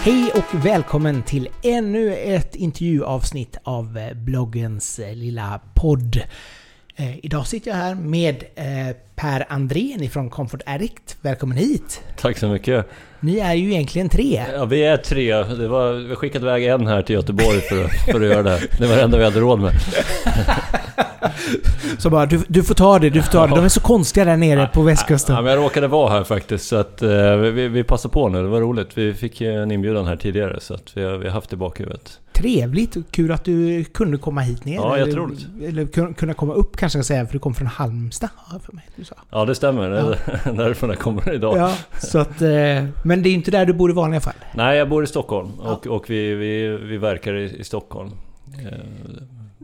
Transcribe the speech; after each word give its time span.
Hej 0.00 0.30
och 0.34 0.66
välkommen 0.66 1.22
till 1.22 1.48
ännu 1.62 2.14
ett 2.14 2.54
intervjuavsnitt 2.54 3.56
av 3.62 3.98
eh, 3.98 4.14
bloggens 4.14 4.98
eh, 4.98 5.14
lilla 5.14 5.60
podd. 5.74 6.20
Eh, 6.96 7.24
idag 7.24 7.46
sitter 7.46 7.70
jag 7.70 7.76
här 7.76 7.94
med 7.94 8.44
Per 9.16 9.44
Andrén 9.48 10.10
från 10.10 10.30
Comfort 10.30 10.60
Addict. 10.66 11.16
Välkommen 11.20 11.56
hit! 11.58 12.00
Tack 12.20 12.38
så 12.38 12.48
mycket. 12.48 12.86
Ni 13.20 13.38
är 13.38 13.54
ju 13.54 13.72
egentligen 13.72 14.08
tre. 14.08 14.42
Ja, 14.54 14.64
vi 14.64 14.84
är 14.84 14.96
tre. 14.96 15.34
Det 15.36 15.68
var, 15.68 15.92
vi 15.92 16.14
skickade 16.14 16.44
iväg 16.46 16.64
en 16.66 16.86
här 16.86 17.02
till 17.02 17.14
Göteborg 17.14 17.60
för, 17.60 17.84
att- 17.84 17.90
för 18.12 18.20
att 18.20 18.26
göra 18.26 18.42
det 18.42 18.50
här. 18.50 18.60
Det 18.78 18.86
var 18.86 18.96
det 18.96 19.02
enda 19.02 19.18
vi 19.18 19.24
hade 19.24 19.40
råd 19.40 19.60
med. 19.60 19.72
Så 21.98 22.10
bara, 22.10 22.26
du, 22.26 22.40
du 22.48 22.62
får 22.62 22.74
ta 22.74 22.98
det, 22.98 23.10
du 23.10 23.22
får 23.22 23.32
ta 23.32 23.46
det. 23.46 23.54
De 23.54 23.64
är 23.64 23.68
så 23.68 23.80
konstiga 23.80 24.24
där 24.24 24.36
nere 24.36 24.66
på 24.74 24.80
Ja, 24.80 24.84
västkusten. 24.84 25.34
men 25.36 25.44
jag 25.46 25.56
råkade 25.64 25.88
vara 25.88 26.10
här 26.12 26.24
faktiskt, 26.24 26.68
så 26.68 26.76
att 26.76 27.02
eh, 27.02 27.36
vi, 27.36 27.68
vi 27.68 27.84
passar 27.84 28.08
på 28.08 28.28
nu. 28.28 28.42
Det 28.42 28.48
var 28.48 28.60
roligt. 28.60 28.98
Vi 28.98 29.14
fick 29.14 29.40
en 29.40 29.70
inbjudan 29.70 30.06
här 30.06 30.16
tidigare, 30.16 30.60
så 30.60 30.74
att 30.74 30.92
vi 30.96 31.02
har, 31.04 31.16
vi 31.16 31.26
har 31.26 31.32
haft 31.34 31.50
det 31.50 31.54
i 31.54 31.56
bakhuvudet. 31.56 32.20
Trevligt 32.32 32.96
kul 33.10 33.32
att 33.32 33.44
du 33.44 33.84
kunde 33.84 34.18
komma 34.18 34.40
hit 34.40 34.64
ner. 34.64 34.74
Ja, 34.74 34.94
eller, 34.96 35.06
jätteroligt. 35.06 35.46
eller 35.68 35.84
kun- 35.84 36.14
kunna 36.14 36.34
komma 36.34 36.54
upp 36.54 36.76
kanske 36.76 36.98
jag 36.98 37.04
ska 37.04 37.14
säga, 37.14 37.26
för 37.26 37.32
du 37.32 37.38
kom 37.38 37.54
från 37.54 37.66
Halmstad. 37.66 38.28
jag 38.52 38.62
För 38.62 38.72
mig, 38.72 38.84
du 39.08 39.14
sa. 39.14 39.22
Ja, 39.38 39.44
det 39.44 39.54
stämmer. 39.54 39.90
Är 39.90 40.52
därifrån 40.52 40.90
jag 40.90 40.98
kommer 40.98 41.32
idag. 41.32 41.56
Ja, 41.56 41.72
så 41.98 42.18
att, 42.18 42.42
eh, 42.42 42.84
men 43.02 43.22
det 43.22 43.28
är 43.28 43.34
inte 43.34 43.50
där 43.50 43.66
du 43.66 43.72
bor 43.72 43.90
i 43.90 43.92
vanliga 43.92 44.20
fall. 44.20 44.34
Nej, 44.54 44.78
jag 44.78 44.88
bor 44.88 45.04
i 45.04 45.06
Stockholm 45.06 45.48
Ja. 45.64 45.70
och, 45.70 45.86
och 45.86 46.10
vi, 46.10 46.34
vi, 46.34 46.68
vi 46.76 46.96
verkar 46.98 47.34
i, 47.34 47.56
i 47.60 47.64
Stockholm. 47.64 48.10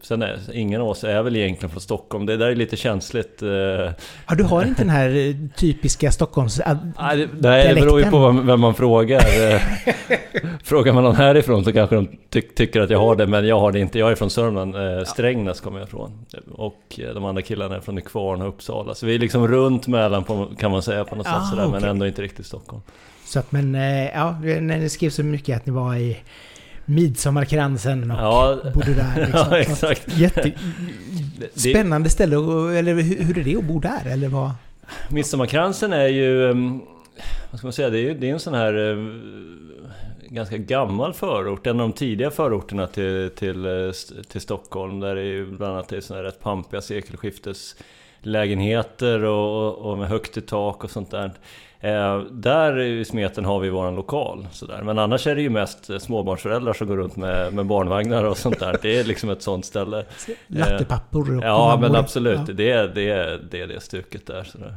Eh, 0.02 0.06
Sen 0.06 0.22
är 0.22 0.38
ingen 0.52 0.80
av 0.80 0.88
oss 0.88 1.04
är 1.04 1.22
väl 1.22 1.36
egentligen 1.36 1.70
från 1.70 1.80
Stockholm. 1.80 2.26
Det 2.26 2.36
där 2.36 2.46
är 2.46 2.54
lite 2.54 2.76
känsligt. 2.76 3.42
eh, 3.42 3.48
Ja, 3.48 4.34
du 4.36 4.44
har 4.44 4.64
inte 4.64 4.82
den 4.82 4.90
här 4.90 5.08
eh, 5.28 5.34
typiska 5.56 6.12
Stockholms... 6.12 6.60
äh, 6.60 6.76
Nej, 7.00 7.16
det, 7.16 7.28
det 7.74 7.74
beror 7.80 8.00
ju 8.00 8.10
på 8.10 8.30
vem, 8.30 8.60
man 8.60 8.74
frågar. 8.74 9.52
Eh, 9.54 9.60
Frågar 10.64 10.92
man 10.92 11.04
någon 11.04 11.16
härifrån 11.16 11.64
så 11.64 11.72
kanske 11.72 11.96
de 11.96 12.08
ty 12.30 12.40
tycker 12.42 12.80
att 12.80 12.90
jag 12.90 12.98
har 12.98 13.16
det, 13.16 13.26
men 13.26 13.46
jag 13.46 13.60
har 13.60 13.72
det 13.72 13.78
inte. 13.80 13.98
Jag 13.98 14.10
är 14.10 14.14
från 14.14 14.30
Sörmland, 14.30 14.76
eh, 14.76 15.04
Strängnäs 15.04 15.60
kommer 15.60 15.78
jag 15.78 15.88
ifrån. 15.88 16.26
Och 16.52 17.00
eh, 17.08 17.14
de 17.14 17.24
andra 17.24 17.42
killarna 17.42 17.76
är 17.76 17.80
från 17.80 17.94
Nykvarn 17.94 18.42
och 18.42 18.48
Uppsala. 18.48 18.94
Så 18.94 19.06
vi 19.06 19.14
är 19.14 19.18
liksom 19.18 19.48
runt 19.48 19.86
mellan 19.86 20.24
på, 20.24 20.48
kan 20.58 20.70
man 20.70 20.82
säga 20.82 21.04
på 21.04 21.16
något 21.16 21.26
Ah, 21.26 21.40
sätt 21.40 21.48
sådär, 21.50 21.66
men 21.66 21.74
okej. 21.78 21.88
ändå 21.90 22.06
inte 22.06 22.22
riktigt 22.22 22.46
Stockholm. 22.46 22.82
Så 23.24 23.38
att, 23.38 23.52
men 23.52 23.74
eh, 23.74 24.04
ja, 24.14 24.30
när 24.60 24.80
det 24.80 24.88
skrev 24.90 25.10
så 25.10 25.22
mycket 25.22 25.56
att 25.56 25.66
ni 25.66 25.72
var 25.72 25.94
i 25.96 26.16
Midsommarkransen 26.84 28.10
och 28.10 28.18
Ja, 28.20 28.58
bodde 28.74 28.94
där. 28.94 29.16
Liksom. 29.26 29.46
ja 29.50 29.58
exakt. 29.58 30.18
Jätte... 30.18 30.52
Spännande 31.54 32.10
ställe, 32.10 32.36
och- 32.36 32.74
eller 32.74 32.94
hur, 32.94 33.38
är 33.38 33.44
det 33.44 33.56
att 33.56 33.64
bo 33.64 33.78
där? 33.80 34.06
Eller 34.06 34.28
vad? 34.28 34.50
Midsommarkransen 35.10 35.92
är 35.92 36.06
ju... 36.08 36.50
ehm, 36.50 36.80
Vad 37.50 37.58
ska 37.58 37.66
man 37.66 37.72
säga? 37.72 37.90
Det 37.90 38.00
är 38.10 38.14
det 38.14 38.28
är 38.28 38.32
en 38.32 38.40
sån 38.40 38.54
här... 38.54 38.90
eh, 38.90 38.96
Ganska 40.28 40.56
gammal 40.56 41.12
förort. 41.14 41.66
En 41.66 41.80
av 41.80 41.88
de 41.88 41.92
tidiga 41.92 42.30
förorterna 42.30 42.86
till, 42.86 43.30
till, 43.36 43.64
eh, 43.66 43.92
till 44.28 44.40
Stockholm. 44.40 45.00
Där 45.00 45.14
det 45.14 45.22
är 45.22 45.44
bland 45.44 45.72
annat 45.74 45.92
är 45.92 46.00
såna 46.00 46.18
här 46.18 46.24
rätt 46.24 46.40
pampiga 46.40 46.80
sekelskifteslägenheter 46.80 49.24
och, 49.24 49.90
och 49.90 49.98
med 49.98 50.08
högt 50.08 50.36
i 50.36 50.40
tak 50.40 50.84
och 50.84 50.90
sånt 50.90 51.10
där. 51.10 51.32
Eh, 51.84 52.20
där 52.20 52.78
i 52.78 53.04
smeten 53.04 53.44
har 53.44 53.60
vi 53.60 53.70
våran 53.70 53.94
lokal. 53.94 54.46
Sådär. 54.52 54.82
Men 54.82 54.98
annars 54.98 55.26
är 55.26 55.34
det 55.34 55.42
ju 55.42 55.50
mest 55.50 55.90
eh, 55.90 55.98
småbarnsföräldrar 55.98 56.72
som 56.72 56.86
går 56.86 56.96
runt 56.96 57.16
med, 57.16 57.54
med 57.54 57.66
barnvagnar 57.66 58.24
och 58.24 58.38
sånt 58.38 58.58
där. 58.58 58.78
Det 58.82 58.98
är 58.98 59.04
liksom 59.04 59.30
ett 59.30 59.42
sånt 59.42 59.64
ställe. 59.64 60.04
Lattepappor 60.46 61.36
och 61.36 61.44
Ja 61.44 61.78
men 61.80 61.94
absolut. 61.94 62.40
Ja. 62.48 62.54
Det, 62.54 62.70
är, 62.70 62.88
det, 62.88 63.10
är, 63.10 63.40
det 63.50 63.60
är 63.60 63.66
det 63.66 63.80
stuket 63.80 64.26
där. 64.26 64.44
Sådär. 64.44 64.74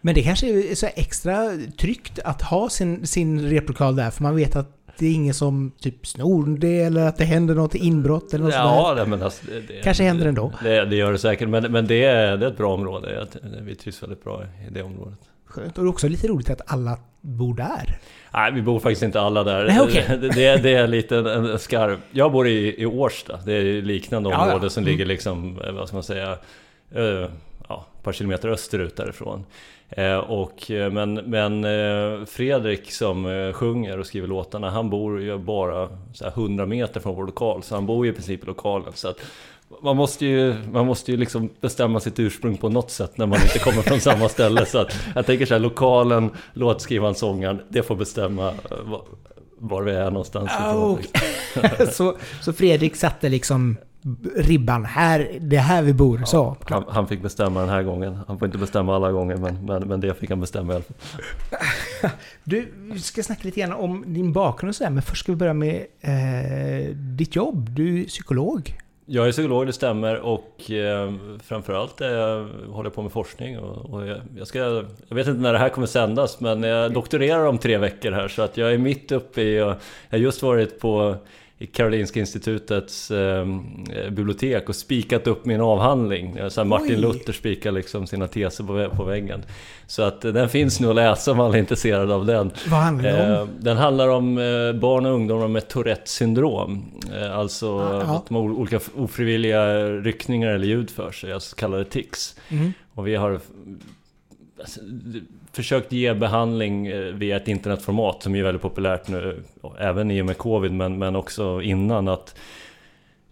Men 0.00 0.14
det 0.14 0.22
kanske 0.22 0.70
är 0.70 0.74
så 0.74 0.86
extra 0.94 1.50
tryggt 1.78 2.18
att 2.24 2.42
ha 2.42 2.68
sin, 2.68 3.06
sin 3.06 3.48
replokal 3.50 3.96
där, 3.96 4.10
för 4.10 4.22
man 4.22 4.36
vet 4.36 4.56
att 4.56 4.72
det 4.98 5.06
är 5.06 5.14
ingen 5.14 5.34
som 5.34 5.72
typ 5.80 6.06
snor 6.06 6.58
det 6.58 6.80
eller 6.80 7.06
att 7.06 7.16
det 7.16 7.24
händer 7.24 7.54
något 7.54 7.74
inbrott 7.74 8.34
eller 8.34 8.44
något 8.44 8.52
sådär. 8.52 8.66
Ja, 8.66 8.94
det, 8.94 9.06
men 9.06 9.22
alltså, 9.22 9.46
det, 9.46 9.60
det, 9.60 9.82
Kanske 9.82 10.02
händer 10.02 10.26
ändå. 10.26 10.52
Det, 10.62 10.84
det 10.84 10.96
gör 10.96 11.12
det 11.12 11.18
säkert, 11.18 11.48
men, 11.48 11.72
men 11.72 11.86
det, 11.86 12.04
är, 12.04 12.36
det 12.36 12.46
är 12.46 12.50
ett 12.50 12.56
bra 12.56 12.74
område. 12.74 13.26
Vi 13.60 13.74
trivs 13.74 14.02
väldigt 14.02 14.24
bra 14.24 14.44
i 14.44 14.70
det 14.70 14.82
området. 14.82 15.18
Skönt. 15.56 15.78
Och 15.78 15.84
det 15.84 15.88
är 15.88 15.90
också 15.90 16.08
lite 16.08 16.28
roligt 16.28 16.50
att 16.50 16.60
alla 16.72 16.98
bor 17.20 17.54
där. 17.54 17.98
Nej, 18.34 18.52
vi 18.52 18.62
bor 18.62 18.78
faktiskt 18.80 19.02
inte 19.02 19.20
alla 19.20 19.44
där. 19.44 19.64
Nej, 19.66 19.80
okej. 19.80 20.04
det, 20.08 20.16
det, 20.34 20.56
det 20.62 20.74
är 20.74 20.86
lite 20.86 21.16
en, 21.16 21.26
en 21.26 21.58
skarv. 21.58 21.98
Jag 22.10 22.32
bor 22.32 22.46
i, 22.48 22.82
i 22.82 22.86
Årsta. 22.86 23.40
Det 23.46 23.52
är 23.52 23.82
liknande 23.82 24.30
Ja, 24.30 24.36
ja. 24.36 24.44
område 24.46 24.70
som 24.70 24.82
Mm. 24.82 24.92
ligger 24.92 25.06
liksom, 25.06 25.58
eh, 25.66 25.72
vad 25.72 25.88
ska 25.88 25.96
man 25.96 26.02
säga, 26.02 26.38
eh, 26.94 27.30
ja, 27.68 27.86
ett 27.98 28.02
par 28.04 28.12
kilometer 28.12 28.48
österut 28.48 28.96
därifrån. 28.96 29.44
Eh, 29.88 30.16
och, 30.16 30.64
men 30.92 31.14
men 31.14 31.64
eh, 31.64 32.24
Fredrik 32.26 32.92
som 32.92 33.26
eh, 33.26 33.52
sjunger 33.52 33.98
och 33.98 34.06
skriver 34.06 34.28
låtarna, 34.28 34.70
han 34.70 34.90
bor 34.90 35.20
ju 35.22 35.38
bara 35.38 35.88
så 36.14 36.24
här 36.24 36.30
100 36.32 36.66
meter 36.66 37.00
från 37.00 37.14
vår 37.14 37.26
lokal. 37.26 37.62
Så 37.62 37.74
han 37.74 37.86
bor 37.86 38.06
ju 38.06 38.12
i 38.12 38.14
princip 38.14 38.42
i 38.42 38.46
lokalen. 38.46 38.92
Så 38.94 39.08
att 39.08 39.20
man 39.82 39.96
måste 39.96 40.26
ju, 40.26 40.54
man 40.72 40.86
måste 40.86 41.10
ju 41.10 41.16
liksom 41.16 41.50
bestämma 41.60 42.00
sitt 42.00 42.18
ursprung 42.18 42.56
på 42.56 42.68
något 42.68 42.90
sätt 42.90 43.18
när 43.18 43.26
man 43.26 43.42
inte 43.42 43.58
kommer 43.58 43.82
från 43.82 44.00
samma 44.00 44.28
ställe. 44.28 44.66
Så 44.66 44.78
att 44.78 44.96
jag 45.14 45.26
tänker 45.26 45.46
så 45.46 45.54
här, 45.54 45.60
lokalen, 45.60 46.30
låtskrivaren, 46.52 47.14
sångaren, 47.14 47.60
det 47.68 47.82
får 47.82 47.96
bestämma 47.96 48.48
eh, 48.48 48.54
var, 48.84 49.02
var 49.58 49.82
vi 49.82 49.92
är 49.92 50.10
någonstans. 50.10 50.50
Ah, 50.58 50.96
så, 51.92 52.16
så 52.40 52.52
Fredrik 52.52 52.96
satte 52.96 53.28
liksom 53.28 53.76
ribban 54.36 54.84
här, 54.84 55.38
det 55.40 55.56
är 55.56 55.60
här 55.60 55.82
vi 55.82 55.92
bor. 55.92 56.22
Så. 56.24 56.56
Han, 56.68 56.84
han 56.88 57.08
fick 57.08 57.22
bestämma 57.22 57.60
den 57.60 57.68
här 57.68 57.82
gången. 57.82 58.18
Han 58.28 58.38
får 58.38 58.46
inte 58.46 58.58
bestämma 58.58 58.96
alla 58.96 59.12
gånger, 59.12 59.36
men, 59.36 59.66
men, 59.66 59.88
men 59.88 60.00
det 60.00 60.14
fick 60.14 60.30
han 60.30 60.40
bestämma 60.40 60.72
i 60.72 60.76
alla 60.76 60.84
fall. 60.84 62.10
Du, 62.44 62.72
vi 62.76 63.00
ska 63.00 63.22
snacka 63.22 63.40
lite 63.42 63.60
grann 63.60 63.72
om 63.72 64.04
din 64.06 64.32
bakgrund 64.32 64.68
och 64.68 64.74
sådär, 64.74 64.90
men 64.90 65.02
först 65.02 65.22
ska 65.22 65.32
vi 65.32 65.36
börja 65.36 65.52
med 65.52 65.86
eh, 66.00 66.94
ditt 66.94 67.36
jobb. 67.36 67.70
Du 67.70 68.02
är 68.02 68.04
psykolog. 68.04 68.76
Jag 69.08 69.28
är 69.28 69.32
psykolog, 69.32 69.66
det 69.66 69.72
stämmer, 69.72 70.20
och 70.20 70.70
eh, 70.70 71.12
framförallt 71.44 72.00
eh, 72.00 72.08
håller 72.68 72.84
jag 72.84 72.94
på 72.94 73.02
med 73.02 73.12
forskning. 73.12 73.58
Och, 73.58 73.94
och 73.94 74.06
jag, 74.06 74.18
jag, 74.36 74.46
ska, 74.46 74.58
jag 75.08 75.16
vet 75.16 75.26
inte 75.26 75.40
när 75.40 75.52
det 75.52 75.58
här 75.58 75.68
kommer 75.68 75.86
sändas, 75.86 76.40
men 76.40 76.62
jag 76.62 76.92
doktorerar 76.92 77.46
om 77.46 77.58
tre 77.58 77.78
veckor 77.78 78.12
här, 78.12 78.28
så 78.28 78.42
att 78.42 78.56
jag 78.56 78.72
är 78.72 78.78
mitt 78.78 79.12
uppe 79.12 79.42
i... 79.42 79.56
Jag 79.56 79.76
har 80.10 80.18
just 80.18 80.42
varit 80.42 80.80
på 80.80 81.16
i 81.58 81.66
Karolinska 81.66 82.20
institutets 82.20 83.10
eh, 83.10 83.46
bibliotek 84.10 84.68
och 84.68 84.76
spikat 84.76 85.26
upp 85.26 85.44
min 85.44 85.60
avhandling. 85.60 86.38
Så 86.50 86.64
Martin 86.64 86.94
Oj. 86.94 87.00
Luther 87.00 87.32
spikar 87.32 87.72
liksom 87.72 88.06
sina 88.06 88.26
teser 88.28 88.64
på, 88.64 88.96
på 88.96 89.04
väggen. 89.04 89.42
Så 89.86 90.02
att 90.02 90.24
eh, 90.24 90.32
den 90.32 90.48
finns 90.48 90.80
nu 90.80 90.88
att 90.88 90.94
läsa 90.94 91.32
om 91.32 91.40
alla 91.40 91.54
är 91.54 91.58
intresserade 91.58 92.14
av 92.14 92.26
den. 92.26 92.50
Vad 92.68 92.80
handlar 92.80 93.30
Eh, 93.34 93.40
om? 93.42 93.48
Den 93.60 93.76
handlar 93.76 94.08
om 94.08 94.38
eh, 94.38 94.72
barn 94.80 95.06
och 95.06 95.12
ungdomar 95.12 95.48
med 95.48 95.68
Tourettes 95.68 96.10
syndrom. 96.12 96.84
Eh, 97.14 97.38
Alltså 97.38 97.66
Ja. 97.66 98.00
att 98.16 98.26
de 98.28 98.34
har 98.34 98.42
olika 98.42 98.80
ofrivilliga 98.96 99.88
ryckningar 99.88 100.48
eller 100.50 100.66
ljud 100.66 100.90
för 100.90 101.10
sig, 101.12 101.32
alltså 101.32 101.50
så 101.50 101.56
kallade 101.56 101.84
tics. 101.84 102.36
Mm. 102.48 102.72
Och 102.94 103.06
vi 103.06 103.14
har 103.16 103.40
alltså, 104.60 104.80
försökt 105.56 105.92
ge 105.92 106.14
behandling 106.14 106.86
eh, 106.86 107.00
via 107.00 107.36
ett 107.36 107.48
internetformat 107.48 108.22
som 108.22 108.34
är 108.34 108.42
väldigt 108.42 108.62
populärt 108.62 109.08
nu, 109.08 109.42
även 109.78 110.10
i 110.10 110.22
och 110.22 110.26
med 110.26 110.38
covid, 110.38 110.72
men, 110.72 110.98
men 110.98 111.16
också 111.16 111.62
innan. 111.62 112.08
att 112.08 112.38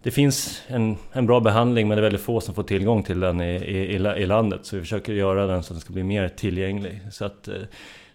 det 0.03 0.11
finns 0.11 0.61
en, 0.67 0.97
en 1.11 1.25
bra 1.25 1.39
behandling 1.39 1.87
men 1.87 1.97
det 1.97 1.99
är 1.99 2.03
väldigt 2.03 2.21
få 2.21 2.41
som 2.41 2.55
får 2.55 2.63
tillgång 2.63 3.03
till 3.03 3.19
den 3.19 3.41
i, 3.41 3.55
i, 3.55 3.95
i 3.95 4.25
landet. 4.25 4.59
Så 4.63 4.75
vi 4.75 4.81
försöker 4.81 5.13
göra 5.13 5.47
den 5.47 5.63
så 5.63 5.73
att 5.73 5.75
den 5.75 5.81
ska 5.81 5.93
bli 5.93 6.03
mer 6.03 6.29
tillgänglig. 6.29 7.01
Så 7.11 7.25
att, 7.25 7.47
eh, 7.47 7.53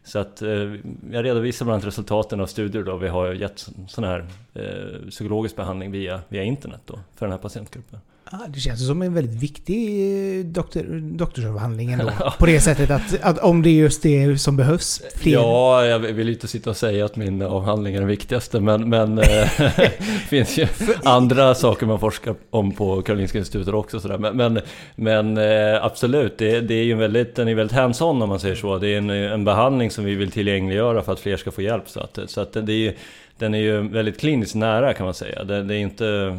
så 0.05 0.19
att 0.19 0.43
eh, 0.43 0.75
jag 1.13 1.25
redovisar 1.25 1.65
bland 1.65 1.75
annat 1.75 1.87
resultaten 1.87 2.41
av 2.41 2.47
studier 2.47 2.83
då 2.83 2.97
vi 2.97 3.09
har 3.09 3.33
gett 3.33 3.67
sån 3.89 4.05
här 4.05 4.27
eh, 4.55 5.11
psykologisk 5.11 5.57
behandling 5.57 5.91
via, 5.91 6.21
via 6.29 6.43
internet 6.43 6.81
då 6.87 6.99
för 7.15 7.27
den 7.27 7.33
här 7.33 7.39
patientgruppen. 7.39 8.01
Det 8.49 8.61
känns 8.61 8.87
som 8.87 9.03
en 9.03 9.15
väldigt 9.15 9.43
viktig 9.43 10.39
eh, 10.39 10.45
doktor, 10.45 10.83
doktorsavhandling 11.17 11.93
ändå. 11.93 12.11
På 12.39 12.47
det 12.47 12.61
sättet 12.61 12.91
att, 12.91 13.21
att 13.23 13.39
om 13.39 13.63
det 13.63 13.71
är 13.71 13.75
just 13.75 14.03
det 14.03 14.39
som 14.39 14.57
behövs. 14.57 15.03
Fler. 15.17 15.33
Ja, 15.33 15.87
jag 15.87 15.99
vill 15.99 16.27
ju 16.27 16.33
inte 16.33 16.49
sitta 16.49 16.71
och 16.71 16.77
säga 16.77 17.05
att 17.05 17.17
min 17.17 17.43
avhandling 17.43 17.95
är 17.95 17.99
den 17.99 18.09
viktigaste 18.09 18.61
men, 18.61 18.89
men 18.89 19.19
eh, 19.19 19.25
det 19.59 19.93
finns 20.29 20.59
ju 20.59 20.67
andra 21.05 21.55
saker 21.55 21.87
man 21.87 22.01
forskar 22.01 22.35
om 22.51 22.73
på 22.73 23.03
Karolinska 23.03 23.39
institutet 23.39 23.75
också 23.75 24.01
sådär. 24.01 24.19
Men, 24.19 24.37
men, 24.37 24.61
men 24.95 25.39
eh, 25.39 25.85
absolut, 25.85 26.39
det, 26.39 26.61
det 26.61 26.75
är 26.75 26.85
ju 26.85 26.93
en 26.93 26.99
väldigt, 26.99 27.35
den 27.35 27.49
är 27.49 27.55
väldigt 27.55 27.77
hands-on 27.77 28.23
om 28.23 28.29
man 28.29 28.41
säger 28.41 28.55
så. 28.55 28.79
Det 28.79 28.89
är 28.89 28.99
en, 28.99 29.11
en 29.11 29.45
behandling 29.45 29.91
som 29.91 30.05
vi 30.05 30.15
vill 30.15 30.31
tillgängliggöra 30.31 31.03
för 31.03 31.13
att 31.13 31.21
fler 31.21 31.37
ska 31.37 31.51
få 31.51 31.63
hjälp. 31.63 31.89
Så 31.89 32.01
att, 32.01 32.19
så 32.27 32.41
att 32.41 32.53
det 32.53 32.73
är, 32.73 32.95
den 33.39 33.55
är 33.55 33.59
ju 33.59 33.89
väldigt 33.89 34.21
kliniskt 34.21 34.55
nära 34.55 34.95
kan 34.95 35.05
man 35.05 35.15
säga. 35.15 35.45
Det, 35.45 35.63
det 35.63 35.75
är 35.75 35.79
inte 35.79 36.37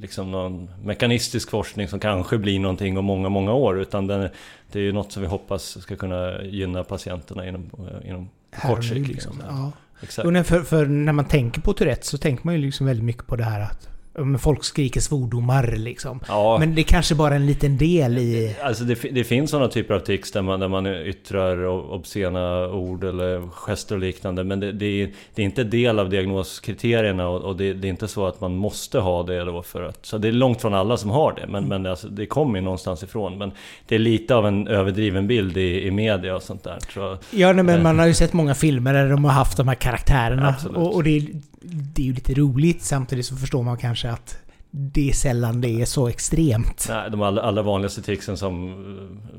liksom 0.00 0.30
någon 0.30 0.70
mekanistisk 0.82 1.50
forskning 1.50 1.88
som 1.88 2.00
kanske 2.00 2.38
blir 2.38 2.60
någonting 2.60 2.98
om 2.98 3.04
många, 3.04 3.28
många 3.28 3.52
år. 3.52 3.80
Utan 3.80 4.06
den, 4.06 4.28
det 4.72 4.78
är 4.78 4.82
ju 4.82 4.92
något 4.92 5.12
som 5.12 5.22
vi 5.22 5.28
hoppas 5.28 5.82
ska 5.82 5.96
kunna 5.96 6.42
gynna 6.42 6.84
patienterna 6.84 7.48
inom, 7.48 7.70
eh, 7.78 8.08
inom 8.08 8.30
kort 8.62 8.84
sikt. 8.84 9.08
liksom. 9.08 9.42
Ja. 9.48 9.72
Exakt. 10.02 10.48
För, 10.48 10.60
för 10.60 10.86
när 10.86 11.12
man 11.12 11.24
tänker 11.24 11.60
på 11.60 11.72
Tourettes 11.72 12.08
så 12.08 12.18
tänker 12.18 12.46
man 12.46 12.54
ju 12.54 12.60
liksom 12.60 12.86
väldigt 12.86 13.04
mycket 13.04 13.26
på 13.26 13.36
det 13.36 13.44
här 13.44 13.60
att 13.60 13.91
folk 14.38 14.64
skriker 14.64 15.00
svordomar 15.00 15.74
liksom. 15.76 16.20
Ja. 16.28 16.56
Men 16.60 16.74
det 16.74 16.80
är 16.80 16.84
kanske 16.84 17.14
bara 17.14 17.34
en 17.34 17.46
liten 17.46 17.78
del 17.78 18.18
i... 18.18 18.56
Alltså 18.62 18.84
det, 18.84 18.94
det 18.94 19.24
finns 19.24 19.50
sådana 19.50 19.68
typer 19.68 19.94
av 19.94 19.98
tics 19.98 20.32
där 20.32 20.42
man, 20.42 20.60
där 20.60 20.68
man 20.68 20.86
yttrar 20.86 21.66
obscena 21.66 22.68
ord 22.68 23.04
eller 23.04 23.48
gester 23.50 23.94
och 23.94 24.00
liknande. 24.00 24.44
Men 24.44 24.60
det, 24.60 24.72
det, 24.72 25.02
är, 25.02 25.10
det 25.34 25.42
är 25.42 25.46
inte 25.46 25.64
del 25.64 25.98
av 25.98 26.10
diagnoskriterierna 26.10 27.28
och, 27.28 27.40
och 27.42 27.56
det, 27.56 27.68
är 27.68 27.84
inte 27.84 28.08
så 28.08 28.26
att 28.26 28.40
man 28.40 28.56
måste 28.56 28.98
ha 28.98 29.22
det 29.22 29.44
då 29.44 29.62
för 29.62 29.82
att... 29.82 30.06
Så 30.06 30.18
det 30.18 30.28
är 30.28 30.32
långt 30.32 30.60
från 30.60 30.74
alla 30.74 30.96
som 30.96 31.10
har 31.10 31.32
det. 31.32 31.46
Men, 31.46 31.68
men 31.68 31.86
alltså, 31.86 32.08
det 32.08 32.26
kommer 32.26 32.58
ju 32.58 32.64
någonstans 32.64 33.02
ifrån. 33.02 33.38
Men 33.38 33.52
det 33.88 33.94
är 33.94 33.98
lite 33.98 34.34
av 34.34 34.46
en 34.46 34.68
överdriven 34.68 35.26
bild 35.26 35.56
i, 35.56 35.86
i 35.86 35.90
media 35.90 36.36
och 36.36 36.42
sånt 36.42 36.64
där. 36.64 36.78
Så, 36.94 37.18
ja, 37.30 37.52
nej, 37.52 37.64
men 37.64 37.82
man 37.82 37.98
har 37.98 38.06
ju 38.06 38.14
sett 38.14 38.32
många 38.32 38.54
filmer 38.54 38.92
där 38.92 39.08
de 39.08 39.24
har 39.24 39.32
haft 39.32 39.56
de 39.56 39.68
här 39.68 39.74
karaktärerna. 39.74 40.54
Och, 40.74 40.94
och 40.94 41.04
det, 41.04 41.26
det 41.64 42.02
är 42.02 42.06
ju 42.06 42.12
lite 42.12 42.34
roligt. 42.34 42.82
Samtidigt 42.82 43.26
så 43.26 43.36
förstår 43.36 43.62
man 43.62 43.76
kanske 43.76 44.10
att 44.10 44.42
det 44.74 45.08
är 45.08 45.12
sällan 45.12 45.60
det 45.60 45.80
är 45.80 45.84
så 45.84 46.08
extremt. 46.08 46.86
Nej, 46.88 47.10
de 47.10 47.22
allra, 47.22 47.42
allra 47.42 47.62
vanligaste 47.62 48.02
ticsen 48.02 48.36
som, 48.36 48.74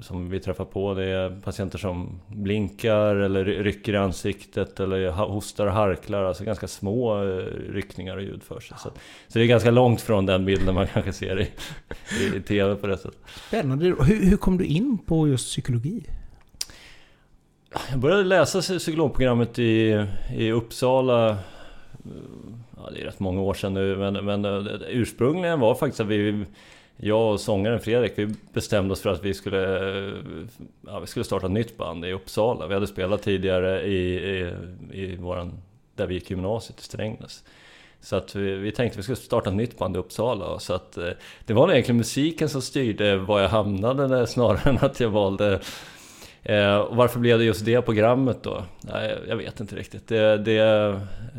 som 0.01 0.29
vi 0.29 0.39
träffar 0.39 0.65
på 0.65 0.93
det 0.93 1.09
är 1.09 1.41
patienter 1.41 1.77
som 1.77 2.21
blinkar 2.27 3.15
eller 3.15 3.45
rycker 3.45 3.93
i 3.93 3.97
ansiktet 3.97 4.79
eller 4.79 5.11
hostar 5.11 5.67
och 5.67 5.73
harklar. 5.73 6.23
Alltså 6.23 6.43
ganska 6.43 6.67
små 6.67 7.23
eh, 7.23 7.45
ryckningar 7.73 8.17
och 8.17 8.23
ljud 8.23 8.43
för 8.43 8.59
sig. 8.59 8.77
Så, 8.77 8.89
så 9.27 9.39
det 9.39 9.41
är 9.41 9.47
ganska 9.47 9.71
långt 9.71 10.01
från 10.01 10.25
den 10.25 10.45
bilden 10.45 10.75
man 10.75 10.87
kanske 10.93 11.13
ser 11.13 11.41
i, 11.41 11.49
i, 12.21 12.37
i 12.37 12.41
TV 12.41 12.75
på 12.75 12.87
det 12.87 12.97
sättet. 12.97 13.19
Spännande. 13.47 13.85
Hur, 13.85 14.25
hur 14.25 14.37
kom 14.37 14.57
du 14.57 14.65
in 14.65 14.97
på 14.97 15.27
just 15.27 15.45
psykologi? 15.45 16.03
Jag 17.89 17.99
började 17.99 18.23
läsa 18.23 18.61
psykologprogrammet 18.61 19.59
i, 19.59 20.05
i 20.35 20.51
Uppsala 20.51 21.37
ja, 22.77 22.89
det 22.93 23.01
är 23.01 23.05
rätt 23.05 23.19
många 23.19 23.41
år 23.41 23.53
sedan 23.53 23.73
nu, 23.73 23.97
men, 23.97 24.25
men 24.25 24.45
eh, 24.45 24.75
ursprungligen 24.87 25.59
var 25.59 25.75
faktiskt 25.75 25.99
att 25.99 26.07
vi 26.07 26.45
jag 26.97 27.31
och 27.31 27.39
sångaren 27.39 27.79
Fredrik, 27.79 28.13
vi 28.15 28.35
bestämde 28.53 28.93
oss 28.93 29.01
för 29.01 29.09
att 29.09 29.23
vi 29.23 29.33
skulle, 29.33 29.89
eh, 29.89 30.13
ja, 30.81 30.99
vi 30.99 31.07
skulle 31.07 31.25
starta 31.25 31.45
ett 31.45 31.51
nytt 31.51 31.77
band 31.77 32.05
i 32.05 32.11
Uppsala. 32.11 32.67
Vi 32.67 32.73
hade 32.73 32.87
spelat 32.87 33.21
tidigare 33.21 33.81
i, 33.81 34.15
i, 34.15 34.53
i 34.91 35.15
våran, 35.15 35.53
där 35.95 36.07
vi 36.07 36.13
gick 36.13 36.29
gymnasiet 36.29 36.79
i 36.79 36.83
Strängnäs. 36.83 37.43
Så 38.01 38.15
att 38.15 38.35
vi, 38.35 38.55
vi 38.55 38.71
tänkte 38.71 38.95
att 38.95 38.99
vi 38.99 39.03
skulle 39.03 39.15
starta 39.15 39.49
ett 39.49 39.55
nytt 39.55 39.77
band 39.77 39.95
i 39.95 39.99
Uppsala. 39.99 40.59
Så 40.59 40.73
att 40.73 40.97
eh, 40.97 41.09
det 41.45 41.53
var 41.53 41.71
egentligen 41.71 41.97
musiken 41.97 42.49
som 42.49 42.61
styrde 42.61 43.17
var 43.17 43.41
jag 43.41 43.49
hamnade 43.49 44.27
snarare 44.27 44.69
än 44.69 44.77
att 44.81 44.99
jag 44.99 45.09
valde 45.09 45.59
Eh, 46.43 46.77
och 46.77 46.95
varför 46.95 47.19
blev 47.19 47.39
det 47.39 47.45
just 47.45 47.65
det 47.65 47.81
programmet 47.81 48.43
då? 48.43 48.63
Nej, 48.81 49.17
jag 49.27 49.35
vet 49.35 49.59
inte 49.59 49.75
riktigt. 49.75 50.07
Det, 50.07 50.37
det, 50.37 50.57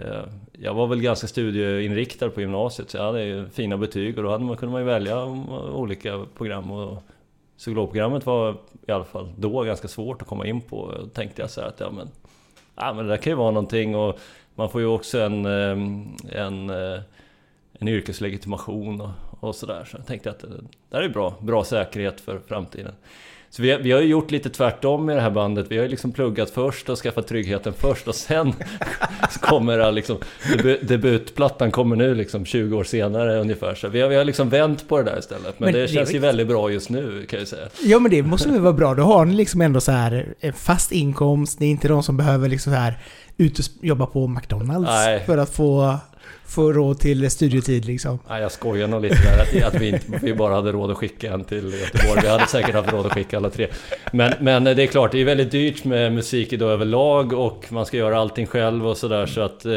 eh, 0.02 0.24
jag 0.52 0.74
var 0.74 0.86
väl 0.86 1.00
ganska 1.00 1.26
studieinriktad 1.26 2.30
på 2.30 2.40
gymnasiet 2.40 2.90
så 2.90 2.96
jag 2.96 3.04
hade 3.04 3.24
ju 3.24 3.48
fina 3.48 3.76
betyg 3.76 4.18
och 4.18 4.24
då 4.24 4.30
hade 4.30 4.44
man, 4.44 4.56
kunde 4.56 4.72
man 4.72 4.80
ju 4.80 4.86
välja 4.86 5.12
eh, 5.12 5.76
olika 5.76 6.26
program. 6.36 6.70
Och 6.70 7.02
psykologprogrammet 7.58 8.26
var 8.26 8.56
i 8.86 8.92
alla 8.92 9.04
fall 9.04 9.32
då 9.36 9.62
ganska 9.62 9.88
svårt 9.88 10.22
att 10.22 10.28
komma 10.28 10.46
in 10.46 10.60
på. 10.60 10.94
Då 11.00 11.06
tänkte 11.06 11.42
jag 11.42 11.50
så 11.50 11.60
här 11.60 11.68
att 11.68 11.80
ja 11.80 11.90
men, 11.90 12.08
ja, 12.76 12.92
men 12.94 13.06
det 13.06 13.12
där 13.12 13.16
kan 13.16 13.30
ju 13.30 13.36
vara 13.36 13.50
någonting 13.50 13.96
och 13.96 14.18
man 14.54 14.70
får 14.70 14.80
ju 14.80 14.86
också 14.86 15.20
en, 15.20 15.46
eh, 15.46 16.40
en, 16.40 16.70
eh, 16.70 17.00
en 17.72 17.88
yrkeslegitimation 17.88 19.00
och, 19.00 19.10
och 19.40 19.54
sådär. 19.54 19.84
Så 19.84 19.96
jag 19.96 20.06
tänkte 20.06 20.30
att 20.30 20.38
det 20.38 20.48
där 20.88 21.02
är 21.02 21.08
bra, 21.08 21.34
bra 21.40 21.64
säkerhet 21.64 22.20
för 22.20 22.38
framtiden. 22.38 22.94
Så 23.56 23.62
vi, 23.62 23.76
vi 23.76 23.92
har 23.92 24.00
ju 24.00 24.06
gjort 24.06 24.30
lite 24.30 24.50
tvärtom 24.50 25.10
i 25.10 25.14
det 25.14 25.20
här 25.20 25.30
bandet. 25.30 25.66
Vi 25.68 25.76
har 25.76 25.82
ju 25.84 25.90
liksom 25.90 26.12
pluggat 26.12 26.50
först 26.50 26.88
och 26.88 26.98
skaffat 26.98 27.26
tryggheten 27.26 27.72
först 27.78 28.08
och 28.08 28.14
sen 28.14 28.52
kommer 29.40 29.92
liksom, 29.92 30.16
debutplattan 30.82 31.70
kommer 31.70 31.96
nu 31.96 32.14
liksom 32.14 32.44
20 32.44 32.76
år 32.76 32.84
senare 32.84 33.40
ungefär. 33.40 33.74
Så 33.74 33.88
vi 33.88 34.00
har, 34.00 34.08
vi 34.08 34.16
har 34.16 34.24
liksom 34.24 34.48
vänt 34.48 34.88
på 34.88 34.98
det 34.98 35.04
där 35.04 35.18
istället. 35.18 35.60
Men, 35.60 35.66
men 35.66 35.72
det, 35.72 35.80
det 35.80 35.88
känns 35.88 36.14
ju 36.14 36.18
väldigt 36.18 36.48
bra 36.48 36.70
just 36.70 36.90
nu 36.90 37.26
kan 37.26 37.38
jag 37.38 37.48
säga. 37.48 37.68
Ja 37.82 37.98
men 37.98 38.10
det 38.10 38.22
måste 38.22 38.48
väl 38.48 38.60
vara 38.60 38.72
bra. 38.72 38.94
Då 38.94 39.02
har 39.02 39.24
ni 39.24 39.34
liksom 39.34 39.60
ändå 39.60 39.80
så 39.80 39.92
här 39.92 40.34
fast 40.56 40.92
inkomst. 40.92 41.60
Ni 41.60 41.66
är 41.66 41.70
inte 41.70 41.88
de 41.88 42.02
som 42.02 42.16
behöver 42.16 42.48
liksom 42.48 42.72
så 42.72 42.78
här 42.78 42.98
ut 43.36 43.58
och 43.58 43.64
jobba 43.80 44.06
på 44.06 44.26
McDonalds 44.26 44.90
Nej. 44.90 45.22
för 45.26 45.38
att 45.38 45.50
få 45.50 45.98
få 46.46 46.72
råd 46.72 46.98
till 46.98 47.30
studietid 47.30 47.84
liksom. 47.84 48.18
Ja, 48.28 48.38
jag 48.38 48.52
skojar 48.52 48.88
nog 48.88 49.02
lite 49.02 49.16
där 49.22 49.42
att, 49.42 49.74
att 49.74 49.80
vi, 49.80 49.88
inte, 49.88 50.06
vi 50.22 50.34
bara 50.34 50.54
hade 50.54 50.72
råd 50.72 50.90
att 50.90 50.96
skicka 50.96 51.32
en 51.32 51.44
till 51.44 51.74
Göteborg. 51.74 52.20
Vi 52.22 52.28
hade 52.28 52.46
säkert 52.46 52.74
haft 52.74 52.92
råd 52.92 53.06
att 53.06 53.12
skicka 53.12 53.36
alla 53.36 53.50
tre. 53.50 53.68
Men, 54.12 54.32
men 54.40 54.64
det 54.64 54.82
är 54.82 54.86
klart, 54.86 55.12
det 55.12 55.20
är 55.20 55.24
väldigt 55.24 55.50
dyrt 55.50 55.84
med 55.84 56.12
musik 56.12 56.52
idag 56.52 56.70
överlag 56.70 57.32
och 57.32 57.66
man 57.68 57.86
ska 57.86 57.96
göra 57.96 58.18
allting 58.18 58.46
själv 58.46 58.86
och 58.86 58.96
sådär. 58.96 59.26
Så 59.26 59.40
att 59.40 59.64
eh, 59.64 59.72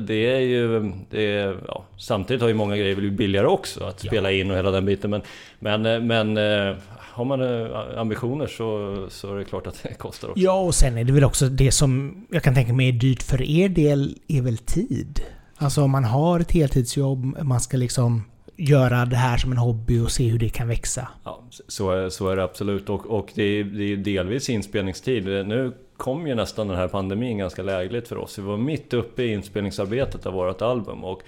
det 0.00 0.32
är 0.32 0.40
ju... 0.40 0.92
Det 1.10 1.36
är, 1.36 1.56
ja, 1.66 1.84
samtidigt 1.98 2.42
har 2.42 2.48
ju 2.48 2.54
många 2.54 2.76
grejer 2.76 2.96
blivit 2.96 3.18
billigare 3.18 3.46
också 3.46 3.84
att 3.84 4.00
spela 4.00 4.32
in 4.32 4.50
och 4.50 4.56
hela 4.56 4.70
den 4.70 4.84
biten. 4.84 5.10
Men, 5.10 5.22
men, 5.58 6.06
men 6.06 6.36
eh, 6.36 6.76
har 7.16 7.24
man 7.24 7.40
eh, 7.40 7.98
ambitioner 7.98 8.46
så, 8.46 9.06
så 9.10 9.34
är 9.34 9.38
det 9.38 9.44
klart 9.44 9.66
att 9.66 9.82
det 9.82 9.94
kostar 9.94 10.28
också. 10.28 10.40
Ja, 10.40 10.60
och 10.60 10.74
sen 10.74 10.98
är 10.98 11.04
det 11.04 11.12
väl 11.12 11.24
också 11.24 11.48
det 11.48 11.72
som 11.72 12.26
jag 12.30 12.42
kan 12.42 12.54
tänka 12.54 12.72
mig 12.72 12.88
är 12.88 12.92
dyrt 12.92 13.22
för 13.22 13.42
er 13.42 13.68
del 13.68 14.18
är 14.28 14.42
väl 14.42 14.58
tid. 14.58 15.20
Alltså 15.58 15.82
om 15.82 15.90
man 15.90 16.04
har 16.04 16.40
ett 16.40 16.52
heltidsjobb, 16.52 17.38
man 17.42 17.60
ska 17.60 17.76
liksom 17.76 18.22
göra 18.56 19.04
det 19.04 19.16
här 19.16 19.36
som 19.36 19.52
en 19.52 19.58
hobby 19.58 20.00
och 20.00 20.10
se 20.10 20.28
hur 20.28 20.38
det 20.38 20.48
kan 20.48 20.68
växa. 20.68 21.08
Ja, 21.24 21.42
så 21.68 21.90
är, 21.90 22.08
så 22.08 22.28
är 22.28 22.36
det 22.36 22.44
absolut. 22.44 22.88
Och, 22.88 23.06
och 23.06 23.32
det, 23.34 23.42
är, 23.42 23.64
det 23.64 23.92
är 23.92 23.96
delvis 23.96 24.50
inspelningstid. 24.50 25.24
Nu 25.24 25.72
kom 25.96 26.26
ju 26.26 26.34
nästan 26.34 26.68
den 26.68 26.76
här 26.76 26.88
pandemin 26.88 27.38
ganska 27.38 27.62
lägligt 27.62 28.08
för 28.08 28.16
oss. 28.16 28.38
Vi 28.38 28.42
var 28.42 28.56
mitt 28.56 28.94
uppe 28.94 29.22
i 29.22 29.32
inspelningsarbetet 29.32 30.26
av 30.26 30.32
vårt 30.32 30.62
album 30.62 31.04
och 31.04 31.22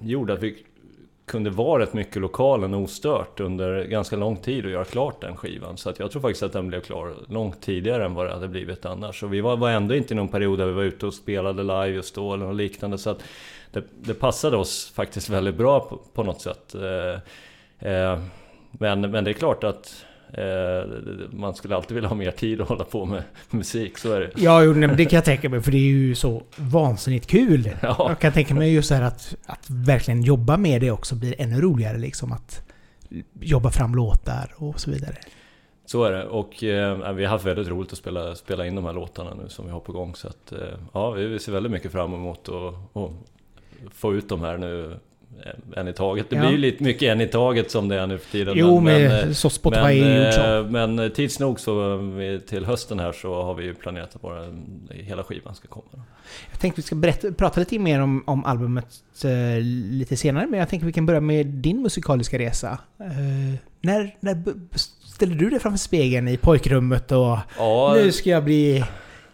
gjorde 0.00 0.32
att 0.32 0.42
vi 0.42 0.64
kunde 1.26 1.50
vara 1.50 1.82
rätt 1.82 1.94
mycket 1.94 2.22
lokalen 2.22 2.74
ostört 2.74 3.40
under 3.40 3.84
ganska 3.84 4.16
lång 4.16 4.36
tid 4.36 4.64
och 4.64 4.70
göra 4.70 4.84
klart 4.84 5.20
den 5.20 5.36
skivan. 5.36 5.76
Så 5.76 5.90
att 5.90 5.98
jag 5.98 6.10
tror 6.10 6.22
faktiskt 6.22 6.42
att 6.42 6.52
den 6.52 6.68
blev 6.68 6.80
klar 6.80 7.14
långt 7.28 7.62
tidigare 7.62 8.04
än 8.04 8.14
vad 8.14 8.26
det 8.26 8.32
hade 8.32 8.48
blivit 8.48 8.86
annars. 8.86 9.22
Och 9.22 9.34
vi 9.34 9.40
var, 9.40 9.56
var 9.56 9.70
ändå 9.70 9.94
inte 9.94 10.14
i 10.14 10.16
någon 10.16 10.28
period 10.28 10.58
där 10.58 10.66
vi 10.66 10.72
var 10.72 10.82
ute 10.82 11.06
och 11.06 11.14
spelade 11.14 11.62
live 11.62 11.88
just 11.88 12.14
då 12.14 12.34
eller 12.34 12.46
något 12.46 12.56
liknande. 12.56 12.98
Så 12.98 13.10
att 13.10 13.22
det, 13.70 13.84
det 14.00 14.14
passade 14.14 14.56
oss 14.56 14.92
faktiskt 14.94 15.28
väldigt 15.28 15.54
bra 15.54 15.80
på, 15.80 16.00
på 16.14 16.22
något 16.22 16.40
sätt. 16.40 16.74
Eh, 16.74 17.92
eh, 17.92 18.20
men, 18.70 19.00
men 19.00 19.24
det 19.24 19.30
är 19.30 19.34
klart 19.34 19.64
att 19.64 20.04
man 21.30 21.54
skulle 21.54 21.76
alltid 21.76 21.94
vilja 21.94 22.08
ha 22.08 22.16
mer 22.16 22.30
tid 22.30 22.60
att 22.60 22.68
hålla 22.68 22.84
på 22.84 23.04
med 23.04 23.22
musik, 23.50 23.98
så 23.98 24.12
är 24.12 24.20
det. 24.20 24.30
Ja, 24.36 24.60
det 24.60 25.04
kan 25.04 25.16
jag 25.16 25.24
tänka 25.24 25.48
mig, 25.48 25.60
för 25.60 25.72
det 25.72 25.78
är 25.78 25.90
ju 25.90 26.14
så 26.14 26.42
vansinnigt 26.56 27.26
kul. 27.26 27.70
Ja. 27.82 28.06
Jag 28.08 28.18
kan 28.18 28.32
tänka 28.32 28.54
mig 28.54 28.74
just 28.74 28.88
så 28.88 28.94
här 28.94 29.02
att, 29.02 29.34
att 29.46 29.70
verkligen 29.70 30.22
jobba 30.22 30.56
med 30.56 30.80
det 30.80 30.90
också 30.90 31.14
blir 31.14 31.34
ännu 31.38 31.60
roligare 31.60 31.98
liksom. 31.98 32.32
Att 32.32 32.62
jobba 33.40 33.70
fram 33.70 33.94
låtar 33.94 34.54
och 34.56 34.80
så 34.80 34.90
vidare. 34.90 35.16
Så 35.86 36.04
är 36.04 36.12
det 36.12 36.26
och 36.26 36.64
eh, 36.64 37.12
vi 37.12 37.24
har 37.24 37.30
haft 37.30 37.44
väldigt 37.44 37.68
roligt 37.68 37.92
att 37.92 37.98
spela, 37.98 38.34
spela 38.34 38.66
in 38.66 38.74
de 38.74 38.84
här 38.84 38.92
låtarna 38.92 39.34
nu 39.34 39.48
som 39.48 39.66
vi 39.66 39.72
har 39.72 39.80
på 39.80 39.92
gång. 39.92 40.14
Så 40.14 40.28
att, 40.28 40.52
eh, 40.52 40.78
ja, 40.92 41.10
vi 41.10 41.38
ser 41.38 41.52
väldigt 41.52 41.72
mycket 41.72 41.92
fram 41.92 42.14
emot 42.14 42.48
att 42.48 42.74
få 43.90 44.14
ut 44.14 44.28
de 44.28 44.40
här 44.40 44.58
nu 44.58 44.98
en 45.76 45.88
i 45.88 45.92
taget. 45.92 46.30
Det 46.30 46.36
ja. 46.36 46.42
blir 46.42 46.50
ju 46.50 46.58
lite 46.58 46.84
mycket 46.84 47.02
en 47.02 47.20
i 47.20 47.26
taget 47.26 47.70
som 47.70 47.88
det 47.88 47.96
är 47.96 48.06
nu 48.06 48.18
för 48.18 48.30
tiden. 48.30 48.54
Jo, 48.56 48.80
men, 48.80 49.28
eh, 49.28 49.32
så 49.32 49.50
Spotify 49.50 50.00
men, 50.00 50.10
är 50.10 50.24
gjort 50.24 50.34
så. 50.34 50.56
Eh, 50.56 50.66
men 50.66 51.10
tids 51.10 51.38
nog 51.38 51.60
så 51.60 51.98
till 52.48 52.64
hösten 52.64 52.98
här 52.98 53.12
så 53.12 53.42
har 53.42 53.54
vi 53.54 53.64
ju 53.64 53.74
planerat 53.74 54.14
att 54.14 54.22
bara 54.22 54.46
hela 54.90 55.24
skivan 55.24 55.54
ska 55.54 55.68
komma. 55.68 56.04
Jag 56.50 56.60
tänkte 56.60 56.80
vi 56.80 56.86
ska 56.86 56.94
berätta, 56.94 57.32
prata 57.32 57.60
lite 57.60 57.78
mer 57.78 58.00
om, 58.00 58.22
om 58.26 58.44
albumet 58.44 58.86
uh, 59.24 59.30
lite 59.90 60.16
senare, 60.16 60.46
men 60.46 60.60
jag 60.60 60.68
tänker 60.68 60.86
vi 60.86 60.92
kan 60.92 61.06
börja 61.06 61.20
med 61.20 61.46
din 61.46 61.82
musikaliska 61.82 62.38
resa. 62.38 62.78
När, 63.80 64.16
när 64.20 64.42
ställde 65.04 65.34
du 65.34 65.50
dig 65.50 65.60
framför 65.60 65.78
spegeln 65.78 66.28
i 66.28 66.36
pojkrummet 66.36 67.12
och 67.12 67.38
ja, 67.58 67.94
nu 67.96 68.12
ska 68.12 68.30
jag 68.30 68.44
bli 68.44 68.84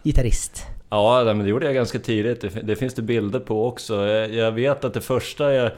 gitarrist? 0.03 0.65
Ja, 0.89 1.23
men 1.25 1.39
det 1.39 1.49
gjorde 1.49 1.65
jag 1.65 1.75
ganska 1.75 1.99
tidigt. 1.99 2.45
Det, 2.63 2.75
finns 2.75 2.93
det 2.93 3.01
bilder 3.01 3.39
på 3.39 3.67
också. 3.67 4.07
Jag 4.07 4.51
vet 4.51 4.83
att 4.83 4.93
det 4.93 5.01
första 5.01 5.53
jag... 5.53 5.71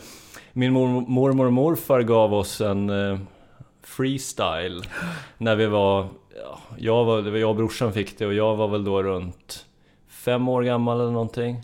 Min 0.53 0.73
mor, 0.73 0.87
mormor 1.07 1.45
och 1.45 1.53
morfar 1.53 2.01
gav 2.01 2.33
oss 2.33 2.61
en 2.61 2.89
uh, 2.89 3.19
freestyle 3.83 4.81
när 5.37 5.55
vi 5.55 5.65
var... 5.65 6.07
Ja, 6.43 6.59
jag, 6.77 7.05
var, 7.05 7.21
det 7.21 7.31
var 7.31 7.37
jag 7.37 7.49
och 7.49 7.55
brorsan 7.55 7.93
fick 7.93 8.17
det 8.17 8.25
och 8.25 8.33
jag 8.33 8.55
var 8.55 8.67
väl 8.67 8.83
då 8.83 9.03
runt 9.03 9.65
fem 10.09 10.47
år 10.47 10.63
gammal 10.63 11.01
eller 11.01 11.11
någonting. 11.11 11.61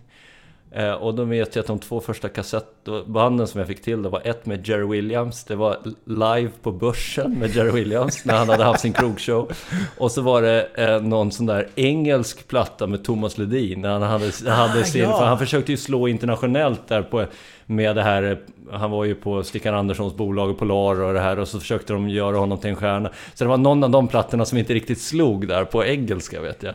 Eh, 0.72 0.92
och 0.92 1.16
då 1.16 1.24
vet 1.24 1.56
jag 1.56 1.64
att 1.64 1.68
de 1.68 1.80
två 1.80 2.00
första 2.00 2.30
kassettbanden 2.30 3.48
som 3.48 3.60
jag 3.60 3.68
fick 3.68 3.82
till 3.82 4.02
det 4.02 4.10
var 4.10 4.22
ett 4.24 4.46
med 4.46 4.68
Jerry 4.68 4.88
Williams. 4.88 5.44
Det 5.44 5.56
var 5.56 5.78
live 6.06 6.52
på 6.62 6.72
Börsen 6.72 7.40
med 7.40 7.56
Jerry 7.56 7.72
Williams 7.72 8.26
när 8.26 8.38
han 8.38 8.50
hade 8.50 8.64
haft 8.64 8.80
sin 8.80 8.94
krogshow. 8.94 9.52
Och 9.98 10.12
så 10.12 10.22
var 10.22 10.42
det 10.42 10.68
eh, 10.74 11.02
någon 11.02 11.32
sån 11.32 11.46
där 11.46 11.68
engelsk 11.76 12.48
platta 12.48 12.88
med 12.88 13.04
Thomas 13.04 13.38
Ledin. 13.38 13.82
När 13.82 13.90
han 13.90 14.02
hade, 14.02 14.52
hade 14.52 14.82
ah, 14.82 14.84
sin, 14.84 15.02
ja. 15.02 15.18
för 15.18 15.26
han 15.26 15.40
försökte 15.40 15.72
ju 15.72 15.78
slå 15.78 16.08
internationellt 16.08 16.88
där 16.88 17.02
på 17.02 17.26
med 17.68 17.96
det 17.96 18.04
här, 18.04 18.40
han 18.72 18.92
var 18.92 19.06
ju 19.06 19.16
på 19.16 19.44
Stickan 19.44 19.76
Anderssons 19.76 20.16
bolag 20.16 20.50
och 20.50 20.60
Polar 20.60 21.02
och 21.02 21.14
det 21.14 21.20
här 21.20 21.40
och 21.40 21.48
så 21.48 21.60
försökte 21.60 21.94
de 21.94 22.10
göra 22.10 22.38
honom 22.38 22.58
till 22.58 22.70
en 22.70 22.76
stjärna. 22.76 23.12
Så 23.34 23.44
det 23.44 23.50
var 23.50 23.58
någon 23.58 23.84
av 23.84 23.90
de 23.90 24.08
plattorna 24.08 24.46
som 24.46 24.58
inte 24.58 24.74
riktigt 24.74 25.02
slog 25.02 25.48
där 25.48 25.66
på 25.66 25.86
engelska 25.86 26.42
vet 26.42 26.64
jag. 26.64 26.74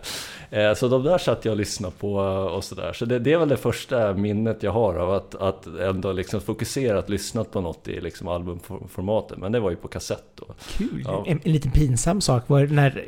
Eh, 0.51 0.75
så 0.75 0.89
de 0.89 1.03
där 1.03 1.19
satt 1.19 1.45
jag 1.45 1.53
och 1.53 1.59
lyssnade 1.59 1.95
på 1.99 2.15
och 2.55 2.65
sådär. 2.65 2.93
Så 2.93 3.05
det, 3.05 3.19
det, 3.19 3.33
är 3.33 3.39
väl 3.39 3.49
det 3.49 3.57
första 3.57 4.15
minnet 4.15 4.63
jag 4.63 4.73
har 4.73 4.95
av 4.95 5.11
att, 5.11 5.35
att 5.35 5.67
ändå 5.67 6.13
liksom 6.13 6.41
fokuserat 6.41 7.09
lyssnat 7.09 7.51
på 7.51 7.61
något 7.61 7.89
i 7.89 8.01
liksom 8.01 8.29
albumformatet. 8.29 9.39
Men 9.39 9.53
det 9.53 9.61
var 9.61 9.71
ju 9.71 9.77
på 9.77 9.89
kassett 9.89 10.25
då. 10.35 10.55
Kul! 10.77 11.03
Ja. 11.05 11.25
En, 11.27 11.41
en 11.45 11.53
liten 11.53 11.71
pinsam 11.71 12.21
sak 12.21 12.49
var 12.49 12.67
när 12.67 13.05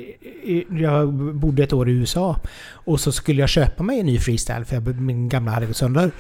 jag 0.83 1.13
bodde 1.15 1.63
ett 1.63 1.73
år 1.73 1.89
i 1.89 1.93
USA 1.93 2.37
och 2.71 3.01
så 3.01 3.13
skulle 3.13 3.41
jag 3.41 3.49
köpa 3.49 3.83
mig 3.83 4.01
en 4.01 4.07
ny 4.07 4.19
freestyle 4.19 4.65
för 4.65 4.75
jag, 4.77 5.01
min 5.01 5.29
gamla 5.29 5.51
hade 5.51 5.67
gått 5.67 5.77
sönder. 5.77 6.11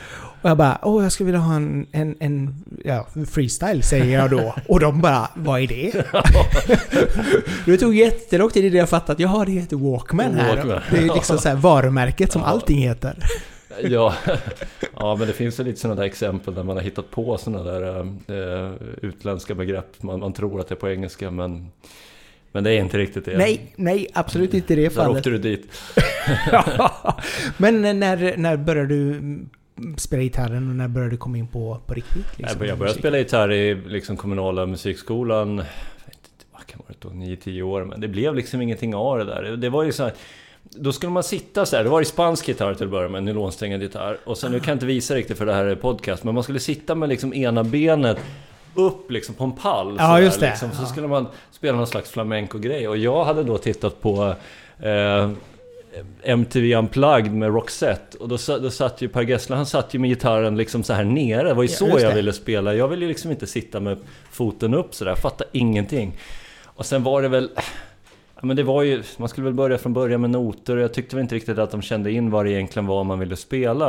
Och 0.45 0.51
jag 0.51 0.57
bara 0.57 0.79
åh 0.83 1.03
jag 1.03 1.13
skulle 1.13 1.25
vilja 1.25 1.41
ha 1.41 1.57
en, 1.57 1.87
en, 1.93 2.17
en 2.21 2.55
ja, 2.85 3.07
freestyle 3.31 3.83
säger 3.83 4.19
jag 4.19 4.31
då. 4.31 4.55
Och 4.69 4.81
de 4.81 5.01
bara 5.01 5.29
vad 5.35 5.61
är 5.61 5.67
det? 5.67 5.93
det 7.67 7.77
tog 7.77 7.95
jättelång 7.95 8.51
tid 8.51 8.65
innan 8.65 8.79
jag 8.79 8.89
fattade 8.89 9.13
att 9.13 9.21
jaha 9.21 9.45
det 9.45 9.53
heter 9.53 9.77
Walkman 9.77 10.35
här. 10.35 10.57
Walkman. 10.57 10.81
Det 10.91 10.99
är 10.99 11.15
liksom 11.15 11.39
så 11.39 11.49
här 11.49 11.57
varumärket 11.57 12.33
som 12.33 12.43
allting 12.43 12.79
heter. 12.79 13.17
ja, 13.83 14.15
ja, 14.97 15.17
men 15.17 15.27
det 15.27 15.33
finns 15.33 15.61
ju 15.61 15.65
lite 15.65 15.81
sådana 15.81 16.01
där 16.01 16.07
exempel 16.07 16.55
där 16.55 16.63
man 16.63 16.77
har 16.77 16.83
hittat 16.85 17.11
på 17.11 17.39
sådana 17.39 17.65
där 17.65 18.01
äh, 18.01 18.73
utländska 19.03 19.55
begrepp. 19.55 20.03
Man, 20.03 20.21
man 20.21 20.33
tror 20.33 20.61
att 20.61 20.69
det 20.69 20.75
är 20.75 20.77
på 20.77 20.89
engelska 20.89 21.31
men 21.31 21.71
men 22.53 22.65
det 22.65 22.71
är 22.71 22.81
inte 22.81 22.99
riktigt 22.99 23.25
det. 23.25 23.39
Nej, 23.39 23.73
nej, 23.77 24.09
absolut 24.15 24.55
inte 24.55 24.75
det 24.75 24.91
fallet. 24.91 25.13
Där 25.13 25.19
åkte 25.19 25.31
du 25.31 25.39
dit. 25.39 25.69
men 27.57 28.01
när, 28.01 28.37
när 28.37 28.57
började 28.57 28.89
du 28.89 29.21
spela 29.97 30.23
gitarren 30.23 30.69
och 30.69 30.77
när 30.77 30.89
började 30.89 31.11
du 31.11 31.17
komma 31.17 31.39
in 31.39 31.47
på, 31.47 31.81
på 31.87 31.95
riktigt? 31.95 32.39
Liksom, 32.39 32.67
jag 32.67 32.79
började 32.79 32.99
spela 32.99 33.19
gitarr 33.19 33.53
i 33.53 33.75
liksom, 33.75 34.17
kommunala 34.17 34.67
musikskolan, 34.67 35.57
vad 36.53 36.67
kan 36.67 36.81
det 36.89 37.05
vara, 37.05 37.15
9-10 37.15 37.63
år, 37.63 37.85
men 37.85 38.01
det 38.01 38.09
blev 38.09 38.35
liksom 38.35 38.61
ingenting 38.61 38.95
av 38.95 39.19
det 39.19 39.25
där. 39.25 39.43
Det 39.57 39.69
var 39.69 39.85
här, 39.85 40.13
då 40.71 40.93
skulle 40.93 41.13
man 41.13 41.23
sitta 41.23 41.67
så 41.67 41.77
här, 41.77 41.85
det 41.85 41.91
var 41.91 42.01
i 42.01 42.05
spansk 42.05 42.49
gitarr 42.49 42.75
till 42.75 42.85
att 42.85 42.91
börja 42.91 43.09
med, 43.09 43.23
nylonsträngad 43.23 43.83
gitarr. 43.83 44.19
Och 44.25 44.39
sen, 44.39 44.53
nu 44.53 44.61
kan 44.61 44.69
jag 44.69 44.75
inte 44.77 44.87
visa 44.87 45.15
riktigt 45.15 45.39
för 45.39 45.47
det 45.47 45.55
här 45.55 45.65
är 45.65 45.75
podcast, 45.75 46.25
men 46.25 46.35
man 46.35 46.43
skulle 46.43 46.61
sitta 46.61 46.95
med 46.95 47.09
liksom 47.09 47.35
ena 47.35 47.65
benet 47.65 48.19
upp 48.75 49.11
liksom 49.11 49.35
på 49.35 49.45
en 49.45 49.53
pall. 49.53 49.97
Ja, 49.99 50.21
just 50.21 50.41
det. 50.41 50.47
Liksom. 50.47 50.73
Så 50.73 50.87
skulle 50.87 51.09
man 51.09 51.27
spela 51.51 51.77
någon 51.77 51.87
slags 51.87 52.11
flamenco-grej. 52.11 52.89
Och 52.89 52.97
jag 52.97 53.25
hade 53.25 53.43
då 53.43 53.59
tittat 53.59 54.01
på 54.01 54.35
eh, 54.79 55.31
MTV 56.23 56.75
Unplugged 56.75 57.33
med 57.33 57.55
Roxette. 57.55 58.19
Och 58.19 58.29
då, 58.29 58.37
då 58.47 58.71
satt 58.71 59.03
ju 59.03 59.09
Per 59.09 59.23
Gessle, 59.23 59.57
han 59.57 59.67
satt 59.67 59.95
ju 59.95 59.99
med 59.99 60.11
gitarren 60.11 60.57
liksom 60.57 60.83
så 60.83 60.93
här 60.93 61.05
nere. 61.05 61.49
Det 61.49 61.55
var 61.55 61.63
ju 61.63 61.69
ja, 61.69 61.77
så 61.77 61.99
jag 62.01 62.15
ville 62.15 62.33
spela. 62.33 62.75
Jag 62.75 62.89
ville 62.89 63.05
ju 63.05 63.09
liksom 63.09 63.31
inte 63.31 63.47
sitta 63.47 63.81
med 63.81 63.99
foten 64.31 64.75
upp 64.75 64.95
sådär. 64.95 65.11
Jag 65.11 65.19
fattade 65.19 65.51
ingenting. 65.53 66.19
Och 66.65 66.87
sen 66.87 67.03
var 67.03 67.23
det 67.23 67.29
väl... 67.29 67.51
Ja, 68.35 68.47
men 68.47 68.57
det 68.57 68.63
var 68.63 68.83
ju, 68.83 69.03
man 69.17 69.29
skulle 69.29 69.45
väl 69.45 69.55
börja 69.55 69.79
från 69.79 69.93
början 69.93 70.21
med 70.21 70.31
noter 70.31 70.77
och 70.77 70.83
jag 70.83 70.95
tyckte 70.95 71.17
väl 71.17 71.23
inte 71.23 71.35
riktigt 71.35 71.59
att 71.59 71.71
de 71.71 71.83
kände 71.83 72.13
in 72.13 72.31
vad 72.31 72.45
det 72.45 72.53
egentligen 72.53 72.87
var 72.87 73.05
man 73.05 73.19
ville 73.19 73.37
spela. 73.37 73.89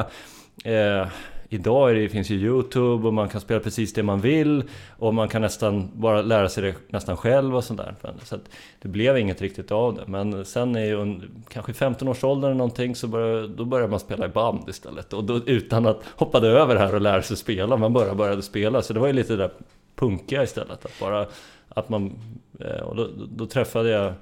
Eh, 0.63 1.07
idag 1.55 1.91
är 1.91 1.95
det, 1.95 2.09
finns 2.09 2.29
ju 2.29 2.35
Youtube 2.35 3.07
och 3.07 3.13
man 3.13 3.29
kan 3.29 3.41
spela 3.41 3.59
precis 3.59 3.93
det 3.93 4.03
man 4.03 4.21
vill 4.21 4.63
och 4.97 5.13
man 5.13 5.27
kan 5.27 5.41
nästan 5.41 5.91
bara 5.93 6.21
lära 6.21 6.49
sig 6.49 6.63
det 6.63 6.75
nästan 6.87 7.17
själv 7.17 7.55
och 7.55 7.63
sådär. 7.63 7.95
Så 8.23 8.37
det 8.81 8.87
blev 8.87 9.17
inget 9.17 9.41
riktigt 9.41 9.71
av 9.71 9.95
det. 9.95 10.03
Men 10.07 10.45
sen 10.45 10.75
är 10.75 10.85
ju 10.85 11.21
kanske 11.49 11.71
15-årsåldern 11.71 12.45
eller 12.51 12.57
någonting 12.57 12.95
så 12.95 13.07
började, 13.07 13.47
då 13.47 13.65
började 13.65 13.91
man 13.91 13.99
spela 13.99 14.25
i 14.25 14.29
band 14.29 14.69
istället. 14.69 15.13
Och 15.13 15.23
då, 15.23 15.37
utan 15.45 15.85
att 15.85 16.03
hoppa 16.15 16.37
över 16.37 16.75
här 16.75 16.95
och 16.95 17.01
lära 17.01 17.21
sig 17.21 17.37
spela, 17.37 17.77
man 17.77 17.93
bara 17.93 18.15
började 18.15 18.41
spela. 18.41 18.81
Så 18.81 18.93
det 18.93 18.99
var 18.99 19.07
ju 19.07 19.13
lite 19.13 19.33
det 19.33 19.37
där 19.37 19.51
punkiga 19.95 20.43
istället. 20.43 20.85
Att 20.85 20.99
bara 20.99 21.25
att 21.69 21.89
man, 21.89 22.13
eh, 22.59 22.81
och 22.81 22.95
då, 22.95 23.09
då 23.29 23.45
träffade 23.45 23.89
jag 23.89 24.13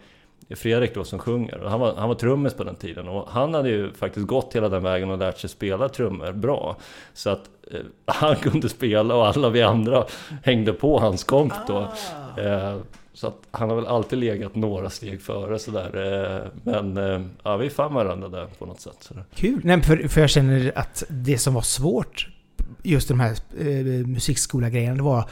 Fredrik 0.55 0.95
då 0.95 1.03
som 1.03 1.19
sjunger. 1.19 1.57
Och 1.57 1.71
han, 1.71 1.79
var, 1.79 1.95
han 1.95 2.07
var 2.07 2.15
trummis 2.15 2.53
på 2.53 2.63
den 2.63 2.75
tiden 2.75 3.07
och 3.07 3.27
han 3.29 3.53
hade 3.53 3.69
ju 3.69 3.91
faktiskt 3.91 4.27
gått 4.27 4.55
hela 4.55 4.69
den 4.69 4.83
vägen 4.83 5.09
och 5.09 5.17
lärt 5.17 5.39
sig 5.39 5.49
spela 5.49 5.89
trummor 5.89 6.31
bra. 6.31 6.77
Så 7.13 7.29
att 7.29 7.49
eh, 7.71 7.79
han 8.05 8.35
kunde 8.35 8.69
spela 8.69 9.15
och 9.15 9.27
alla 9.27 9.49
vi 9.49 9.61
andra 9.61 10.05
hängde 10.43 10.73
på 10.73 10.99
hans 10.99 11.23
komp 11.23 11.53
då. 11.67 11.87
Ah. 12.35 12.41
Eh, 12.41 12.77
så 13.13 13.27
att 13.27 13.47
han 13.51 13.69
har 13.69 13.75
väl 13.75 13.87
alltid 13.87 14.19
legat 14.19 14.55
några 14.55 14.89
steg 14.89 15.21
före 15.21 15.59
sådär. 15.59 15.91
Eh, 15.95 16.51
men 16.63 16.97
eh, 16.97 17.21
ja, 17.43 17.57
vi 17.57 17.69
fann 17.69 17.93
varandra 17.93 18.29
där 18.29 18.47
på 18.59 18.65
något 18.65 18.81
sätt. 18.81 18.97
Sådär. 18.99 19.23
Kul! 19.35 19.61
Nej, 19.63 19.81
för, 19.81 20.07
för 20.07 20.21
jag 20.21 20.29
känner 20.29 20.71
att 20.75 21.03
det 21.09 21.37
som 21.37 21.53
var 21.53 21.61
svårt 21.61 22.27
just 22.83 23.07
de 23.07 23.19
här 23.19 23.31
eh, 23.59 24.07
musikskola-grejerna, 24.07 24.95
det 24.95 25.03
var 25.03 25.29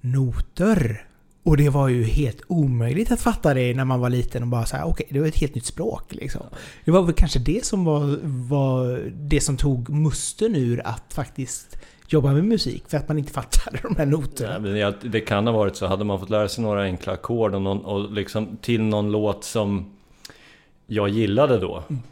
noter. 0.00 1.06
Och 1.44 1.56
det 1.56 1.68
var 1.68 1.88
ju 1.88 2.04
helt 2.04 2.42
omöjligt 2.46 3.12
att 3.12 3.20
fatta 3.20 3.54
det 3.54 3.74
när 3.74 3.84
man 3.84 4.00
var 4.00 4.10
liten 4.10 4.42
och 4.42 4.48
bara 4.48 4.66
säga 4.66 4.84
okej, 4.84 5.04
okay, 5.04 5.14
det 5.14 5.20
var 5.20 5.26
ett 5.26 5.40
helt 5.40 5.54
nytt 5.54 5.66
språk 5.66 6.14
liksom. 6.14 6.42
Det 6.84 6.90
var 6.90 7.02
väl 7.02 7.14
kanske 7.14 7.38
det 7.38 7.64
som 7.64 7.84
var, 7.84 8.18
var 8.48 9.10
det 9.12 9.40
som 9.40 9.56
tog 9.56 9.88
musten 9.88 10.56
ur 10.56 10.86
att 10.86 11.12
faktiskt 11.14 11.76
jobba 12.08 12.32
med 12.32 12.44
musik 12.44 12.84
för 12.88 12.96
att 12.96 13.08
man 13.08 13.18
inte 13.18 13.32
fattade 13.32 13.78
de 13.82 13.96
här 13.96 14.06
noterna. 14.06 14.78
Ja, 14.78 14.92
det 15.02 15.20
kan 15.20 15.46
ha 15.46 15.54
varit 15.54 15.76
så. 15.76 15.86
Hade 15.86 16.04
man 16.04 16.20
fått 16.20 16.30
lära 16.30 16.48
sig 16.48 16.64
några 16.64 16.82
enkla 16.82 17.12
ackord 17.12 17.54
och, 17.54 17.84
och 17.84 18.12
liksom 18.12 18.56
till 18.56 18.82
någon 18.82 19.12
låt 19.12 19.44
som 19.44 19.90
jag 20.86 21.08
gillade 21.08 21.58
då. 21.58 21.82
Mm 21.88 22.02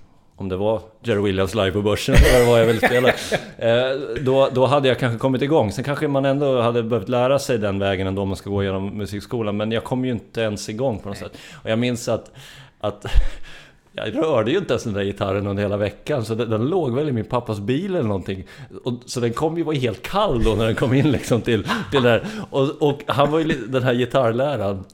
om 0.40 0.48
det 0.48 0.56
var 0.56 0.80
Jerry 1.02 1.22
Williams 1.22 1.54
live 1.54 1.72
på 1.72 1.82
börsen 1.82 2.14
eller 2.14 2.46
vad 2.46 2.60
jag 2.60 2.66
ville 2.66 2.86
spela. 2.86 3.12
Eh, 3.58 4.20
då, 4.20 4.48
då 4.52 4.66
hade 4.66 4.88
jag 4.88 4.98
kanske 4.98 5.18
kommit 5.18 5.42
igång. 5.42 5.72
Sen 5.72 5.84
kanske 5.84 6.08
man 6.08 6.24
ändå 6.24 6.60
hade 6.60 6.82
behövt 6.82 7.08
lära 7.08 7.38
sig 7.38 7.58
den 7.58 7.78
vägen 7.78 8.06
ändå 8.06 8.22
om 8.22 8.28
man 8.28 8.36
ska 8.36 8.50
gå 8.50 8.62
igenom 8.62 8.98
musikskolan. 8.98 9.56
Men 9.56 9.72
jag 9.72 9.84
kom 9.84 10.04
ju 10.04 10.10
inte 10.10 10.40
ens 10.40 10.68
igång 10.68 10.98
på 10.98 11.08
något 11.08 11.18
sätt. 11.18 11.38
Och 11.62 11.70
jag 11.70 11.78
minns 11.78 12.08
att, 12.08 12.30
att 12.80 13.06
jag 13.92 14.16
rörde 14.16 14.50
ju 14.50 14.58
inte 14.58 14.72
ens 14.72 14.84
den 14.84 14.92
där 14.92 15.04
gitarren 15.04 15.46
under 15.46 15.62
hela 15.62 15.76
veckan. 15.76 16.24
Så 16.24 16.34
den, 16.34 16.50
den 16.50 16.66
låg 16.66 16.94
väl 16.94 17.08
i 17.08 17.12
min 17.12 17.24
pappas 17.24 17.60
bil 17.60 17.94
eller 17.94 18.08
någonting. 18.08 18.44
Och, 18.84 18.92
så 19.06 19.20
den 19.20 19.32
kom 19.32 19.56
ju 19.56 19.62
vara 19.62 19.76
helt 19.76 20.02
kall 20.02 20.44
då 20.44 20.54
när 20.54 20.66
den 20.66 20.74
kom 20.74 20.94
in 20.94 21.10
liksom 21.10 21.40
till, 21.40 21.66
till 21.90 22.02
där. 22.02 22.26
Och, 22.50 22.82
och 22.82 23.00
han 23.06 23.30
var 23.30 23.38
ju 23.38 23.66
den 23.66 23.82
här 23.82 23.94
gitarrläraren 23.94 24.84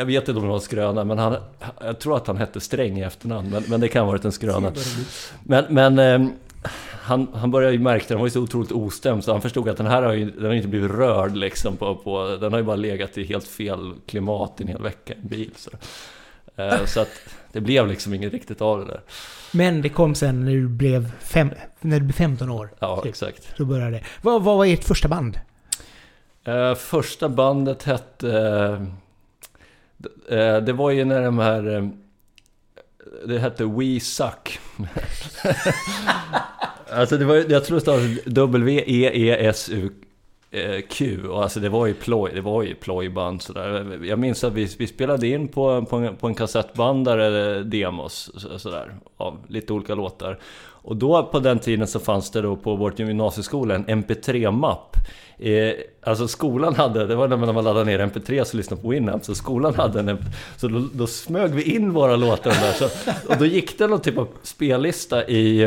jag 0.00 0.06
vet 0.06 0.28
inte 0.28 0.38
om 0.38 0.42
det 0.42 0.48
var 0.48 0.54
en 0.54 0.60
skröna, 0.60 1.04
men 1.04 1.18
han, 1.18 1.36
jag 1.80 1.98
tror 1.98 2.16
att 2.16 2.26
han 2.26 2.36
hette 2.36 2.60
Sträng 2.60 2.98
i 2.98 3.02
efternamn. 3.02 3.50
Men, 3.50 3.62
men 3.68 3.80
det 3.80 3.88
kan 3.88 4.04
ha 4.04 4.10
varit 4.10 4.24
en 4.24 4.32
skröna. 4.32 4.72
Men, 5.44 5.64
men 5.68 5.98
eh, 5.98 6.30
han, 7.02 7.28
han 7.34 7.50
började 7.50 7.72
ju 7.72 7.78
märka, 7.78 8.04
den 8.08 8.18
var 8.18 8.26
ju 8.26 8.30
så 8.30 8.40
otroligt 8.40 8.72
ostämd, 8.72 9.24
så 9.24 9.32
han 9.32 9.42
förstod 9.42 9.68
att 9.68 9.76
den 9.76 9.86
här 9.86 10.02
har 10.02 10.12
ju 10.12 10.30
den 10.30 10.44
har 10.44 10.52
inte 10.52 10.68
blivit 10.68 10.90
rörd 10.90 11.36
liksom. 11.36 11.76
På, 11.76 11.94
på, 11.94 12.36
den 12.40 12.52
har 12.52 12.60
ju 12.60 12.64
bara 12.64 12.76
legat 12.76 13.18
i 13.18 13.24
helt 13.24 13.48
fel 13.48 13.94
klimat 14.06 14.60
i 14.60 14.62
en 14.62 14.68
hel 14.68 14.82
vecka 14.82 15.14
i 15.14 15.16
en 15.22 15.28
bil. 15.28 15.50
Så, 15.56 15.70
eh, 16.56 16.84
så 16.84 17.00
att 17.00 17.20
det 17.52 17.60
blev 17.60 17.88
liksom 17.88 18.14
inget 18.14 18.32
riktigt 18.32 18.60
av 18.60 18.78
det 18.78 18.84
där. 18.84 19.00
Men 19.52 19.82
det 19.82 19.88
kom 19.88 20.14
sen 20.14 20.44
när 20.44 20.52
du 20.52 20.68
blev, 20.68 21.12
fem, 21.20 21.50
när 21.80 22.00
du 22.00 22.04
blev 22.04 22.16
15 22.16 22.50
år. 22.50 22.70
Ja, 22.78 22.96
typ. 22.96 23.10
exakt. 23.10 23.54
Då 23.56 23.64
började 23.64 23.90
det. 23.90 24.04
Vad, 24.22 24.42
vad 24.42 24.56
var 24.56 24.66
ert 24.66 24.84
första 24.84 25.08
band? 25.08 25.40
Eh, 26.44 26.74
första 26.74 27.28
bandet 27.28 27.82
hette... 27.82 28.86
Eh, 30.28 30.30
Eh, 30.30 30.56
det 30.56 30.72
var 30.72 30.90
ju 30.90 31.04
när 31.04 31.22
de 31.22 31.38
här... 31.38 31.76
Eh, 31.76 31.88
det 33.26 33.38
hette 33.38 33.64
We 33.64 34.00
Suck. 34.00 34.60
alltså 36.90 37.16
det 37.16 37.24
var 37.24 37.34
jag 37.34 37.64
tror 37.64 37.74
det 37.74 37.80
stavades 37.80 38.24
W-E-E-S-U-Q. 38.24 39.88
Och 41.28 41.42
alltså 41.42 41.60
det 41.60 41.68
var 41.68 41.86
ju 41.86 41.94
ploj, 41.94 42.30
det 42.34 42.40
var 42.40 42.62
ju 42.62 42.74
plojband 42.74 43.42
sådär. 43.42 43.98
Jag 44.04 44.18
minns 44.18 44.44
att 44.44 44.52
vi, 44.52 44.68
vi 44.78 44.86
spelade 44.86 45.28
in 45.28 45.48
på, 45.48 45.84
på, 45.84 45.96
en, 45.96 46.16
på 46.16 46.26
en 46.26 46.34
kassettbandare 46.34 47.62
demos 47.62 48.30
sådär. 48.58 48.94
Av 49.16 49.38
lite 49.48 49.72
olika 49.72 49.94
låtar. 49.94 50.38
Och 50.82 50.96
då 50.96 51.22
på 51.22 51.38
den 51.38 51.58
tiden 51.58 51.86
så 51.86 52.00
fanns 52.00 52.30
det 52.30 52.42
då 52.42 52.56
på 52.56 52.76
vårt 52.76 52.98
gymnasieskola 52.98 53.74
en 53.74 53.86
MP3-mapp 53.86 54.96
Eh, 55.42 55.74
alltså 56.02 56.28
skolan 56.28 56.74
hade, 56.74 57.06
det 57.06 57.14
var 57.14 57.28
när 57.28 57.36
man 57.36 57.64
laddade 57.64 57.84
ner 57.84 57.98
MP3 57.98 58.40
och 58.40 58.54
lyssnade 58.54 58.82
på 58.82 58.88
Winamp, 58.88 59.24
så 59.24 59.34
skolan 59.34 59.74
hade 59.74 60.00
en 60.00 60.18
Så 60.56 60.68
då, 60.68 60.88
då 60.92 61.06
smög 61.06 61.50
vi 61.50 61.62
in 61.62 61.92
våra 61.92 62.16
låtar 62.16 62.50
där. 62.50 62.72
Så, 62.72 62.84
och 63.28 63.36
då 63.38 63.46
gick 63.46 63.78
det 63.78 63.86
någon 63.86 64.00
typ 64.00 64.18
av 64.18 64.28
spellista 64.42 65.28
i, 65.28 65.62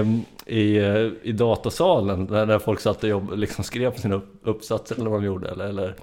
i, 0.45 0.77
i 1.23 1.31
datasalen, 1.31 2.27
där, 2.27 2.45
där 2.45 2.59
folk 2.59 2.79
satt 2.79 3.03
och 3.03 3.09
jobb, 3.09 3.31
liksom 3.35 3.63
skrev 3.63 3.91
på 3.91 3.99
sina 3.99 4.21
uppsatser 4.43 4.95
eller 4.95 5.09
vad 5.09 5.21
de 5.21 5.25
gjorde. 5.25 5.49
Eller, 5.49 5.65
eller 5.65 5.95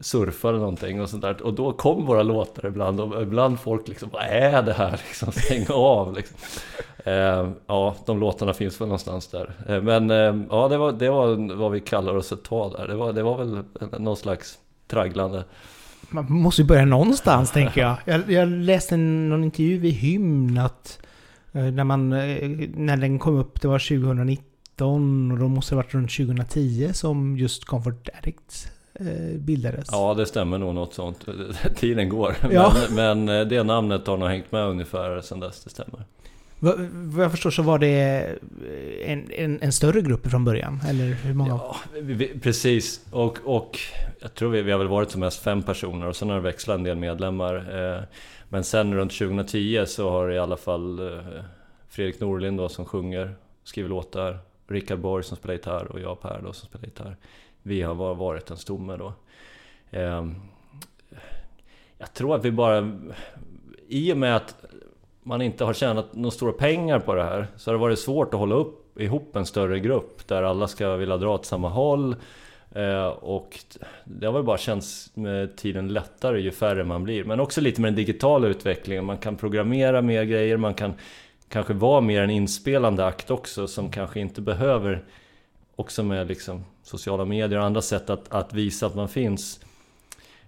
surfa 0.00 0.48
eller 0.48 0.58
någonting 0.58 1.00
och 1.00 1.10
sånt 1.10 1.22
där. 1.22 1.42
Och 1.42 1.54
då 1.54 1.72
kom 1.72 2.06
våra 2.06 2.22
låtar 2.22 2.66
ibland 2.66 3.00
och 3.00 3.22
ibland 3.22 3.60
folk 3.60 3.88
liksom 3.88 4.08
Vad 4.12 4.22
är 4.22 4.62
det 4.62 4.72
här? 4.72 4.90
Liksom, 5.08 5.32
stäng 5.32 5.66
av 5.68 6.14
liksom. 6.14 6.36
eh, 7.04 7.50
Ja, 7.66 7.96
de 8.06 8.20
låtarna 8.20 8.54
finns 8.54 8.80
väl 8.80 8.88
någonstans 8.88 9.26
där. 9.28 9.52
Eh, 9.68 9.82
men 9.82 10.10
eh, 10.10 10.44
ja, 10.50 10.68
det 10.68 10.76
var, 10.76 10.92
det 10.92 11.10
var 11.10 11.56
vad 11.56 11.72
vi 11.72 11.80
kallar 11.80 12.14
oss 12.16 12.32
ett 12.32 12.42
tag 12.44 12.72
där. 12.72 12.88
Det 12.88 12.94
var, 12.94 13.12
det 13.12 13.22
var 13.22 13.38
väl 13.38 13.64
någon 13.98 14.16
slags 14.16 14.58
tragglande. 14.86 15.44
Man 16.08 16.32
måste 16.32 16.62
ju 16.62 16.68
börja 16.68 16.84
någonstans 16.84 17.50
tänker 17.50 17.80
jag. 17.80 17.96
jag. 18.04 18.30
Jag 18.30 18.48
läste 18.48 18.96
någon 18.96 19.44
intervju 19.44 19.86
i 19.86 19.90
Hymn 19.90 20.58
att 20.58 20.98
eh, 21.52 21.62
när, 21.64 21.84
man, 21.84 22.12
eh, 22.12 22.48
när 22.74 22.96
den 22.96 23.18
kom 23.18 23.36
upp, 23.36 23.60
det 23.60 23.68
var 23.68 23.78
2019 23.78 25.32
och 25.32 25.38
då 25.38 25.48
måste 25.48 25.74
det 25.74 25.76
ha 25.76 25.82
varit 25.82 25.94
runt 25.94 26.16
2010 26.16 26.90
som 26.92 27.36
just 27.36 27.64
Comfort 27.64 28.08
Addicts 28.18 28.68
bildades. 29.38 29.88
Ja, 29.92 30.14
det 30.14 30.26
stämmer 30.26 30.58
nog 30.58 30.74
något 30.74 30.94
sånt. 30.94 31.26
Tiden 31.76 32.08
går. 32.08 32.34
Ja. 32.50 32.74
Men, 32.90 33.24
men, 33.24 33.40
eh, 33.40 33.46
det 33.46 33.62
namnet 33.62 34.06
har 34.06 34.16
nog 34.16 34.28
hängt 34.28 34.52
med 34.52 34.66
ungefär 34.66 35.20
sedan 35.20 35.40
dess, 35.40 35.64
det 35.64 35.70
stämmer. 35.70 36.04
Vad, 36.58 37.24
jag 37.24 37.30
förstår 37.30 37.50
så 37.50 37.62
var 37.62 37.78
det 37.78 38.26
en, 39.04 39.30
en, 39.30 39.58
en 39.62 39.72
större 39.72 40.00
grupp 40.00 40.26
från 40.26 40.44
början, 40.44 40.80
eller 40.88 41.04
hur 41.04 41.34
många? 41.34 41.50
Ja, 41.50 41.76
vi, 41.92 42.38
precis. 42.42 43.06
Och, 43.10 43.38
och 43.44 43.78
jag 44.20 44.34
tror 44.34 44.50
vi, 44.50 44.62
vi 44.62 44.72
har 44.72 44.78
väl 44.78 44.88
varit 44.88 45.10
som 45.10 45.20
mest 45.20 45.42
fem 45.42 45.62
personer 45.62 46.06
och 46.06 46.16
sen 46.16 46.28
har 46.28 46.36
det 46.36 46.42
växlat 46.42 46.74
en 46.74 46.82
del 46.82 46.96
medlemmar. 46.96 47.54
Eh, 47.54 48.02
men 48.48 48.64
sen 48.64 48.94
runt 48.94 49.18
2010 49.18 49.84
så 49.86 50.10
har 50.10 50.30
i 50.30 50.38
alla 50.38 50.56
fall 50.56 50.98
eh, 50.98 51.22
Fredrik 51.88 52.20
Norlind 52.20 52.58
då 52.58 52.68
som 52.68 52.84
sjunger, 52.84 53.34
skriver 53.64 53.88
låtar, 53.88 54.38
Rickard 54.68 54.98
Borg 54.98 55.24
som 55.24 55.36
spelar 55.36 55.54
gitarr 55.54 55.84
och 55.84 56.00
jag 56.00 56.20
Per 56.20 56.40
då 56.44 56.52
som 56.52 56.68
spelar 56.68 56.84
gitarr. 56.84 57.16
Vi 57.62 57.82
har 57.82 58.14
varit 58.14 58.50
en 58.50 58.56
stomme 58.56 58.96
då. 58.96 59.12
Ehm, 59.90 60.34
jag 61.98 62.12
tror 62.12 62.34
att 62.34 62.44
vi 62.44 62.50
bara... 62.50 62.98
I 63.88 64.12
och 64.12 64.16
med 64.16 64.36
att 64.36 64.64
man 65.22 65.42
inte 65.42 65.64
har 65.64 65.72
tjänat 65.72 66.14
några 66.14 66.30
stora 66.30 66.52
pengar 66.52 66.98
på 66.98 67.14
det 67.14 67.24
här 67.24 67.46
så 67.56 67.70
har 67.70 67.74
det 67.74 67.80
varit 67.80 67.98
svårt 67.98 68.34
att 68.34 68.40
hålla 68.40 68.54
upp 68.54 69.00
ihop 69.00 69.36
en 69.36 69.46
större 69.46 69.80
grupp 69.80 70.28
där 70.28 70.42
alla 70.42 70.68
ska 70.68 70.96
vilja 70.96 71.16
dra 71.16 71.34
åt 71.34 71.46
samma 71.46 71.68
håll. 71.68 72.16
Ehm, 72.74 73.12
och 73.12 73.58
det 74.04 74.26
har 74.26 74.32
väl 74.32 74.42
bara 74.42 74.58
känts 74.58 75.16
med 75.16 75.56
tiden 75.56 75.88
lättare 75.88 76.40
ju 76.40 76.50
färre 76.50 76.84
man 76.84 77.04
blir. 77.04 77.24
Men 77.24 77.40
också 77.40 77.60
lite 77.60 77.80
med 77.80 77.92
den 77.92 77.96
digitala 77.96 78.48
utvecklingen. 78.48 79.04
Man 79.04 79.18
kan 79.18 79.36
programmera 79.36 80.02
mer 80.02 80.24
grejer, 80.24 80.56
man 80.56 80.74
kan 80.74 80.94
kanske 81.48 81.74
vara 81.74 82.00
mer 82.00 82.22
en 82.22 82.30
inspelande 82.30 83.06
akt 83.06 83.30
också 83.30 83.66
som 83.66 83.90
kanske 83.90 84.20
inte 84.20 84.40
behöver 84.40 85.04
också 85.82 86.02
med 86.02 86.28
liksom 86.28 86.64
sociala 86.82 87.24
medier 87.24 87.58
och 87.58 87.64
andra 87.64 87.82
sätt 87.82 88.10
att, 88.10 88.32
att 88.32 88.54
visa 88.54 88.86
att 88.86 88.94
man 88.94 89.08
finns 89.08 89.60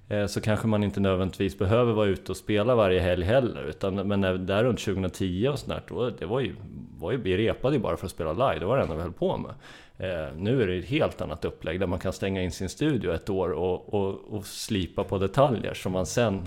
Eh, 0.08 0.26
så 0.26 0.40
kanske 0.40 0.66
man 0.66 0.84
inte 0.84 1.00
nödvändigtvis 1.00 1.58
behöver 1.58 1.92
vara 1.92 2.06
ute 2.06 2.32
och 2.32 2.36
spela 2.36 2.74
varje 2.74 3.00
helg 3.00 3.24
heller. 3.24 3.62
Utan, 3.62 3.94
men 3.94 4.46
där 4.46 4.64
runt 4.64 4.80
2010 4.80 5.48
och 5.52 5.58
sånt 5.58 5.88
där, 5.88 6.14
det 6.18 6.26
var 6.26 6.40
ju, 6.40 6.54
var 6.98 7.12
ju, 7.12 7.18
vi 7.18 7.36
repade 7.36 7.76
ju 7.76 7.82
bara 7.82 7.96
för 7.96 8.06
att 8.06 8.12
spela 8.12 8.32
live, 8.32 8.58
det 8.58 8.66
var 8.66 8.76
det 8.76 8.82
enda 8.82 8.94
vi 8.94 9.02
höll 9.02 9.12
på 9.12 9.36
med. 9.36 9.54
Eh, 9.98 10.28
nu 10.36 10.62
är 10.62 10.66
det 10.66 10.78
ett 10.78 10.84
helt 10.84 11.20
annat 11.20 11.44
upplägg 11.44 11.80
där 11.80 11.86
man 11.86 11.98
kan 11.98 12.12
stänga 12.12 12.42
in 12.42 12.52
sin 12.52 12.68
studio 12.68 13.12
ett 13.12 13.30
år 13.30 13.52
och, 13.52 13.94
och, 13.94 14.20
och 14.30 14.46
slipa 14.46 15.04
på 15.04 15.18
detaljer 15.18 15.74
som 15.74 15.92
man 15.92 16.06
sen 16.06 16.42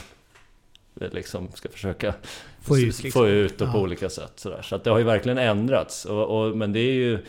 eh, 1.02 1.12
liksom 1.12 1.48
ska 1.54 1.70
försöka 1.70 2.14
få 2.62 2.78
ut, 2.78 3.04
liksom. 3.04 3.12
få 3.12 3.28
ut 3.28 3.62
och 3.62 3.72
på 3.72 3.80
olika 3.80 4.10
sätt. 4.10 4.34
Sådär. 4.36 4.62
Så 4.62 4.76
att 4.76 4.84
det 4.84 4.90
har 4.90 4.98
ju 4.98 5.04
verkligen 5.04 5.38
ändrats. 5.38 6.06
Och, 6.06 6.24
och, 6.24 6.58
men 6.58 6.74
det 6.74 6.80
är 6.80 6.94
ju 6.94 7.20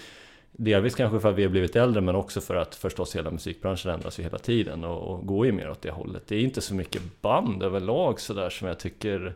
Delvis 0.61 0.95
kanske 0.95 1.21
för 1.21 1.31
att 1.31 1.37
vi 1.37 1.43
har 1.43 1.51
blivit 1.51 1.77
äldre 1.77 2.01
men 2.01 2.15
också 2.15 2.41
för 2.41 2.55
att 2.55 2.75
förstås 2.75 3.17
hela 3.17 3.31
musikbranschen 3.31 3.91
ändras 3.91 4.19
ju 4.19 4.23
hela 4.23 4.39
tiden 4.39 4.85
och, 4.85 4.99
och 4.99 5.27
går 5.27 5.47
ju 5.47 5.53
mer 5.53 5.71
åt 5.71 5.83
det 5.83 5.91
hållet. 5.91 6.23
Det 6.29 6.37
är 6.37 6.41
inte 6.41 6.61
så 6.61 6.75
mycket 6.75 7.03
band 7.23 7.63
överlag 7.63 8.21
sådär 8.21 8.51
som 8.51 8.69
jag 8.69 8.79
tycker 8.79 9.35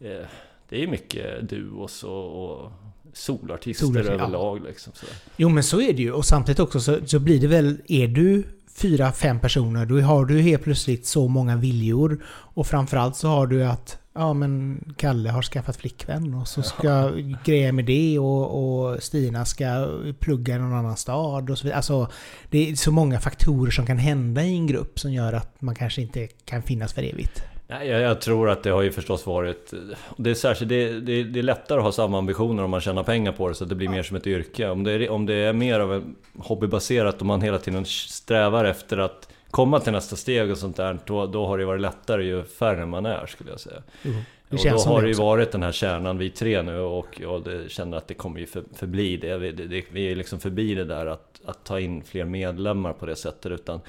eh, 0.00 0.26
Det 0.68 0.82
är 0.82 0.86
mycket 0.86 1.48
duos 1.48 2.04
och, 2.04 2.44
och 2.44 2.72
solartister 3.12 3.86
Solartist, 3.86 4.12
överlag 4.12 4.58
ja. 4.58 4.68
liksom. 4.68 4.92
Sådär. 4.92 5.14
Jo 5.36 5.48
men 5.48 5.64
så 5.64 5.80
är 5.80 5.92
det 5.92 6.02
ju 6.02 6.12
och 6.12 6.24
samtidigt 6.24 6.60
också 6.60 6.80
så, 6.80 6.98
så 7.06 7.18
blir 7.18 7.40
det 7.40 7.46
väl, 7.46 7.76
är 7.88 8.08
du 8.08 8.44
fyra, 8.74 9.12
fem 9.12 9.40
personer, 9.40 9.86
då 9.86 10.00
har 10.00 10.24
du 10.24 10.40
helt 10.40 10.62
plötsligt 10.62 11.06
så 11.06 11.28
många 11.28 11.56
viljor. 11.56 12.24
Och 12.28 12.66
framförallt 12.66 13.16
så 13.16 13.28
har 13.28 13.46
du 13.46 13.64
att 13.64 14.01
ja 14.14 14.32
men 14.32 14.84
Kalle 14.96 15.30
har 15.30 15.42
skaffat 15.42 15.76
flickvän 15.76 16.34
och 16.34 16.48
så 16.48 16.62
ska 16.62 16.88
ja. 16.88 17.10
greja 17.44 17.72
med 17.72 17.84
det 17.84 18.18
och, 18.18 18.90
och, 18.90 19.02
Stina 19.02 19.44
ska 19.44 19.88
plugga 20.18 20.56
i 20.56 20.58
någon 20.58 20.74
annan 20.74 20.96
stad 20.96 21.50
och 21.50 21.58
så 21.58 21.64
vidare. 21.64 21.76
Alltså 21.76 22.08
det 22.50 22.70
är 22.70 22.74
så 22.74 22.92
många 22.92 23.20
faktorer 23.20 23.70
som 23.70 23.86
kan 23.86 23.98
hända 23.98 24.42
i 24.42 24.54
en 24.54 24.66
grupp 24.66 24.98
som 24.98 25.12
gör 25.12 25.32
att 25.32 25.62
man 25.62 25.74
kanske 25.74 26.02
inte 26.02 26.26
kan 26.26 26.62
finnas 26.62 26.92
för 26.92 27.02
evigt. 27.02 27.42
Jag, 27.66 27.86
jag 27.86 28.20
tror 28.20 28.50
att 28.50 28.62
det 28.62 28.70
har 28.70 28.82
ju 28.82 28.92
förstås 28.92 29.26
varit... 29.26 29.74
Det 30.16 30.30
är, 30.30 30.34
särskilt, 30.34 30.68
det, 30.68 31.00
det, 31.00 31.24
det, 31.24 31.38
är 31.38 31.42
lättare 31.42 31.78
att 31.78 31.84
ha 31.84 31.92
samma 31.92 32.18
ambitioner 32.18 32.62
om 32.62 32.70
man 32.70 32.80
tjänar 32.80 33.02
pengar 33.02 33.32
på 33.32 33.48
det 33.48 33.54
så 33.54 33.64
att 33.64 33.70
det 33.70 33.76
blir 33.76 33.88
mer 33.88 34.02
som 34.02 34.16
ett 34.16 34.26
yrke. 34.26 34.68
Om 34.68 34.84
det 34.84 34.92
är, 34.92 35.10
om 35.10 35.26
det 35.26 35.34
är 35.34 35.52
mer 35.52 35.80
av 35.80 35.94
en 35.94 36.16
hobbybaserat 36.38 37.20
och 37.20 37.26
man 37.26 37.42
hela 37.42 37.58
tiden 37.58 37.84
strävar 37.86 38.64
efter 38.64 38.98
att 38.98 39.28
komma 39.52 39.80
till 39.80 39.92
nästa 39.92 40.16
steg 40.16 40.50
och 40.50 40.58
sånt 40.58 40.76
där, 40.76 40.98
då, 41.06 41.26
då 41.26 41.46
har 41.46 41.58
det 41.58 41.64
varit 41.64 41.80
lättare 41.80 42.24
ju 42.24 42.44
färre 42.44 42.86
man 42.86 43.06
är 43.06 43.26
skulle 43.26 43.50
jag 43.50 43.60
säga. 43.60 43.82
Mm. 44.04 44.16
och 44.50 44.58
då 44.64 44.78
har 44.78 45.02
det 45.02 45.08
ju 45.08 45.14
varit 45.14 45.52
den 45.52 45.62
här 45.62 45.72
kärnan, 45.72 46.18
vi 46.18 46.30
tre 46.30 46.62
nu, 46.62 46.78
och 46.78 47.20
jag 47.20 47.44
känner 47.68 47.96
att 47.96 48.08
det 48.08 48.14
kommer 48.14 48.40
ju 48.40 48.46
för, 48.46 48.64
förbli 48.74 49.16
det. 49.16 49.38
Vi, 49.38 49.52
det, 49.52 49.84
vi 49.90 50.12
är 50.12 50.16
liksom 50.16 50.40
förbi 50.40 50.74
det 50.74 50.84
där 50.84 51.06
att, 51.06 51.40
att 51.44 51.64
ta 51.64 51.80
in 51.80 52.02
fler 52.02 52.24
medlemmar 52.24 52.92
på 52.92 53.06
det 53.06 53.16
sättet, 53.16 53.52
utan 53.52 53.80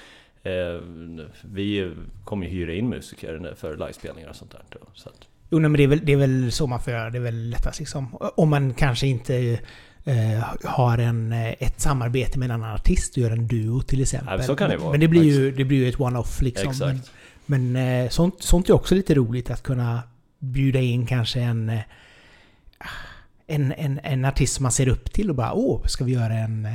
eh, 0.44 0.82
vi 1.42 1.92
kommer 2.26 2.48
ju 2.48 2.52
hyra 2.52 2.74
in 2.74 2.90
musiker 2.90 3.54
för 3.56 3.78
livespelningar 3.78 4.30
och 4.30 4.36
sånt 4.36 4.52
där. 4.52 4.62
Så 4.94 5.10
att. 5.10 5.28
Jo, 5.50 5.60
men 5.60 5.74
det 5.74 5.84
är, 5.84 5.88
väl, 5.88 6.06
det 6.06 6.12
är 6.12 6.18
väl 6.18 6.52
så 6.52 6.68
man 6.68 6.80
får 6.80 6.94
göra, 6.94 7.10
det 7.10 7.18
är 7.18 7.24
väl 7.24 7.50
lättast 7.50 7.80
liksom. 7.80 8.18
Om 8.36 8.50
man 8.50 8.74
kanske 8.74 9.08
inte 9.08 9.60
eh, 10.06 10.44
har 10.64 10.98
en, 10.98 11.34
eh, 11.34 11.50
ett 11.60 11.82
samarbete 11.82 12.40
med 12.40 12.46
en 12.46 12.52
annan 12.52 12.76
artist 12.76 13.12
och 13.12 13.18
gör 13.18 13.32
en 13.32 13.48
duo 13.48 13.82
till 13.82 14.02
exempel. 14.02 14.40
Ja, 14.40 14.46
så 14.46 14.56
kan 14.56 14.70
det 14.70 14.78
vara. 14.78 14.92
Men 14.92 15.00
det 15.00 15.08
blir 15.08 15.24
ju, 15.24 15.52
det 15.52 15.64
blir 15.64 15.78
ju 15.78 15.90
ett 15.90 16.00
one-off 16.00 16.42
liksom. 16.42 16.70
Exakt. 16.70 17.12
Men, 17.46 17.72
men 17.74 18.04
eh, 18.04 18.10
sånt, 18.10 18.44
sånt 18.44 18.70
är 18.70 18.74
också 18.74 18.96
lite 18.96 19.16
roligt 19.16 19.52
att 19.52 19.64
kunna 19.64 20.04
bjuda 20.40 20.80
in 20.80 21.06
kanske 21.06 21.40
en, 21.40 21.80
en, 23.48 23.72
en, 23.72 24.00
en 24.04 24.26
artist 24.26 24.54
som 24.54 24.64
man 24.64 24.72
ser 24.72 24.88
upp 24.88 25.14
till 25.14 25.30
och 25.30 25.36
bara 25.36 25.54
åh, 25.54 25.86
ska 25.86 26.04
vi 26.04 26.12
göra 26.12 26.34
en 26.34 26.68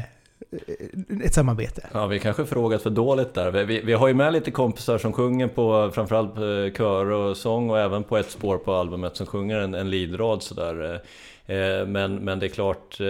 ett 1.24 1.34
samarbete. 1.34 1.86
Ja, 1.92 2.06
vi 2.06 2.18
kanske 2.18 2.44
frågat 2.46 2.82
för 2.82 2.90
dåligt 2.90 3.34
där. 3.34 3.64
Vi, 3.64 3.80
vi 3.80 3.92
har 3.92 4.08
ju 4.08 4.14
med 4.14 4.32
lite 4.32 4.50
kompisar 4.50 4.98
som 4.98 5.12
sjunger 5.12 5.48
på 5.48 5.90
framförallt 5.94 6.34
kör 6.76 7.10
och 7.10 7.36
sång 7.36 7.70
och 7.70 7.78
även 7.78 8.04
på 8.04 8.16
ett 8.16 8.30
spår 8.30 8.58
på 8.58 8.74
albumet 8.74 9.16
som 9.16 9.26
sjunger 9.26 9.58
en, 9.58 9.74
en 9.74 9.90
lidrad 9.90 10.42
sådär. 10.42 11.02
Eh, 11.48 11.86
men, 11.86 12.14
men 12.14 12.38
det 12.38 12.46
är 12.46 12.50
klart, 12.50 13.00
eh, 13.00 13.06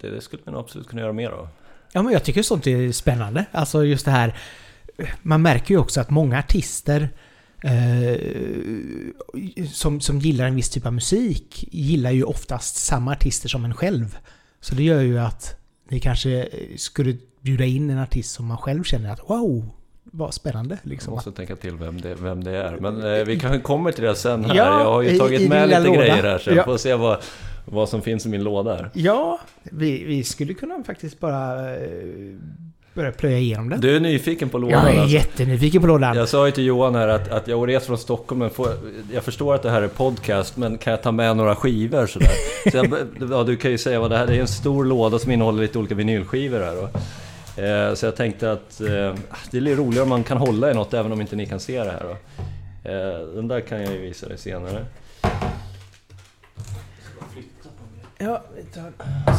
det, 0.00 0.10
det 0.10 0.20
skulle 0.20 0.42
man 0.46 0.56
absolut 0.56 0.88
kunna 0.88 1.02
göra 1.02 1.12
mer 1.12 1.30
av. 1.30 1.48
Ja, 1.92 2.02
men 2.02 2.12
jag 2.12 2.24
tycker 2.24 2.42
sånt 2.42 2.66
är 2.66 2.92
spännande. 2.92 3.44
Alltså 3.52 3.84
just 3.84 4.04
det 4.04 4.10
här... 4.10 4.38
Man 5.22 5.42
märker 5.42 5.74
ju 5.74 5.80
också 5.80 6.00
att 6.00 6.10
många 6.10 6.38
artister 6.38 7.08
eh, 7.62 8.16
som, 9.72 10.00
som 10.00 10.18
gillar 10.18 10.46
en 10.46 10.54
viss 10.54 10.70
typ 10.70 10.86
av 10.86 10.92
musik 10.92 11.68
gillar 11.70 12.10
ju 12.10 12.24
oftast 12.24 12.76
samma 12.76 13.12
artister 13.12 13.48
som 13.48 13.64
en 13.64 13.74
själv. 13.74 14.18
Så 14.60 14.74
det 14.74 14.82
gör 14.82 15.00
ju 15.00 15.18
att 15.18 15.56
ni 15.88 16.00
kanske 16.00 16.48
skulle 16.76 17.16
bjuda 17.40 17.64
in 17.64 17.90
en 17.90 17.98
artist 17.98 18.30
som 18.30 18.46
man 18.46 18.58
själv 18.58 18.84
känner 18.84 19.12
att 19.12 19.30
wow, 19.30 19.70
vad 20.14 20.34
spännande. 20.34 20.78
Liksom. 20.82 21.10
Jag 21.10 21.16
måste 21.16 21.32
tänka 21.32 21.56
till 21.56 21.76
vem 21.76 22.00
det, 22.00 22.14
vem 22.14 22.44
det 22.44 22.56
är. 22.56 22.76
Men 22.80 23.14
eh, 23.14 23.24
vi 23.24 23.40
kanske 23.40 23.58
kommer 23.58 23.92
till 23.92 24.04
det 24.04 24.14
sen 24.14 24.44
här. 24.44 24.54
Ja, 24.54 24.80
jag 24.80 24.92
har 24.92 25.02
ju 25.02 25.18
tagit 25.18 25.40
i, 25.40 25.44
i 25.44 25.48
med 25.48 25.68
lite 25.68 25.80
låda. 25.80 25.98
grejer 25.98 26.22
här 26.22 26.38
så 26.38 26.50
jag 26.50 26.56
ja. 26.56 26.64
får 26.64 26.76
se 26.76 26.94
vad, 26.94 27.18
vad 27.64 27.88
som 27.88 28.02
finns 28.02 28.26
i 28.26 28.28
min 28.28 28.44
låda 28.44 28.76
här. 28.76 28.90
Ja, 28.92 29.40
vi, 29.62 30.04
vi 30.04 30.24
skulle 30.24 30.54
kunna 30.54 30.82
faktiskt 30.86 31.20
bara 31.20 31.74
eh, 31.76 31.86
börja 32.94 33.12
plöja 33.12 33.38
igenom 33.38 33.68
den. 33.68 33.80
Du 33.80 33.96
är 33.96 34.00
nyfiken 34.00 34.48
på 34.48 34.58
lådan? 34.58 34.86
Jag 34.86 34.94
är 34.94 35.00
alltså. 35.00 35.14
jättenyfiken 35.14 35.80
på 35.80 35.86
lådan. 35.86 36.16
Jag 36.16 36.28
sa 36.28 36.46
ju 36.46 36.52
till 36.52 36.64
Johan 36.64 36.94
här 36.94 37.08
att, 37.08 37.28
att 37.28 37.48
jag 37.48 37.58
har 37.58 37.66
rest 37.66 37.86
från 37.86 37.98
Stockholm, 37.98 38.38
men 38.38 38.50
får, 38.50 38.68
jag 39.12 39.24
förstår 39.24 39.54
att 39.54 39.62
det 39.62 39.70
här 39.70 39.82
är 39.82 39.88
podcast, 39.88 40.56
men 40.56 40.78
kan 40.78 40.90
jag 40.90 41.02
ta 41.02 41.12
med 41.12 41.36
några 41.36 41.54
skivor 41.54 42.06
sådär? 42.06 42.32
Så 42.70 42.76
jag, 42.76 42.94
ja, 43.30 43.44
du 43.44 43.56
kan 43.56 43.70
ju 43.70 43.78
säga 43.78 44.00
vad 44.00 44.10
det 44.10 44.16
här 44.16 44.24
är. 44.24 44.28
Det 44.28 44.36
är 44.36 44.40
en 44.40 44.48
stor 44.48 44.84
låda 44.84 45.18
som 45.18 45.30
innehåller 45.32 45.62
lite 45.62 45.78
olika 45.78 45.94
vinylskivor 45.94 46.60
här. 46.60 46.74
Då. 46.74 46.88
Eh, 47.56 47.94
så 47.94 48.06
jag 48.06 48.16
tänkte 48.16 48.52
att 48.52 48.80
eh, 48.80 49.14
det 49.50 49.56
är 49.56 49.60
lite 49.60 49.80
roligare 49.80 50.02
om 50.02 50.08
man 50.08 50.24
kan 50.24 50.36
hålla 50.36 50.70
i 50.70 50.74
något 50.74 50.94
även 50.94 51.12
om 51.12 51.20
inte 51.20 51.36
ni 51.36 51.46
kan 51.46 51.60
se 51.60 51.84
det 51.84 51.90
här. 51.90 52.02
Då. 52.02 52.16
Eh, 52.90 53.34
den 53.34 53.48
där 53.48 53.60
kan 53.60 53.82
jag 53.82 53.92
ju 53.92 54.00
visa 54.00 54.28
dig 54.28 54.38
senare. 54.38 54.86
Ja, 58.18 58.42
vi 58.56 58.62
tar 58.62 58.92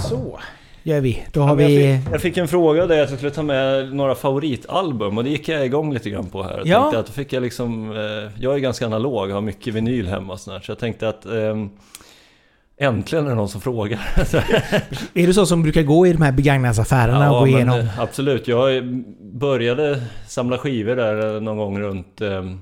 så. 0.10 0.40
Gör 0.84 1.02
vi. 1.02 1.24
Då 1.32 1.42
har 1.42 1.50
ja, 1.50 1.68
vi... 1.68 1.86
Jag 1.86 2.04
fick, 2.04 2.14
jag 2.14 2.22
fick, 2.22 2.38
en 2.38 2.48
fråga 2.48 2.86
dig 2.86 3.02
att 3.02 3.10
jag 3.10 3.18
skulle 3.20 3.32
ta 3.32 3.44
med 3.44 3.96
några 3.96 4.16
favoritalbum 4.16 5.18
och 5.18 5.24
det 5.24 5.30
gick 5.30 5.50
jag 5.50 5.66
igång 5.66 5.94
lite 5.94 6.10
grann 6.10 6.26
på 6.26 6.44
här. 6.44 6.58
Jag 6.58 6.68
ja. 6.68 6.82
tänkte 6.82 7.00
att 7.00 7.06
då 7.06 7.12
fick 7.12 7.34
jag 7.34 7.44
liksom... 7.44 7.92
Jag 8.40 8.56
är 8.56 8.60
ganska 8.60 8.86
analog, 8.86 9.30
har 9.30 9.42
mycket 9.42 9.74
vinyl 9.74 10.08
hemma 10.08 10.34
och 10.34 10.40
sådär, 10.40 10.60
så 10.60 10.72
jag 10.72 10.80
tänkte 10.80 11.10
att... 11.10 11.26
Eh, 12.84 12.90
Äntligen 12.90 13.26
är 13.26 13.30
det 13.30 13.36
någon 13.36 13.50
som 13.50 13.62
frågar. 13.62 14.00
är 15.14 15.28
du 15.28 15.34
så 15.34 15.46
som 15.46 15.64
brukar 15.64 15.84
gå 15.84 16.08
i 16.08 16.14
de 16.14 16.22
här 16.22 16.32
begagnadsaffärerna 16.32 17.26
ja, 17.26 17.32
och 17.32 17.40
gå 17.40 17.48
igenom? 17.48 17.78
Men, 17.78 17.88
absolut. 17.98 18.48
Jag 18.48 18.84
började 19.22 20.04
samla 20.28 20.58
skivor 20.58 20.96
där 20.96 21.40
någon 21.40 21.58
gång 21.58 21.80
runt... 21.80 22.22
Ehm, 22.22 22.62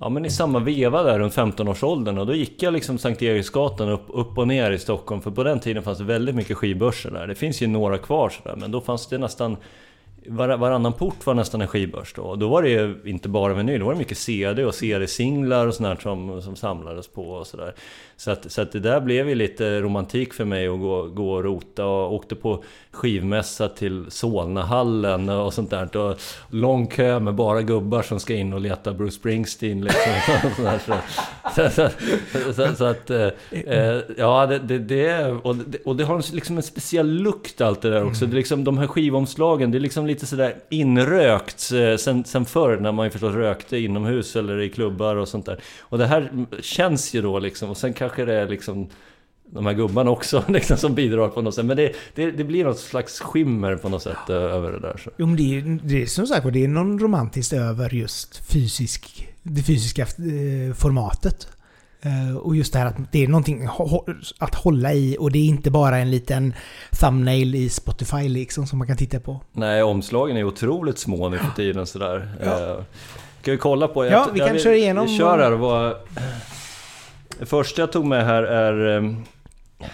ja 0.00 0.08
men 0.08 0.24
i 0.24 0.30
samma 0.30 0.58
veva 0.58 1.02
där 1.02 1.18
runt 1.18 1.34
15-årsåldern 1.34 2.18
och 2.18 2.26
då 2.26 2.34
gick 2.34 2.62
jag 2.62 2.72
liksom 2.72 2.98
Sankt 2.98 3.22
Eriksgatan 3.22 3.88
upp, 3.88 4.06
upp 4.08 4.38
och 4.38 4.48
ner 4.48 4.70
i 4.70 4.78
Stockholm 4.78 5.22
för 5.22 5.30
på 5.30 5.44
den 5.44 5.60
tiden 5.60 5.82
fanns 5.82 5.98
det 5.98 6.04
väldigt 6.04 6.34
mycket 6.34 6.56
skivbörser 6.56 7.10
där. 7.10 7.26
Det 7.26 7.34
finns 7.34 7.62
ju 7.62 7.66
några 7.66 7.98
kvar 7.98 8.28
sådär 8.28 8.56
men 8.56 8.70
då 8.70 8.80
fanns 8.80 9.06
det 9.06 9.18
nästan 9.18 9.56
var, 10.28 10.56
varannan 10.56 10.92
port 10.92 11.26
var 11.26 11.34
nästan 11.34 11.60
en 11.60 11.68
skivbörs 11.68 12.14
då. 12.14 12.22
Och 12.22 12.38
då 12.38 12.48
var 12.48 12.62
det 12.62 12.68
ju 12.68 13.02
inte 13.04 13.28
bara 13.28 13.54
vinyl, 13.54 13.80
då 13.80 13.86
var 13.86 13.92
det 13.92 13.98
mycket 13.98 14.18
CD 14.18 14.64
och 14.64 14.74
CD-singlar 14.74 15.66
och 15.66 15.74
sånt 15.74 16.02
som, 16.02 16.42
som 16.42 16.56
samlades 16.56 17.08
på 17.08 17.30
och 17.30 17.46
sådär. 17.46 17.74
Så 18.18 18.30
att, 18.30 18.52
så 18.52 18.62
att 18.62 18.72
det 18.72 18.80
där 18.80 19.00
blev 19.00 19.28
ju 19.28 19.34
lite 19.34 19.80
romantik 19.80 20.34
för 20.34 20.44
mig 20.44 20.68
att 20.68 20.80
gå, 20.80 21.02
gå 21.02 21.32
och 21.32 21.44
rota 21.44 21.86
och 21.86 22.14
åkte 22.14 22.34
på 22.34 22.64
skivmässa 22.90 23.68
till 23.68 24.04
Solnahallen 24.08 25.28
och 25.28 25.54
sånt 25.54 25.70
där. 25.70 25.96
Och 25.96 26.20
lång 26.50 26.86
kö 26.86 27.20
med 27.20 27.34
bara 27.34 27.62
gubbar 27.62 28.02
som 28.02 28.20
ska 28.20 28.34
in 28.34 28.52
och 28.52 28.60
leta 28.60 28.92
Bruce 28.92 29.16
Springsteen 29.16 29.84
liksom. 29.84 30.12
så, 31.54 31.90
så, 32.52 32.74
så, 32.76 32.84
att, 32.84 33.10
eh, 33.10 33.28
eh, 33.50 34.00
ja, 34.16 34.46
det, 34.46 34.58
det, 34.58 34.78
det, 34.78 35.26
och, 35.42 35.56
det, 35.56 35.78
och 35.84 35.96
det 35.96 36.04
har 36.04 36.34
liksom 36.34 36.56
en 36.56 36.62
speciell 36.62 37.08
lukt 37.08 37.60
allt 37.60 37.82
det 37.82 37.90
där 37.90 38.04
också. 38.04 38.24
Mm. 38.24 38.30
Det 38.30 38.34
är 38.34 38.38
liksom, 38.38 38.64
de 38.64 38.78
här 38.78 38.86
skivomslagen, 38.86 39.70
det 39.70 39.78
är 39.78 39.80
liksom 39.80 40.06
lite 40.06 40.26
sådär 40.26 40.54
inrökt 40.68 41.72
eh, 41.72 41.96
sen, 41.96 42.24
sen 42.24 42.44
förr 42.44 42.76
när 42.76 42.92
man 42.92 43.06
ju 43.06 43.10
förstås 43.10 43.34
rökte 43.34 43.78
inomhus 43.78 44.36
eller 44.36 44.60
i 44.60 44.68
klubbar 44.68 45.16
och 45.16 45.28
sånt 45.28 45.46
där. 45.46 45.58
Och 45.80 45.98
det 45.98 46.06
här 46.06 46.30
känns 46.60 47.14
ju 47.14 47.22
då 47.22 47.38
liksom, 47.38 47.70
och 47.70 47.76
sen 47.76 47.94
kanske 48.08 48.24
det 48.24 48.34
är 48.34 48.48
liksom 48.48 48.88
de 49.50 49.66
här 49.66 49.72
gubbarna 49.72 50.10
också 50.10 50.44
liksom, 50.48 50.76
som 50.76 50.94
bidrar 50.94 51.28
på 51.28 51.42
något 51.42 51.54
sätt. 51.54 51.64
Men 51.64 51.76
det, 51.76 51.92
det, 52.14 52.30
det, 52.30 52.44
blir 52.44 52.64
något 52.64 52.78
slags 52.78 53.20
skimmer 53.20 53.76
på 53.76 53.88
något 53.88 54.02
sätt 54.02 54.16
ja. 54.28 54.34
över 54.34 54.72
det 54.72 54.80
där. 54.80 55.00
Så. 55.04 55.10
Jo, 55.16 55.26
men 55.26 55.36
det, 55.36 55.58
är, 55.58 55.78
det 55.82 56.02
är 56.02 56.06
som 56.06 56.26
sagt 56.26 56.52
det 56.52 56.64
är 56.64 56.68
någon 56.68 56.98
romantiskt 56.98 57.52
över 57.52 57.94
just 57.94 58.36
fysisk, 58.52 59.28
det 59.42 59.62
fysiska 59.62 60.02
eh, 60.02 60.74
formatet. 60.74 61.48
Eh, 62.00 62.36
och 62.36 62.56
just 62.56 62.72
det 62.72 62.78
här 62.78 62.86
att 62.86 63.12
det 63.12 63.24
är 63.24 63.28
någonting 63.28 63.68
att 64.38 64.54
hålla 64.54 64.92
i 64.92 65.16
och 65.20 65.30
det 65.30 65.38
är 65.38 65.44
inte 65.44 65.70
bara 65.70 65.98
en 65.98 66.10
liten 66.10 66.54
thumbnail 67.00 67.54
i 67.54 67.68
Spotify 67.68 68.28
liksom 68.28 68.66
som 68.66 68.78
man 68.78 68.88
kan 68.88 68.96
titta 68.96 69.20
på. 69.20 69.40
Nej, 69.52 69.82
omslagen 69.82 70.36
är 70.36 70.44
otroligt 70.44 70.98
små 70.98 71.28
nu 71.28 71.38
för 71.38 71.50
tiden 71.56 71.86
sådär. 71.86 72.36
Ja. 72.44 72.70
Eh, 72.70 72.80
ska 73.42 73.52
vi 73.52 73.58
kolla 73.58 73.88
på? 73.88 74.06
Ja, 74.06 74.28
vi 74.32 74.38
kan 74.38 74.48
jag, 74.48 74.60
köra 74.60 74.74
igenom. 74.74 75.06
Vi 75.06 75.18
kör 75.18 75.38
här. 75.38 75.50
Vad, 75.50 75.94
det 77.38 77.46
första 77.46 77.82
jag 77.82 77.92
tog 77.92 78.04
med 78.04 78.24
här 78.24 78.42
är 78.42 79.00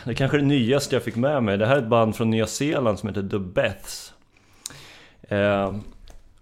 det 0.04 0.10
är 0.10 0.14
kanske 0.14 0.36
det 0.36 0.44
nyaste 0.44 0.96
jag 0.96 1.02
fick 1.02 1.16
med 1.16 1.42
mig. 1.42 1.58
Det 1.58 1.66
här 1.66 1.76
är 1.76 1.82
ett 1.82 1.88
band 1.88 2.16
från 2.16 2.30
Nya 2.30 2.46
Zeeland 2.46 2.98
som 2.98 3.08
heter 3.08 3.28
The 3.28 3.38
Beths. 3.38 4.12
Eh, 5.28 5.74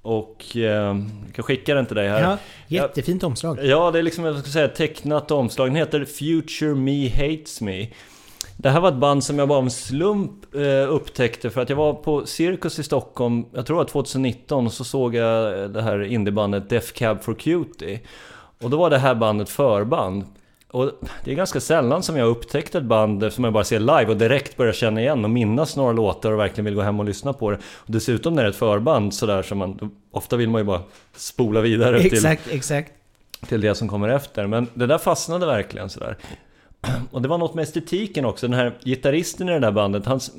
och 0.02 0.56
eh, 0.56 0.62
jag 0.62 1.34
kan 1.34 1.42
skicka 1.42 1.74
den 1.74 1.86
till 1.86 1.96
dig 1.96 2.08
här. 2.08 2.20
Ja, 2.20 2.38
jättefint 2.68 3.22
omslag. 3.22 3.58
Ja, 3.62 3.90
det 3.90 3.98
är 3.98 4.02
liksom, 4.02 4.24
jag 4.24 4.38
ska 4.38 4.50
säga, 4.50 4.68
tecknat 4.68 5.30
omslag. 5.30 5.68
Den 5.68 5.76
heter 5.76 6.04
Future 6.04 6.74
Me 6.74 7.08
Hates 7.08 7.60
Me. 7.60 7.88
Det 8.56 8.70
här 8.70 8.80
var 8.80 8.88
ett 8.88 8.94
band 8.94 9.24
som 9.24 9.38
jag 9.38 9.48
bara 9.48 9.58
av 9.58 9.64
en 9.64 9.70
slump 9.70 10.54
eh, 10.54 10.92
upptäckte 10.94 11.50
för 11.50 11.60
att 11.60 11.68
jag 11.68 11.76
var 11.76 11.94
på 11.94 12.26
Cirkus 12.26 12.78
i 12.78 12.82
Stockholm, 12.82 13.44
jag 13.52 13.66
tror 13.66 13.76
det 13.76 13.82
var 13.82 13.88
2019, 13.90 14.66
och 14.66 14.72
så 14.72 14.84
såg 14.84 15.14
jag 15.14 15.70
det 15.70 15.82
här 15.82 16.02
indiebandet 16.02 16.68
Def 16.68 16.92
Cab 16.92 17.22
for 17.22 17.34
Cutie. 17.34 18.00
Och 18.62 18.70
då 18.70 18.76
var 18.76 18.90
det 18.90 18.98
här 18.98 19.14
bandet 19.14 19.48
förband. 19.48 20.24
Och 20.72 20.92
det 21.24 21.30
är 21.30 21.34
ganska 21.34 21.60
sällan 21.60 22.02
som 22.02 22.16
jag 22.16 22.28
upptäckt 22.28 22.74
ett 22.74 22.84
band 22.84 23.32
som 23.32 23.44
jag 23.44 23.52
bara 23.52 23.64
ser 23.64 23.80
live 23.80 24.06
och 24.06 24.16
direkt 24.16 24.56
börjar 24.56 24.72
känna 24.72 25.00
igen 25.00 25.24
och 25.24 25.30
minnas 25.30 25.76
några 25.76 25.92
låtar 25.92 26.32
och 26.32 26.38
verkligen 26.38 26.64
vill 26.64 26.74
gå 26.74 26.82
hem 26.82 27.00
och 27.00 27.06
lyssna 27.06 27.32
på 27.32 27.50
det. 27.50 27.56
Och 27.56 27.90
dessutom 27.92 28.34
när 28.34 28.42
det 28.42 28.48
är 28.48 28.50
ett 28.50 28.56
förband 28.56 29.14
sådär 29.14 29.42
som 29.42 29.58
man... 29.58 29.90
Ofta 30.10 30.36
vill 30.36 30.48
man 30.48 30.60
ju 30.60 30.64
bara 30.64 30.82
spola 31.16 31.60
vidare 31.60 31.98
exakt, 31.98 32.44
till, 32.44 32.56
exakt. 32.56 32.92
till 33.48 33.60
det 33.60 33.74
som 33.74 33.88
kommer 33.88 34.08
efter. 34.08 34.46
Men 34.46 34.66
det 34.74 34.86
där 34.86 34.98
fastnade 34.98 35.46
verkligen 35.46 35.90
sådär. 35.90 36.16
Och 37.10 37.22
det 37.22 37.28
var 37.28 37.38
något 37.38 37.54
med 37.54 37.62
estetiken 37.62 38.24
också. 38.24 38.48
Den 38.48 38.58
här 38.58 38.72
gitarristen 38.84 39.48
i 39.48 39.52
det 39.52 39.58
där 39.58 39.72
bandet, 39.72 40.06
hans 40.06 40.30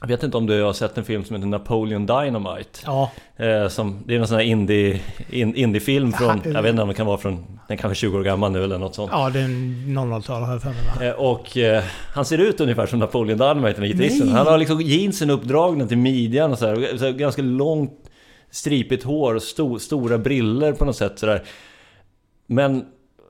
jag 0.00 0.08
vet 0.08 0.22
inte 0.22 0.36
om 0.36 0.46
du 0.46 0.62
har 0.62 0.72
sett 0.72 0.98
en 0.98 1.04
film 1.04 1.24
som 1.24 1.36
heter 1.36 1.48
Napoleon 1.48 2.06
Dynamite? 2.06 2.80
Ja. 2.84 3.10
Eh, 3.36 3.68
som, 3.68 4.02
det 4.06 4.14
är 4.14 4.20
en 4.20 4.26
sån 4.26 4.36
här 4.36 4.44
indie, 4.44 5.00
in, 5.30 5.54
indiefilm 5.54 6.12
från, 6.12 6.40
jag 6.44 6.62
vet 6.62 6.70
inte 6.70 6.82
om 6.82 6.88
det 6.88 6.94
kan 6.94 7.06
vara 7.06 7.18
från, 7.18 7.60
den 7.68 7.76
kanske 7.76 7.94
20 7.94 8.18
år 8.18 8.22
gammal 8.22 8.52
nu 8.52 8.64
eller 8.64 8.78
något 8.78 8.94
sånt. 8.94 9.10
Ja, 9.12 9.30
det 9.30 9.40
är 9.40 9.48
00-tal 9.48 10.42
har 10.42 10.52
jag 10.52 10.62
för 10.62 10.68
mig 10.98 11.08
eh, 11.08 11.14
Och 11.14 11.56
eh, 11.56 11.84
han 12.14 12.24
ser 12.24 12.38
ut 12.38 12.60
ungefär 12.60 12.86
som 12.86 12.98
Napoleon 12.98 13.38
Dynamite, 13.38 13.80
den 13.80 13.90
gitarristen. 13.90 14.28
Han 14.28 14.46
har 14.46 14.58
liksom 14.58 14.80
jeansen 14.80 15.30
uppdragna 15.30 15.86
till 15.86 15.98
midjan 15.98 16.52
och 16.52 16.58
så 16.58 16.66
här, 16.66 16.96
så 16.96 17.04
här 17.04 17.12
ganska 17.12 17.42
långt 17.42 18.10
stripigt 18.50 19.04
hår 19.04 19.34
och 19.34 19.42
sto, 19.42 19.78
stora 19.78 20.18
briller 20.18 20.72
på 20.72 20.84
något 20.84 20.96
sätt 20.96 21.18
sådär. 21.18 21.42
Men 22.46 22.84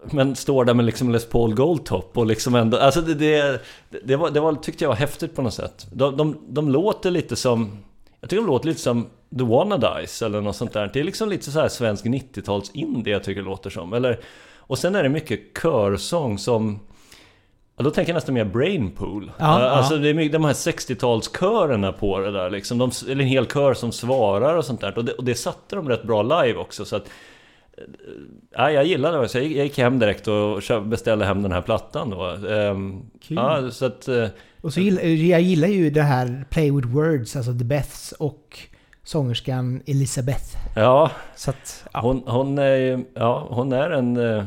men 0.05 0.37
står 0.37 0.65
där 0.65 0.75
med 0.75 0.85
liksom 0.85 1.11
Les 1.11 1.29
Paul 1.29 1.55
Goldtop 1.55 2.19
och 2.19 2.27
liksom 2.27 2.55
ändå, 2.55 2.77
alltså 2.77 3.01
det, 3.01 3.15
det, 3.15 3.61
det, 4.05 4.17
var, 4.17 4.31
det 4.31 4.41
var, 4.41 4.55
tyckte 4.55 4.85
jag 4.85 4.89
var 4.89 4.97
häftigt 4.97 5.37
på 5.37 5.43
något 5.43 5.55
sätt. 5.55 5.87
De, 5.93 6.17
de, 6.17 6.39
de 6.49 6.69
låter 6.69 7.11
lite 7.11 7.37
som, 7.37 7.79
jag 8.21 8.31
tycker 8.31 8.43
de 8.43 8.47
låter 8.47 8.69
lite 8.69 8.81
som 8.81 9.07
The 9.39 9.45
Wannadies 9.45 10.23
eller 10.23 10.41
något 10.41 10.57
sånt 10.57 10.73
där. 10.73 10.91
Det 10.93 11.01
är 11.01 11.05
liksom 11.05 11.29
lite 11.29 11.51
så 11.51 11.61
här 11.61 11.69
svensk 11.69 12.05
90-tals 12.05 12.71
indie 12.75 13.13
jag 13.13 13.25
tycker 13.25 13.41
det 13.41 13.49
låter 13.49 13.71
som. 13.71 13.93
Eller, 13.93 14.21
och 14.57 14.79
sen 14.79 14.95
är 14.95 15.03
det 15.03 15.09
mycket 15.09 15.41
körsång 15.63 16.39
som 16.39 16.81
Ja, 17.81 17.85
då 17.85 17.91
tänker 17.91 18.13
jag 18.13 18.15
nästan 18.15 18.35
mer 18.35 18.45
Brainpool. 18.45 19.33
Ja, 19.39 19.47
alltså 19.47 19.95
ja. 19.95 20.01
det 20.01 20.09
är 20.09 20.15
mycket, 20.15 20.33
de 20.33 20.45
här 20.45 20.53
60-talskörerna 20.53 21.93
på 21.93 22.19
det 22.19 22.31
där 22.31 22.51
liksom. 22.51 22.79
De, 22.79 22.91
eller 23.09 23.23
en 23.23 23.29
hel 23.29 23.47
kör 23.47 23.75
som 23.75 23.93
svarar 23.93 24.57
och 24.57 24.65
sånt 24.65 24.81
där. 24.81 24.99
Och 24.99 25.05
det, 25.05 25.13
och 25.13 25.25
det 25.25 25.35
satte 25.35 25.77
de 25.77 25.89
rätt 25.89 26.03
bra 26.03 26.23
live 26.23 26.59
också. 26.59 26.85
Så 26.85 26.97
att 26.97 27.09
ja, 28.51 28.71
jag 28.71 28.85
gillade 28.85 29.21
det. 29.21 29.29
Så 29.29 29.39
jag 29.39 29.47
gick 29.47 29.79
hem 29.79 29.99
direkt 29.99 30.29
och 30.29 30.63
beställde 30.85 31.25
hem 31.25 31.43
den 31.43 31.53
här 31.53 31.63
plattan 31.63 32.11
då. 32.11 32.25
Ehm, 32.49 33.03
Kul. 33.23 33.37
Ja, 33.37 33.71
så 33.71 33.87
att, 33.87 34.09
eh, 34.09 34.27
och 34.61 34.73
så 34.73 34.81
gillar, 34.81 35.03
jag 35.03 35.41
gillar 35.41 35.69
ju 35.69 35.91
det 35.91 36.03
här 36.03 36.45
Play 36.51 36.71
with 36.71 36.89
Words, 36.89 37.37
alltså 37.37 37.59
The 37.59 37.65
Beths 37.65 38.13
och 38.13 38.59
sångerskan 39.05 39.83
Elisabeth. 39.87 40.57
Ja, 40.77 41.11
så 41.37 41.51
att, 41.51 41.85
ja. 41.93 42.01
Hon, 42.01 42.23
hon, 42.27 42.59
är, 42.59 43.05
ja, 43.15 43.47
hon 43.51 43.73
är 43.73 43.91
en... 43.91 44.17
Eh, 44.17 44.45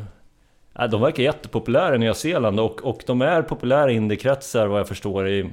ja, 0.74 0.88
de 0.88 1.02
verkar 1.02 1.24
jättepopulära 1.24 1.96
i 1.96 2.00
Nya 2.00 2.14
Zeeland 2.14 2.60
och, 2.60 2.84
och 2.84 3.04
de 3.08 3.22
är 3.22 3.42
populära 3.42 3.92
i 3.92 3.96
indiekretsar 3.96 4.68
vad 4.68 4.80
jag 4.80 4.88
förstår 4.88 5.30
i 5.30 5.50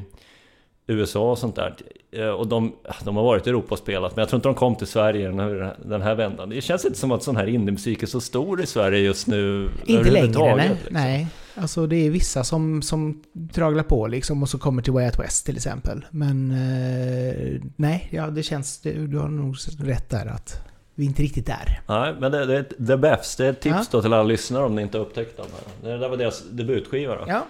USA 0.90 1.30
och 1.30 1.38
sånt 1.38 1.56
där. 1.56 1.74
Eh, 2.12 2.28
och 2.28 2.46
de, 2.46 2.72
de 3.04 3.16
har 3.16 3.22
varit 3.22 3.46
i 3.46 3.50
Europa 3.50 3.68
och 3.70 3.78
spelat, 3.78 4.16
men 4.16 4.22
jag 4.22 4.28
tror 4.28 4.38
inte 4.38 4.48
de 4.48 4.54
kom 4.54 4.76
till 4.76 4.86
Sverige 4.86 5.26
den 5.26 5.38
här, 5.38 5.76
den 5.84 6.02
här 6.02 6.14
vändan. 6.14 6.50
Det 6.50 6.60
känns 6.60 6.84
inte 6.84 6.98
som 6.98 7.12
att 7.12 7.22
sån 7.22 7.36
här 7.36 7.46
indiemusik 7.46 8.02
är 8.02 8.06
så 8.06 8.20
stor 8.20 8.62
i 8.62 8.66
Sverige 8.66 8.98
just 8.98 9.26
nu 9.26 9.70
Inte 9.86 10.10
längre, 10.10 10.56
nej. 10.56 10.68
Liksom. 10.68 10.88
nej. 10.90 11.26
Alltså 11.54 11.86
det 11.86 12.06
är 12.06 12.10
vissa 12.10 12.44
som, 12.44 12.82
som 12.82 13.22
traglar 13.52 13.82
på 13.82 14.06
liksom 14.06 14.42
och 14.42 14.48
så 14.48 14.58
kommer 14.58 14.82
till 14.82 14.92
Way 14.92 15.04
Out 15.04 15.18
West 15.18 15.46
till 15.46 15.56
exempel. 15.56 16.04
Men 16.10 16.50
eh, 16.50 17.60
nej, 17.76 18.08
ja, 18.10 18.26
det 18.26 18.42
känns... 18.42 18.80
Du 18.82 19.18
har 19.18 19.28
nog 19.28 19.56
rätt 19.78 20.10
där 20.10 20.26
att 20.26 20.70
vi 20.94 21.04
är 21.04 21.08
inte 21.08 21.22
riktigt 21.22 21.46
där. 21.46 21.80
Nej, 21.86 22.14
men 22.20 22.32
det, 22.32 22.46
det 22.46 22.56
är 22.56 22.86
The 22.86 22.96
Befs. 22.96 23.36
Det 23.36 23.46
är 23.46 23.50
ett 23.50 23.60
tips 23.60 23.76
ja. 23.76 23.84
då 23.90 24.02
till 24.02 24.12
alla 24.12 24.22
lyssnare 24.22 24.64
om 24.64 24.74
ni 24.74 24.82
inte 24.82 24.98
har 24.98 25.04
upptäckt 25.04 25.36
dem. 25.36 25.46
Det 25.82 25.98
där 25.98 26.08
var 26.08 26.16
deras 26.16 26.42
debutskiva 26.50 27.14
då. 27.14 27.24
Ja. 27.28 27.46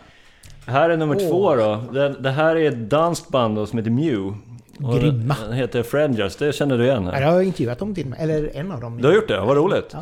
Här 0.71 0.91
är 0.91 0.97
nummer 0.97 1.17
oh. 1.17 1.29
två 1.29 1.57
då. 1.57 1.85
Det, 1.93 2.09
det, 2.09 2.31
här 2.31 2.57
är 2.57 2.69
ett 2.69 2.91
danskt 2.91 3.29
band 3.29 3.57
då, 3.57 3.67
som 3.67 3.79
heter 3.79 3.91
Mew. 3.91 4.37
Grymma. 4.79 5.37
Den 5.45 5.53
heter 5.53 5.83
Frangers, 5.83 6.37
det 6.37 6.55
känner 6.55 6.79
du 6.79 6.85
igen? 6.85 7.11
Ja, 7.13 7.21
jag 7.21 7.33
har 7.33 7.41
intervjuat 7.41 7.79
dem 7.79 7.95
till 7.95 8.07
mig, 8.07 8.19
eller 8.23 8.57
en 8.57 8.73
av 8.73 8.81
dem. 8.81 9.03
Du 9.03 9.09
har 9.09 9.15
gjort 9.15 9.29
det? 9.29 9.41
Vad 9.41 9.57
roligt. 9.57 9.97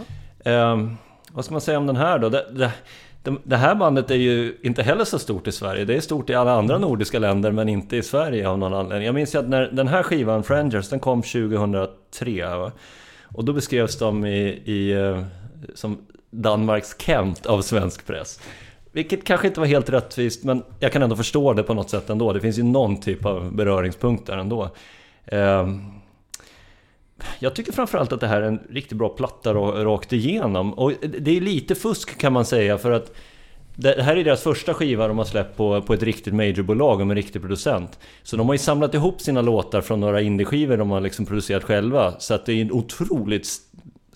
Ja. 0.45 0.73
Um, 0.73 0.97
vad 1.33 1.45
ska 1.45 1.55
man 1.55 1.61
säga 1.61 1.79
om 1.79 1.87
den 1.87 1.97
här 1.97 2.19
då? 2.19 2.29
Det, 2.29 2.47
det, 2.53 2.73
det, 3.45 3.57
här 3.57 3.75
bandet 3.75 4.11
är 4.11 4.15
ju 4.15 4.57
inte 4.63 4.83
heller 4.83 5.05
så 5.05 5.19
stort 5.19 5.47
i 5.47 5.53
Sverige. 5.53 5.85
Det 5.85 5.97
är 5.97 6.01
stort 6.01 6.31
i 6.31 6.35
alla 6.35 6.53
andra 6.53 6.79
nordiska 6.79 7.19
länder 7.19 7.53
men 7.53 7.69
inte 7.69 7.97
i 7.97 8.03
Sverige 8.03 8.49
av 8.49 8.59
någon 8.59 8.75
anledning. 8.75 9.07
Jag 9.07 9.15
minns 9.15 9.35
ju 9.35 9.39
att 9.39 9.49
när 9.49 9.71
den 9.73 9.89
här 9.89 10.03
skivan, 10.03 10.43
Frangers, 10.43 10.89
den 10.89 11.01
kom 11.01 11.23
2003. 11.23 12.57
Va? 12.57 12.73
Och 13.35 13.45
då 13.45 13.53
beskrevs 13.53 13.99
de 13.99 14.27
i, 14.27 14.63
i, 14.65 14.93
eh, 14.93 15.23
som 15.75 15.99
Danmarks 16.31 16.97
Kent 16.99 17.47
av 17.47 17.63
svensk 17.63 18.07
press. 18.07 18.41
Vilket 18.93 19.25
kanske 19.25 19.47
inte 19.47 19.61
var 19.61 19.67
helt 19.67 19.91
rättvist, 19.91 20.45
men 20.45 20.63
jag 20.81 20.93
kan 20.93 21.03
ändå 21.03 21.17
förstå 21.17 21.53
det 21.53 21.63
på 21.63 21.75
något 21.75 21.91
sätt 21.91 22.11
ändå. 22.11 22.33
Det 22.33 22.41
finns 22.41 22.59
ju 22.59 22.63
någon 22.63 23.01
typ 23.01 23.25
av 23.25 23.55
beröringspunkter 23.55 24.37
ändå. 24.37 24.71
Ehm, 25.27 25.83
jag 27.39 27.55
tycker 27.55 27.73
framförallt 27.73 28.13
att 28.13 28.21
det 28.21 28.27
här 28.27 28.43
är 28.43 28.47
en 28.47 28.61
riktigt 28.71 28.99
bra 28.99 29.09
platta 29.09 29.55
rakt 29.55 30.13
igenom. 30.13 30.75
Och 30.75 30.93
det 31.19 31.37
är 31.37 31.41
lite 31.41 31.75
fusk 31.75 32.19
kan 32.19 32.33
man 32.33 32.45
säga, 32.45 32.79
för 32.79 32.91
att 32.91 33.13
det 33.75 34.03
här 34.03 34.17
är 34.17 34.25
deras 34.25 34.43
första 34.43 34.75
skiva 34.75 35.09
de 35.09 35.19
har 35.19 35.25
släppt 35.25 35.57
på, 35.57 35.83
på 35.83 35.95
ett 35.95 36.03
riktigt 36.03 36.35
majorbolag 36.35 37.01
och 37.01 37.07
med 37.07 37.15
en 37.15 37.23
riktig 37.23 37.41
producent. 37.41 37.99
Så 38.23 38.37
de 38.37 38.47
har 38.47 38.55
ju 38.55 38.59
samlat 38.59 38.95
ihop 38.95 39.21
sina 39.21 39.43
låtar 39.43 39.81
från 39.81 40.01
några 40.01 40.21
indieskivor 40.21 40.77
de 40.77 40.91
har 40.91 41.01
liksom 41.01 41.27
producerat 41.27 41.65
själva. 41.65 42.15
Så 42.19 42.35
att 42.35 42.47
det 42.47 42.53
är 42.53 42.63
en 42.63 42.73
otroligt 42.73 43.49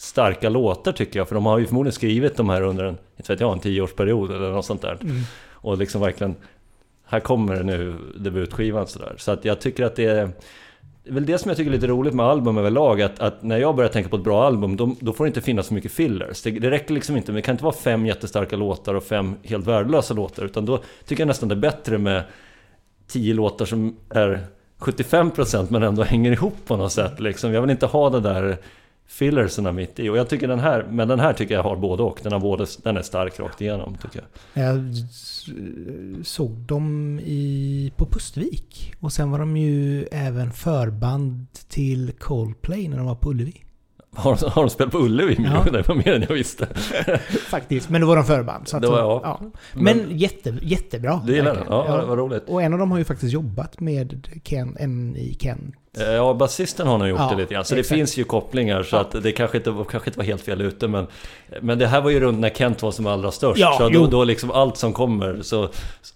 starka 0.03 0.49
låtar 0.49 0.93
tycker 0.93 1.21
jag. 1.21 1.29
För 1.29 1.35
de 1.35 1.47
har 1.47 1.59
ju 1.59 1.67
förmodligen 1.67 1.93
skrivit 1.93 2.37
de 2.37 2.49
här 2.49 2.63
under 2.63 2.85
en, 2.85 2.99
inte 3.17 3.33
vet 3.33 3.41
jag, 3.41 3.53
en 3.53 3.59
tioårsperiod 3.59 4.31
eller 4.31 4.51
något 4.51 4.65
sånt 4.65 4.83
där. 4.83 4.99
Mm. 5.03 5.17
Och 5.51 5.79
liksom 5.79 6.01
verkligen, 6.01 6.35
här 7.05 7.21
kommer 7.21 7.63
nu 7.63 7.95
debutskivan 8.17 8.87
sådär. 8.87 9.15
Så 9.19 9.31
att 9.31 9.45
jag 9.45 9.61
tycker 9.61 9.85
att 9.85 9.97
det 9.97 10.05
är 10.05 10.31
det 11.05 11.11
är 11.11 11.15
väl 11.15 11.27
det 11.27 11.39
som 11.39 11.49
jag 11.49 11.57
tycker 11.57 11.71
är 11.71 11.75
lite 11.75 11.87
roligt 11.87 12.15
med 12.15 12.27
album 12.27 12.59
överlag, 12.59 13.03
att, 13.03 13.21
att 13.21 13.43
när 13.43 13.59
jag 13.59 13.77
börjar 13.77 13.91
tänka 13.91 14.09
på 14.09 14.17
ett 14.17 14.25
bra 14.25 14.47
album, 14.47 14.77
då, 14.77 14.95
då 15.01 15.13
får 15.13 15.25
det 15.25 15.29
inte 15.29 15.41
finnas 15.41 15.67
så 15.67 15.75
mycket 15.75 15.93
fillers. 15.93 16.43
Det, 16.43 16.51
det 16.51 16.71
räcker 16.71 16.95
liksom 16.95 17.17
inte, 17.17 17.33
det 17.33 17.43
kan 17.43 17.55
inte 17.55 17.65
vara 17.65 17.75
fem 17.75 18.07
jättestarka 18.07 18.57
låtar 18.57 18.95
och 18.95 19.05
fem 19.05 19.35
helt 19.43 19.67
värdelösa 19.67 20.15
låtar, 20.15 20.45
utan 20.45 20.67
då 20.67 20.83
tycker 21.07 21.23
jag 21.23 21.29
nästan 21.29 21.49
det 21.49 21.55
är 21.55 21.57
bättre 21.57 21.99
med 21.99 22.23
tio 23.07 23.35
låtar 23.35 23.65
som 23.65 23.97
är 24.11 24.41
75% 24.79 25.67
men 25.71 25.83
ändå 25.83 26.03
hänger 26.03 26.33
ihop 26.33 26.57
på 26.67 26.77
något 26.77 26.93
sätt. 26.93 27.21
Liksom. 27.21 27.53
Jag 27.53 27.61
vill 27.61 27.71
inte 27.71 27.87
ha 27.87 28.11
det 28.11 28.21
där 28.21 28.59
fillerserna 29.07 29.73
mitt 29.73 29.99
i. 29.99 30.09
Och 30.09 30.17
jag 30.17 30.29
tycker 30.29 30.49
den 30.49 30.61
här, 30.61 30.87
men 30.91 31.09
den 31.09 31.21
här 31.21 31.33
tycker 31.33 31.55
jag 31.55 31.63
har 31.63 31.77
både 31.77 32.03
och. 32.03 32.21
Den, 32.23 32.33
har 32.33 32.41
både, 32.41 32.67
den 32.83 32.97
är 32.97 33.03
stark 33.03 33.41
rakt 33.41 33.61
igenom 33.61 33.97
tycker 34.03 34.25
jag. 34.53 34.65
Jag 34.65 34.95
såg 36.27 36.51
dem 36.51 37.21
i, 37.21 37.93
på 37.97 38.07
Pustvik. 38.07 38.95
Och 39.01 39.13
sen 39.13 39.31
var 39.31 39.39
de 39.39 39.57
ju 39.57 40.05
även 40.05 40.53
förband 40.53 41.47
till 41.69 42.13
Coldplay 42.19 42.89
när 42.89 42.97
de 42.97 43.07
var 43.07 43.15
på 43.15 43.31
Ullevi. 43.31 43.65
Har 44.17 44.37
de, 44.41 44.51
har 44.51 44.63
de 44.63 44.71
spelat 44.71 44.93
på 44.93 44.99
Ullevi? 44.99 45.37
Ja. 45.55 45.65
Det 45.73 45.89
var 45.89 45.95
mer 45.95 46.13
än 46.13 46.23
jag 46.29 46.35
visste. 46.35 46.67
Faktiskt. 47.51 47.89
Men 47.91 48.01
det 48.01 48.07
var 48.07 48.17
de 48.17 48.25
förband. 48.25 48.69
Så 48.69 48.77
att 48.77 48.83
Det 48.83 48.89
var 48.89 48.97
så- 49.21 49.21
jag. 49.25 49.53
Men, 49.83 50.19
jätte, 50.19 50.55
jättebra. 50.63 51.21
Du 51.27 51.35
gillar 51.35 51.55
den? 51.55 51.57
verkligen. 51.57 51.85
Ja, 52.01 52.05
vad 52.07 52.19
roligt. 52.19 52.45
Och 52.49 52.63
en 52.63 52.73
av 52.73 52.79
dem 52.79 52.91
har 52.91 52.99
ju 52.99 53.05
faktiskt 53.05 53.33
jobbat 53.33 53.81
med 53.81 54.29
Ken, 54.45 54.77
en 54.81 55.17
i 55.17 55.37
Kent. 55.41 55.75
Eh, 55.99 56.05
Ja, 56.13 56.35
basisten 56.35 56.87
har 56.87 56.99
nog 56.99 57.09
gjort 57.09 57.19
Ja, 57.21 57.31
det 57.31 57.37
lite 57.37 57.55
grann. 57.55 57.65
Så 57.65 57.75
det 57.75 57.81
exakt. 57.81 57.97
finns 57.99 58.17
ju 58.19 58.25
kopplingar. 58.25 58.83
Så 58.83 58.97
Ja. 58.97 59.01
att 59.01 59.23
det 59.23 59.33
kanske 59.33 59.57
inte, 59.57 59.75
kanske 59.91 60.11
inte 60.11 60.19
var 60.19 60.25
helt 60.25 60.43
fel 60.43 60.61
ute. 60.61 60.89
Men, 60.89 61.07
men 61.61 61.79
det 61.79 61.87
här 61.87 62.01
var 62.01 62.11
ju 62.11 62.21
runt 62.21 62.39
när 62.39 62.51
Kent 62.51 62.83
var 62.83 62.91
som 62.91 63.07
allra 63.07 63.31
störst. 63.31 63.61
Ja, 63.61 63.75
så 63.79 63.89
då, 63.89 64.07
då 64.07 64.25
liksom 64.25 64.51
allt 64.51 64.77
som 64.77 64.93
kommer. 64.93 65.43
Så, 65.43 65.69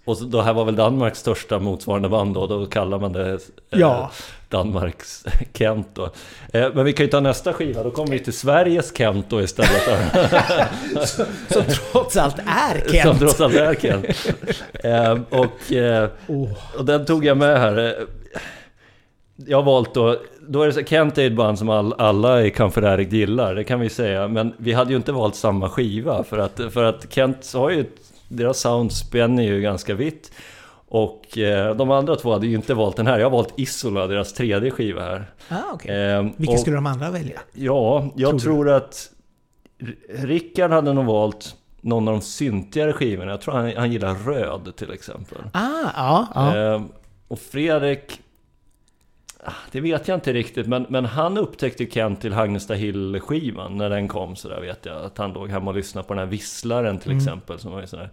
och 0.04 0.16
det 0.30 0.42
här 0.42 0.52
var 0.54 0.64
väl 0.64 0.76
Danmarks 0.76 1.18
största 1.18 1.59
motsvarande 1.59 2.09
band 2.09 2.35
då. 2.35 2.46
Då 2.46 2.66
kallar 2.66 2.98
man 2.98 3.12
det 3.12 3.32
eh, 3.32 3.38
Ja. 3.70 4.11
Danmarks 4.48 5.24
Kent 5.54 5.88
då. 5.94 6.11
Eh, 6.52 6.74
men 6.74 6.85
vi 6.85 6.92
kan 6.92 7.06
ju 7.06 7.11
ta 7.11 7.20
nästa 7.20 7.52
skiva. 7.52 7.82
Då 7.82 7.90
kommer 7.90 8.11
vi 8.11 8.18
till 8.18 8.32
Sveriges 8.32 8.96
Kent 8.96 9.26
då 9.28 9.42
istället. 9.42 9.82
Som 11.48 11.64
trots 11.92 12.16
allt 12.16 12.38
är 12.38 12.80
Som 12.80 12.92
Kent. 12.92 13.18
trots 13.18 13.40
allt 13.40 13.54
är 13.54 13.74
Kent. 13.74 14.06
Eh, 14.72 15.18
och... 15.40 15.72
Eh, 15.72 16.09
och 16.78 16.85
den 16.85 17.04
tog 17.06 17.24
jag 17.24 17.37
med 17.37 17.61
här. 17.61 17.94
Jag 19.37 19.59
har 19.59 19.62
valt 19.62 19.94
då, 19.94 20.16
då 20.48 20.62
är 20.62 20.66
det 20.66 20.72
så, 20.72 20.85
Kent 20.85 21.18
är 21.18 21.26
ett 21.26 21.37
band 21.37 21.59
som 21.59 21.68
all, 21.68 21.92
alla 21.98 22.42
i 22.42 22.50
Camfereric 22.50 23.12
gillar, 23.12 23.54
det 23.54 23.64
kan 23.64 23.80
vi 23.80 23.88
säga. 23.88 24.28
Men 24.28 24.52
vi 24.56 24.72
hade 24.72 24.90
ju 24.90 24.96
inte 24.96 25.12
valt 25.12 25.37
samma 25.37 25.68
skiva 25.68 26.24
för 26.24 26.38
att, 26.38 26.61
för 26.70 26.85
att 26.85 27.12
Kent 27.12 27.52
har 27.54 27.70
ju, 27.70 27.85
deras 28.28 28.59
sound 28.59 28.92
spänner 28.92 29.42
ju 29.42 29.61
ganska 29.61 29.94
vitt. 29.94 30.32
Och 30.88 31.38
eh, 31.38 31.77
de 31.77 31.90
andra 31.90 32.16
två 32.16 32.33
hade 32.33 32.46
ju 32.46 32.55
inte 32.55 32.75
valt 32.75 32.96
den 32.96 33.07
här, 33.07 33.18
jag 33.18 33.27
har 33.27 33.31
valt 33.31 33.53
Isola, 33.57 34.07
deras 34.07 34.33
tredje 34.33 34.70
skiva 34.70 35.03
här. 35.03 35.25
Ah, 35.49 35.55
okej. 35.72 35.96
Eh, 36.12 36.27
Vilka 36.37 36.53
och- 36.53 36.61
skulle 36.61 36.77
de 36.77 36.87
andra 36.87 37.11
välja? 37.11 37.40
Ja, 37.53 38.12
jag 38.16 38.31
Tror 38.31 38.38
tror, 38.38 38.70
att 38.70 39.11
Rickard 40.09 40.70
hade 40.70 40.92
nog 40.92 41.05
valt 41.05 41.57
någon 41.81 42.09
av 42.09 42.14
de 42.14 42.20
syntigare 42.20 42.92
skivorna. 42.92 43.31
Jag 43.31 43.40
tror 43.40 43.55
han, 43.55 43.72
han 43.77 43.92
gillar 43.92 44.14
röd 44.14 44.77
till 44.77 44.90
exempel. 44.92 45.38
Ah, 45.53 45.61
ja. 45.96 46.27
ja. 46.35 46.57
Ehm, 46.57 46.88
och 47.29 47.38
Fredrik... 47.38 48.20
ah, 49.44 49.51
Det 49.72 49.81
vet 49.81 50.09
jag 50.09 50.16
inte 50.16 50.33
riktigt, 50.33 50.66
men, 50.66 50.87
men 50.88 51.05
han 51.05 51.38
upptäckte 51.38 51.83
ju 51.85 51.90
Kent 51.90 52.20
till 52.20 52.33
Hagnesta 52.33 52.75
Hill-skivan 52.75 53.77
när 53.77 53.90
den 53.90 54.09
kom 54.09 54.37
så 54.37 54.49
där 54.49 54.61
vet 54.61 54.87
jag. 54.87 55.05
Att 55.05 55.18
han 55.18 55.33
låg 55.33 55.51
hemma 55.51 55.70
och 55.70 55.77
lyssnade 55.77 56.09
på 56.09 56.14
den 56.14 56.18
här 56.20 56.27
Visslaren 56.31 56.99
till 56.99 57.11
Mm. 57.11 57.18
exempel, 57.25 57.59
som 57.59 57.72
var 57.72 57.81
en 57.81 57.87
sån 57.88 57.99
där 57.99 58.11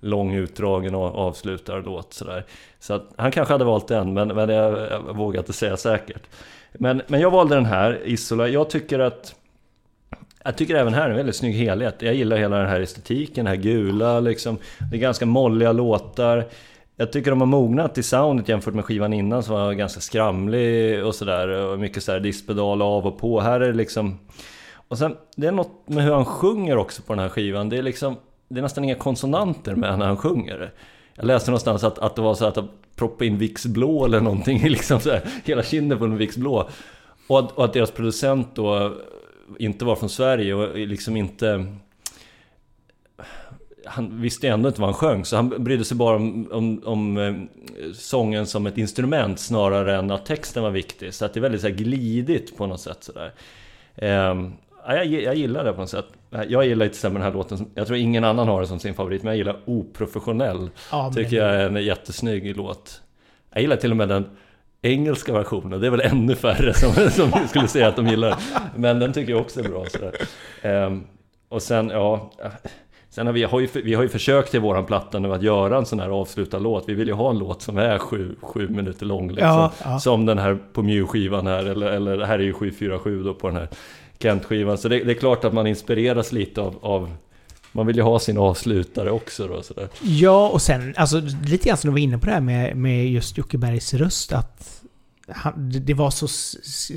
lång 0.00 0.34
utdragen 0.34 0.94
och 0.94 1.14
avslutarlåt 1.14 2.12
sådär. 2.12 2.44
Så 2.78 2.94
att 2.94 3.04
han 3.16 3.30
kanske 3.30 3.54
hade 3.54 3.64
valt 3.64 3.88
den, 3.88 4.14
men, 4.14 4.28
men 4.28 4.48
jag, 4.48 4.78
jag 4.90 5.16
vågar 5.16 5.40
inte 5.40 5.52
säga 5.52 5.76
säkert. 5.76 6.22
Men, 6.72 7.02
men 7.06 7.20
jag 7.20 7.30
valde 7.30 7.54
den 7.54 7.66
här, 7.66 8.00
Isola. 8.04 8.48
Jag 8.48 8.70
tycker 8.70 8.98
att 8.98 9.34
jag 10.44 10.56
tycker 10.56 10.74
även 10.74 10.94
här 10.94 11.06
är 11.06 11.10
en 11.10 11.16
väldigt 11.16 11.36
snygg 11.36 11.54
helhet. 11.54 11.94
Jag 11.98 12.14
gillar 12.14 12.36
hela 12.36 12.58
den 12.58 12.68
här 12.68 12.80
estetiken, 12.80 13.44
det 13.44 13.50
här 13.50 13.56
gula 13.56 14.20
liksom. 14.20 14.58
Det 14.90 14.96
är 14.96 15.00
ganska 15.00 15.26
molliga 15.26 15.72
låtar. 15.72 16.44
Jag 16.96 17.12
tycker 17.12 17.30
de 17.30 17.40
har 17.40 17.46
mognat 17.46 17.98
i 17.98 18.02
soundet 18.02 18.48
jämfört 18.48 18.74
med 18.74 18.84
skivan 18.84 19.12
innan 19.12 19.42
som 19.42 19.54
var 19.54 19.72
ganska 19.72 20.00
skramlig 20.00 21.04
och 21.04 21.14
sådär. 21.14 21.48
Och 21.48 21.78
mycket 21.78 22.02
sådär 22.02 22.20
diskpedal 22.20 22.82
av 22.82 23.06
och 23.06 23.18
på. 23.18 23.40
Här 23.40 23.60
är 23.60 23.66
det 23.66 23.76
liksom... 23.76 24.18
Och 24.88 24.98
sen, 24.98 25.16
det 25.36 25.46
är 25.46 25.52
något 25.52 25.88
med 25.88 26.04
hur 26.04 26.12
han 26.12 26.24
sjunger 26.24 26.76
också 26.76 27.02
på 27.02 27.12
den 27.12 27.22
här 27.22 27.28
skivan. 27.28 27.68
Det 27.68 27.78
är 27.78 27.82
liksom... 27.82 28.16
Det 28.48 28.60
är 28.60 28.62
nästan 28.62 28.84
inga 28.84 28.94
konsonanter 28.94 29.74
med 29.74 29.98
när 29.98 30.06
han 30.06 30.16
sjunger. 30.16 30.72
Jag 31.14 31.26
läste 31.26 31.50
någonstans 31.50 31.84
att, 31.84 31.98
att 31.98 32.16
det 32.16 32.22
var 32.22 32.34
så 32.34 32.44
att 32.44 32.54
proppa 32.54 32.72
proppade 32.96 33.26
in 33.26 33.38
Vicks 33.38 33.66
blå 33.66 34.04
eller 34.04 34.20
någonting, 34.20 34.62
liksom 34.68 35.00
så 35.00 35.10
här, 35.10 35.22
hela 35.44 35.62
kinden 35.62 35.98
på 35.98 36.04
en 36.04 36.16
Vicks 36.16 36.36
blå. 36.36 36.68
Och 37.26 37.38
att, 37.38 37.52
och 37.52 37.64
att 37.64 37.72
deras 37.72 37.90
producent 37.90 38.48
då 38.54 38.94
inte 39.58 39.84
var 39.84 39.96
från 39.96 40.08
Sverige 40.08 40.54
och 40.54 40.78
liksom 40.78 41.16
inte... 41.16 41.66
Han 43.84 44.20
visste 44.20 44.48
ändå 44.48 44.68
inte 44.68 44.80
vad 44.80 44.90
han 44.90 44.94
sjöng, 44.94 45.24
så 45.24 45.36
han 45.36 45.64
brydde 45.64 45.84
sig 45.84 45.96
bara 45.96 46.16
om, 46.16 46.48
om, 46.52 46.82
om 46.84 47.18
eh, 47.18 47.34
sången 47.94 48.46
som 48.46 48.66
ett 48.66 48.78
instrument 48.78 49.40
snarare 49.40 49.96
än 49.96 50.10
att 50.10 50.26
texten 50.26 50.62
var 50.62 50.70
viktig. 50.70 51.14
Så 51.14 51.24
att 51.24 51.34
det 51.34 51.40
är 51.40 51.42
väldigt 51.42 51.60
så 51.60 51.68
här 51.68 51.74
glidigt 51.74 52.56
på 52.56 52.66
något 52.66 52.80
sätt 52.80 53.04
sådär. 53.04 53.32
Ehm, 53.96 54.52
ja, 54.86 54.94
jag, 54.94 55.22
jag 55.22 55.34
gillar 55.34 55.64
det 55.64 55.72
på 55.72 55.80
något 55.80 55.90
sätt. 55.90 56.06
Jag 56.48 56.66
gillar 56.66 56.86
exempel 56.86 57.22
den 57.22 57.32
här 57.32 57.38
låten, 57.38 57.70
jag 57.74 57.86
tror 57.86 57.98
ingen 57.98 58.24
annan 58.24 58.48
har 58.48 58.60
det 58.60 58.66
som 58.66 58.78
sin 58.78 58.94
favorit, 58.94 59.22
men 59.22 59.30
jag 59.30 59.36
gillar 59.36 59.56
Oprofessionell. 59.64 60.70
ja 60.90 61.12
Tycker 61.14 61.36
jag 61.36 61.54
är 61.54 61.66
en 61.66 61.84
jättesnygg 61.84 62.56
låt. 62.56 63.02
Jag 63.52 63.62
gillar 63.62 63.76
till 63.76 63.90
och 63.90 63.96
med 63.96 64.08
den 64.08 64.24
engelska 64.82 65.32
versionen. 65.32 65.80
Det 65.80 65.86
är 65.86 65.90
väl 65.90 66.00
ännu 66.00 66.34
färre 66.34 66.74
som, 66.74 67.10
som 67.10 67.48
skulle 67.48 67.68
säga 67.68 67.88
att 67.88 67.96
de 67.96 68.06
gillar. 68.06 68.38
Men 68.76 68.98
den 68.98 69.12
tycker 69.12 69.32
jag 69.32 69.40
också 69.40 69.60
är 69.60 69.68
bra. 69.68 69.84
Ehm, 70.62 71.04
och 71.48 71.62
sen, 71.62 71.88
ja... 71.88 72.32
Sen 73.10 73.26
har 73.26 73.34
vi, 73.34 73.44
har 73.44 73.60
ju, 73.60 73.68
vi 73.84 73.94
har 73.94 74.02
ju 74.02 74.08
försökt 74.08 74.54
i 74.54 74.58
våran 74.58 74.86
platta 74.86 75.18
nu 75.18 75.32
att 75.32 75.42
göra 75.42 75.78
en 75.78 75.86
sån 75.86 76.00
här 76.00 76.08
avslutad 76.08 76.58
låt. 76.58 76.88
Vi 76.88 76.94
vill 76.94 77.08
ju 77.08 77.14
ha 77.14 77.30
en 77.30 77.38
låt 77.38 77.62
som 77.62 77.78
är 77.78 77.98
sju, 77.98 78.36
sju 78.40 78.68
minuter 78.68 79.06
lång. 79.06 79.28
Liksom. 79.28 79.48
Ja, 79.48 79.72
ja. 79.84 79.98
Som 79.98 80.26
den 80.26 80.38
här 80.38 80.58
på 80.72 80.82
Mew-skivan 80.82 81.46
här. 81.46 81.64
Eller, 81.66 81.86
eller 81.86 82.16
det 82.16 82.26
här 82.26 82.38
är 82.38 82.42
ju 82.42 82.52
747 82.52 83.22
då 83.22 83.34
på 83.34 83.46
den 83.46 83.56
här 83.56 83.68
Kent-skivan. 84.18 84.78
Så 84.78 84.88
det, 84.88 85.04
det 85.04 85.12
är 85.12 85.14
klart 85.14 85.44
att 85.44 85.52
man 85.54 85.66
inspireras 85.66 86.32
lite 86.32 86.60
av, 86.60 86.78
av 86.82 87.12
man 87.72 87.86
vill 87.86 87.96
ju 87.96 88.02
ha 88.02 88.18
sin 88.18 88.38
avslutare 88.38 89.10
också 89.10 89.48
då 89.48 89.62
sådär. 89.62 89.88
Ja, 90.02 90.48
och 90.48 90.62
sen, 90.62 90.94
alltså 90.96 91.20
lite 91.46 91.68
grann 91.68 91.76
som 91.78 91.88
du 91.88 91.92
var 91.92 91.98
inne 91.98 92.18
på 92.18 92.26
det 92.26 92.32
här 92.32 92.40
med, 92.40 92.76
med 92.76 93.10
just 93.10 93.38
Jocke 93.38 93.58
Bergs 93.58 93.94
röst, 93.94 94.32
att 94.32 94.82
han, 95.28 95.72
det- 95.84 95.94
var 95.94 96.10
så 96.10 96.28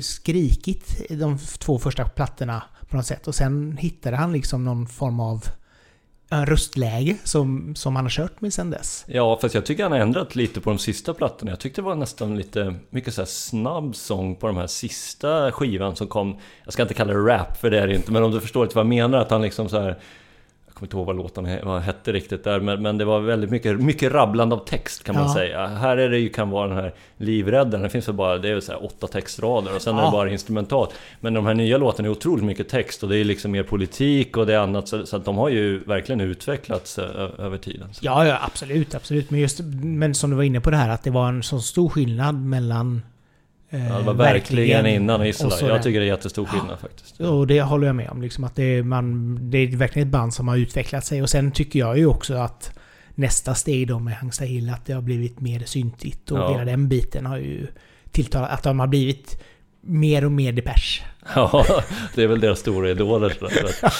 skrikigt 0.02 1.00
i 1.10 1.16
de 1.16 1.38
två 1.58 1.78
första 1.78 2.04
plattorna 2.04 2.62
på 2.88 2.96
något 2.96 3.06
sätt. 3.06 3.28
Och 3.28 3.34
sen 3.34 3.76
hittade 3.80 4.16
han 4.16 4.32
liksom 4.32 4.64
någon 4.64 4.86
form 4.86 5.20
av 5.20 5.44
röstläge 6.30 7.16
som, 7.24 7.74
som 7.74 7.96
han 7.96 8.04
har 8.04 8.10
kört 8.10 8.40
med 8.40 8.54
sen 8.54 8.70
dess. 8.70 9.04
Ja, 9.08 9.38
fast 9.42 9.54
jag 9.54 9.66
tycker 9.66 9.82
han 9.82 9.92
har 9.92 9.98
ändrat 9.98 10.36
lite 10.36 10.60
på 10.60 10.70
de 10.70 10.78
sista 10.78 11.14
plattorna. 11.14 11.50
Jag 11.50 11.60
tyckte 11.60 11.80
det 11.80 11.84
var 11.84 11.94
nästan 11.94 12.36
lite 12.36 12.74
mycket 12.90 13.14
så 13.14 13.20
här 13.20 13.26
snabb 13.26 13.96
sång 13.96 14.36
på 14.36 14.46
de 14.46 14.56
här 14.56 14.66
sista 14.66 15.52
skivan 15.52 15.96
som 15.96 16.06
kom. 16.06 16.36
Jag 16.64 16.72
ska 16.72 16.82
inte 16.82 16.94
kalla 16.94 17.12
det 17.12 17.18
rap, 17.18 17.60
för 17.60 17.70
det 17.70 17.80
är 17.80 17.86
det 17.86 17.94
inte, 17.94 18.12
men 18.12 18.22
om 18.22 18.30
du 18.30 18.40
förstår 18.40 18.64
lite 18.64 18.76
vad 18.76 18.84
jag 18.84 18.88
menar, 18.88 19.18
att 19.18 19.30
han 19.30 19.42
liksom 19.42 19.68
så 19.68 19.80
här 19.80 19.98
kommer 20.80 20.86
inte 20.86 20.96
ihåg 20.96 21.06
vad 21.06 21.16
låten 21.16 21.48
vad 21.62 21.82
hette 21.82 22.12
riktigt 22.12 22.44
där, 22.44 22.60
men, 22.60 22.82
men 22.82 22.98
det 22.98 23.04
var 23.04 23.20
väldigt 23.20 23.50
mycket, 23.50 23.80
mycket 23.80 24.12
rabblande 24.12 24.54
av 24.54 24.58
text 24.64 25.04
kan 25.04 25.14
man 25.14 25.24
Ja. 25.24 25.34
säga. 25.34 25.66
Här 25.66 25.96
är 25.96 26.08
det 26.10 26.18
ju, 26.18 26.28
kan 26.28 26.50
vara 26.50 26.68
den 26.68 26.76
här 26.76 26.94
livräddaren, 27.16 27.82
det 27.82 27.88
finns 27.90 28.08
väl 28.08 28.14
bara, 28.14 28.38
det 28.38 28.48
är 28.48 28.60
så 28.60 28.72
här 28.72 28.84
åtta 28.84 29.06
textrader 29.06 29.74
och 29.76 29.82
sen 29.82 29.94
är 29.96 30.00
Ja. 30.00 30.06
det 30.06 30.12
bara 30.12 30.30
instrumentalt. 30.30 30.90
Men 31.20 31.34
de 31.34 31.46
här 31.46 31.54
nya 31.54 31.78
låtarna 31.78 32.08
är 32.08 32.12
otroligt 32.12 32.44
mycket 32.44 32.68
text 32.68 33.02
och 33.02 33.08
det 33.08 33.18
är 33.18 33.24
liksom 33.24 33.50
mer 33.52 33.62
politik 33.62 34.36
och 34.36 34.46
det 34.46 34.54
är 34.54 34.58
annat, 34.58 34.88
så, 34.88 35.06
så 35.06 35.16
att 35.16 35.24
de 35.24 35.36
har 35.38 35.48
ju 35.48 35.84
verkligen 35.84 36.20
utvecklats 36.20 36.98
över 36.98 37.56
tiden. 37.58 37.88
Så. 37.94 38.06
Ja, 38.06 38.26
ja, 38.26 38.38
absolut, 38.42 38.94
absolut. 38.94 39.30
Men 39.30 39.40
just, 39.40 39.60
men 39.82 40.14
som 40.14 40.30
du 40.30 40.36
var 40.36 40.42
inne 40.42 40.60
på 40.60 40.70
det 40.70 40.76
här, 40.76 40.88
att 40.88 41.02
det 41.02 41.10
var 41.10 41.28
en 41.28 41.42
så 41.42 41.58
stor 41.60 41.88
skillnad 41.88 42.34
mellan... 42.34 43.02
eh, 43.70 43.88
Ja, 43.88 43.98
det 43.98 44.04
var 44.04 44.14
verkligen 44.14 44.86
innan 44.86 45.20
och 45.20 45.26
Isola. 45.26 45.56
Jag 45.60 45.82
tycker 45.82 46.00
det 46.00 46.06
är 46.06 46.08
jättestor 46.08 46.44
skillnad 46.46 46.78
faktiskt. 46.80 47.20
Och 47.20 47.46
det 47.46 47.62
håller 47.62 47.86
jag 47.86 47.96
med 47.96 48.10
om. 48.10 48.22
Liksom 48.22 48.44
att 48.44 48.56
det, 48.56 48.62
är, 48.62 48.82
man, 48.82 49.38
det 49.50 49.58
är 49.58 49.76
verkligen 49.76 50.08
ett 50.08 50.12
band 50.12 50.34
som 50.34 50.48
har 50.48 50.56
utvecklat 50.56 51.04
sig. 51.06 51.22
Och 51.22 51.30
sen 51.30 51.52
tycker 51.52 51.78
jag 51.78 51.98
ju 51.98 52.06
också 52.06 52.34
att 52.34 52.78
nästa 53.14 53.54
steg 53.54 53.88
då 53.88 53.98
med 53.98 54.14
Hangsta 54.14 54.44
Hill, 54.44 54.70
att 54.70 54.86
det 54.86 54.92
har 54.92 55.02
blivit 55.02 55.40
mer 55.40 55.60
syntigt. 55.60 56.30
Och 56.30 56.38
Ja. 56.38 56.52
hela 56.52 56.64
den 56.64 56.88
biten 56.88 57.26
har 57.26 57.36
ju 57.38 57.66
tilltalat 58.10 58.50
att 58.50 58.62
de 58.62 58.80
har 58.80 58.86
blivit 58.86 59.42
mer 59.80 60.24
och 60.24 60.32
mer 60.32 60.52
Depeche. 60.52 61.02
Ja, 61.34 61.64
det 62.14 62.22
är 62.22 62.26
väl 62.26 62.40
deras 62.40 62.58
stora 62.58 62.90
idoler. 62.90 63.36
Så 63.38 63.46
att, 63.46 63.92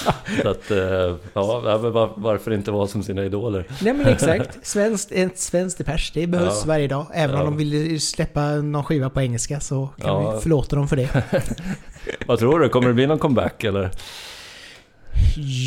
så 0.43 0.49
att 0.49 0.71
eh, 0.71 1.17
ja, 1.33 2.11
varför 2.17 2.51
inte 2.53 2.71
vara 2.71 2.87
som 2.87 3.03
sina 3.03 3.25
idoler? 3.25 3.65
Nej 3.83 3.93
men 3.93 4.07
exakt. 4.07 4.67
Svenskt, 4.67 5.13
ett 5.13 5.39
svenskt 5.39 5.79
Depeche, 5.79 6.11
det 6.15 6.27
behövs 6.27 6.59
Ja. 6.61 6.69
varje 6.69 6.89
dag. 6.89 7.07
Även 7.15 7.37
Ja. 7.37 7.43
om 7.43 7.47
de 7.51 7.57
vill 7.57 8.01
släppa 8.01 8.47
någon 8.55 8.85
skiva 8.85 9.11
på 9.11 9.21
engelska 9.21 9.61
så 9.61 9.87
kan 9.87 10.07
Ja. 10.23 10.35
vi 10.35 10.41
förlåta 10.41 10.77
dem 10.77 10.89
för 10.89 10.97
det. 10.97 11.09
Vad 12.27 12.39
tror 12.39 12.61
du? 12.61 12.69
Kommer 12.69 12.89
det 12.89 12.95
bli 12.95 13.07
någon 13.07 13.19
comeback 13.19 13.65
eller? 13.65 13.91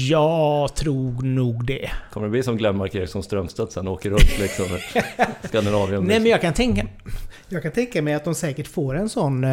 Jag 0.10 0.76
tror 0.76 1.22
nog 1.24 1.66
det. 1.66 1.90
Kommer 2.14 2.28
det 2.28 2.32
bli 2.32 2.44
som 2.44 2.58
Glenmark 2.58 2.96
Eriksson 2.96 3.24
Strömstedt 3.24 3.72
sen 3.72 3.88
åker 3.88 4.10
runt 4.10 4.40
liksom? 4.40 4.66
Skandinavien. 5.44 6.04
Nej 6.04 6.20
men 6.20 6.32
jag 6.32 6.42
kan 6.42 6.54
tänka... 6.54 6.88
Jag 7.50 7.64
kan 7.64 7.72
tänka 7.72 8.02
mig 8.02 8.14
att 8.14 8.26
de 8.26 8.36
säkert 8.36 8.68
får 8.68 8.96
en 8.96 9.10
sån... 9.10 9.46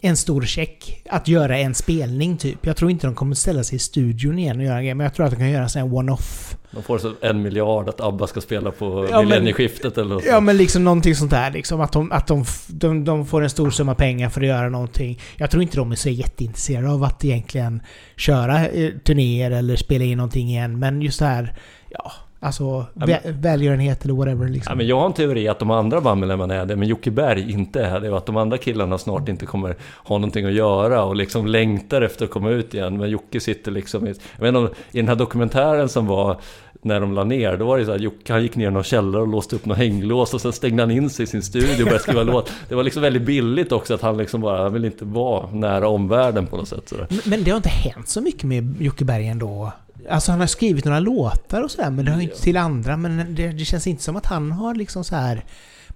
En 0.00 0.16
stor 0.16 0.42
check. 0.42 1.02
Att 1.10 1.28
göra 1.28 1.58
en 1.58 1.74
spelning 1.74 2.36
typ. 2.36 2.66
Jag 2.66 2.76
tror 2.76 2.90
inte 2.90 3.06
de 3.06 3.14
kommer 3.14 3.34
ställa 3.34 3.64
sig 3.64 3.76
i 3.76 3.78
studion 3.78 4.38
igen 4.38 4.58
och 4.58 4.64
göra 4.64 4.78
en 4.78 4.84
grej. 4.84 4.94
Men 4.94 5.04
jag 5.04 5.14
tror 5.14 5.26
att 5.26 5.32
de 5.32 5.36
kan 5.36 5.50
göra 5.50 5.62
en 5.62 5.70
sån 5.70 5.82
här 5.82 5.94
one-off. 5.94 6.56
De 6.70 6.82
får 6.82 6.98
så 6.98 7.14
en 7.20 7.42
miljard 7.42 7.88
att 7.88 8.00
ABBA 8.00 8.26
ska 8.26 8.40
spela 8.40 8.70
på 8.70 9.08
Ja, 9.10 9.22
millennieskiftet 9.22 9.98
eller 9.98 10.14
något. 10.14 10.24
Ja 10.24 10.40
men 10.40 10.56
liksom 10.56 10.84
någonting 10.84 11.14
sånt 11.14 11.30
där 11.30 11.50
liksom. 11.50 11.80
Att, 11.80 11.92
de, 11.92 12.12
att 12.12 12.26
de, 12.26 12.44
de, 12.68 13.04
de 13.04 13.26
får 13.26 13.42
en 13.42 13.50
stor 13.50 13.70
summa 13.70 13.94
pengar 13.94 14.28
för 14.28 14.40
att 14.40 14.46
göra 14.46 14.68
någonting. 14.68 15.20
Jag 15.36 15.50
tror 15.50 15.62
inte 15.62 15.76
de 15.76 15.92
är 15.92 15.96
så 15.96 16.08
jätteintresserade 16.08 16.90
av 16.90 17.04
att 17.04 17.24
egentligen 17.24 17.82
köra 18.16 18.68
eh, 18.68 18.90
turnéer 19.04 19.50
eller 19.50 19.76
spela 19.76 20.04
in 20.04 20.18
någonting 20.18 20.48
igen. 20.48 20.78
Men 20.78 21.02
just 21.02 21.18
det 21.18 21.26
här... 21.26 21.54
Ja, 21.90 22.12
Alltså 22.40 22.86
vä 22.94 23.20
välgörenhet 23.24 24.04
eller 24.04 24.14
whatever 24.14 24.48
liksom. 24.48 24.70
Ja, 24.70 24.76
men 24.76 24.86
jag 24.86 24.98
har 24.98 25.06
en 25.06 25.12
teori 25.12 25.48
att 25.48 25.58
de 25.58 25.70
andra 25.70 26.00
bandmedlemmarna 26.00 26.54
är 26.54 26.66
det, 26.66 26.76
men 26.76 26.88
Jocke 26.88 27.10
Berg 27.10 27.52
inte 27.52 27.82
är 27.82 28.00
det. 28.00 28.10
Och 28.10 28.18
att 28.18 28.26
de 28.26 28.36
andra 28.36 28.58
killarna 28.58 28.98
snart 28.98 29.28
inte 29.28 29.46
kommer 29.46 29.76
ha 30.04 30.18
någonting 30.18 30.46
att 30.46 30.52
göra 30.52 31.04
och 31.04 31.16
liksom 31.16 31.46
längtar 31.46 32.02
efter 32.02 32.24
att 32.24 32.30
komma 32.30 32.50
ut 32.50 32.74
igen. 32.74 32.98
Men 32.98 33.10
Jocke 33.10 33.40
sitter 33.40 33.70
liksom 33.70 34.06
i... 34.06 34.14
Jag 34.38 34.52
vet 34.52 34.54
inte, 34.54 34.74
i 34.92 34.98
den 34.98 35.08
här 35.08 35.16
dokumentären 35.16 35.88
som 35.88 36.06
var 36.06 36.40
när 36.82 37.00
de 37.00 37.12
la 37.12 37.24
ner, 37.24 37.56
då 37.56 37.66
var 37.66 37.78
det 37.78 37.84
så 37.84 37.90
här, 37.90 37.98
Jocke 37.98 38.32
han 38.32 38.42
gick 38.42 38.56
ner 38.56 38.68
i 38.68 38.70
någon 38.70 38.84
källare 38.84 39.22
och 39.22 39.28
låste 39.28 39.56
upp 39.56 39.66
någon 39.66 39.76
hänglås 39.76 40.34
och 40.34 40.40
sen 40.40 40.52
stängde 40.52 40.82
han 40.82 40.90
in 40.90 41.10
sig 41.10 41.22
i 41.22 41.26
sin 41.26 41.42
studio 41.42 41.72
och 41.72 41.84
började 41.84 41.98
skriva 41.98 42.22
låt. 42.32 42.52
Det 42.68 42.74
var 42.74 42.82
liksom 42.82 43.02
väldigt 43.02 43.22
billigt 43.22 43.72
också 43.72 43.94
att 43.94 44.02
han 44.02 44.16
liksom 44.16 44.40
bara, 44.40 44.62
han 44.62 44.72
vill 44.72 44.84
inte 44.84 45.04
vara 45.04 45.50
nära 45.50 45.88
omvärlden 45.88 46.46
på 46.46 46.56
något 46.56 46.68
sätt. 46.68 46.92
Men, 47.08 47.20
men 47.24 47.44
det 47.44 47.50
har 47.50 47.56
inte 47.56 47.68
hänt 47.68 48.08
så 48.08 48.20
mycket 48.20 48.44
med 48.44 48.82
Jocke 48.82 49.04
Berg 49.04 49.26
ändå? 49.26 49.72
Alltså 50.10 50.30
han 50.30 50.40
har 50.40 50.46
skrivit 50.46 50.84
några 50.84 51.00
låtar 51.00 51.62
och 51.62 51.70
sådär, 51.70 51.90
men 51.90 52.04
det 52.04 52.10
har 52.10 52.20
inte 52.20 52.42
till 52.42 52.56
andra. 52.56 52.96
Men 52.96 53.34
det, 53.34 53.48
det, 53.48 53.64
känns 53.64 53.86
inte 53.86 54.02
som 54.02 54.16
att 54.16 54.26
han 54.26 54.52
har 54.52 54.74
liksom 54.74 55.04
så 55.04 55.16
här... 55.16 55.44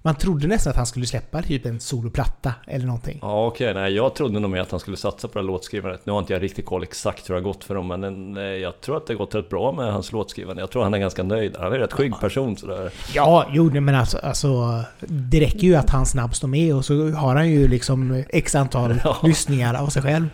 Man 0.04 0.14
trodde 0.14 0.46
nästan 0.46 0.70
att 0.70 0.76
han 0.76 0.86
skulle 0.86 1.06
släppa 1.06 1.42
typ 1.42 1.66
en 1.66 1.80
soloplatta 1.80 2.54
eller 2.66 2.86
någonting. 2.86 3.18
Ja 3.22 3.46
okej, 3.46 3.70
okay. 3.70 3.82
nej 3.82 3.92
jag 3.92 4.14
trodde 4.14 4.40
nog 4.40 4.50
mer 4.50 4.60
att 4.60 4.70
han 4.70 4.80
skulle 4.80 4.96
satsa 4.96 5.28
på 5.28 5.34
det 5.34 5.40
här 5.40 5.46
låtskrivandet. 5.46 6.06
Nu 6.06 6.12
har 6.12 6.18
inte 6.18 6.32
jag 6.32 6.42
riktigt 6.42 6.66
koll 6.66 6.82
exakt 6.82 7.30
hur 7.30 7.34
det 7.34 7.40
har 7.40 7.44
gått 7.44 7.64
för 7.64 7.74
dem, 7.74 7.88
men 7.88 8.34
jag 8.60 8.80
tror 8.80 8.96
att 8.96 9.06
det 9.06 9.12
har 9.12 9.18
gått 9.18 9.34
rätt 9.34 9.50
bra 9.50 9.72
med 9.72 9.92
hans 9.92 10.12
låtskrivande. 10.12 10.62
Jag 10.62 10.70
tror 10.70 10.82
han 10.82 10.94
är 10.94 10.98
ganska 10.98 11.22
nöjd. 11.22 11.56
Han 11.56 11.66
är 11.66 11.70
en 11.72 11.80
rätt 11.80 11.92
skygg 11.92 12.20
person 12.20 12.56
sådär. 12.56 12.90
Ja, 13.14 13.46
jo 13.50 13.80
men 13.80 13.94
alltså, 13.94 14.18
alltså 14.18 14.82
det 15.00 15.40
räcker 15.40 15.66
ju 15.66 15.74
att 15.74 15.90
hans 15.90 16.14
namn 16.14 16.32
står 16.32 16.48
med 16.48 16.74
och 16.74 16.84
så 16.84 17.10
har 17.10 17.36
han 17.36 17.50
ju 17.50 17.68
liksom 17.68 18.24
x 18.28 18.54
antal 18.54 19.00
ja. 19.04 19.16
lyssningar 19.22 19.74
av 19.74 19.86
sig 19.86 20.02
själv. 20.02 20.28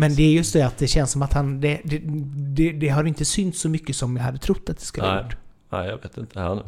Men 0.00 0.14
det 0.14 0.22
är 0.22 0.32
just 0.32 0.52
det 0.52 0.66
att 0.66 0.78
det 0.78 0.86
känns 0.86 1.12
som 1.12 1.22
att 1.22 1.32
han... 1.32 1.60
Det, 1.60 1.80
det, 1.84 2.00
det, 2.56 2.72
det 2.72 2.88
har 2.88 3.04
inte 3.04 3.24
synts 3.24 3.60
så 3.60 3.68
mycket 3.68 3.96
som 3.96 4.16
jag 4.16 4.24
hade 4.24 4.38
trott 4.38 4.70
att 4.70 4.78
det 4.78 4.84
skulle 4.84 5.06
ha 5.06 5.22
gjort. 5.22 5.36
Nej, 5.68 5.88
jag 5.88 6.02
vet 6.02 6.16
inte. 6.16 6.40
Han, 6.40 6.62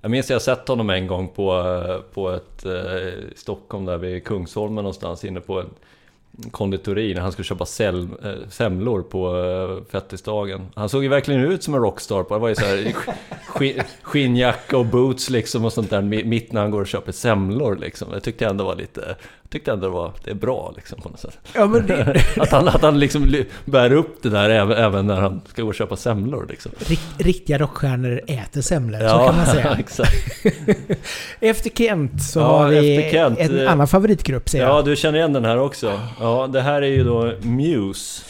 jag 0.00 0.10
minns 0.10 0.26
att 0.26 0.30
jag 0.30 0.42
sett 0.42 0.68
honom 0.68 0.90
en 0.90 1.06
gång 1.06 1.28
på, 1.28 2.02
på 2.14 2.30
ett... 2.30 2.64
Eh, 2.64 2.74
Stockholm 3.36 3.84
där 3.84 3.98
vid 3.98 4.24
Kungsholmen 4.24 4.74
någonstans 4.74 5.24
inne 5.24 5.40
på 5.40 5.60
en 5.60 5.70
konditori 6.50 7.14
när 7.14 7.20
han 7.20 7.32
skulle 7.32 7.46
köpa 7.46 7.66
säl, 7.66 8.08
äh, 8.24 8.32
semlor 8.48 9.02
på 9.02 9.36
äh, 9.36 9.92
fettisdagen. 9.92 10.66
Han 10.74 10.88
såg 10.88 11.02
ju 11.02 11.08
verkligen 11.08 11.40
ut 11.40 11.62
som 11.62 11.74
en 11.74 11.80
rockstar. 11.80 12.24
Det 12.28 12.38
var 12.38 12.48
ju 12.48 12.54
så 12.54 12.64
här 12.64 12.94
sk 13.54 13.86
skinnjacka 14.02 14.78
och 14.78 14.86
boots 14.86 15.30
liksom 15.30 15.64
och 15.64 15.72
sånt 15.72 15.90
där 15.90 16.02
mitt 16.02 16.52
när 16.52 16.60
han 16.60 16.70
går 16.70 16.80
och 16.80 16.86
köper 16.86 17.12
semlor 17.12 17.76
liksom. 17.76 18.10
Det 18.12 18.20
tyckte 18.20 18.44
jag 18.44 18.50
ändå 18.50 18.64
var 18.64 18.74
lite... 18.74 19.16
Jag 19.42 19.50
tyckte 19.50 19.72
ändå 19.72 19.86
det 19.86 19.92
var 19.92 20.12
det 20.24 20.30
är 20.30 20.34
bra 20.34 20.72
liksom 20.76 21.00
på 21.00 21.08
något 21.08 21.20
sätt. 21.20 21.38
Ja, 21.54 21.66
men 21.66 21.86
det... 21.86 22.22
att, 22.36 22.50
han, 22.50 22.68
att 22.68 22.82
han 22.82 22.98
liksom 22.98 23.34
bär 23.64 23.92
upp 23.92 24.22
det 24.22 24.28
där 24.28 24.50
även, 24.50 24.78
även 24.78 25.06
när 25.06 25.16
han 25.16 25.40
ska 25.46 25.62
gå 25.62 25.68
och 25.68 25.74
köpa 25.74 25.96
semlor 25.96 26.46
liksom. 26.48 26.72
riktiga 27.18 27.58
rockstjärnor 27.58 28.20
äter 28.26 28.60
semlor, 28.60 29.00
ja, 29.02 29.08
så 29.08 29.26
kan 29.26 29.36
man 29.36 29.46
säga. 29.46 29.76
exakt. 29.78 30.46
efter 31.40 31.70
Kent 31.70 32.22
så 32.22 32.38
ja, 32.38 32.58
har 32.58 32.68
vi 32.68 33.08
Kent, 33.12 33.38
en 33.38 33.60
eh, 33.60 33.72
annan 33.72 33.88
favoritgrupp 33.88 34.48
ser 34.48 34.58
jag. 34.58 34.68
Ja, 34.68 34.82
du 34.82 34.96
känner 34.96 35.18
igen 35.18 35.32
den 35.32 35.44
här 35.44 35.58
också. 35.58 36.00
Ja, 36.20 36.27
det 36.46 36.60
här 36.60 36.82
är 36.82 36.86
ju 36.86 37.04
då 37.04 37.32
Muse. 37.42 38.22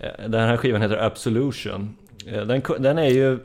Eh, 0.00 0.28
den 0.28 0.48
här 0.48 0.56
skivan 0.56 0.82
heter 0.82 0.96
Absolution. 0.96 1.96
Eh, 2.26 2.42
den, 2.42 2.62
den 2.78 2.98
är 2.98 3.10
ju... 3.10 3.38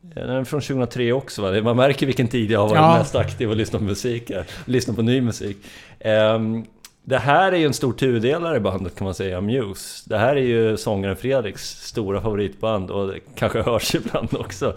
Den 0.00 0.30
är 0.30 0.44
från 0.44 0.60
2003 0.60 1.12
också 1.12 1.42
va? 1.42 1.62
Man 1.62 1.76
märker 1.76 2.06
vilken 2.06 2.28
tid 2.28 2.50
jag 2.50 2.60
har 2.60 2.68
varit 2.68 2.78
ja. 2.78 2.98
mest 2.98 3.14
aktiv 3.14 3.50
och 3.50 3.56
lyssnat 3.56 3.80
på 3.80 3.86
musik 3.86 4.30
här. 4.30 4.46
Lyssnat 4.64 4.96
på 4.96 5.02
ny 5.02 5.20
musik. 5.20 5.56
Um, 6.04 6.64
det 7.06 7.18
här 7.18 7.52
är 7.52 7.56
ju 7.56 7.66
en 7.66 7.74
stor 7.74 7.92
tudelare 7.92 8.56
i 8.56 8.60
bandet 8.60 8.96
kan 8.96 9.04
man 9.04 9.14
säga, 9.14 9.40
Muse. 9.40 10.04
Det 10.08 10.18
här 10.18 10.36
är 10.36 10.42
ju 10.42 10.76
sångaren 10.76 11.16
Fredriks 11.16 11.62
stora 11.80 12.20
favoritband 12.20 12.90
och 12.90 13.06
det 13.06 13.20
kanske 13.34 13.62
hörs 13.62 13.94
ibland 13.94 14.36
också 14.36 14.74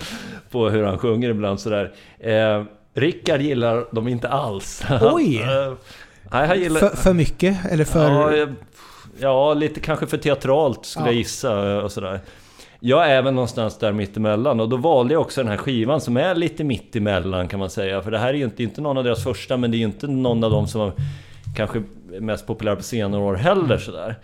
på 0.49 0.69
hur 0.69 0.84
han 0.84 0.97
sjunger 0.97 1.30
ibland 1.30 1.60
sådär. 1.60 1.93
Eh, 2.19 2.63
Rickard 2.93 3.41
gillar 3.41 3.86
dem 3.91 4.08
inte 4.08 4.30
alls. 4.30 4.84
Oj! 5.01 5.43
Nej, 6.31 6.59
gillar... 6.59 6.79
för, 6.79 6.89
för 6.89 7.13
mycket? 7.13 7.65
Eller 7.71 7.85
för... 7.85 8.37
Ja, 8.37 8.47
ja, 9.19 9.53
lite 9.53 9.79
kanske 9.79 10.07
för 10.07 10.17
teatralt 10.17 10.85
skulle 10.85 11.05
ja. 11.05 11.11
jag 11.11 11.17
gissa 11.17 11.81
och 11.83 11.91
sådär. 11.91 12.19
Jag 12.79 13.11
är 13.11 13.21
väl 13.21 13.33
någonstans 13.33 13.77
där 13.77 13.91
mittemellan 13.91 14.59
och 14.59 14.69
då 14.69 14.77
valde 14.77 15.13
jag 15.13 15.21
också 15.21 15.41
den 15.41 15.49
här 15.49 15.57
skivan 15.57 16.01
som 16.01 16.17
är 16.17 16.35
lite 16.35 16.63
mittemellan 16.63 17.47
kan 17.47 17.59
man 17.59 17.69
säga. 17.69 18.01
För 18.01 18.11
det 18.11 18.19
här 18.19 18.27
är 18.29 18.33
ju 18.33 18.43
inte, 18.43 18.63
inte 18.63 18.81
någon 18.81 18.97
av 18.97 19.03
deras 19.03 19.23
första 19.23 19.57
men 19.57 19.71
det 19.71 19.77
är 19.77 19.79
ju 19.79 19.85
inte 19.85 20.07
någon 20.07 20.43
av 20.43 20.51
dem 20.51 20.67
som 20.67 20.81
var 20.81 20.93
kanske 21.55 21.83
mest 22.19 22.47
populär 22.47 22.75
på 22.75 22.83
senare 22.83 23.21
år 23.21 23.35
heller 23.35 23.77
sådär. 23.77 24.15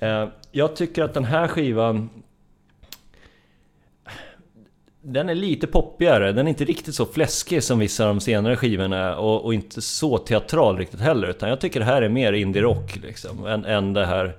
Eh, 0.00 0.28
jag 0.52 0.76
tycker 0.76 1.04
att 1.04 1.14
den 1.14 1.24
här 1.24 1.48
skivan 1.48 2.10
den 5.12 5.28
är 5.28 5.34
lite 5.34 5.66
poppigare, 5.66 6.32
den 6.32 6.46
är 6.46 6.48
inte 6.48 6.64
riktigt 6.64 6.94
så 6.94 7.06
fläskig 7.06 7.62
som 7.62 7.78
vissa 7.78 8.04
av 8.04 8.08
de 8.08 8.20
senare 8.20 8.56
skivorna 8.56 9.16
och, 9.16 9.44
och 9.44 9.54
inte 9.54 9.80
så 9.82 10.18
teatral 10.18 10.78
riktigt 10.78 11.00
heller. 11.00 11.28
Utan 11.28 11.48
jag 11.48 11.60
tycker 11.60 11.80
det 11.80 11.86
här 11.86 12.02
är 12.02 12.08
mer 12.08 12.32
indie-rock 12.32 12.96
liksom, 13.02 13.46
än, 13.46 13.64
än 13.64 13.92
det 13.92 14.06
här 14.06 14.36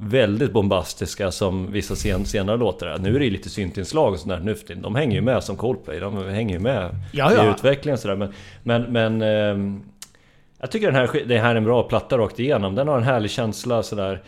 väldigt 0.00 0.52
bombastiska 0.52 1.30
som 1.30 1.72
vissa 1.72 1.96
sen, 1.96 2.24
senare 2.24 2.56
låtar 2.56 2.86
är. 2.86 2.98
Nu 2.98 3.16
är 3.16 3.20
det 3.20 3.30
lite 3.30 3.48
syntinslag 3.48 4.12
och 4.12 4.18
sådär 4.18 4.40
nu 4.40 4.56
De 4.74 4.94
hänger 4.94 5.14
ju 5.14 5.22
med 5.22 5.44
som 5.44 5.56
Coldplay, 5.56 6.00
de 6.00 6.28
hänger 6.28 6.54
ju 6.54 6.60
med 6.60 6.90
ja, 7.12 7.32
ja. 7.36 7.46
i 7.46 7.50
utvecklingen 7.50 7.98
sådär. 7.98 8.16
Men, 8.16 8.32
men, 8.62 8.82
men 8.82 9.22
eh, 9.22 9.80
jag 10.60 10.70
tycker 10.70 10.86
den 10.86 10.94
här, 10.94 11.24
det 11.26 11.38
här 11.38 11.50
är 11.50 11.56
en 11.56 11.64
bra 11.64 11.82
platta 11.82 12.18
rakt 12.18 12.38
igenom. 12.38 12.74
Den 12.74 12.88
har 12.88 12.96
en 12.96 13.02
härlig 13.02 13.30
känsla 13.30 13.82
sådär. 13.82 14.22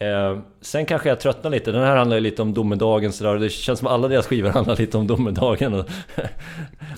Eh, 0.00 0.38
sen 0.60 0.86
kanske 0.86 1.08
jag 1.08 1.20
tröttnar 1.20 1.50
lite. 1.50 1.72
Den 1.72 1.82
här 1.82 1.96
handlar 1.96 2.16
ju 2.16 2.20
lite 2.20 2.42
om 2.42 2.54
domedagen 2.54 3.12
sådär. 3.12 3.34
Det 3.34 3.50
känns 3.50 3.78
som 3.78 3.88
alla 3.88 4.08
deras 4.08 4.26
skivor 4.26 4.50
handlar 4.54 4.76
lite 4.76 4.98
om 4.98 5.06
domedagen. 5.06 5.74
Och, 5.74 5.86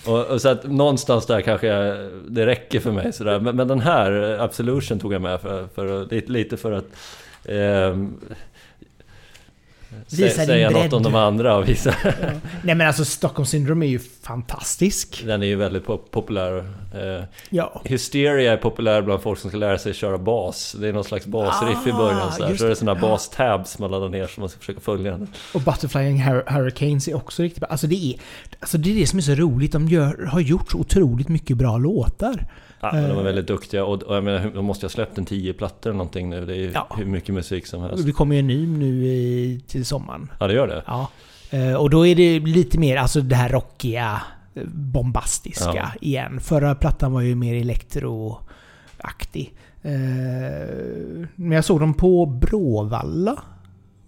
och, 0.07 0.27
och, 0.27 0.41
så 0.41 0.49
att 0.49 0.65
någonstans 0.65 1.27
där 1.27 1.41
kanske 1.41 1.67
jag, 1.67 2.11
det 2.29 2.47
räcker 2.47 2.81
för 2.81 2.93
mig 2.93 3.13
sådär. 3.13 3.41
Men, 3.41 3.57
men 3.57 3.69
den 3.69 3.81
här, 3.81 4.39
Absolution, 4.41 4.99
tog 4.99 5.13
jag 5.13 5.23
med 5.23 5.41
för, 5.41 5.67
för, 5.75 6.07
lite 6.31 6.57
för 6.57 6.73
att 6.73 6.87
eh, 7.45 7.97
Visa 10.11 10.47
säga 10.47 10.71
något 10.71 10.93
om 10.93 11.03
de 11.03 11.15
andra 11.15 11.57
och 11.57 11.69
visa... 11.69 11.95
Ja. 12.05 12.11
Nej 12.63 12.75
men 12.75 12.87
alltså 12.87 13.05
Stockholm 13.05 13.47
Syndrome 13.47 13.87
är 13.87 13.89
ju 13.89 14.01
fantastisk. 14.23 15.23
Den 15.27 15.43
är 15.43 15.47
ju 15.47 15.57
väldigt 15.57 15.87
populär. 16.11 16.59
Eh, 16.95 17.25
ja. 17.51 17.83
Hysteria 17.85 18.53
är 18.53 18.57
populär 18.57 19.03
bland 19.03 19.23
folk 19.23 19.39
som 19.39 19.51
ska 19.51 19.59
lära 19.59 19.79
sig 19.79 19.95
köra 19.95 20.19
bas. 20.19 20.77
Det 20.81 20.89
är 20.89 20.93
någon 20.93 21.05
slags 21.05 21.27
basriff 21.27 21.79
ah, 21.85 21.89
i 21.89 21.93
början 21.93 22.33
så, 22.33 22.45
här. 22.45 22.57
så 22.57 22.65
är 22.65 22.69
det 22.69 22.77
sådana 22.77 23.01
ja. 23.01 23.09
bas-tabs 23.09 23.79
man 23.79 23.91
laddar 23.91 24.09
ner 24.09 24.27
som 24.27 24.41
man 24.41 24.49
ska 24.49 24.59
försöka 24.59 24.81
följa. 24.81 25.27
Och 25.55 25.61
Butterflying 25.61 26.23
Hurricanes 26.23 27.09
är 27.09 27.17
också 27.17 27.43
riktigt 27.43 27.61
bra. 27.61 27.69
Alltså 27.69 27.87
det 27.87 27.95
är, 27.95 28.21
alltså 28.61 28.79
det 28.79 28.91
är 28.91 28.95
det 28.95 29.07
som 29.07 29.19
är 29.19 29.23
så 29.23 29.35
roligt. 29.35 29.73
De 29.73 29.89
gör, 29.89 30.27
har 30.27 30.41
gjort 30.41 30.71
så 30.71 30.79
otroligt 30.79 31.29
mycket 31.29 31.57
bra 31.57 31.79
låtar. 31.79 32.47
Ja, 32.93 33.01
men 33.01 33.09
de 33.09 33.19
är 33.19 33.23
väldigt 33.23 33.47
duktiga 33.47 33.85
och, 33.85 34.03
och 34.03 34.17
jag 34.17 34.25
menar, 34.25 34.51
de 34.55 34.65
måste 34.65 34.85
ju 34.85 34.89
ha 34.89 34.91
släppt 34.91 35.19
en 35.19 35.25
tio 35.25 35.53
plattor 35.53 35.91
eller 35.91 35.99
någonting 35.99 36.31
nu. 36.31 36.47
Det 36.47 36.53
är 36.53 36.57
ju 36.57 36.71
ja. 36.75 36.89
hur 36.97 37.05
mycket 37.05 37.35
musik 37.35 37.67
som 37.67 37.83
helst. 37.83 38.07
Det 38.07 38.13
kommer 38.13 38.35
ju 38.35 38.39
en 38.39 38.47
ny 38.47 38.67
nu 38.67 39.07
i, 39.07 39.61
till 39.67 39.85
sommaren. 39.85 40.31
Ja, 40.41 40.47
det 40.47 40.55
gör 40.55 40.67
det? 40.67 40.83
Ja. 40.87 41.09
Eh, 41.51 41.75
och 41.75 41.91
då 41.91 42.07
är 42.07 42.15
det 42.15 42.41
lite 42.41 42.79
mer, 42.79 42.97
alltså 42.97 43.21
det 43.21 43.37
här 43.37 43.49
rockiga, 43.49 44.23
bombastiska 44.67 45.75
ja. 45.75 45.89
igen. 46.01 46.41
Förra 46.41 46.75
plattan 46.75 47.13
var 47.13 47.21
ju 47.21 47.35
mer 47.35 47.55
elektroaktig. 47.55 49.55
Eh, 49.83 49.93
men 51.35 51.53
jag 51.53 51.65
såg 51.65 51.81
dem 51.81 51.95
på 51.95 52.27
Bråvalla. 52.27 53.43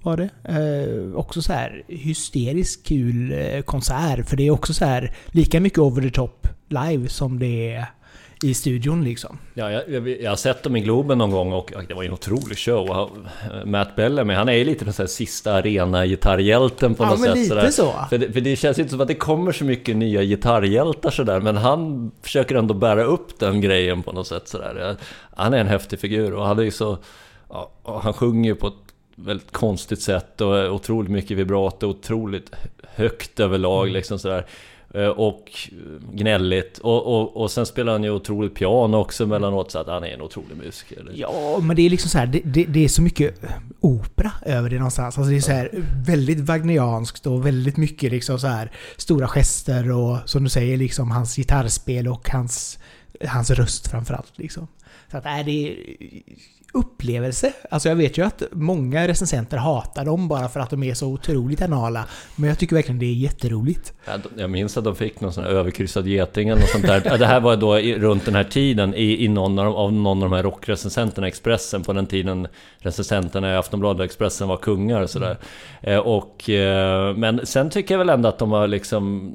Var 0.02 0.16
det. 0.16 0.28
Eh, 0.44 1.14
också 1.14 1.42
så 1.42 1.52
här 1.52 1.82
hysteriskt 1.88 2.86
kul 2.86 3.34
konsert. 3.64 4.28
För 4.28 4.36
det 4.36 4.46
är 4.46 4.50
också 4.50 4.74
så 4.74 4.84
här 4.84 5.16
lika 5.26 5.60
mycket 5.60 5.78
over 5.78 6.02
the 6.02 6.10
top 6.10 6.48
live 6.68 7.08
som 7.08 7.38
det 7.38 7.74
är 7.74 7.86
i 8.42 8.54
studion 8.54 9.04
liksom. 9.04 9.38
Ja, 9.54 9.70
jag, 9.70 9.82
jag, 9.88 10.08
jag, 10.08 10.30
har 10.30 10.36
sett 10.36 10.62
dem 10.62 10.76
i 10.76 10.80
Globen 10.80 11.18
någon 11.18 11.30
gång 11.30 11.52
och 11.52 11.70
det 11.88 11.94
var 11.94 12.04
en 12.04 12.12
otrolig 12.12 12.58
show. 12.58 13.10
Matt 13.64 13.96
Bellamy, 13.96 14.34
han 14.34 14.48
är 14.48 14.52
ju 14.52 14.64
lite 14.64 14.84
den 14.84 14.94
så 14.94 15.02
här 15.02 15.06
sista 15.06 15.52
arena 15.52 16.06
gitarrhjälten 16.06 16.94
på 16.94 17.04
ja, 17.04 17.10
något 17.10 17.20
men 17.20 17.28
sätt. 17.28 17.36
Lite 17.36 17.48
sådär. 17.48 17.70
så. 17.70 17.94
För 18.10 18.18
det, 18.18 18.32
för 18.32 18.40
det 18.40 18.56
känns 18.56 18.78
inte 18.78 18.90
som 18.90 19.00
att 19.00 19.08
det 19.08 19.14
kommer 19.14 19.52
så 19.52 19.64
mycket 19.64 19.96
nya 19.96 20.22
gitarrhjältar 20.22 21.10
sådär, 21.10 21.40
men 21.40 21.56
han 21.56 22.10
försöker 22.22 22.54
ändå 22.54 22.74
bära 22.74 23.04
upp 23.04 23.38
den 23.38 23.60
grejen 23.60 24.02
på 24.02 24.12
något 24.12 24.26
sätt 24.26 24.48
sådär. 24.48 24.96
Han 25.36 25.54
är 25.54 25.58
en 25.58 25.68
häftig 25.68 26.00
figur 26.00 26.34
och 26.34 26.46
han 26.46 26.58
är 26.58 26.62
ju 26.62 26.70
så... 26.70 26.98
Ja, 27.48 27.70
han 28.02 28.12
sjunger 28.12 28.50
ju 28.50 28.54
på 28.54 28.66
ett 28.66 28.74
väldigt 29.14 29.52
konstigt 29.52 30.02
sätt 30.02 30.40
och 30.40 30.74
otroligt 30.74 31.10
mycket 31.10 31.36
vibrato, 31.36 31.86
otroligt 31.86 32.50
högt 32.94 33.40
överlag 33.40 33.82
mm. 33.82 33.94
liksom 33.94 34.18
sådär. 34.18 34.46
Eh, 34.96 35.08
och 35.08 35.50
eh, 35.72 36.14
gnälligt. 36.14 36.78
Och, 36.78 37.06
och, 37.06 37.36
och 37.36 37.50
sen 37.50 37.66
spelar 37.66 37.92
han 37.92 38.04
ju 38.04 38.10
otroligt 38.10 38.54
piano 38.54 38.96
också 38.96 39.24
emellanåt 39.24 39.70
så 39.70 39.78
att 39.78 39.86
han 39.86 40.04
är 40.04 40.08
en 40.08 40.20
otrolig 40.20 40.56
musiker. 40.56 41.10
Ja, 41.14 41.58
men 41.62 41.76
det 41.76 41.82
är 41.82 41.90
liksom 41.90 42.10
så 42.10 42.18
här, 42.18 42.26
det, 42.26 42.40
det, 42.44 42.64
det, 42.64 42.84
är 42.84 42.88
så 42.88 43.02
mycket 43.02 43.40
opera 43.80 44.32
över 44.42 44.70
det 44.70 44.76
någonstans. 44.76 45.18
Alltså 45.18 45.30
det 45.30 45.36
är 45.36 45.40
så 45.40 45.52
här 45.52 45.70
väldigt 46.06 46.40
wagnerianskt 46.40 47.26
och 47.26 47.46
väldigt 47.46 47.76
mycket 47.76 48.12
liksom 48.12 48.38
så 48.38 48.46
här 48.46 48.72
stora 48.96 49.28
gester 49.28 49.90
och 49.90 50.18
som 50.24 50.44
du 50.44 50.50
säger 50.50 50.76
liksom 50.76 51.10
hans 51.10 51.36
gitarrspel 51.36 52.08
och 52.08 52.30
hans, 52.30 52.78
hans 53.28 53.50
röst 53.50 53.88
framförallt 53.88 54.38
liksom. 54.38 54.68
Så 55.10 55.16
att 55.16 55.26
äh, 55.26 55.44
det 55.44 55.68
är 55.68 55.76
upplevelse. 56.76 57.52
Alltså 57.70 57.88
jag 57.88 57.96
vet 57.96 58.18
ju 58.18 58.26
att 58.26 58.42
många 58.52 59.08
recensenter 59.08 59.56
hatar 59.56 60.04
dem 60.04 60.28
bara 60.28 60.48
för 60.48 60.60
att 60.60 60.70
de 60.70 60.82
är 60.82 60.94
så 60.94 61.06
otroligt 61.06 61.62
anala. 61.62 62.04
Men 62.36 62.48
jag 62.48 62.58
tycker 62.58 62.76
verkligen 62.76 62.98
det 62.98 63.06
är 63.06 63.14
jätteroligt. 63.14 63.92
Jag 64.36 64.50
minns 64.50 64.76
att 64.76 64.84
de 64.84 64.96
fick 64.96 65.20
någon 65.20 65.32
sån 65.32 65.44
här 65.44 65.50
överkryssad 65.50 66.06
geting 66.06 66.48
eller 66.48 66.60
något 66.60 66.70
sånt 66.70 66.86
där. 66.86 67.18
Det 67.18 67.26
här 67.26 67.40
var 67.40 67.56
då 67.56 67.78
runt 67.78 68.24
den 68.24 68.34
här 68.34 68.44
tiden 68.44 68.94
i, 68.94 69.24
i 69.24 69.28
någon 69.28 69.58
av, 69.58 69.76
av 69.76 69.92
någon 69.92 70.22
av 70.22 70.30
de 70.30 70.36
här 70.36 70.42
rockrecensenterna, 70.42 71.28
Expressen, 71.28 71.82
på 71.82 71.92
den 71.92 72.06
tiden 72.06 72.48
recensenterna 72.78 73.52
i 73.52 73.56
Aftonbladet 73.56 73.98
och 73.98 74.04
Expressen 74.04 74.48
var 74.48 74.56
kungar 74.56 75.02
och 75.02 75.10
sådär. 75.10 75.38
Mm. 75.82 76.00
Och, 76.00 76.50
eh, 76.50 77.16
men 77.16 77.46
sen 77.46 77.70
tycker 77.70 77.94
jag 77.94 77.98
väl 77.98 78.10
ändå 78.10 78.28
att 78.28 78.38
de 78.38 78.52
har 78.52 78.66
liksom 78.66 79.32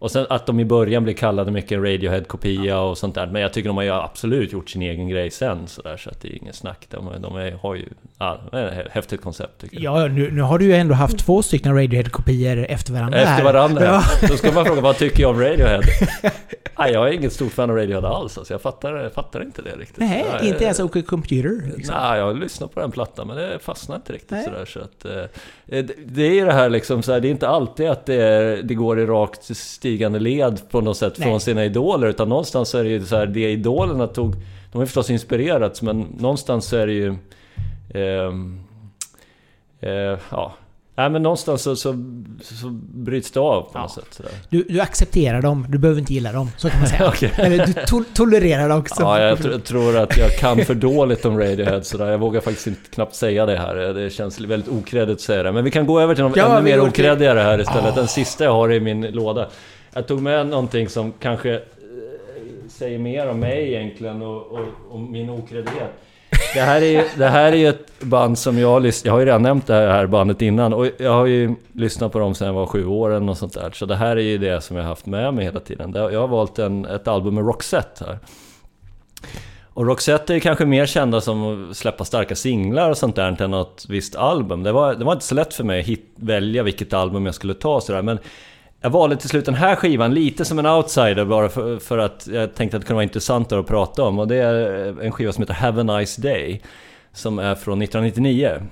och 0.00 0.10
sen 0.10 0.26
att 0.30 0.46
de 0.46 0.60
i 0.60 0.64
början 0.64 1.04
blir 1.04 1.14
kallade 1.14 1.50
mycket 1.50 1.78
Radiohead-kopia 1.78 2.80
och 2.80 2.98
sånt 2.98 3.14
där. 3.14 3.26
Men 3.26 3.42
jag 3.42 3.52
tycker 3.52 3.68
de 3.68 3.76
har 3.76 3.84
ju 3.84 3.90
absolut 3.90 4.52
gjort 4.52 4.70
sin 4.70 4.82
egen 4.82 5.08
grej 5.08 5.30
sen 5.30 5.66
sådär. 5.66 5.96
Så 5.96 6.10
att 6.10 6.20
det 6.20 6.28
är 6.28 6.36
inget 6.36 6.54
snack. 6.54 6.86
De, 6.90 7.22
de 7.22 7.36
är, 7.36 7.52
har 7.52 7.74
ju... 7.74 7.88
Ja, 8.18 8.40
det 8.50 8.58
är 8.58 8.80
ett 8.80 8.92
häftigt 8.92 9.20
koncept 9.22 9.60
tycker 9.60 9.80
jag. 9.80 10.02
Ja, 10.02 10.08
nu, 10.08 10.30
nu 10.30 10.42
har 10.42 10.58
du 10.58 10.64
ju 10.64 10.74
ändå 10.74 10.94
haft 10.94 11.18
två 11.18 11.42
stycken 11.42 11.74
Radiohead-kopior 11.76 12.66
efter 12.68 12.92
varandra 12.92 13.18
Efter 13.18 13.44
varandra? 13.44 13.84
Ja. 13.84 14.02
Då 14.28 14.36
ska 14.36 14.52
man 14.52 14.64
fråga 14.64 14.80
vad 14.80 14.96
tycker 14.96 15.22
jag 15.22 15.30
om 15.30 15.40
Radiohead? 15.40 15.82
Nej, 16.78 16.92
jag 16.92 17.08
är 17.08 17.12
inget 17.12 17.32
stort 17.32 17.52
fan 17.52 17.70
av 17.70 17.76
Radiohead 17.76 18.08
alls. 18.08 18.38
Alltså, 18.38 18.54
jag 18.54 18.62
fattar, 18.62 19.08
fattar 19.08 19.42
inte 19.42 19.62
det 19.62 19.76
riktigt. 19.76 19.98
Nej, 19.98 20.26
jag, 20.32 20.44
inte 20.44 20.64
ens 20.64 20.80
OK 20.80 21.06
Computer? 21.06 21.76
Liksom. 21.76 21.94
Nej, 22.00 22.18
jag 22.18 22.26
har 22.26 22.34
lyssnat 22.34 22.74
på 22.74 22.80
den 22.80 22.90
plattan 22.90 23.26
men 23.26 23.36
det 23.36 23.58
fastnar 23.58 23.96
inte 23.96 24.12
riktigt 24.12 24.30
Nej. 24.30 24.44
sådär. 24.44 24.64
Så 24.64 24.80
att, 24.80 25.04
eh, 25.04 25.24
det, 25.66 25.92
det 26.06 26.22
är 26.22 26.34
ju 26.34 26.44
det 26.44 26.52
här 26.52 26.68
liksom, 26.68 27.02
så 27.02 27.12
här, 27.12 27.20
det 27.20 27.28
är 27.28 27.30
inte 27.30 27.48
alltid 27.48 27.88
att 27.88 28.06
det, 28.06 28.22
är, 28.22 28.62
det 28.62 28.74
går 28.74 29.00
i 29.00 29.06
rakt 29.06 29.44
stigande 29.90 30.18
led 30.18 30.60
på 30.70 30.80
något 30.80 30.96
sätt 30.96 31.14
Nej. 31.16 31.28
från 31.28 31.40
sina 31.40 31.64
idoler. 31.64 32.06
Utan 32.06 32.28
någonstans 32.28 32.68
så 32.68 32.78
är 32.78 32.84
det 32.84 32.90
ju 32.90 33.06
så 33.06 33.16
här, 33.16 33.26
det 33.26 33.50
idolerna 33.50 34.06
tog... 34.06 34.34
De 34.72 34.78
har 34.78 34.86
förstås 34.86 35.10
inspirerats 35.10 35.82
men 35.82 36.00
någonstans 36.00 36.64
så 36.64 36.76
är 36.76 36.86
det 36.86 36.92
ju... 36.92 37.08
Eh, 37.94 38.32
eh, 39.80 40.18
ja, 40.30 40.54
Nej 40.94 41.10
men 41.10 41.22
någonstans 41.22 41.62
så, 41.62 41.76
så, 41.76 41.92
så 42.42 42.68
bryts 42.94 43.30
det 43.30 43.40
av 43.40 43.62
på 43.62 43.70
ja. 43.74 43.80
något 43.80 43.92
sätt. 43.92 44.06
Sådär. 44.10 44.32
Du, 44.48 44.62
du 44.62 44.80
accepterar 44.80 45.42
dem, 45.42 45.66
du 45.68 45.78
behöver 45.78 46.00
inte 46.00 46.14
gilla 46.14 46.32
dem. 46.32 46.50
Så 46.56 46.70
kan 46.70 46.80
man 46.80 46.88
säga. 46.88 47.08
okay. 47.08 47.30
Eller 47.36 47.66
du 47.66 47.72
to 47.72 48.04
tolererar 48.14 48.68
dem 48.68 48.78
också. 48.78 49.02
Ja, 49.02 49.20
jag 49.20 49.38
tr 49.38 49.58
tror 49.58 49.96
att 49.96 50.16
jag 50.16 50.36
kan 50.36 50.64
för 50.64 50.74
dåligt 50.74 51.24
om 51.24 51.38
Radiohead 51.38 51.82
sådär. 51.82 52.10
Jag 52.10 52.18
vågar 52.18 52.40
faktiskt 52.40 52.66
inte 52.66 52.90
knappt 52.90 53.14
säga 53.14 53.46
det 53.46 53.56
här. 53.56 53.74
Det 53.74 54.10
känns 54.10 54.40
väldigt 54.40 54.68
okreddigt 54.68 55.14
att 55.14 55.20
säga 55.20 55.42
det. 55.42 55.52
Men 55.52 55.64
vi 55.64 55.70
kan 55.70 55.86
gå 55.86 56.00
över 56.00 56.14
till 56.14 56.24
något 56.24 56.36
ja, 56.36 56.52
ännu 56.52 56.64
mer 56.64 56.80
okreddigare 56.80 57.40
här 57.40 57.60
istället. 57.60 57.90
Oh. 57.90 57.94
Den 57.94 58.08
sista 58.08 58.44
jag 58.44 58.52
har 58.52 58.72
i 58.72 58.80
min 58.80 59.02
låda. 59.02 59.48
Jag 59.92 60.06
tog 60.06 60.22
med 60.22 60.46
någonting 60.46 60.88
som 60.88 61.12
kanske 61.12 61.54
eh, 61.54 61.60
säger 62.68 62.98
mer 62.98 63.28
om 63.28 63.40
mig 63.40 63.74
egentligen 63.74 64.22
och, 64.22 64.46
och, 64.46 64.66
och 64.90 65.00
min 65.00 65.30
okreddighet. 65.30 65.90
Det 66.54 66.60
här, 66.60 66.82
är 66.82 66.86
ju, 66.86 67.04
det 67.18 67.28
här 67.28 67.52
är 67.52 67.56
ju 67.56 67.68
ett 67.68 68.00
band 68.00 68.38
som 68.38 68.58
jag 68.58 68.68
har 68.68 68.80
lyssnat... 68.80 69.06
Jag 69.06 69.12
har 69.12 69.20
ju 69.20 69.26
redan 69.26 69.42
nämnt 69.42 69.66
det 69.66 69.74
här 69.74 70.06
bandet 70.06 70.42
innan 70.42 70.72
och 70.72 70.86
jag 70.98 71.12
har 71.12 71.26
ju 71.26 71.54
lyssnat 71.72 72.12
på 72.12 72.18
dem 72.18 72.34
sedan 72.34 72.46
jag 72.46 72.54
var 72.54 72.66
sju 72.66 72.86
år 72.86 73.28
och 73.28 73.38
sånt 73.38 73.52
där. 73.52 73.70
Så 73.70 73.86
det 73.86 73.96
här 73.96 74.16
är 74.16 74.20
ju 74.20 74.38
det 74.38 74.60
som 74.60 74.76
jag 74.76 74.84
har 74.84 74.88
haft 74.88 75.06
med 75.06 75.34
mig 75.34 75.44
hela 75.44 75.60
tiden. 75.60 75.92
Jag 75.94 76.20
har 76.20 76.28
valt 76.28 76.58
en, 76.58 76.84
ett 76.84 77.08
album 77.08 77.34
med 77.34 77.46
Roxette 77.46 78.04
här. 78.04 78.18
Och 79.64 79.86
Roxette 79.86 80.32
är 80.32 80.34
ju 80.34 80.40
kanske 80.40 80.66
mer 80.66 80.86
kända 80.86 81.20
som 81.20 81.70
att 81.70 81.76
släppa 81.76 82.04
starka 82.04 82.34
singlar 82.34 82.90
och 82.90 82.98
sånt 82.98 83.16
där 83.16 83.42
än 83.42 83.50
något 83.50 83.86
visst 83.88 84.16
album. 84.16 84.62
Det 84.62 84.72
var, 84.72 84.94
det 84.94 85.04
var 85.04 85.12
inte 85.12 85.24
så 85.24 85.34
lätt 85.34 85.54
för 85.54 85.64
mig 85.64 85.80
att 85.80 85.86
hit, 85.86 86.12
välja 86.16 86.62
vilket 86.62 86.92
album 86.92 87.26
jag 87.26 87.34
skulle 87.34 87.54
ta 87.54 87.80
sådär. 87.80 88.02
Men 88.02 88.18
jag 88.80 88.90
valde 88.90 89.16
till 89.16 89.28
slut 89.28 89.44
den 89.44 89.54
här 89.54 89.76
skivan 89.76 90.14
lite 90.14 90.44
som 90.44 90.58
en 90.58 90.66
outsider 90.66 91.24
bara 91.24 91.48
för, 91.48 91.78
för, 91.78 91.98
att 91.98 92.26
jag 92.26 92.54
tänkte 92.54 92.76
att 92.76 92.82
det 92.82 92.86
kunde 92.86 92.94
vara 92.94 93.02
intressantare 93.02 93.60
att 93.60 93.66
prata 93.66 94.02
om. 94.02 94.18
Och 94.18 94.28
det 94.28 94.36
är 94.36 94.86
eh, 94.86 95.06
en 95.06 95.12
skiva 95.12 95.32
som 95.32 95.42
heter 95.42 95.54
Have 95.54 95.80
a 95.80 95.98
Nice 95.98 96.22
Day. 96.22 96.62
Som 97.12 97.38
är 97.38 97.54
från 97.54 97.82
1999. 97.82 98.62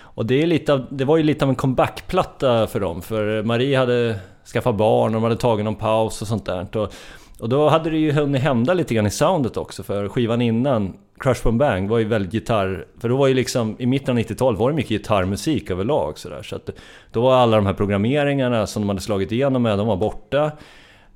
Och 0.00 0.26
det, 0.26 0.42
är 0.42 0.46
lite 0.46 0.72
av, 0.72 0.86
det 0.90 1.04
var 1.04 1.16
ju 1.16 1.22
lite 1.22 1.44
av 1.44 1.48
en 1.48 1.54
comebackplatta 1.54 2.66
för 2.66 2.80
dem. 2.80 3.02
För 3.02 3.42
Marie 3.42 3.78
hade 3.78 4.18
skaffat 4.52 4.74
barn 4.74 5.06
och 5.06 5.12
de 5.12 5.22
hade 5.22 5.36
tagit 5.36 5.64
någon 5.64 5.74
paus 5.74 6.22
och 6.22 6.28
sånt 6.28 6.46
där. 6.46 6.76
Och, 6.76 6.92
och 7.40 7.48
då 7.48 7.68
hade 7.68 7.90
det 7.90 7.96
ju 7.96 8.12
hunnit 8.12 8.42
hända 8.42 8.74
lite 8.74 8.94
grann 8.94 9.06
i 9.06 9.10
soundet 9.10 9.56
också. 9.56 9.82
För 9.82 10.08
skivan 10.08 10.42
innan, 10.42 10.96
Crush 11.18 11.42
Bum 11.44 11.58
Bang, 11.58 11.88
var 11.88 11.98
ju 11.98 12.04
väldigt 12.04 12.34
gitarr... 12.34 12.86
För 13.00 13.08
då 13.08 13.16
var 13.16 13.26
ju 13.26 13.34
liksom, 13.34 13.76
i 13.78 13.86
mitten 13.86 14.16
av 14.16 14.22
90-talet 14.22 14.60
var 14.60 14.70
det 14.70 14.76
mycket 14.76 14.90
gitarrmusik 14.90 15.70
överlag 15.70 16.18
sådär. 16.18 16.42
Så 16.42 16.56
att 16.56 16.70
då 17.12 17.22
var 17.22 17.34
alla 17.36 17.56
de 17.56 17.66
här 17.66 17.74
programmeringarna 17.74 18.66
som 18.66 18.82
de 18.82 18.88
hade 18.88 19.00
slagit 19.00 19.32
igenom 19.32 19.62
med, 19.62 19.78
de 19.78 19.86
var 19.86 19.96
borta. 19.96 20.52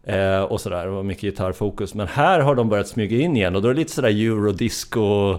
Eh, 0.07 0.43
och 0.43 0.61
sådär, 0.61 0.85
det 0.85 0.91
var 0.91 1.03
mycket 1.03 1.23
gitarrfokus. 1.23 1.95
Men 1.95 2.09
här 2.09 2.41
har 2.41 2.55
de 2.55 2.69
börjat 2.69 2.89
smyga 2.89 3.19
in 3.19 3.37
igen 3.37 3.57
och 3.57 3.63
då 3.63 3.69
är 3.69 3.75
det 3.75 3.81
lite 3.81 3.93
sådär 3.93 4.09
eurodisco 4.09 5.39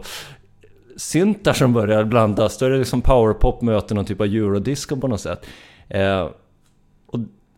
syntar 0.97 1.53
som 1.53 1.73
börjar 1.73 2.03
blandas. 2.03 2.57
Då 2.57 2.65
är 2.65 2.69
det 2.69 2.77
liksom 2.77 3.01
powerpop 3.01 3.61
möter 3.61 3.95
någon 3.95 4.05
typ 4.05 4.21
av 4.21 4.27
eurodisco 4.27 4.97
på 4.97 5.07
något 5.07 5.21
sätt. 5.21 5.45
Eh, 5.89 6.27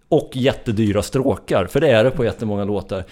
och, 0.10 0.30
jättedyra 0.34 1.02
stråkar, 1.02 1.66
för 1.66 1.80
det 1.80 1.90
är 1.90 2.04
det 2.04 2.12
på 2.12 2.26
jättemånga 2.26 2.64
låtar 2.64 3.04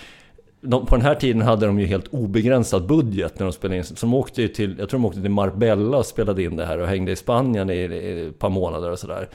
de, 0.66 0.86
på 0.86 0.96
den 0.96 1.06
här 1.06 1.16
tiden 1.16 1.42
hade 1.42 1.66
de 1.66 1.80
ju 1.80 1.86
helt 1.86 2.08
obegränsad 2.08 2.88
budget 2.88 3.40
när 3.40 3.46
de 3.46 3.54
spelade 3.54 3.78
in. 3.78 3.84
Så 3.84 3.94
de 4.06 4.14
åkte 4.14 4.42
ju 4.42 4.48
till, 4.48 4.76
jag 4.80 4.90
tror 4.90 5.00
de 5.00 5.06
åkte 5.06 5.22
till 5.22 5.32
Marbella 5.32 5.98
och 5.98 6.06
spelade 6.06 6.44
in 6.44 6.56
det 6.56 6.66
här 6.66 6.78
och 6.78 6.88
hängde 6.88 7.12
i 7.12 7.16
Spanien 7.16 7.70
i, 7.70 7.74
i 7.74 8.28
ett 8.28 8.40
par 8.40 8.50
månader 8.50 8.92
och 8.92 9.00
sådär. 9.00 9.30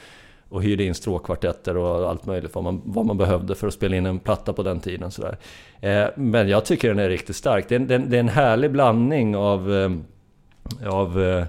Och 0.49 0.63
hyrde 0.63 0.83
in 0.83 0.95
stråkkvartetter 0.95 1.77
och 1.77 2.09
allt 2.09 2.25
möjligt 2.25 2.55
vad 2.55 2.63
man, 2.63 2.81
vad 2.85 3.05
man 3.05 3.17
behövde 3.17 3.55
för 3.55 3.67
att 3.67 3.73
spela 3.73 3.95
in 3.95 4.05
en 4.05 4.19
platta 4.19 4.53
på 4.53 4.63
den 4.63 4.79
tiden. 4.79 5.11
Sådär. 5.11 5.37
Eh, 5.81 6.05
men 6.15 6.49
jag 6.49 6.65
tycker 6.65 6.87
den 6.87 6.99
är 6.99 7.09
riktigt 7.09 7.35
stark. 7.35 7.69
Det 7.69 7.75
är, 7.75 7.79
det, 7.79 7.97
det 7.97 8.15
är 8.15 8.19
en 8.19 8.29
härlig 8.29 8.71
blandning 8.71 9.35
av, 9.35 9.73
eh, 9.73 9.91
av 10.93 11.23
eh, 11.23 11.45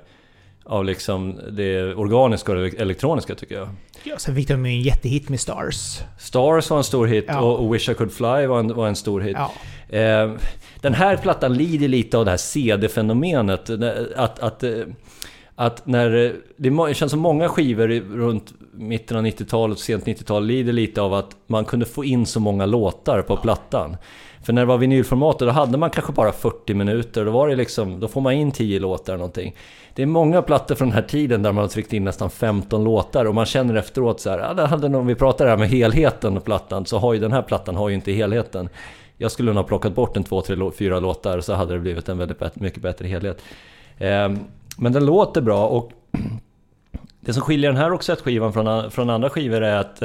av 0.65 0.85
liksom 0.85 1.41
det 1.51 1.95
organiska 1.95 2.53
och 2.53 2.59
det 2.59 2.81
elektroniska 2.81 3.35
tycker 3.35 3.55
jag. 3.55 3.69
Ja, 4.05 4.19
sen 4.19 4.35
fick 4.35 4.49
de 4.49 4.67
ju 4.67 4.73
en 4.73 4.83
jättehit 4.83 5.29
med 5.29 5.41
Stars. 5.41 6.01
Stars 6.19 6.71
var 6.71 6.79
en 6.79 6.85
stor 6.85 7.07
hit 7.07 7.25
ja. 7.29 7.41
och 7.41 7.75
Wish 7.75 7.89
I 7.89 7.95
Could 7.95 8.13
Fly 8.13 8.47
var 8.47 8.59
en, 8.59 8.75
var 8.75 8.89
en 8.89 8.97
stor 8.97 9.21
hit. 9.21 9.37
Ja. 9.39 9.99
Eh, 9.99 10.33
den 10.81 10.95
här 10.95 11.17
plattan 11.17 11.55
lider 11.55 11.89
lite 11.89 12.19
av 12.19 12.25
det 12.25 12.31
här 12.31 12.39
CD-fenomenet. 12.39 13.71
Att, 14.17 14.39
att, 14.39 14.63
eh, 14.63 14.73
att 15.55 15.87
när... 15.87 16.37
Det 16.57 16.95
känns 16.95 17.11
som 17.11 17.21
många 17.21 17.49
skivor 17.49 17.89
runt 18.17 18.55
mitten 18.73 19.17
av 19.17 19.25
90-talet 19.25 19.77
och 19.77 19.83
sent 19.83 20.05
90-tal 20.05 20.47
lider 20.47 20.73
lite 20.73 21.03
av 21.03 21.15
att 21.15 21.37
man 21.47 21.65
kunde 21.65 21.87
få 21.87 22.05
in 22.05 22.27
så 22.27 22.41
många 22.41 22.67
låtar 22.67 23.23
på 23.23 23.37
plattan. 23.37 23.97
För 24.43 24.53
när 24.53 24.63
det 24.63 24.67
var 24.67 24.79
vinylformatet 24.79 25.49
då 25.49 25.51
hade 25.51 25.79
man 25.79 25.91
kanske 25.91 26.13
bara 26.13 26.33
40 26.33 26.75
minuter. 26.75 27.25
Då 27.25 27.31
var 27.31 27.49
det 27.49 27.57
liksom, 27.57 28.01
då 28.01 28.09
får 28.09 28.21
man 28.21 28.33
in 28.33 28.53
10 28.53 28.81
låtar 28.81 29.13
eller 29.13 29.19
någonting. 29.19 29.55
Det 29.95 30.03
är 30.03 30.07
många 30.07 30.43
plattor 30.43 30.75
från 30.75 30.89
den 30.89 30.95
här 30.95 31.03
tiden 31.03 31.43
där 31.43 31.53
man 31.53 31.63
har 31.63 31.69
tryckt 31.69 31.93
in 31.93 32.05
nästan 32.05 32.31
15 32.31 32.85
låtar 32.85 33.25
och 33.25 33.35
man 33.35 33.47
känner 33.47 33.75
efteråt 33.75 34.21
så 34.21 34.31
här, 34.31 34.39
ja, 34.39 34.55
det 34.55 34.67
hade 34.67 34.89
nog, 34.89 35.07
vi 35.07 35.15
pratar 35.15 35.47
här 35.47 35.57
med 35.57 35.69
helheten 35.69 36.37
och 36.37 36.45
plattan, 36.45 36.87
så 36.87 36.99
har 36.99 37.13
ju 37.13 37.21
den 37.21 37.33
här 37.33 37.43
plattan 37.43 37.77
har 37.77 37.89
ju 37.89 37.95
inte 37.95 38.13
helheten. 38.13 38.69
Jag 39.17 39.31
skulle 39.31 39.53
nog 39.53 39.57
ha 39.57 39.69
plockat 39.69 39.95
bort 39.95 40.17
en 40.17 40.25
två, 40.25 40.41
tre, 40.41 40.57
fyra 40.79 41.01
låtar 41.01 41.41
så 41.41 41.55
hade 41.55 41.75
det 41.75 41.81
blivit 41.81 42.09
en 42.09 42.19
väldigt 42.19 42.57
mycket 42.57 42.83
bättre 42.83 43.09
helhet. 43.09 43.43
Ehm, 43.99 44.39
men 44.77 44.93
den 44.93 45.07
låter 45.07 45.41
bra 45.41 45.67
och 45.69 45.93
det 47.21 47.33
som 47.33 47.43
skiljer 47.43 47.73
den 47.73 47.81
här 47.81 47.91
Roxette-skivan 47.91 48.53
från, 48.53 48.91
från 48.91 49.11
andra 49.11 49.31
skivor 49.31 49.63
är 49.63 49.77
att 49.77 50.03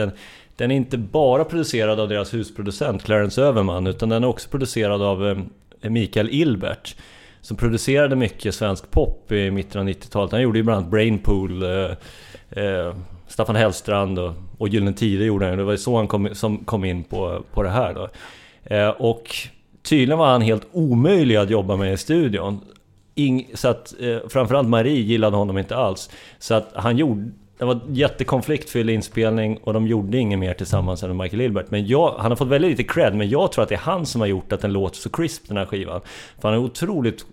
den, 0.58 0.72
är 0.72 0.76
inte 0.76 0.98
bara 0.98 1.44
producerad 1.44 2.00
av 2.00 2.10
deras 2.10 2.34
husproducent 2.34 3.04
Clarence 3.04 3.42
Överman 3.42 3.88
utan 3.88 4.10
den 4.10 4.24
är 4.24 4.28
också 4.28 4.50
producerad 4.50 5.02
av 5.02 5.28
eh, 5.28 5.90
Mikael 5.90 6.30
Ilbert 6.30 6.96
som 7.42 7.58
producerade 7.58 8.16
mycket 8.16 8.56
svensk 8.56 8.92
pop 8.92 9.32
i 9.32 9.52
mitten 9.52 9.82
av 9.82 9.88
90-talet. 9.88 10.32
Han 10.32 10.42
gjorde 10.42 10.60
ju 10.60 10.64
bland 10.64 10.78
annat 10.78 10.92
Brainpool, 10.92 11.64
eh, 11.64 11.92
eh, 12.50 12.96
Staffan 13.28 13.56
Hellstrand 13.56 14.20
och, 14.20 14.34
och 14.58 14.70
Gyllene 14.70 14.94
Tider 14.94 15.26
gjorde 15.26 15.48
han. 15.48 15.58
Det 15.58 15.64
var 15.64 15.72
ju 15.72 15.78
så 15.78 15.98
han 15.98 16.08
kom, 16.08 16.36
som 16.36 16.58
kom 16.58 16.86
in 16.86 17.04
på, 17.04 17.44
på 17.54 17.64
det 17.64 17.70
här 17.70 17.94
då. 17.94 18.10
Eh, 18.76 18.90
och 18.90 19.36
tydligen 19.84 20.18
var 20.18 20.28
han 20.28 20.42
helt 20.42 20.68
omöjlig 20.72 21.36
att 21.36 21.50
jobba 21.50 21.76
med 21.76 21.94
i 21.94 21.98
studion. 21.98 22.60
Ing, 23.16 23.50
så 23.54 23.68
att 23.68 23.94
eh, 24.00 24.18
framförallt 24.30 24.68
Marie 24.68 25.02
gillade 25.02 25.38
honom 25.38 25.58
inte 25.58 25.76
alls. 25.76 26.10
Så 26.40 26.54
att 26.54 26.72
han 26.74 26.98
gjorde 26.98 27.32
det 27.58 27.66
var 27.66 27.80
jättekonfliktfylld 27.90 28.90
inspelning 28.90 29.58
och 29.64 29.74
de 29.74 29.88
gjorde 29.88 30.18
inget 30.18 30.40
mer 30.40 30.54
tillsammans 30.54 31.04
än 31.04 31.18
Michael 31.18 31.42
Ilbert. 31.42 31.72
Men 31.72 31.88
jag, 31.88 32.12
han 32.18 32.32
har 32.32 32.36
fått 32.36 32.48
väldigt 32.48 32.72
lite 32.72 32.84
cred, 32.84 33.16
men 33.16 33.30
jag 33.30 33.52
tror 33.52 33.64
att 33.64 33.70
det 33.70 33.76
är 33.76 33.80
han 33.80 34.06
som 34.06 34.22
har 34.22 34.28
gjort 34.28 34.52
att 34.54 34.62
den 34.62 34.74
låter 34.74 34.98
så 34.98 35.10
crisp 35.10 35.48
den 35.48 35.58
här 35.58 35.66
skivan. 35.66 36.02
För 36.40 36.50
han 36.50 36.58
är 36.58 36.64
otroligt 36.64 37.26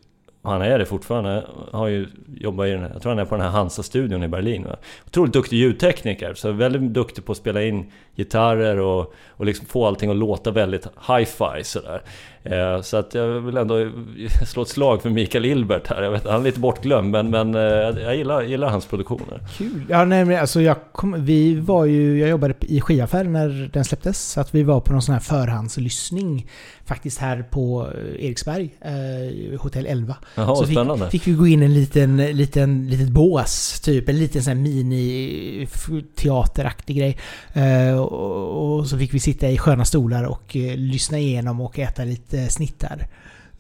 han 0.45 0.63
är 0.63 0.79
det 0.79 0.87
fortfarande. 0.87 1.47
Har 1.73 1.89
ju 1.89 2.07
jobbat 2.37 2.67
i 2.67 2.71
den, 2.71 2.83
jag 2.93 3.03
tror 3.03 3.11
han 3.11 3.19
är 3.19 3.25
på 3.25 3.35
den 3.35 3.45
här 3.45 3.51
Hansa-studion 3.51 4.23
i 4.23 4.29
Berlin. 4.29 4.65
Va? 4.65 4.77
Otroligt 5.07 5.33
duktig 5.33 5.57
ljudtekniker, 5.57 6.35
så 6.35 6.53
väldigt 6.53 6.83
duktig 6.83 7.25
på 7.25 7.33
att 7.33 7.39
spela 7.39 7.63
in 7.63 7.93
gitarrer 8.17 8.79
och, 8.79 9.15
och 9.29 9.47
liksom 9.47 9.67
få 9.67 9.87
allting 9.87 10.11
att 10.11 10.17
låta 10.17 10.51
väldigt 10.51 10.87
hi-fi 11.09 11.65
sådär. 11.65 12.03
Eh, 12.45 12.83
så 12.83 12.97
att 12.97 13.15
jag 13.15 13.41
vill 13.41 13.57
ändå 13.57 13.91
slå 14.47 14.63
ett 14.63 14.69
slag 14.69 15.03
för 15.03 15.11
Mikael 15.11 15.45
Ilbert 15.45 15.87
här. 15.87 16.03
Jag 16.03 16.11
vet, 16.11 16.27
han 16.27 16.41
är 16.41 16.45
lite 16.45 16.61
bortglömd 16.61 17.11
men, 17.11 17.31
men 17.31 17.55
eh, 17.55 17.63
jag 18.03 18.17
gillar, 18.17 18.43
gillar 18.43 18.69
hans 18.69 18.87
produktioner. 18.87 19.41
Kul! 19.57 19.85
Ja, 19.89 20.05
nej, 20.05 20.25
men 20.25 20.41
alltså 20.41 20.61
jag 20.61 20.77
kom, 20.93 21.25
vi 21.25 21.55
var 21.55 21.85
ju, 21.85 22.19
jag 22.19 22.29
jobbade 22.29 22.55
i 22.61 22.81
skivaffär 22.81 23.25
när 23.25 23.71
den 23.73 23.85
släpptes. 23.85 24.33
Så 24.33 24.41
att 24.41 24.55
vi 24.55 24.63
var 24.63 24.81
på 24.81 24.93
någon 24.93 25.03
sån 25.03 25.13
här 25.13 25.21
förhandslyssning 25.21 26.47
faktiskt 26.85 27.19
här 27.19 27.43
på 27.43 27.91
eh, 27.95 28.25
Eriksberg, 28.27 28.75
eh, 28.81 29.61
Hotell 29.61 29.87
11. 29.87 30.17
Jaha, 30.35 30.57
så 30.57 30.67
spännande. 30.67 31.11
Fick, 31.11 31.23
fick 31.23 31.33
vi 31.33 31.37
gå 31.37 31.47
in 31.47 31.63
en 31.63 31.75
liten, 31.75 32.17
liten, 32.17 32.91
litet 32.91 33.09
bås, 33.09 33.81
typ. 33.81 34.09
En 34.09 34.19
liten 34.19 34.43
sån 34.43 34.57
här 34.57 34.63
mini-teateraktig 34.63 36.97
grej. 36.97 37.19
Eh, 37.53 38.01
och, 38.01 38.79
och, 38.79 38.87
så 38.87 38.99
fick 38.99 39.15
vi 39.15 39.21
sitta 39.21 39.51
i 39.51 39.59
sköna 39.59 39.85
stolar 39.85 40.25
och 40.25 40.57
eh, 40.57 40.77
lyssna 40.77 41.19
igenom 41.19 41.61
och 41.61 41.79
äta 41.79 42.05
lite 42.05 42.34
snittar. 42.51 43.07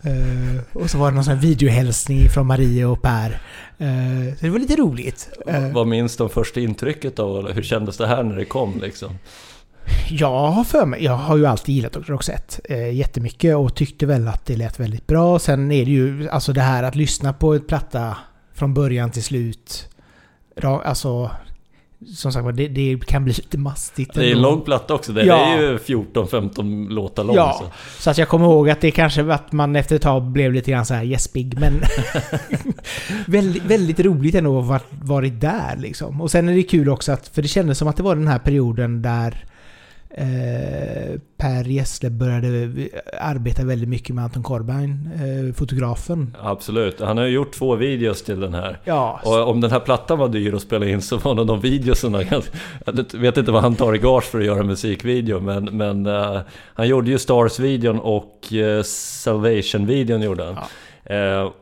Uh, 0.06 0.60
och 0.72 0.90
så 0.90 0.98
var 0.98 1.10
det 1.10 1.14
någon 1.14 1.24
sån 1.24 1.34
här 1.34 1.40
videohälsning 1.40 2.28
från 2.28 2.46
Marie 2.46 2.84
och 2.84 3.02
Per. 3.02 3.30
Uh, 3.80 4.34
så 4.34 4.44
det 4.44 4.50
var 4.50 4.58
lite 4.58 4.76
roligt. 4.76 5.28
Uh, 5.48 5.72
Vad 5.72 5.86
minns 5.86 6.16
de 6.16 6.28
första 6.28 6.60
intrycket? 6.60 7.18
Eller 7.18 7.52
hur 7.52 7.62
kändes 7.62 7.96
det 7.96 8.06
här 8.06 8.22
när 8.22 8.36
det 8.36 8.44
kom 8.44 8.80
liksom? 8.80 9.18
Jag 10.08 10.50
har 10.50 10.64
för 10.64 10.86
mig, 10.86 11.04
jag 11.04 11.16
har 11.16 11.36
ju 11.36 11.46
alltid 11.46 11.74
gillat 11.74 11.92
Dr. 11.92 12.00
Roxette 12.00 12.74
eh, 12.74 12.94
jättemycket 12.94 13.56
och 13.56 13.74
tyckte 13.74 14.06
väl 14.06 14.28
att 14.28 14.46
det 14.46 14.56
lät 14.56 14.80
väldigt 14.80 15.06
bra. 15.06 15.38
Sen 15.38 15.72
är 15.72 15.84
det 15.84 15.90
ju 15.90 16.28
alltså 16.28 16.52
det 16.52 16.60
här 16.60 16.82
att 16.82 16.94
lyssna 16.94 17.32
på 17.32 17.54
ett 17.54 17.68
platta 17.68 18.16
från 18.54 18.74
början 18.74 19.10
till 19.10 19.22
slut. 19.22 19.88
Alltså 20.62 21.30
som 22.06 22.32
sagt 22.32 22.56
det, 22.56 22.68
det 22.68 23.06
kan 23.06 23.24
bli 23.24 23.32
lite 23.32 23.58
mastigt. 23.58 24.14
Det 24.14 24.26
är 24.26 24.32
en 24.32 24.42
lång 24.42 24.60
platta 24.60 24.94
också. 24.94 25.12
Den 25.12 25.26
ja. 25.26 25.36
är 25.36 25.60
ju 25.60 25.76
14-15 25.76 26.88
låtar 26.88 27.24
lång. 27.24 27.36
Ja, 27.36 27.56
så. 27.58 28.02
så. 28.02 28.10
att 28.10 28.18
jag 28.18 28.28
kommer 28.28 28.46
ihåg 28.46 28.70
att 28.70 28.80
det 28.80 28.90
kanske 28.90 29.32
att 29.32 29.52
man 29.52 29.76
efter 29.76 29.96
ett 29.96 30.02
tag 30.02 30.22
blev 30.22 30.52
lite 30.52 30.70
grann 30.70 30.86
så 30.86 30.94
här 30.94 31.02
gäspig. 31.02 31.58
Men 31.60 31.82
väldigt, 33.26 33.64
väldigt 33.64 34.00
roligt 34.00 34.34
ändå 34.34 34.58
att 34.58 34.66
ha 34.66 34.80
varit 35.02 35.40
där 35.40 35.76
liksom. 35.76 36.20
Och 36.20 36.30
sen 36.30 36.48
är 36.48 36.54
det 36.54 36.62
kul 36.62 36.88
också 36.88 37.12
att, 37.12 37.28
för 37.28 37.42
det 37.42 37.48
kändes 37.48 37.78
som 37.78 37.88
att 37.88 37.96
det 37.96 38.02
var 38.02 38.16
den 38.16 38.28
här 38.28 38.38
perioden 38.38 39.02
där 39.02 39.44
Eh, 40.16 41.20
per 41.36 41.64
Gessle 41.64 42.10
började 42.10 42.70
arbeta 43.20 43.64
väldigt 43.64 43.88
mycket 43.88 44.14
med 44.14 44.24
Anton 44.24 44.42
Corbijn, 44.42 45.10
eh, 45.14 45.54
fotografen. 45.54 46.36
Absolut, 46.42 47.00
han 47.00 47.18
har 47.18 47.24
ju 47.24 47.30
gjort 47.30 47.52
två 47.52 47.76
videos 47.76 48.22
till 48.22 48.40
den 48.40 48.54
här. 48.54 48.78
Ja. 48.84 49.20
Och 49.24 49.48
om 49.48 49.60
den 49.60 49.70
här 49.70 49.80
plattan 49.80 50.18
var 50.18 50.28
dyr 50.28 50.54
att 50.54 50.62
spela 50.62 50.86
in 50.86 51.02
så 51.02 51.16
var 51.16 51.34
nog 51.34 51.46
de 51.46 51.60
videorna 51.60 52.22
Jag 52.86 53.14
vet 53.14 53.36
inte 53.36 53.52
vad 53.52 53.62
han 53.62 53.74
tar 53.74 53.94
i 53.94 53.98
gage 53.98 54.24
för 54.24 54.38
att 54.38 54.46
göra 54.46 54.62
musikvideo 54.62 55.40
men, 55.40 55.64
men 55.64 56.06
uh, 56.06 56.40
han 56.74 56.88
gjorde 56.88 57.10
ju 57.10 57.18
Stars-videon 57.18 58.00
och 58.00 58.38
uh, 58.52 58.82
Salvation-videon 58.82 60.22
gjorde 60.22 60.44
han. 60.44 60.54
Ja. 60.54 61.54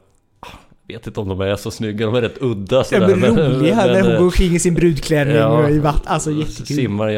Vet 0.92 1.06
inte 1.06 1.20
om 1.20 1.28
de 1.28 1.40
är 1.40 1.56
så 1.56 1.70
snygga, 1.70 2.06
de 2.06 2.14
är 2.14 2.20
rätt 2.20 2.42
udda 2.42 2.84
sådär. 2.84 3.08
Ja, 3.08 3.16
men 3.16 3.36
roliga 3.38 3.76
men, 3.76 3.92
när 3.92 4.02
hon 4.02 4.16
går 4.16 4.24
omkring 4.24 4.54
i 4.54 4.58
sin 4.58 4.74
brudklänning 4.74 5.36
ja, 5.36 5.68
i 5.68 5.78
vattnet. 5.78 6.06
Alltså 6.06 6.30
jättekul. 6.30 6.76
Simmar 6.76 7.10
i, 7.10 7.14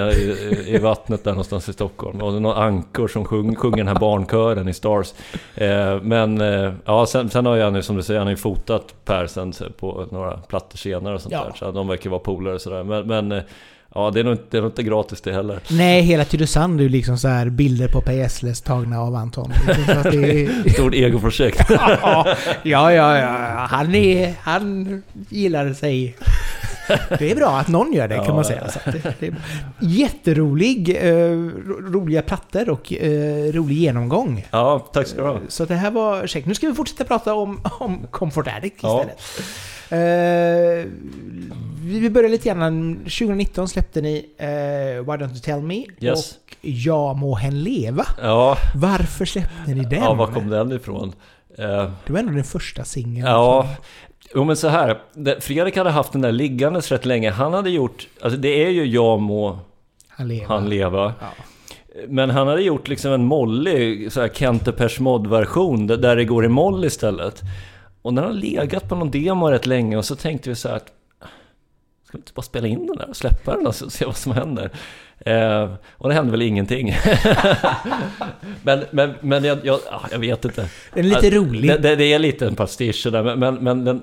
i, 0.67 0.79
vattnet 0.79 1.25
där 1.25 1.31
någonstans 1.31 1.69
i 1.69 1.73
Stockholm. 1.73 2.21
Och 2.21 2.43
någon 2.43 2.57
ankor 2.57 3.09
som 3.09 3.25
sjung, 3.25 3.55
sjunger 3.55 3.77
den 3.77 3.89
här 3.89 3.99
barnkören 3.99 4.69
i 4.69 4.75
Stars. 4.75 5.13
Eh, 5.55 6.03
men 6.03 6.41
eh, 6.41 6.73
ja, 6.85 7.07
sen, 7.07 7.31
sen 7.31 7.47
har 7.47 7.57
jag 7.57 7.73
nu 7.73 7.83
som 7.83 7.97
du 7.97 8.03
säger, 8.03 8.21
han 8.21 8.27
har 8.27 8.33
ju 8.33 8.37
fotat 8.37 8.95
Per 9.05 9.27
sen 9.27 9.53
på 9.79 10.07
några 10.11 10.37
plattor 10.37 10.79
senare 10.79 11.15
och 11.15 11.21
sånt 11.21 11.33
ja. 11.33 11.45
där. 11.45 11.53
Så 11.59 11.71
de 11.71 11.89
verkar 11.89 12.11
vara 12.11 12.21
polare 12.21 12.55
och 12.55 12.61
sådär. 12.61 12.85
Men, 12.85 13.07
men 13.07 13.33
eh, 13.33 13.43
Ja, 13.97 14.11
det 14.11 14.21
är, 14.21 14.25
nog, 14.25 14.39
det 14.51 14.57
är 14.57 14.63
nog 14.63 14.71
inte 14.71 14.83
gratis 14.83 15.21
det 15.21 15.33
heller. 15.33 15.61
Nej, 15.71 16.03
hela 16.03 16.25
Tylösand 16.25 16.81
är 16.81 16.83
ju 16.83 16.89
liksom 16.89 17.19
så 17.19 17.29
här 17.29 17.49
bilder 17.49 17.89
på 17.89 18.01
Per 18.01 18.13
Gessles 18.13 18.61
tagna 18.61 19.01
av 19.01 19.15
Anton. 19.15 19.53
Är... 19.53 20.71
Stort 20.73 20.95
egoprojekt. 20.95 21.67
ja, 21.71 22.37
ja, 22.63 22.93
ja. 22.93 23.17
Han, 23.71 23.95
är, 23.95 24.35
han 24.41 25.03
gillar 25.29 25.73
sig. 25.73 26.17
Det 27.19 27.31
är 27.31 27.37
bra 27.37 27.59
att 27.59 27.69
någon 27.69 27.93
gör 27.93 28.09
det 28.09 28.25
kan 28.27 28.35
man 28.35 28.45
säga. 28.45 28.69
Så 28.69 28.79
det, 28.85 29.15
det 29.21 29.27
är 29.27 29.35
jätterolig, 29.81 30.97
eh, 31.01 31.31
roliga 31.93 32.23
plattor 32.23 32.71
och 32.71 32.93
eh, 32.93 33.53
rolig 33.53 33.77
genomgång. 33.77 34.47
Ja, 34.51 34.89
tack 34.93 35.07
ska 35.07 35.23
du 35.23 35.29
ha. 35.29 35.39
Så 35.49 35.65
det 35.65 35.75
här 35.75 35.91
var 35.91 36.27
käckt. 36.27 36.47
Nu 36.47 36.55
ska 36.55 36.69
vi 36.69 36.75
fortsätta 36.75 37.05
prata 37.05 37.35
om, 37.35 37.61
om 37.79 38.07
Comfort 38.11 38.47
Addict 38.47 38.77
istället. 38.77 39.19
Ja. 39.37 39.43
Uh, 39.93 40.91
vi 41.85 42.11
börjar 42.11 42.31
lite 42.31 42.49
grann. 42.49 42.97
2019 42.97 43.69
släppte 43.69 44.01
ni 44.01 44.17
uh, 44.41 44.47
Why 45.05 45.13
Don't 45.13 45.31
You 45.31 45.39
Tell 45.39 45.61
Me 45.61 45.85
yes. 46.01 46.33
och 46.33 46.57
Jag 46.61 47.17
må 47.17 47.35
hen 47.35 47.63
leva. 47.63 48.07
Ja. 48.23 48.57
Varför 48.75 49.25
släppte 49.25 49.75
ni 49.75 49.85
den? 49.85 50.03
Ja, 50.03 50.15
var 50.15 50.27
kom 50.27 50.51
den 50.51 50.73
ifrån? 50.73 51.13
Uh, 51.59 51.91
det 52.07 52.13
var 52.13 52.19
ändå 52.19 52.33
den 52.33 52.45
första 52.45 52.85
singeln. 52.85 53.27
Ja. 53.27 53.69
Jo 54.35 54.45
men 54.45 54.57
så 54.57 54.69
här, 54.69 54.99
Fredrik 55.41 55.77
hade 55.77 55.91
haft 55.91 56.13
den 56.13 56.21
där 56.21 56.33
liggandes 56.33 56.93
rätt 56.93 57.05
länge. 57.05 57.31
Han 57.31 57.53
hade 57.53 57.71
gjort, 57.71 58.09
alltså 58.21 58.39
det 58.39 58.65
är 58.65 58.71
ju 58.71 58.85
Jag 58.85 59.21
må 59.21 59.59
han 60.09 60.29
leva. 60.29 60.47
Han 60.47 60.69
leva. 60.69 61.15
Ja. 61.21 61.27
Men 62.09 62.31
han 62.31 62.49
hade 62.49 62.63
gjort 62.63 62.89
liksom 62.89 63.13
en 63.13 63.25
mollig, 63.25 64.13
så 64.13 64.21
här 64.21 64.29
Kente 64.29 64.73
Persmod-version 64.73 65.87
där 65.87 66.17
det 66.17 66.25
går 66.25 66.45
i 66.45 66.49
moll 66.49 66.85
istället. 66.85 67.43
Och 68.05 68.15
den 68.15 68.25
har 68.25 68.33
legat 68.33 68.89
på 68.89 68.95
någon 68.95 69.11
demo 69.11 69.51
rätt 69.51 69.67
länge 69.67 69.97
och 69.97 70.05
så 70.05 70.17
tänkte 70.17 70.51
vi 70.51 70.57
så 70.57 70.69
här 70.69 70.77
att 70.77 70.93
Ska 72.05 72.13
vi 72.13 72.19
inte 72.19 72.33
bara 72.35 72.43
spela 72.43 72.67
in 72.69 72.87
den 72.87 72.97
där 72.97 73.09
och 73.09 73.17
släppa 73.17 73.57
den 73.57 73.67
och 73.67 73.75
se 73.75 74.05
vad 74.05 74.17
som 74.17 74.33
händer? 74.33 74.71
Eh, 75.19 75.75
och 75.91 76.09
det 76.09 76.15
hände 76.15 76.31
väl 76.31 76.43
ingenting. 76.43 76.95
men 78.63 78.85
men, 78.91 79.15
men 79.21 79.45
jag, 79.45 79.67
jag, 79.67 79.81
jag, 80.11 80.19
vet 80.19 80.45
inte. 80.45 80.69
Den 80.93 81.05
är 81.05 81.09
lite 81.09 81.17
alltså, 81.17 81.31
rolig. 81.35 81.71
Det, 81.71 81.79
det, 81.79 81.97
det, 81.97 82.13
är 82.13 82.19
lite 82.19 82.47
en 82.47 82.55
pastisch 82.55 83.03
sådär, 83.03 83.23
men, 83.23 83.39
men, 83.39 83.55
men 83.55 83.85
den, 83.85 84.03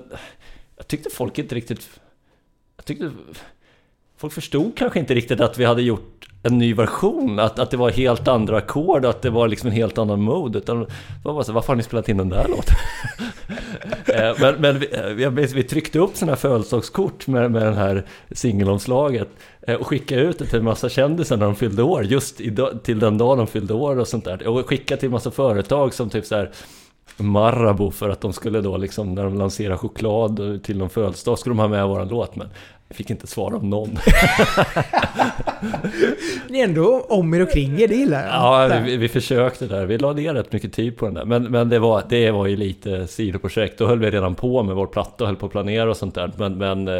jag 0.76 0.88
tyckte 0.88 1.10
folk 1.10 1.38
inte 1.38 1.54
riktigt... 1.54 2.00
Jag 2.76 2.84
tyckte... 2.84 3.10
Folk 4.16 4.32
förstod 4.32 4.76
kanske 4.76 4.98
inte 4.98 5.14
riktigt 5.14 5.40
att 5.40 5.58
vi 5.58 5.64
hade 5.64 5.82
gjort 5.82 6.28
en 6.42 6.58
ny 6.58 6.74
version, 6.74 7.38
att, 7.38 7.58
att 7.58 7.70
det 7.70 7.76
var 7.76 7.90
helt 7.90 8.28
andra 8.28 8.56
ackord, 8.56 9.04
att 9.04 9.22
det 9.22 9.30
var 9.30 9.48
liksom 9.48 9.68
en 9.68 9.76
helt 9.76 9.98
annan 9.98 10.22
mode. 10.22 10.58
Utan 10.58 10.80
det 10.80 10.86
var 11.22 11.34
bara 11.34 11.44
så, 11.44 11.52
varför 11.52 11.68
har 11.68 11.76
ni 11.76 11.82
spelat 11.82 12.08
in 12.08 12.16
den 12.16 12.28
där 12.28 12.48
låten? 12.48 12.76
Eh, 14.06 14.34
men 14.40 14.54
men 14.54 14.78
vi, 14.78 14.94
eh, 14.94 15.30
vi, 15.30 15.46
vi, 15.46 15.62
tryckte 15.62 15.98
upp 15.98 16.16
sådana 16.16 16.32
här 16.32 16.36
födelsedagskort 16.36 17.26
med, 17.26 17.50
med 17.50 17.62
den 17.62 17.74
här 17.74 18.04
singelomslaget 18.30 19.28
eh, 19.66 19.74
och 19.74 19.86
skickade 19.86 20.22
ut 20.22 20.38
det 20.38 20.46
till 20.46 20.58
en 20.58 20.64
massa 20.64 20.88
kändisar 20.88 21.36
när 21.36 21.46
de 21.46 21.54
fyllde 21.54 21.82
år, 21.82 22.04
just 22.04 22.40
i, 22.40 22.56
till 22.82 22.98
den 22.98 23.18
dag 23.18 23.38
de 23.38 23.46
fyllde 23.46 23.74
år 23.74 23.98
och 23.98 24.08
sånt 24.08 24.24
där. 24.24 24.46
Och 24.46 24.68
skickade 24.68 25.00
till 25.00 25.06
en 25.06 25.12
massa 25.12 25.30
företag 25.30 25.94
som 25.94 26.10
typ 26.10 26.24
så 26.24 26.36
här 26.36 26.50
Marabou 27.16 27.90
för 27.90 28.08
att 28.08 28.20
de 28.20 28.32
skulle 28.32 28.60
då 28.60 28.76
liksom 28.76 29.14
när 29.14 29.24
de 29.24 29.34
lanserar 29.38 29.76
choklad 29.76 30.60
till 30.62 30.78
någon 30.78 30.90
födelsedag 30.90 31.38
skulle 31.38 31.50
de 31.50 31.58
ha 31.58 31.68
med 31.68 31.88
våran 31.88 32.08
låt 32.08 32.36
men 32.36 32.48
jag 32.92 32.96
fick 32.96 33.10
inte 33.10 33.26
svar 33.26 33.54
av 33.54 33.64
någon. 33.64 33.90
Ni 36.48 36.60
är 36.60 36.64
ändå 36.64 37.06
om 37.08 37.34
er 37.34 37.42
och 37.42 37.50
kring 37.50 37.80
er, 37.80 37.88
det 37.88 37.94
gillar 37.94 38.26
jag. 38.26 38.32
Ja, 38.70 38.80
vi, 38.84 38.96
vi, 38.96 39.08
försökte 39.08 39.66
där. 39.66 39.86
Vi 39.86 39.98
la 39.98 40.12
ner 40.12 40.34
rätt 40.34 40.52
mycket 40.52 40.72
tid 40.72 40.96
på 40.96 41.04
den 41.04 41.14
där. 41.14 41.24
Men, 41.24 41.42
men 41.42 41.68
det, 41.68 41.78
var, 41.78 42.04
det 42.08 42.30
var 42.30 42.46
ju 42.46 42.56
lite 42.56 43.06
sidoprojekt. 43.06 43.78
Då 43.78 43.86
höll 43.86 43.98
vi 43.98 44.10
redan 44.10 44.34
på 44.34 44.62
med 44.62 44.76
vår 44.76 44.86
platta 44.86 45.24
och 45.24 45.28
höll 45.28 45.36
på 45.36 45.46
att 45.46 45.52
planera 45.52 45.90
och 45.90 45.96
sånt 45.96 46.14
där. 46.14 46.32
Men, 46.36 46.58
men 46.58 46.88
eh, 46.88 46.94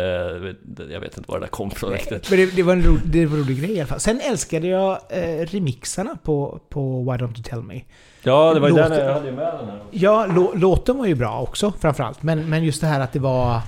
jag 0.92 1.00
vet 1.00 1.18
inte 1.18 1.30
var 1.30 1.38
det 1.38 1.44
där 1.44 1.50
kom 1.50 1.70
från 1.70 1.92
riktigt. 1.92 2.30
Men 2.30 2.38
det, 2.38 2.56
det, 2.56 2.62
var 2.62 2.72
en 2.72 2.82
ro, 2.82 2.96
det 3.04 3.26
var 3.26 3.36
en 3.36 3.44
rolig 3.44 3.60
grej 3.60 3.72
i 3.72 3.80
alla 3.80 3.86
fall. 3.86 4.00
Sen 4.00 4.20
älskade 4.20 4.66
jag 4.66 4.98
eh, 5.08 5.46
remixarna 5.46 6.16
på, 6.22 6.60
på 6.68 6.98
Why 6.98 7.24
Don't 7.24 7.34
You 7.36 7.42
Tell 7.42 7.62
Me. 7.62 7.80
Ja, 8.22 8.54
det 8.54 8.60
var 8.60 8.68
ju 8.68 8.74
den 8.74 8.92
jag 8.92 9.14
hade 9.14 9.32
med 9.32 9.54
den 9.58 9.68
här. 9.68 9.80
Ja, 9.90 10.26
låten 10.54 10.98
var 10.98 11.06
ju 11.06 11.14
bra 11.14 11.40
också 11.40 11.72
framförallt. 11.80 12.22
Men, 12.22 12.50
men 12.50 12.64
just 12.64 12.80
det 12.80 12.86
här 12.86 13.00
att 13.00 13.12
det 13.12 13.18
var 13.18 13.60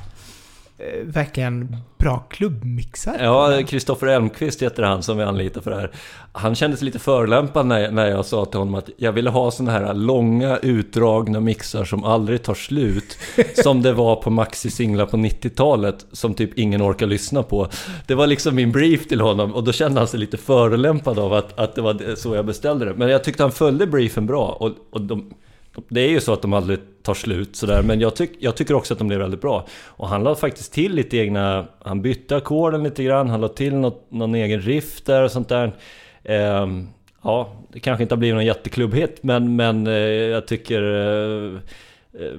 eh, 0.78 1.04
verkligen 1.04 1.76
bra 1.98 2.18
klubbmixar. 2.30 3.16
Ja, 3.20 3.62
Kristoffer 3.66 4.06
Elmqvist 4.06 4.62
heter 4.62 4.82
han 4.82 5.02
som 5.02 5.16
vi 5.16 5.24
anlitar 5.24 5.60
för 5.60 5.70
det 5.70 5.76
här. 5.76 5.90
Han 6.32 6.54
kände 6.54 6.76
sig 6.76 6.84
lite 6.84 6.98
förolämpad 6.98 7.66
när, 7.66 7.90
när 7.90 8.06
jag 8.06 8.24
sa 8.24 8.44
till 8.44 8.58
honom 8.58 8.74
att 8.74 8.90
jag 8.96 9.12
ville 9.12 9.30
ha 9.30 9.50
såna 9.50 9.70
här 9.70 9.94
långa 9.94 10.56
utdragna 10.56 11.40
mixar 11.40 11.84
som 11.84 12.04
aldrig 12.04 12.42
tar 12.42 12.54
slut. 12.54 13.18
som 13.62 13.82
det 13.82 13.92
var 13.92 14.16
på 14.16 14.30
maxi-singlar 14.30 15.06
på 15.06 15.16
90-talet 15.16 16.06
som 16.12 16.34
typ 16.34 16.58
ingen 16.58 16.82
orkar 16.82 17.06
lyssna 17.06 17.42
på. 17.42 17.68
Det 18.06 18.14
var 18.14 18.26
liksom 18.26 18.54
min 18.54 18.72
brief 18.72 19.08
till 19.08 19.20
honom 19.20 19.54
och 19.54 19.64
då 19.64 19.72
kände 19.72 20.00
han 20.00 20.08
sig 20.08 20.20
lite 20.20 20.36
förolämpad 20.36 21.18
av 21.18 21.32
att, 21.32 21.58
att 21.58 21.74
det 21.74 21.82
var 21.82 22.14
så 22.16 22.34
jag 22.34 22.46
beställde 22.46 22.84
det. 22.84 22.94
Men 22.94 23.08
jag 23.08 23.24
tyckte 23.24 23.42
han 23.42 23.52
följde 23.52 23.86
briefen 23.86 24.26
bra 24.26 24.48
och, 24.60 24.72
och 24.90 25.00
de, 25.00 25.30
det 25.88 26.00
är 26.00 26.08
ju 26.08 26.20
så 26.20 26.32
att 26.32 26.42
de 26.42 26.52
aldrig 26.52 26.78
tar 27.02 27.14
slut 27.14 27.56
sådär, 27.56 27.82
men 27.82 28.00
jag, 28.00 28.16
tyck, 28.16 28.30
jag 28.38 28.56
tycker 28.56 28.74
också 28.74 28.94
att 28.94 28.98
de 28.98 29.08
blev 29.08 29.20
väldigt 29.20 29.40
bra. 29.40 29.66
Och 29.86 30.08
han 30.08 30.24
la 30.24 30.34
faktiskt 30.34 30.72
till 30.72 30.94
lite 30.94 31.16
egna, 31.16 31.66
han 31.82 32.02
bytte 32.02 32.36
ackorden 32.36 32.82
lite 32.82 33.04
grann, 33.04 33.28
han 33.28 33.40
la 33.40 33.48
till 33.48 33.74
något, 33.74 34.06
någon 34.08 34.34
egen 34.34 34.60
riff 34.60 35.02
där 35.04 35.22
och 35.22 35.30
sånt 35.30 35.48
där. 35.48 35.72
Eh, 36.22 36.68
ja, 37.22 37.52
det 37.72 37.80
kanske 37.80 38.02
inte 38.02 38.14
har 38.14 38.18
blivit 38.18 38.34
någon 38.34 38.46
jätteklubbhit, 38.46 39.22
men, 39.22 39.56
men 39.56 39.86
eh, 39.86 39.92
jag 39.92 40.46
tycker... 40.46 40.82
Eh, 40.82 41.54
eh 42.22 42.38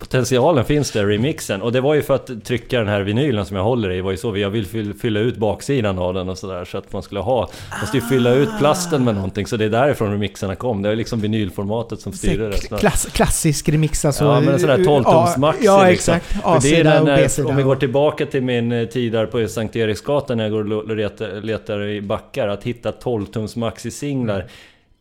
potentialen 0.00 0.64
finns 0.64 0.90
där 0.90 1.10
i 1.10 1.14
remixen. 1.14 1.62
Och 1.62 1.72
det 1.72 1.80
var 1.80 1.94
ju 1.94 2.02
för 2.02 2.14
att 2.14 2.44
trycka 2.44 2.78
den 2.78 2.88
här 2.88 3.00
vinylen 3.00 3.46
som 3.46 3.56
jag 3.56 3.64
håller 3.64 3.92
i, 3.92 4.00
var 4.00 4.10
ju 4.10 4.16
så. 4.16 4.36
Jag 4.36 4.50
vill 4.50 4.94
fylla 4.94 5.20
ut 5.20 5.36
baksidan 5.36 5.98
av 5.98 6.14
den 6.14 6.28
och 6.28 6.38
sådär. 6.38 6.64
Så 6.64 6.78
att 6.78 6.92
man 6.92 7.02
skulle 7.02 7.20
ha... 7.20 7.40
Man 7.70 7.80
måste 7.80 7.96
ju 7.96 8.02
fylla 8.02 8.34
ut 8.34 8.48
plasten 8.58 9.04
med 9.04 9.14
någonting. 9.14 9.46
Så 9.46 9.56
det 9.56 9.64
är 9.64 9.68
därifrån 9.68 10.12
remixerna 10.12 10.54
kom. 10.54 10.82
Det 10.82 10.88
är 10.88 10.96
liksom 10.96 11.20
vinylformatet 11.20 12.00
som 12.00 12.12
styr 12.12 12.38
det. 12.38 12.78
Klass, 12.78 13.08
klassisk 13.12 13.68
remix 13.68 14.04
alltså. 14.04 14.24
Ja, 14.24 14.40
men 14.40 14.54
en 14.54 14.60
sån 14.60 14.68
där 14.68 14.78
12-tums 14.78 15.38
maxi 15.38 15.64
Ja, 15.64 15.90
exakt. 15.90 16.34
Liksom. 16.34 16.52
A-sida 16.52 17.00
och 17.00 17.06
B-sida. 17.06 17.48
Om 17.48 17.56
vi 17.56 17.62
går 17.62 17.76
tillbaka 17.76 18.26
till 18.26 18.42
min 18.42 18.72
eh, 18.72 18.86
tid 18.86 19.12
där 19.12 19.26
på 19.26 19.48
Sankt 19.48 19.76
Eriksgatan 19.76 20.36
när 20.36 20.44
jag 20.44 20.52
går 20.52 20.72
och 20.90 20.96
letar, 20.96 21.40
letar 21.40 21.82
i 21.82 22.00
backar. 22.00 22.48
Att 22.48 22.64
hitta 22.64 22.90
12-tums 22.90 23.58
maxi-singlar 23.58 24.44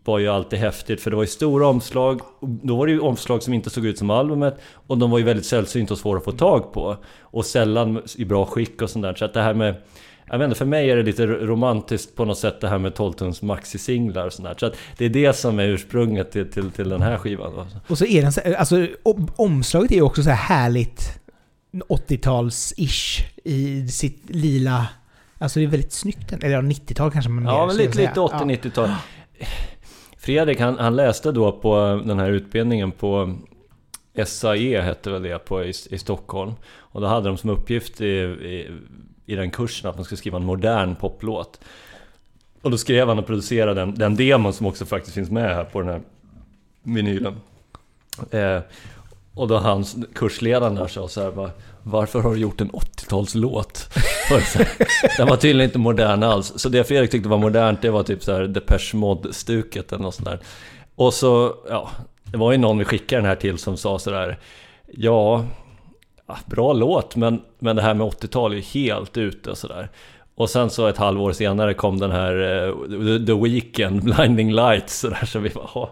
var 0.03 0.19
ju 0.19 0.27
alltid 0.27 0.59
häftigt 0.59 1.01
för 1.01 1.09
det 1.09 1.15
var 1.15 1.23
ju 1.23 1.27
stora 1.27 1.67
omslag. 1.67 2.21
Då 2.41 2.77
var 2.77 2.85
det 2.85 2.91
ju 2.91 2.99
omslag 2.99 3.43
som 3.43 3.53
inte 3.53 3.69
såg 3.69 3.85
ut 3.85 3.97
som 3.97 4.09
albumet 4.09 4.59
och 4.73 4.97
de 4.97 5.11
var 5.11 5.17
ju 5.17 5.23
väldigt 5.23 5.45
sällsynta 5.45 5.93
och 5.93 5.97
svåra 5.97 6.17
att 6.17 6.23
få 6.23 6.31
tag 6.31 6.73
på. 6.73 6.97
Och 7.21 7.45
sällan 7.45 8.01
i 8.17 8.25
bra 8.25 8.45
skick 8.45 8.81
och 8.81 8.89
sånt 8.89 9.03
där. 9.03 9.15
Så 9.15 9.25
att 9.25 9.33
det 9.33 9.41
här 9.41 9.53
med... 9.53 9.75
Jag 10.31 10.39
vet 10.39 10.45
inte, 10.45 10.57
för 10.57 10.65
mig 10.65 10.91
är 10.91 10.95
det 10.95 11.03
lite 11.03 11.25
romantiskt 11.25 12.15
på 12.15 12.25
något 12.25 12.37
sätt 12.37 12.61
det 12.61 12.69
här 12.69 12.77
med 12.77 12.93
12-tums 12.93 13.45
maxi-singlar 13.45 14.25
och 14.25 14.33
sånt 14.33 14.47
där. 14.47 14.55
Så 14.59 14.65
att 14.65 14.75
det 14.97 15.05
är 15.05 15.09
det 15.09 15.33
som 15.35 15.59
är 15.59 15.63
ursprunget 15.63 16.31
till, 16.31 16.51
till, 16.51 16.71
till 16.71 16.89
den 16.89 17.01
här 17.01 17.17
skivan. 17.17 17.53
Då. 17.55 17.65
Och 17.87 17.97
så 17.97 18.05
är 18.05 18.21
den 18.21 18.31
så, 18.31 18.41
alltså 18.57 18.87
omslaget 19.35 19.91
är 19.91 19.95
ju 19.95 20.01
också 20.01 20.23
så 20.23 20.29
här 20.29 20.55
härligt 20.55 21.19
80-tals-ish 21.71 23.21
i 23.43 23.87
sitt 23.87 24.23
lila... 24.29 24.87
Alltså 25.37 25.59
det 25.59 25.65
är 25.65 25.69
väldigt 25.69 25.93
snyggt. 25.93 26.33
Eller 26.33 26.49
ja, 26.49 26.61
90-tal 26.61 27.11
kanske 27.11 27.31
man 27.31 27.43
Ja, 27.43 27.65
men 27.65 27.77
lite, 27.77 27.97
lite 27.97 28.19
80-90-tal. 28.19 28.89
Ja. 28.89 29.45
Fredrik 30.29 30.59
han, 30.59 30.77
han, 30.79 30.95
läste 30.95 31.31
då 31.31 31.51
på 31.51 32.01
den 32.05 32.19
här 32.19 32.29
utbildningen 32.29 32.91
på 32.91 33.35
SAE 34.25 34.81
hette 34.81 35.11
väl 35.11 35.23
det 35.23 35.39
på, 35.39 35.63
i, 35.63 35.73
i 35.89 35.97
Stockholm. 35.97 36.53
Och 36.77 37.01
då 37.01 37.07
hade 37.07 37.29
de 37.29 37.37
som 37.37 37.49
uppgift 37.49 38.01
i, 38.01 38.05
i, 38.05 38.71
i 39.25 39.35
den 39.35 39.51
kursen 39.51 39.89
att 39.89 39.95
man 39.95 40.05
skulle 40.05 40.17
skriva 40.17 40.37
en 40.37 40.45
modern 40.45 40.95
poplåt. 40.95 41.59
Och 42.61 42.71
då 42.71 42.77
skrev 42.77 43.07
han 43.07 43.19
och 43.19 43.25
producerade 43.25 43.81
den, 43.81 43.95
den 43.95 44.15
demon 44.15 44.53
som 44.53 44.65
också 44.65 44.85
faktiskt 44.85 45.15
finns 45.15 45.31
med 45.31 45.55
här 45.55 45.63
på 45.63 45.79
den 45.81 45.89
här 45.89 46.01
vinylen. 46.83 47.35
Eh, 48.31 48.59
och 49.33 49.47
då 49.47 49.57
hans 49.57 49.97
kursledaren 50.15 50.75
där 50.75 50.87
sa 50.87 51.07
så 51.07 51.21
här 51.21 51.31
bara, 51.31 51.51
Varför 51.83 52.21
har 52.21 52.33
du 52.33 52.39
gjort 52.39 52.61
en 52.61 52.71
80-talslåt? 52.71 53.89
Den 55.17 55.27
var 55.27 55.35
tydligen 55.35 55.69
inte 55.69 55.79
modern 55.79 56.23
alls. 56.23 56.53
Så 56.55 56.69
det 56.69 56.83
Fredrik 56.83 57.11
tyckte 57.11 57.29
var 57.29 57.37
modernt, 57.37 57.81
det 57.81 57.89
var 57.89 58.03
typ 58.03 58.23
så 58.23 58.33
här 58.33 58.41
Depeche 58.41 58.97
Mode-stuket 58.97 59.91
eller 59.91 60.03
något 60.03 60.15
sånt 60.15 60.27
där. 60.27 60.39
Och 60.95 61.13
så, 61.13 61.55
ja, 61.69 61.89
det 62.23 62.37
var 62.37 62.51
ju 62.51 62.57
någon 62.57 62.77
vi 62.77 62.85
skickade 62.85 63.21
den 63.21 63.29
här 63.29 63.35
till 63.35 63.57
som 63.57 63.77
sa 63.77 63.99
sådär 63.99 64.39
Ja, 64.93 65.45
ah, 66.25 66.37
bra 66.45 66.73
låt, 66.73 67.15
men, 67.15 67.41
men 67.59 67.75
det 67.75 67.81
här 67.81 67.93
med 67.93 68.07
80-tal 68.07 68.51
är 68.51 68.55
ju 68.55 68.61
helt 68.61 69.17
ute 69.17 69.55
sådär. 69.55 69.89
Och 70.39 70.49
sen 70.49 70.69
så 70.69 70.87
ett 70.87 70.97
halvår 70.97 71.31
senare 71.31 71.73
kom 71.73 71.99
den 71.99 72.11
här 72.11 72.35
uh, 72.67 73.25
The 73.25 73.33
Weeknd, 73.33 74.03
Blinding 74.15 74.53
Lights 74.53 74.99
sådär 74.99 75.25
så 75.25 75.39
vi 75.39 75.49
bara 75.49 75.89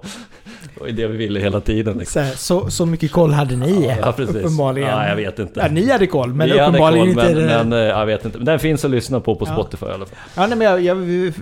Det 0.73 0.79
var 0.79 0.87
ju 0.87 0.93
det 0.93 1.07
vi 1.07 1.17
ville 1.17 1.39
hela 1.39 1.61
tiden 1.61 1.97
liksom. 1.97 2.25
så, 2.25 2.37
så, 2.37 2.71
så, 2.71 2.85
mycket 2.85 3.11
koll 3.11 3.31
hade 3.31 3.55
ni 3.55 3.95
ja, 4.01 4.11
precis. 4.11 4.35
uppenbarligen? 4.35 4.89
Ja, 4.89 5.07
jag 5.07 5.15
vet 5.15 5.39
inte. 5.39 5.59
Ja, 5.59 5.67
ni 5.67 5.91
hade 5.91 6.07
koll, 6.07 6.33
men 6.33 6.49
vi 6.49 6.53
uppenbarligen 6.53 7.15
koll, 7.15 7.27
inte... 7.27 7.35
Men, 7.35 7.69
men, 7.69 7.79
eh, 7.79 7.87
jag 7.87 8.05
vet 8.05 8.25
inte. 8.25 8.37
Men 8.37 8.45
den 8.45 8.59
finns 8.59 8.85
att 8.85 8.91
lyssna 8.91 9.19
på 9.19 9.35
på 9.35 9.45
Spotify 9.45 9.85
ja. 9.85 9.91
i 9.91 9.95
alla 9.95 10.05
fall. 10.05 10.17
Ja, 10.35 10.47
nej, 10.47 10.57
men 10.57 10.67
jag, 10.67 10.81
jag 10.81 10.97
är 10.97 11.33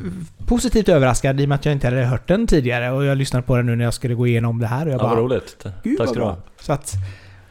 positivt 0.45 0.89
överraskad 0.89 1.41
i 1.41 1.45
och 1.45 1.49
med 1.49 1.56
att 1.56 1.66
jag 1.66 1.72
inte 1.72 1.88
hade 1.88 2.06
hört 2.06 2.28
den 2.28 2.47
tidigare. 2.47 2.91
Och 2.91 3.06
jag 3.06 3.18
lyssnade 3.18 3.45
på 3.45 3.56
den 3.56 3.66
nu 3.66 3.76
när 3.76 3.86
jag 3.86 3.93
skulle 3.93 4.14
gå 4.14 4.28
igenom 4.28 4.60
det 4.60 4.68
här 4.68 4.86
och 4.86 4.93
jag 4.93 4.99
ja, 4.99 5.03
bara... 5.03 5.16
vad 5.16 5.24
roligt. 5.24 5.66
Gud, 5.84 5.97
Tack 5.97 6.10
ska 6.10 6.20
du 6.20 6.26
ha. 6.26 6.38
Så 6.62 6.74
att... 6.74 6.93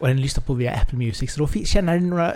Och 0.04 0.08
den 0.08 0.20
lyssnar 0.20 0.44
på 0.44 0.54
via 0.54 0.72
Apple 0.72 0.98
Music, 0.98 1.32
så 1.32 1.40
då 1.40 1.48
tjänar 1.64 1.94
den 1.94 2.10
några, 2.10 2.32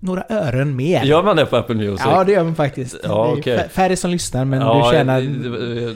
några 0.00 0.24
ören 0.28 0.76
mer. 0.76 1.04
Gör 1.04 1.22
man 1.22 1.36
det 1.36 1.46
på 1.46 1.56
Apple 1.56 1.74
Music? 1.74 2.02
Ja, 2.04 2.24
det 2.24 2.32
gör 2.32 2.44
man 2.44 2.54
faktiskt. 2.54 2.96
Ja, 3.02 3.32
okay. 3.32 3.68
Färre 3.68 3.96
som 3.96 4.10
lyssnar, 4.10 4.44
men 4.44 4.60
ja, 4.60 4.90
du 4.90 4.96
tjänar... 4.96 5.20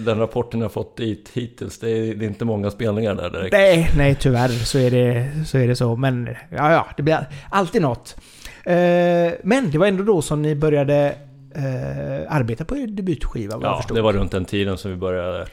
Den 0.05 0.19
rapporten 0.19 0.61
jag 0.61 0.73
fått 0.73 0.97
dit 0.97 1.31
hittills, 1.33 1.79
det 1.79 1.91
är, 1.91 2.15
det 2.15 2.25
är, 2.25 2.29
inte 2.29 2.45
många 2.45 2.71
spelningar 2.71 3.15
där 3.15 3.31
direkt. 3.31 3.53
Nej, 3.53 3.91
nej 3.97 4.15
tyvärr 4.15 4.49
så 4.49 4.79
är 4.79 4.91
det 4.91 5.31
så. 5.47 5.59
Är 5.59 5.69
det 5.69 5.77
så. 5.77 5.97
Men 5.97 6.29
ja, 6.51 6.73
ja, 6.73 6.87
det 6.97 7.03
blir 7.03 7.27
alltid 7.51 7.83
något. 7.83 8.17
Eh, 8.65 8.75
men 9.43 9.71
det 9.71 9.79
var 9.79 9.87
ändå 9.87 10.05
då 10.05 10.23
som 10.23 10.43
ni 10.43 10.55
började 10.55 11.15
eh, 11.55 12.35
arbeta 12.35 12.65
på 12.65 12.77
er 12.77 12.87
debutskiva, 12.87 13.57
vad 13.57 13.65
Ja, 13.65 13.95
det 13.95 14.03
var 14.03 14.13
runt 14.13 14.33
den 14.33 14.45
tiden 14.45 14.79
som 14.79 14.91
vi 14.91 14.97
började... 14.97 15.47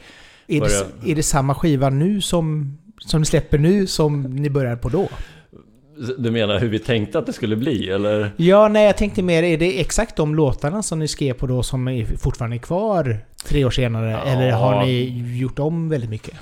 Är, 0.46 0.60
det, 0.60 1.10
är 1.10 1.14
det 1.14 1.22
samma 1.22 1.54
skiva 1.54 1.90
nu 1.90 2.20
som, 2.20 2.78
som 2.98 3.20
ni 3.20 3.26
släpper 3.26 3.58
nu 3.58 3.86
som 3.86 4.22
ni 4.22 4.50
började 4.50 4.76
på 4.76 4.88
då? 4.88 5.08
Du 6.18 6.30
menar 6.30 6.58
hur 6.58 6.68
vi 6.68 6.78
tänkte 6.78 7.18
att 7.18 7.26
det 7.26 7.32
skulle 7.32 7.56
bli, 7.56 7.90
eller? 7.90 8.30
Ja, 8.36 8.68
nej, 8.68 8.86
jag 8.86 8.96
tänkte 8.96 9.22
mer, 9.22 9.42
är 9.42 9.58
det 9.58 9.80
exakt 9.80 10.16
de 10.16 10.34
låtarna 10.34 10.82
som 10.82 10.98
ni 10.98 11.08
skrev 11.08 11.32
på 11.32 11.46
då 11.46 11.62
som 11.62 11.88
är 11.88 12.04
fortfarande 12.04 12.56
är 12.56 12.58
kvar 12.58 13.18
tre 13.44 13.64
år 13.64 13.70
senare? 13.70 14.10
Ja. 14.10 14.18
Eller 14.18 14.50
har 14.50 14.84
ni 14.84 15.22
gjort 15.38 15.58
om 15.58 15.88
väldigt 15.88 16.10
mycket? 16.10 16.34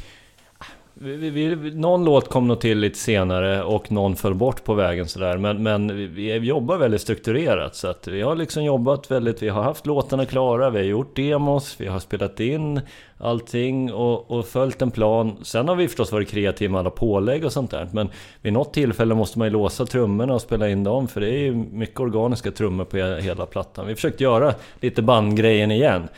Vi, 1.01 1.16
vi, 1.16 1.55
vi, 1.55 1.70
någon 1.74 2.05
låt 2.05 2.28
kom 2.28 2.49
nog 2.49 2.61
till 2.61 2.78
lite 2.78 2.99
senare 2.99 3.62
och 3.62 3.92
någon 3.92 4.16
föll 4.16 4.34
bort 4.34 4.64
på 4.64 4.74
vägen 4.74 5.09
sådär. 5.09 5.38
Men, 5.38 5.62
men 5.62 5.97
vi, 5.97 6.38
vi 6.38 6.47
jobbar 6.47 6.76
väldigt 6.78 7.01
strukturerat. 7.01 7.76
Så 7.76 7.88
att 7.88 8.09
vi 8.09 8.22
har 8.22 8.36
liksom 8.36 8.64
jobbat 8.64 9.11
väldigt, 9.11 9.42
vi 9.42 9.49
har 9.49 9.62
haft 9.62 9.86
låtarna 9.86 10.26
klara, 10.26 10.70
vi 10.70 10.78
har 10.78 10.84
gjort 10.84 11.16
demos, 11.16 11.76
vi 11.78 11.86
har 11.86 11.99
spelat 11.99 12.40
in 12.40 12.80
allting 13.18 13.92
och, 13.92 14.30
och 14.30 14.47
följt 14.47 14.82
en 14.82 14.90
plan. 14.90 15.36
Sen 15.42 15.68
har 15.68 15.76
vi 15.76 15.88
förstås 15.88 16.12
varit 16.12 16.28
kreativa 16.28 16.72
med 16.72 16.78
alla 16.78 16.90
pålägg 16.90 17.44
och 17.44 17.53
sånt 17.53 17.70
där. 17.70 17.88
Men 17.92 18.09
vid 18.42 18.53
något 18.53 18.74
tillfälle 18.74 19.14
måste 19.14 19.38
man 19.38 19.47
ju 19.47 19.53
låsa 19.53 19.86
trummorna 19.86 20.34
och 20.34 20.40
spela 20.40 20.68
in 20.68 20.84
dem. 20.84 21.09
För 21.09 21.20
det 21.20 21.30
är 21.30 21.38
ju 21.38 21.55
mycket 21.55 22.01
organiska 22.01 22.51
trummor 22.51 22.84
på 22.84 22.97
hela 22.97 23.47
plattan. 23.47 23.86
Vi 23.86 23.94
försökt 23.94 24.20
göra 24.20 24.55
lite 24.80 25.03
bandgrejen 25.03 25.70
igen 25.70 26.09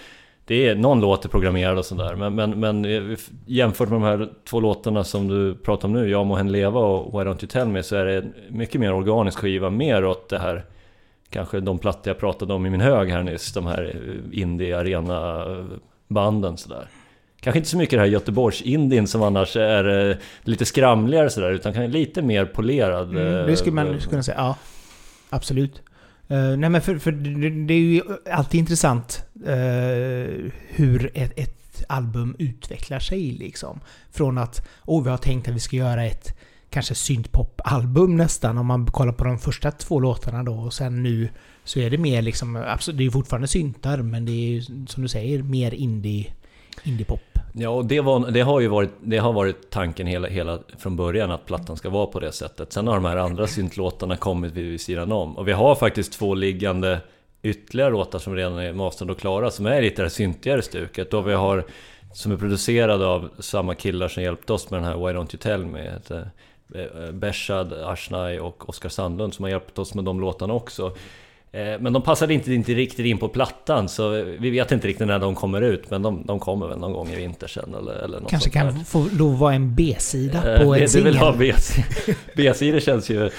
det 0.49 0.68
är, 0.68 0.74
någon 0.74 1.01
låt 1.01 1.24
är 1.24 1.28
programmerad 1.28 1.78
och 1.78 1.84
sådär 1.84 2.14
men, 2.14 2.34
men, 2.34 2.61
men 2.61 3.16
jämfört 3.46 3.88
med 3.88 4.01
de 4.01 4.03
här 4.03 4.28
två 4.44 4.61
låtarna 4.61 5.05
som 5.05 5.28
du 5.28 5.55
pratar 5.55 5.88
om 5.88 5.94
nu, 5.94 6.11
Jag 6.11 6.26
må 6.26 6.36
hen 6.36 6.53
leva 6.53 6.80
och 6.80 7.20
Why 7.20 7.28
Don't 7.28 7.42
You 7.42 7.49
Tell 7.49 7.68
Me 7.68 7.82
så 7.82 7.96
är 7.96 8.05
det 8.05 8.24
mycket 8.49 8.80
mer 8.80 8.92
organisk 8.92 9.38
skiva, 9.38 9.70
mer 9.70 10.05
åt 10.05 10.28
det 10.28 10.38
här 10.38 10.64
Kanske 11.30 11.61
de 11.61 11.78
plattor 11.78 12.11
jag 12.11 12.18
pratade 12.18 12.55
om 12.55 12.66
i 12.66 12.70
min 12.70 12.80
hög 12.80 13.11
här 13.11 13.22
nyss, 13.22 13.53
de 13.53 13.66
här 13.66 13.96
indie 14.32 14.78
arena 14.78 15.44
banden 16.09 16.57
sådär. 16.57 16.88
Kanske 17.40 17.59
inte 17.59 17.70
så 17.70 17.76
mycket 17.76 17.96
det 17.96 18.01
här 18.01 18.07
Göteborgs-indien 18.07 19.07
som 19.07 19.22
annars 19.22 19.57
är 19.57 20.11
eh, 20.11 20.16
lite 20.42 20.64
skramligare 20.64 21.30
sådär 21.30 21.51
utan 21.51 21.90
lite 21.90 22.22
mer 22.22 22.44
polerad 22.44 23.11
mm, 23.11 23.46
Det 23.46 23.57
skulle 23.57 23.74
man 23.74 23.99
kunna 24.01 24.22
säga, 24.22 24.36
ja. 24.36 24.57
Absolut 25.30 25.82
Uh, 26.31 26.57
nej 26.57 26.70
men 26.70 26.83
för, 26.83 26.99
för 26.99 27.12
det, 27.12 27.51
det, 27.66 27.74
är 27.74 27.79
ju 27.79 28.03
alltid 28.31 28.61
intressant 28.61 29.24
uh, 29.47 30.51
hur 30.68 31.11
ett, 31.14 31.33
ett, 31.39 31.55
album 31.89 32.37
utvecklar 32.39 32.99
sig 32.99 33.33
liksom. 33.33 33.81
Från 34.11 34.39
att, 34.39 34.68
oh 34.85 35.05
vi 35.05 35.11
har 35.11 35.16
tänkt 35.16 35.49
att 35.49 35.55
vi 35.55 35.61
ska 35.61 35.76
göra 35.76 36.05
ett 36.05 36.39
kanske 36.70 36.95
syntpop-album 36.95 38.16
nästan 38.16 38.59
om 38.59 38.66
man 38.66 38.87
kollar 38.87 39.12
på 39.12 39.24
de 39.24 39.39
första 39.39 39.70
två 39.70 40.01
låtarna 40.01 40.43
då 40.43 40.55
och 40.55 40.72
sen 40.72 41.03
nu 41.03 41.29
så 41.64 41.81
är 41.81 41.91
det 41.91 41.99
mer 41.99 42.22
liksom, 42.22 42.57
absolut, 42.57 42.99
det 42.99 43.07
är 43.07 43.11
fortfarande 43.11 43.49
syntar 43.49 43.99
men 43.99 44.24
det 44.24 44.33
är 44.33 44.49
ju 44.49 44.62
som 44.87 45.03
du 45.03 45.09
säger 45.09 45.43
mer 45.43 45.74
indie, 45.74 46.33
indie-pop. 46.85 47.20
Ja, 47.61 47.71
och 47.71 47.85
det, 47.85 48.01
var, 48.01 48.31
det, 48.31 48.41
har 48.41 48.61
ju 48.61 48.69
varit, 48.69 48.91
det 49.01 49.19
har 49.19 49.33
varit 49.33 49.71
tanken 49.71 50.07
hela, 50.07 50.29
hela 50.29 50.59
från 50.79 50.97
början 50.97 51.31
att 51.31 51.47
plattan 51.47 51.77
ska 51.77 51.91
vara 51.91 52.07
på 52.07 52.21
det 52.21 52.33
sättet. 52.33 52.73
Sen 52.73 52.87
har 52.87 52.95
de 52.95 53.05
här 53.05 53.17
andra 53.17 53.47
syntlåtarna 53.47 54.17
kommit 54.17 54.53
vid 54.53 54.81
sidan 54.81 55.13
om. 55.13 55.37
Och 55.37 55.49
vi 55.49 55.53
har 55.53 55.75
faktiskt 55.75 56.13
två 56.13 56.35
liggande 56.35 57.01
ytterligare 57.43 57.91
låtar 57.91 58.19
som 58.19 58.35
redan 58.37 58.59
är 58.59 58.73
masterade 58.73 59.13
och 59.13 59.19
klara 59.19 59.51
som 59.51 59.67
är 59.67 59.83
lite 59.83 60.03
det 60.03 60.11
syntigare 60.11 60.63
stuket. 60.63 61.15
Och 61.15 61.29
vi 61.29 61.33
har, 61.33 61.65
som 62.13 62.33
är 62.33 62.37
producerade 62.37 63.07
av 63.07 63.29
samma 63.39 63.75
killar 63.75 64.09
som 64.09 64.23
hjälpte 64.23 64.53
oss 64.53 64.71
med 64.71 64.81
den 64.81 64.89
här 64.89 64.97
Why 64.97 65.19
Don't 65.19 65.35
You 65.35 65.39
Tell 65.39 65.67
Me. 65.67 65.87
Eh, 66.11 66.81
eh, 66.81 67.13
Beshad, 67.13 67.73
Ashnai 67.73 68.39
och 68.39 68.69
Oskar 68.69 68.89
Sandlund 68.89 69.35
som 69.35 69.43
har 69.43 69.51
hjälpt 69.51 69.79
oss 69.79 69.95
med 69.95 70.05
de 70.05 70.21
låtarna 70.21 70.55
också. 70.55 70.97
Eh, 71.53 71.80
men 71.80 71.92
de 71.92 72.03
passade 72.03 72.34
inte, 72.34 72.53
inte 72.53 72.74
riktigt 72.74 73.07
in 73.07 73.18
på 73.18 73.28
plattan 73.28 73.88
så 73.88 74.11
vi 74.40 74.51
vet 74.51 74.72
inte 74.72 74.88
riktigt 74.88 75.07
när 75.07 75.18
de 75.18 75.34
kommer 75.34 75.62
ut 75.62 75.90
men 75.90 76.03
de, 76.03 76.26
de 76.26 76.40
kommer 76.40 76.68
väl 76.68 76.78
någon 76.78 76.92
gång 76.92 77.09
i 77.09 77.16
vinter 77.16 77.46
sen 77.46 77.74
eller, 77.74 77.92
eller 77.92 78.20
något 78.20 78.30
Kanske 78.30 78.51
kan 78.51 78.66
där. 78.66 78.84
få 78.84 79.07
lov 79.18 79.32
att 79.32 79.38
vara 79.38 79.55
en 79.55 79.74
B-sida 79.74 80.55
eh, 80.55 80.64
på 80.64 80.74
en 80.74 80.88
singel? 80.88 81.05
vill 81.05 81.16
ha 81.18 81.36
B-sidor 82.36 82.80
känns 82.80 83.11
ju... 83.11 83.30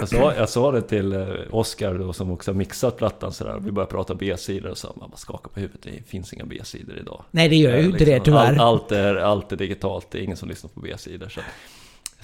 Jag 0.00 0.08
sa, 0.08 0.34
jag 0.34 0.48
sa 0.48 0.72
det 0.72 0.82
till 0.82 1.12
eh, 1.12 1.26
Oskar 1.50 2.12
som 2.12 2.30
också 2.30 2.50
har 2.50 2.56
mixat 2.56 2.96
plattan 2.96 3.32
sådär 3.32 3.58
Vi 3.60 3.72
började 3.72 3.92
prata 3.92 4.14
B-sidor 4.14 4.70
och 4.70 4.78
så 4.78 4.92
man 5.00 5.10
bara 5.10 5.16
skakar 5.16 5.48
på 5.50 5.60
huvudet 5.60 5.82
Det 5.82 6.08
finns 6.08 6.32
inga 6.32 6.44
B-sidor 6.44 6.98
idag 6.98 7.24
Nej 7.30 7.48
det 7.48 7.56
gör 7.56 7.76
ju 7.76 7.84
inte 7.84 7.98
liksom, 7.98 8.14
det 8.14 8.20
tyvärr 8.20 8.52
all, 8.52 8.60
allt, 8.60 8.92
är, 8.92 9.16
allt 9.16 9.52
är 9.52 9.56
digitalt, 9.56 10.06
det 10.10 10.18
är 10.18 10.22
ingen 10.22 10.36
som 10.36 10.48
lyssnar 10.48 10.70
på 10.70 10.80
B-sidor 10.80 11.28
så. 11.28 11.40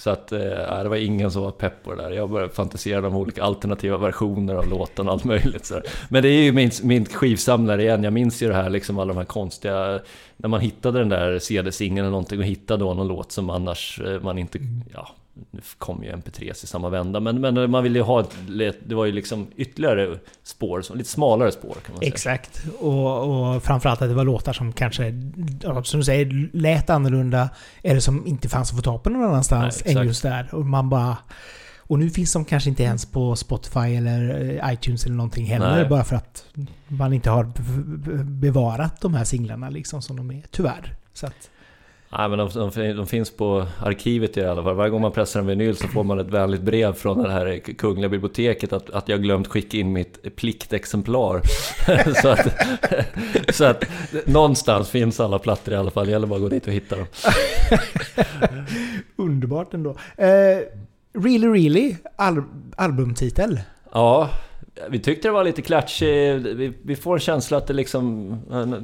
Så 0.01 0.11
att, 0.11 0.33
eh, 0.33 0.83
det 0.83 0.89
var 0.89 0.97
ingen 0.97 1.31
som 1.31 1.43
var 1.43 1.51
pepp 1.51 1.85
på 1.85 1.95
det 1.95 2.03
där. 2.03 2.11
Jag 2.11 2.31
började 2.31 2.53
fantisera 2.53 3.07
om 3.07 3.17
olika 3.17 3.43
alternativa 3.43 3.97
versioner 3.97 4.55
av 4.55 4.69
låten 4.69 5.07
och 5.07 5.13
allt 5.13 5.25
möjligt. 5.25 5.67
Så 5.67 5.81
Men 6.09 6.23
det 6.23 6.29
är 6.29 6.43
ju 6.43 6.53
min, 6.53 6.71
min 6.83 7.07
skivsamlare 7.07 7.83
igen. 7.83 8.05
Jag 8.05 8.13
minns 8.13 8.43
ju 8.43 8.49
det 8.49 8.55
här, 8.55 8.71
liksom 8.71 8.99
alla 8.99 9.13
de 9.13 9.19
här 9.19 9.25
konstiga... 9.25 10.01
När 10.37 10.49
man 10.49 10.61
hittade 10.61 10.99
den 10.99 11.09
där 11.09 11.39
CD-singeln 11.39 11.99
eller 11.99 12.11
någonting 12.11 12.39
och 12.39 12.45
hittade 12.45 12.85
då 12.85 12.95
någon 12.95 13.09
låt 13.09 13.33
som 13.33 13.51
annars 13.51 14.01
eh, 14.01 14.21
man 14.21 14.39
inte... 14.39 14.59
Ja, 14.95 15.09
nu 15.51 15.61
kom 15.79 16.05
ju 16.05 16.13
MP3 16.13 16.43
i 16.43 16.55
samma 16.55 16.89
vända, 16.89 17.21
men, 17.21 17.41
men 17.41 17.71
man 17.71 17.83
ville 17.83 17.99
ju 17.99 18.03
ha 18.03 18.21
ett, 18.21 18.37
det 18.89 18.95
var 18.95 19.05
ju 19.05 19.13
liksom 19.13 19.47
ytterligare 19.57 20.19
spår, 20.43 20.97
lite 20.97 21.11
smalare 21.11 21.53
spår 21.53 21.77
kan 21.87 21.95
man 21.95 21.99
säga. 21.99 22.13
Exakt. 22.13 22.65
Och, 22.81 23.55
och 23.55 23.63
framförallt 23.63 24.03
att 24.03 24.09
det 24.09 24.15
var 24.15 24.25
låtar 24.25 24.53
som 24.53 24.73
kanske, 24.73 25.15
som 25.85 26.01
du 26.01 26.05
säger, 26.05 26.51
lät 26.53 26.91
annorlunda. 26.91 27.51
Eller 27.83 28.01
som 28.01 28.27
inte 28.27 28.49
fanns 28.49 28.71
att 28.71 28.77
få 28.77 28.83
tag 28.83 29.03
på 29.03 29.11
någon 29.11 29.25
annanstans 29.25 29.83
Nej, 29.85 29.97
än 29.97 30.07
just 30.07 30.23
där. 30.23 30.55
Och 30.55 30.67
man 30.67 30.89
bara... 30.89 31.17
Och 31.79 31.99
nu 31.99 32.11
finns 32.11 32.33
de 32.33 32.45
kanske 32.45 32.71
inte 32.71 32.83
ens 32.83 33.07
på 33.07 33.37
Spotify 33.37 33.97
eller 33.97 34.51
eh, 34.65 34.73
iTunes 34.73 35.07
eller 35.07 35.17
någonting 35.17 35.47
heller. 35.47 35.77
Nej. 35.77 35.89
Bara 35.89 36.05
för 36.05 36.17
att 36.17 36.45
man 36.89 37.13
inte 37.13 37.31
har 37.31 37.53
bevarat 38.25 39.01
de 39.01 39.15
här 39.15 39.25
singlarna 39.25 39.71
liksom 39.71 40.03
som 40.03 40.17
de 40.17 40.31
är, 40.31 40.43
tyvärr. 40.51 40.95
Så 41.13 41.27
att, 41.27 41.51
Nej 42.19 42.29
men 42.29 42.39
de, 42.39 42.49
de, 42.55 42.93
de, 42.93 43.07
finns 43.07 43.31
på 43.31 43.67
arkivet 43.79 44.37
i 44.37 44.45
alla 44.45 44.63
fall. 44.63 44.75
Varje 44.75 44.91
gång 44.91 45.03
man 45.03 45.13
pressar 45.13 45.41
en 45.41 45.47
vinyl 45.47 45.77
så 45.77 45.89
får 45.89 46.05
man 46.05 46.19
ett 46.19 46.31
vänligt 46.31 46.63
brev 46.63 46.93
från 46.93 47.23
det 47.23 47.31
här 47.31 47.59
kungliga 47.59 48.09
biblioteket 48.09 48.73
att, 48.73 48.91
att 48.91 49.09
jag 49.09 49.23
glömt 49.23 49.49
skicka 49.49 49.77
in 49.77 49.93
mitt 49.93 50.37
pliktexemplar. 50.37 51.43
så, 52.23 52.29
att, 52.29 52.47
så 53.55 53.65
att 53.65 53.85
någonstans 54.27 54.91
finns 54.91 55.21
alla 55.21 55.39
plattor 55.39 55.75
i 55.75 55.77
alla 55.77 55.91
fall. 55.91 56.07
Det 56.07 56.13
gäller 56.13 56.27
bara 56.27 56.37
att 56.37 56.43
gå 56.43 56.49
dit 56.49 56.67
och 56.67 56.73
hitta 56.73 56.97
dem. 56.97 57.07
Underbart 59.17 59.75
ändå. 59.75 59.91
Uh, 59.91 59.97
really 61.13 61.49
Really, 61.49 61.97
al 62.17 62.43
albumtitel. 62.77 63.61
Ja, 63.93 64.31
vi 64.89 64.99
tyckte 64.99 65.29
det 65.29 65.33
var 65.33 65.45
lite 65.45 65.63
klatschig, 65.63 66.41
vi, 66.41 66.73
vi 66.83 66.97
får 66.97 67.15
en 67.15 67.21
känsla 67.21 67.57
att 67.57 67.67
det 67.67 67.75
liksom, 67.75 68.37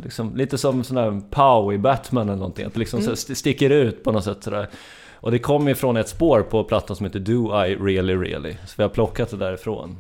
liksom 0.05 0.36
lite 0.36 0.59
som 0.59 0.84
sån 0.84 0.97
där 0.97 1.20
Pow 1.30 1.72
i 1.72 1.78
Batman 1.78 2.28
eller 2.28 2.38
någonting, 2.38 2.66
att 2.66 2.74
det 2.74 2.78
liksom 2.78 3.01
mm. 3.01 3.16
sticker 3.16 3.70
ut 3.70 4.05
på 4.05 4.12
något 4.12 4.24
sätt 4.24 4.44
sådär. 4.44 4.68
Och 5.14 5.30
det 5.30 5.38
kommer 5.38 5.70
ifrån 5.70 5.97
ett 5.97 6.09
spår 6.09 6.42
på 6.42 6.64
plattan 6.64 6.97
som 6.97 7.07
heter 7.07 7.20
Do 7.20 7.64
I 7.64 7.76
Really 7.76 8.16
Really, 8.16 8.57
så 8.66 8.74
vi 8.76 8.82
har 8.82 8.90
plockat 8.90 9.30
det 9.30 9.36
därifrån. 9.36 9.97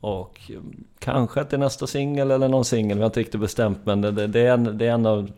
Och 0.00 0.40
mm, 0.48 0.84
kanske 0.98 1.40
att 1.40 1.50
det 1.50 1.56
är 1.56 1.58
nästa 1.58 1.86
singel 1.86 2.30
eller 2.30 2.48
någon 2.48 2.64
singel, 2.64 2.96
vi 2.96 3.02
har 3.02 3.06
inte 3.06 3.20
riktigt 3.20 3.40
bestämt 3.40 3.78
men 3.84 4.00
det, 4.00 4.10
det, 4.10 4.26
det, 4.26 4.40
är, 4.40 4.54
en, 4.54 4.78
det 4.78 4.86
är 4.86 4.90
en 4.90 5.06
av 5.06 5.30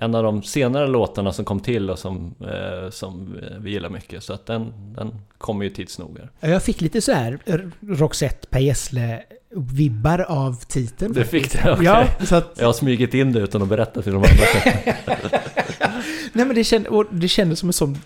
en 0.00 0.14
av 0.14 0.22
de 0.22 0.42
senare 0.42 0.86
låtarna 0.86 1.32
som 1.32 1.44
kom 1.44 1.60
till 1.60 1.90
och 1.90 1.98
som, 1.98 2.34
eh, 2.40 2.90
som 2.90 3.36
vi 3.60 3.70
gillar 3.70 3.88
mycket. 3.90 4.22
Så 4.22 4.32
att 4.32 4.46
den, 4.46 4.72
den 4.96 5.14
kommer 5.38 5.64
ju 5.64 5.70
tids 5.70 5.98
nog. 5.98 6.20
Jag 6.40 6.62
fick 6.62 6.80
lite 6.80 7.00
så 7.00 7.12
här 7.12 7.38
Roxette 7.80 8.46
Per 8.48 8.60
Gessle 8.60 9.22
vibbar 9.50 10.18
av 10.28 10.64
titeln. 10.68 11.12
Du 11.12 11.24
fick 11.24 11.52
det? 11.52 11.72
Okay. 11.72 11.84
Ja, 11.84 12.06
så 12.24 12.34
att... 12.36 12.52
Jag 12.58 12.66
har 12.66 12.72
smugit 12.72 13.14
in 13.14 13.32
det 13.32 13.40
utan 13.40 13.62
att 13.62 13.68
berätta 13.68 14.02
för 14.02 14.10
de 14.10 14.16
andra. 14.16 14.90
Nej 16.32 16.46
men 16.46 16.54
det, 16.54 16.64
känd, 16.64 16.86
det 17.10 17.28
kändes 17.28 17.58
som 17.58 17.68
en 17.68 17.72
sån 17.72 17.98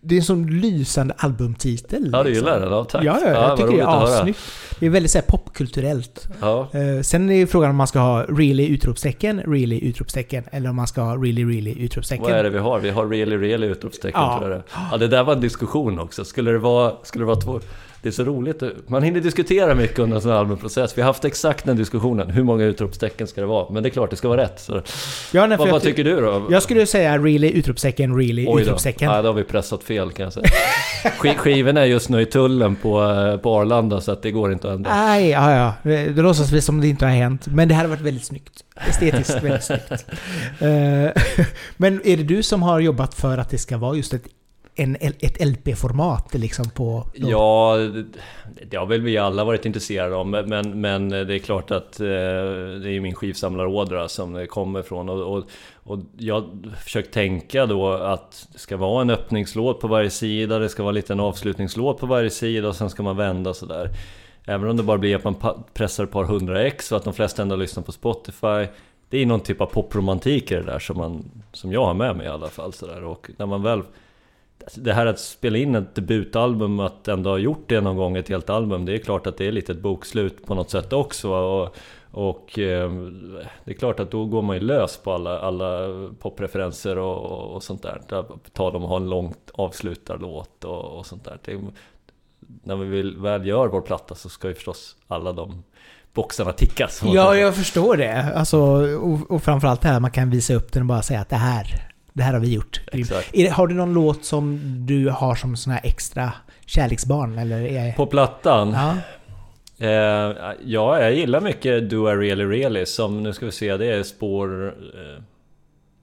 det 0.00 0.14
är 0.14 0.18
en 0.18 0.24
sån 0.24 0.60
lysande 0.60 1.14
albumtitel. 1.18 2.10
Ja, 2.12 2.22
du 2.22 2.34
gillar 2.34 2.60
liksom. 2.60 2.70
den? 2.70 2.78
Ja, 2.78 2.84
tack. 2.84 3.04
Ja, 3.04 3.20
ja, 3.24 3.30
jag 3.30 3.56
tycker 3.56 3.72
det 3.72 3.80
är 3.80 4.04
assnyggt. 4.04 4.38
Det 4.80 4.86
är 4.86 4.90
väldigt 4.90 5.10
så 5.10 5.18
här, 5.18 5.26
popkulturellt. 5.26 6.28
Ja. 6.40 6.68
Uh, 6.74 7.02
sen 7.02 7.30
är 7.30 7.34
ju 7.34 7.46
frågan 7.46 7.70
om 7.70 7.76
man 7.76 7.86
ska 7.86 7.98
ha 7.98 8.22
really 8.22 8.66
utropstecken, 8.66 9.40
really 9.40 9.80
utropstecken, 9.80 10.44
eller 10.52 10.70
om 10.70 10.76
man 10.76 10.86
ska 10.86 11.02
ha 11.02 11.16
really, 11.16 11.44
really 11.44 11.84
utropstecken. 11.84 12.24
Vad 12.24 12.32
är 12.32 12.42
det 12.42 12.50
vi 12.50 12.58
har? 12.58 12.78
Vi 12.78 12.90
har 12.90 13.06
really, 13.06 13.36
really 13.36 13.66
utropstecken 13.66 14.20
ja. 14.20 14.38
tror 14.38 14.50
jag 14.50 14.60
det 14.60 14.64
Ja, 14.90 14.96
det 14.96 15.08
där 15.08 15.24
var 15.24 15.32
en 15.32 15.40
diskussion 15.40 15.98
också. 15.98 16.24
Skulle 16.24 16.50
det 16.50 16.58
vara, 16.58 16.92
skulle 17.02 17.22
det 17.22 17.26
vara 17.26 17.40
två... 17.40 17.60
Det 18.02 18.08
är 18.08 18.12
så 18.12 18.24
roligt. 18.24 18.62
Man 18.86 19.02
hinner 19.02 19.20
diskutera 19.20 19.74
mycket 19.74 19.98
under 19.98 20.16
en 20.16 20.22
sån 20.22 20.30
här 20.30 20.38
albumprocess. 20.38 20.98
Vi 20.98 21.02
har 21.02 21.06
haft 21.06 21.24
exakt 21.24 21.64
den 21.64 21.76
diskussionen. 21.76 22.30
Hur 22.30 22.42
många 22.42 22.64
utropstecken 22.64 23.26
ska 23.26 23.40
det 23.40 23.46
vara? 23.46 23.72
Men 23.72 23.82
det 23.82 23.88
är 23.88 23.90
klart, 23.90 24.10
det 24.10 24.16
ska 24.16 24.28
vara 24.28 24.42
rätt. 24.42 24.60
Så. 24.60 24.82
Ja, 25.32 25.46
nej, 25.46 25.58
vad, 25.58 25.68
vad 25.68 25.82
tycker 25.82 26.04
du 26.04 26.20
då? 26.20 26.46
Jag 26.50 26.62
skulle 26.62 26.86
säga 26.86 27.18
really 27.18 27.50
utropstecken, 27.50 28.16
really 28.16 28.46
Oj 28.48 28.54
då. 28.54 28.60
utropstecken. 28.60 29.10
Ja, 29.10 29.22
då 29.22 29.28
har 29.28 29.34
vi 29.34 29.44
pressat 29.44 29.84
fel 29.84 30.12
kan 30.12 30.24
jag 30.24 30.32
säga. 30.32 30.46
Skivorna 31.36 31.80
är 31.80 31.84
just 31.84 32.08
nu 32.08 32.20
i 32.20 32.26
tullen 32.26 32.76
på, 32.76 33.02
eh, 33.02 33.36
på 33.36 33.54
Arlanda 33.54 34.00
så 34.00 34.12
att 34.12 34.22
det 34.22 34.30
går 34.30 34.52
inte 34.52 34.68
att 34.68 34.74
ändra. 34.74 34.94
Nej, 34.94 35.30
ja, 35.30 35.54
ja. 35.54 35.90
Det 35.90 36.22
låtsas 36.22 36.52
vi 36.52 36.60
som 36.60 36.80
det 36.80 36.88
inte 36.88 37.04
har 37.04 37.12
hänt. 37.12 37.46
Men 37.46 37.68
det 37.68 37.74
hade 37.74 37.88
varit 37.88 38.00
väldigt 38.00 38.24
snyggt. 38.24 38.64
Estetiskt 38.88 39.42
väldigt 39.42 39.64
snyggt. 39.64 39.90
Eh, 40.60 41.10
men 41.76 42.00
är 42.04 42.16
det 42.16 42.22
du 42.22 42.42
som 42.42 42.62
har 42.62 42.80
jobbat 42.80 43.14
för 43.14 43.38
att 43.38 43.50
det 43.50 43.58
ska 43.58 43.78
vara 43.78 43.96
just 43.96 44.14
ett 44.14 44.24
en, 44.74 44.96
ett 45.00 45.46
LP-format 45.46 46.34
liksom 46.34 46.70
på... 46.70 47.06
Då? 47.14 47.30
Ja, 47.30 47.76
det 48.70 48.76
har 48.76 48.86
väl 48.86 49.00
vi 49.00 49.18
alla 49.18 49.44
varit 49.44 49.66
intresserade 49.66 50.16
av 50.16 50.26
men, 50.26 50.80
men 50.80 51.08
det 51.08 51.34
är 51.34 51.38
klart 51.38 51.70
att 51.70 52.00
eh, 52.00 52.06
det 52.06 52.90
är 52.90 53.00
min 53.00 53.14
skivsamlarådra 53.14 54.08
som 54.08 54.32
det 54.32 54.46
kommer 54.46 54.82
från 54.82 55.08
och, 55.08 55.36
och, 55.36 55.44
och 55.74 55.98
jag 56.18 56.44
försökt 56.84 57.14
tänka 57.14 57.66
då 57.66 57.92
att 57.92 58.48
det 58.52 58.58
ska 58.58 58.76
vara 58.76 59.02
en 59.02 59.10
öppningslåt 59.10 59.80
på 59.80 59.88
varje 59.88 60.10
sida, 60.10 60.58
det 60.58 60.68
ska 60.68 60.82
vara 60.82 60.92
lite 60.92 61.12
en 61.12 61.20
avslutningslåt 61.20 61.98
på 61.98 62.06
varje 62.06 62.30
sida 62.30 62.68
och 62.68 62.76
sen 62.76 62.90
ska 62.90 63.02
man 63.02 63.16
vända 63.16 63.54
sådär. 63.54 63.90
Även 64.44 64.70
om 64.70 64.76
det 64.76 64.82
bara 64.82 64.98
blir 64.98 65.16
att 65.16 65.24
man 65.24 65.64
pressar 65.74 66.04
ett 66.04 66.10
par 66.10 66.24
hundra 66.24 66.62
ex 66.62 66.92
och 66.92 66.98
att 66.98 67.04
de 67.04 67.14
flesta 67.14 67.42
ändå 67.42 67.56
lyssnar 67.56 67.82
på 67.82 67.92
Spotify 67.92 68.66
det 69.10 69.18
är 69.18 69.26
någon 69.26 69.40
typ 69.40 69.60
av 69.60 69.66
popromantik 69.66 70.50
i 70.50 70.54
det 70.54 70.62
där 70.62 70.78
som, 70.78 70.96
man, 70.96 71.30
som 71.52 71.72
jag 71.72 71.84
har 71.84 71.94
med 71.94 72.16
mig 72.16 72.26
i 72.26 72.28
alla 72.28 72.48
fall. 72.48 72.72
Så 72.72 73.04
Och 73.04 73.30
när 73.36 73.46
man 73.46 73.62
väl 73.62 73.82
det 74.74 74.92
här 74.92 75.06
att 75.06 75.20
spela 75.20 75.58
in 75.58 75.74
ett 75.74 75.94
debutalbum, 75.94 76.80
att 76.80 77.08
ändå 77.08 77.30
ha 77.30 77.38
gjort 77.38 77.64
det 77.68 77.80
någon 77.80 77.96
gång, 77.96 78.16
ett 78.16 78.28
helt 78.28 78.50
album, 78.50 78.84
det 78.84 78.94
är 78.94 78.98
klart 78.98 79.26
att 79.26 79.36
det 79.36 79.46
är 79.46 79.52
lite 79.52 79.72
ett 79.72 79.82
bokslut 79.82 80.46
på 80.46 80.54
något 80.54 80.70
sätt 80.70 80.92
också. 80.92 81.30
Och, 81.30 81.76
och 82.12 82.58
eh, 82.58 82.90
det 83.64 83.70
är 83.70 83.74
klart 83.74 84.00
att 84.00 84.10
då 84.10 84.24
går 84.24 84.42
man 84.42 84.56
ju 84.56 84.62
lös 84.62 84.96
på 84.96 85.12
alla, 85.12 85.38
alla 85.38 85.88
popreferenser 86.20 86.98
och, 86.98 87.54
och 87.54 87.62
sånt 87.62 87.82
där. 87.82 88.00
Ta 88.52 88.70
dem 88.70 88.82
och 88.82 88.88
ha 88.88 88.96
en 88.96 89.10
långt 89.10 89.50
avslutad 89.54 90.16
låt 90.16 90.64
och, 90.64 90.98
och 90.98 91.06
sånt 91.06 91.24
där. 91.24 91.38
Det, 91.44 91.60
när 92.62 92.76
vi 92.76 93.02
väl 93.02 93.46
gör 93.46 93.68
vår 93.68 93.80
platta 93.80 94.14
så 94.14 94.28
ska 94.28 94.48
ju 94.48 94.54
förstås 94.54 94.96
alla 95.06 95.32
de 95.32 95.62
boxarna 96.14 96.52
tickas. 96.52 97.02
Ja, 97.04 97.36
jag 97.36 97.54
förstår 97.54 97.96
det. 97.96 98.32
Alltså, 98.34 98.58
och, 98.96 99.30
och 99.30 99.42
framförallt 99.42 99.80
det 99.80 99.88
här 99.88 100.00
man 100.00 100.10
kan 100.10 100.30
visa 100.30 100.54
upp 100.54 100.72
den 100.72 100.82
och 100.82 100.86
bara 100.86 101.02
säga 101.02 101.20
att 101.20 101.28
det 101.28 101.36
här 101.36 101.89
det 102.20 102.24
här 102.24 102.32
har 102.32 102.40
vi 102.40 102.54
gjort. 102.54 102.80
Det, 103.32 103.48
har 103.48 103.66
du 103.66 103.74
någon 103.74 103.94
låt 103.94 104.24
som 104.24 104.60
du 104.86 105.08
har 105.08 105.34
som 105.34 105.56
sån 105.56 105.72
här 105.72 105.80
extra 105.84 106.32
kärleksbarn? 106.66 107.38
Eller 107.38 107.60
är... 107.60 107.92
På 107.92 108.06
plattan? 108.06 108.72
Ja. 108.72 108.96
Eh, 109.86 110.54
ja, 110.64 111.00
jag 111.00 111.14
gillar 111.14 111.40
mycket 111.40 111.90
Do 111.90 112.10
I 112.10 112.14
Really 112.14 112.44
Really 112.44 112.86
som, 112.86 113.22
nu 113.22 113.32
ska 113.32 113.46
vi 113.46 113.52
se, 113.52 113.76
det 113.76 113.86
är 113.86 114.02
spår 114.02 114.74
eh, 114.94 115.22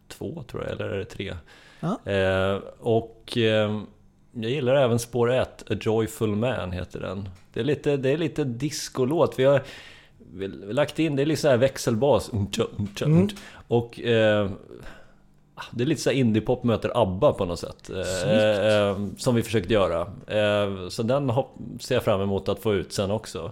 två 0.08 0.44
tror 0.48 0.64
jag, 0.64 0.72
eller 0.72 0.86
är 0.86 0.98
det 0.98 1.06
tre? 1.06 1.34
Ja. 1.80 2.12
Eh, 2.12 2.60
och 2.80 3.38
eh, 3.38 3.82
jag 4.32 4.52
gillar 4.52 4.76
även 4.76 5.00
spår 5.00 5.32
ett, 5.32 5.72
A 5.72 5.76
Joyful 5.82 6.36
Man 6.36 6.72
heter 6.72 7.00
den. 7.00 7.30
Det 7.54 7.60
är 7.60 7.64
lite, 7.64 7.98
det 7.98 8.10
är 8.10 8.18
lite 8.18 8.44
discolåt. 8.44 9.34
Vi 9.38 9.44
har, 9.44 9.62
vi 10.34 10.48
lagt 10.48 11.00
in, 11.00 11.16
det 11.16 11.22
är 11.22 11.26
lite 11.26 11.42
så 11.42 11.50
här 11.50 11.58
växelbas. 11.58 12.32
Mm. 13.02 13.30
Och 13.68 14.00
eh, 14.00 14.50
det 15.72 15.84
är 15.84 15.88
lite 15.88 16.02
så 16.02 16.12
indiepop 16.12 16.64
möter 16.64 16.92
ABBA 17.02 17.34
på 17.34 17.46
något 17.46 17.60
sätt. 17.60 17.90
Eh, 17.90 18.68
eh, 18.68 18.98
som 19.18 19.36
vi 19.36 19.44
försökte 19.44 19.74
göra. 19.74 20.02
Eh, 20.28 20.90
så 20.90 21.04
den 21.04 21.32
ser 21.80 21.96
jag 21.96 22.04
fram 22.04 22.22
emot 22.22 22.50
att 22.50 22.60
få 22.60 22.74
ut 22.74 22.94
sen 22.94 23.12
också. 23.12 23.52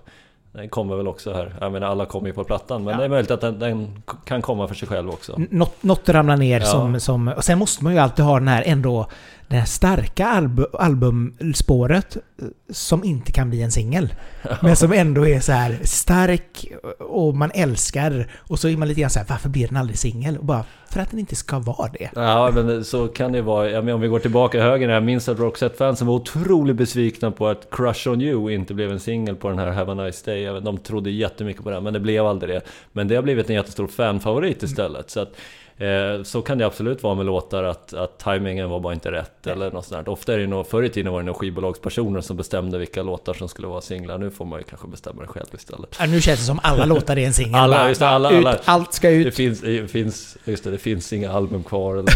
Den 0.52 0.70
kommer 0.70 0.96
väl 0.96 1.08
också 1.08 1.34
här. 1.34 1.56
Jag 1.62 1.72
menar 1.72 1.88
alla 1.88 2.06
kommer 2.06 2.28
ju 2.28 2.34
på 2.34 2.44
plattan. 2.44 2.84
Men 2.84 2.92
ja. 2.92 3.00
det 3.00 3.06
är 3.06 3.10
möjligt 3.10 3.32
att 3.32 3.42
den, 3.42 3.60
den, 3.60 4.04
kan 4.26 4.42
komma 4.42 4.68
för 4.68 4.76
sig 4.76 4.88
själv 4.88 5.10
också. 5.10 5.36
Något, 5.50 5.84
något 5.84 6.10
ramlar 6.10 6.38
ner 6.38 6.60
ja. 6.60 6.66
som, 6.66 7.00
som... 7.00 7.28
Och 7.28 7.44
sen 7.44 7.60
måste 7.60 7.84
man 7.84 7.94
ju 7.94 8.00
alltid 8.00 8.26
ha 8.26 8.40
den 8.40 8.48
här 8.48 8.64
ändå 8.66 9.08
det 9.48 9.56
här 9.56 9.66
starka 9.66 10.28
album, 10.28 10.66
albumspåret 10.74 12.16
eh, 12.16 12.48
som 12.70 13.04
inte 13.04 13.32
kan 13.32 13.50
bli 13.50 13.62
en 13.62 13.72
singel. 13.72 14.14
Men 14.62 14.76
som 14.76 14.94
ändå 14.94 15.28
är 15.28 15.40
så 15.40 15.52
här 15.52 15.80
stark 15.84 16.66
och 17.00 17.36
man 17.36 17.52
älskar. 17.54 18.32
Och 18.38 18.60
så 18.60 18.68
är 18.68 18.78
man 18.78 18.88
lite 18.88 19.02
grann 19.02 19.10
så 19.10 19.20
här, 19.20 19.26
varför 19.30 19.50
blir 19.50 19.68
den 19.68 19.78
aldrig 19.78 19.98
singel? 19.98 20.38
Och 20.38 20.46
bara, 20.46 20.64
för 20.90 21.00
att 21.00 21.10
den 21.10 21.20
inte 21.20 21.36
ska 21.36 21.60
vara 21.60 21.88
det. 21.88 22.10
Ja, 22.16 22.52
men 22.54 22.86
så 22.86 23.08
kan 23.08 23.32
det 23.32 23.42
vara. 23.42 23.70
Jag 23.70 23.86
menar, 23.86 23.96
om 23.96 24.02
vi 24.02 24.08
går 24.08 24.20
tillbaka 24.20 24.64
höger, 24.64 24.90
jag 24.90 25.04
minns 25.04 25.30
att 25.30 25.40
Roxette-fansen 25.40 26.08
var 26.08 26.14
otroligt 26.14 26.76
besvikna 26.76 27.32
på 27.32 27.48
att 27.48 27.68
Crush 27.72 28.10
On 28.10 28.22
You 28.22 28.52
inte 28.52 28.74
blev 28.74 28.92
en 28.92 29.00
singel 29.00 29.36
på 29.36 29.50
den 29.50 29.60
här 29.60 29.72
Have 29.72 29.92
A 29.92 29.96
Nice 29.96 30.32
Day. 30.32 30.62
De 30.62 30.78
trodde 30.78 31.12
jättemycket 31.12 31.64
på 31.64 31.70
den, 31.70 31.84
men 31.84 31.94
det 31.94 32.00
blev 32.00 32.26
aldrig 32.26 32.56
det. 32.56 32.62
Men 32.92 33.08
det 33.08 33.16
har 33.16 33.24
blivit 33.24 33.50
en 33.50 33.56
jättestor 33.56 33.88
fanfavorit 33.88 34.64
istället. 34.64 35.10
Så 35.10 35.20
att, 35.20 35.34
Eh, 35.78 36.24
så 36.24 36.42
kan 36.42 36.58
det 36.58 36.66
absolut 36.66 37.04
vara 37.04 37.16
med 37.16 37.26
låtar 37.26 37.64
att, 37.64 37.94
att 37.94 38.20
tajmingen 38.20 38.70
var 38.70 38.80
bara 38.80 38.94
inte 38.94 39.12
rätt 39.12 39.48
eller 39.48 39.72
något 39.72 39.86
sånt 39.86 40.06
där. 40.06 40.12
Ofta 40.12 40.34
är 40.34 40.38
det 40.38 40.48
nog, 40.48 40.68
förr 40.68 40.84
i 40.84 40.90
tiden 40.90 41.12
var 41.12 41.20
det 41.20 41.26
nog 41.26 41.36
skivbolagspersoner 41.36 42.22
som 42.22 42.38
bestämde 42.38 42.78
vilka 42.78 43.04
låtar 43.04 43.34
som 43.34 43.50
skulle 43.50 43.68
vara 43.68 43.82
singlar. 43.82 44.18
Nu 44.18 44.32
får 44.32 44.46
man 44.46 44.60
ju 44.60 44.64
kanske 44.64 44.88
bestämma 44.88 45.22
det 45.22 45.28
själv 45.28 45.46
istället. 45.54 45.96
Ja, 46.00 46.06
nu 46.06 46.22
känns 46.22 46.40
det 46.40 46.46
som 46.46 46.60
alla 46.64 46.86
låtar 46.86 47.18
är 47.18 47.26
en 47.26 47.34
singel. 47.34 47.56
Alla, 47.56 47.88
just 47.90 48.00
det, 48.00 48.08
alla, 48.08 48.32
ut, 48.32 48.38
alla. 48.38 48.60
Allt 48.66 48.94
ska 48.94 49.10
ut. 49.10 49.26
Det 49.26 49.32
finns, 49.32 49.62
det 49.62 49.88
finns, 49.88 50.38
just 50.44 50.64
det, 50.64 50.72
det 50.72 50.78
finns 50.78 51.14
inga 51.14 51.32
album 51.32 51.64
kvar. 51.64 51.96
Eller 51.96 52.14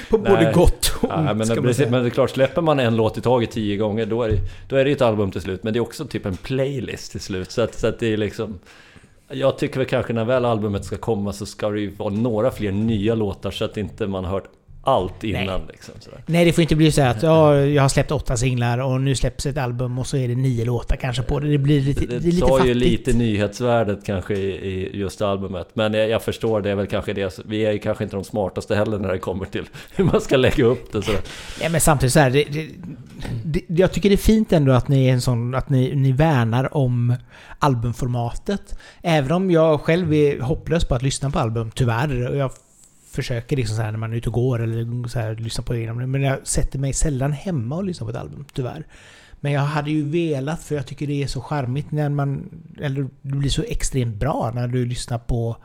På 0.10 0.18
både 0.18 0.52
gott 0.54 0.94
och 1.00 1.04
ont, 1.04 1.26
ja, 1.26 1.34
men, 1.34 1.48
det, 1.48 1.62
precis, 1.62 1.88
men 1.88 2.02
det 2.02 2.08
är 2.08 2.10
klart, 2.10 2.30
släpper 2.30 2.62
man 2.62 2.80
en 2.80 2.96
låt 2.96 3.18
i 3.18 3.20
taget 3.20 3.50
tio 3.50 3.76
gånger 3.76 4.06
då 4.06 4.22
är, 4.22 4.28
det, 4.28 4.38
då 4.68 4.76
är 4.76 4.84
det 4.84 4.92
ett 4.92 5.02
album 5.02 5.30
till 5.30 5.40
slut. 5.40 5.62
Men 5.62 5.72
det 5.72 5.78
är 5.78 5.80
också 5.80 6.04
typ 6.04 6.26
en 6.26 6.36
playlist 6.36 7.12
till 7.12 7.20
slut. 7.20 7.50
Så 7.50 7.62
att, 7.62 7.74
så 7.74 7.86
att 7.86 7.98
det 7.98 8.12
är 8.12 8.16
liksom... 8.16 8.58
Jag 9.32 9.58
tycker 9.58 9.78
väl 9.78 9.88
kanske 9.88 10.12
när 10.12 10.24
väl 10.24 10.44
albumet 10.44 10.84
ska 10.84 10.96
komma 10.96 11.32
så 11.32 11.46
ska 11.46 11.70
det 11.70 11.80
ju 11.80 11.90
vara 11.90 12.14
några 12.14 12.50
fler 12.50 12.72
nya 12.72 13.14
låtar 13.14 13.50
så 13.50 13.64
att 13.64 13.76
inte 13.76 14.06
man 14.06 14.24
har 14.24 14.32
hört 14.32 14.48
allt 14.84 15.24
innan. 15.24 15.66
Liksom, 15.66 15.94
sådär. 16.00 16.20
Nej, 16.26 16.44
det 16.44 16.52
får 16.52 16.62
inte 16.62 16.76
bli 16.76 16.92
så 16.92 17.02
att 17.02 17.22
ja, 17.22 17.56
jag 17.56 17.82
har 17.82 17.88
släppt 17.88 18.10
åtta 18.10 18.36
singlar 18.36 18.78
och 18.78 19.00
nu 19.00 19.14
släpps 19.14 19.46
ett 19.46 19.58
album 19.58 19.98
och 19.98 20.06
så 20.06 20.16
är 20.16 20.28
det 20.28 20.34
nio 20.34 20.64
låtar 20.64 20.96
kanske 20.96 21.22
på 21.22 21.40
det. 21.40 21.50
Det 21.50 21.58
blir 21.58 21.80
lite, 21.80 22.00
Det, 22.00 22.06
det 22.06 22.16
är 22.16 22.20
lite 22.32 22.46
tar 22.46 22.58
ju 22.58 22.58
fattigt. 22.58 22.76
lite 22.76 23.12
nyhetsvärdet 23.12 24.06
kanske 24.06 24.34
i, 24.34 24.48
i 24.50 24.96
just 24.98 25.22
albumet. 25.22 25.68
Men 25.74 25.94
jag, 25.94 26.08
jag 26.08 26.22
förstår, 26.22 26.60
det 26.60 26.70
är 26.70 26.74
väl 26.74 26.86
kanske 26.86 27.12
det. 27.12 27.38
Vi 27.46 27.64
är 27.66 27.72
ju 27.72 27.78
kanske 27.78 28.04
inte 28.04 28.16
de 28.16 28.24
smartaste 28.24 28.74
heller 28.76 28.98
när 28.98 29.12
det 29.12 29.18
kommer 29.18 29.44
till 29.44 29.64
hur 29.96 30.04
man 30.04 30.20
ska 30.20 30.36
lägga 30.36 30.64
upp 30.64 30.92
det. 30.92 31.02
Sådär. 31.02 31.20
Nej, 31.60 31.68
men 31.70 31.80
samtidigt 31.80 32.12
så 32.12 32.20
här, 32.20 32.30
det, 32.30 32.44
det, 32.44 32.68
det, 33.44 33.60
jag 33.68 33.92
tycker 33.92 34.08
det 34.08 34.14
är 34.14 34.16
fint 34.16 34.52
ändå 34.52 34.72
att 34.72 34.88
ni 34.88 35.08
är 35.08 35.12
en 35.12 35.20
sån, 35.20 35.54
att 35.54 35.70
ni, 35.70 35.94
ni 35.94 36.12
värnar 36.12 36.76
om 36.76 37.14
albumformatet. 37.58 38.78
Även 39.02 39.32
om 39.32 39.50
jag 39.50 39.80
själv 39.80 40.14
är 40.14 40.40
hopplös 40.40 40.84
på 40.84 40.94
att 40.94 41.02
lyssna 41.02 41.30
på 41.30 41.38
album, 41.38 41.70
tyvärr. 41.74 42.30
Och 42.30 42.36
jag 42.36 42.50
försöker 43.12 43.56
liksom 43.56 43.76
så 43.76 43.82
här 43.82 43.90
när 43.90 43.98
man 43.98 44.12
är 44.12 44.16
ute 44.16 44.28
och 44.28 44.34
går 44.34 44.62
eller 44.62 45.08
så 45.08 45.18
här, 45.18 45.34
lyssnar 45.34 45.64
på 45.64 45.72
det. 45.72 45.92
Men 45.92 46.22
jag 46.22 46.46
sätter 46.46 46.78
mig 46.78 46.92
sällan 46.92 47.32
hemma 47.32 47.76
och 47.76 47.84
lyssnar 47.84 48.06
på 48.06 48.10
ett 48.10 48.16
album, 48.16 48.44
tyvärr. 48.52 48.86
Men 49.40 49.52
jag 49.52 49.60
hade 49.60 49.90
ju 49.90 50.08
velat, 50.08 50.62
för 50.62 50.74
jag 50.74 50.86
tycker 50.86 51.06
det 51.06 51.22
är 51.22 51.26
så 51.26 51.40
charmigt 51.40 51.90
när 51.90 52.08
man... 52.08 52.48
Eller 52.80 53.02
det 53.22 53.36
blir 53.36 53.50
så 53.50 53.62
extremt 53.62 54.16
bra 54.16 54.52
när 54.54 54.68
du 54.68 54.86
lyssnar 54.86 55.18
på 55.18 55.56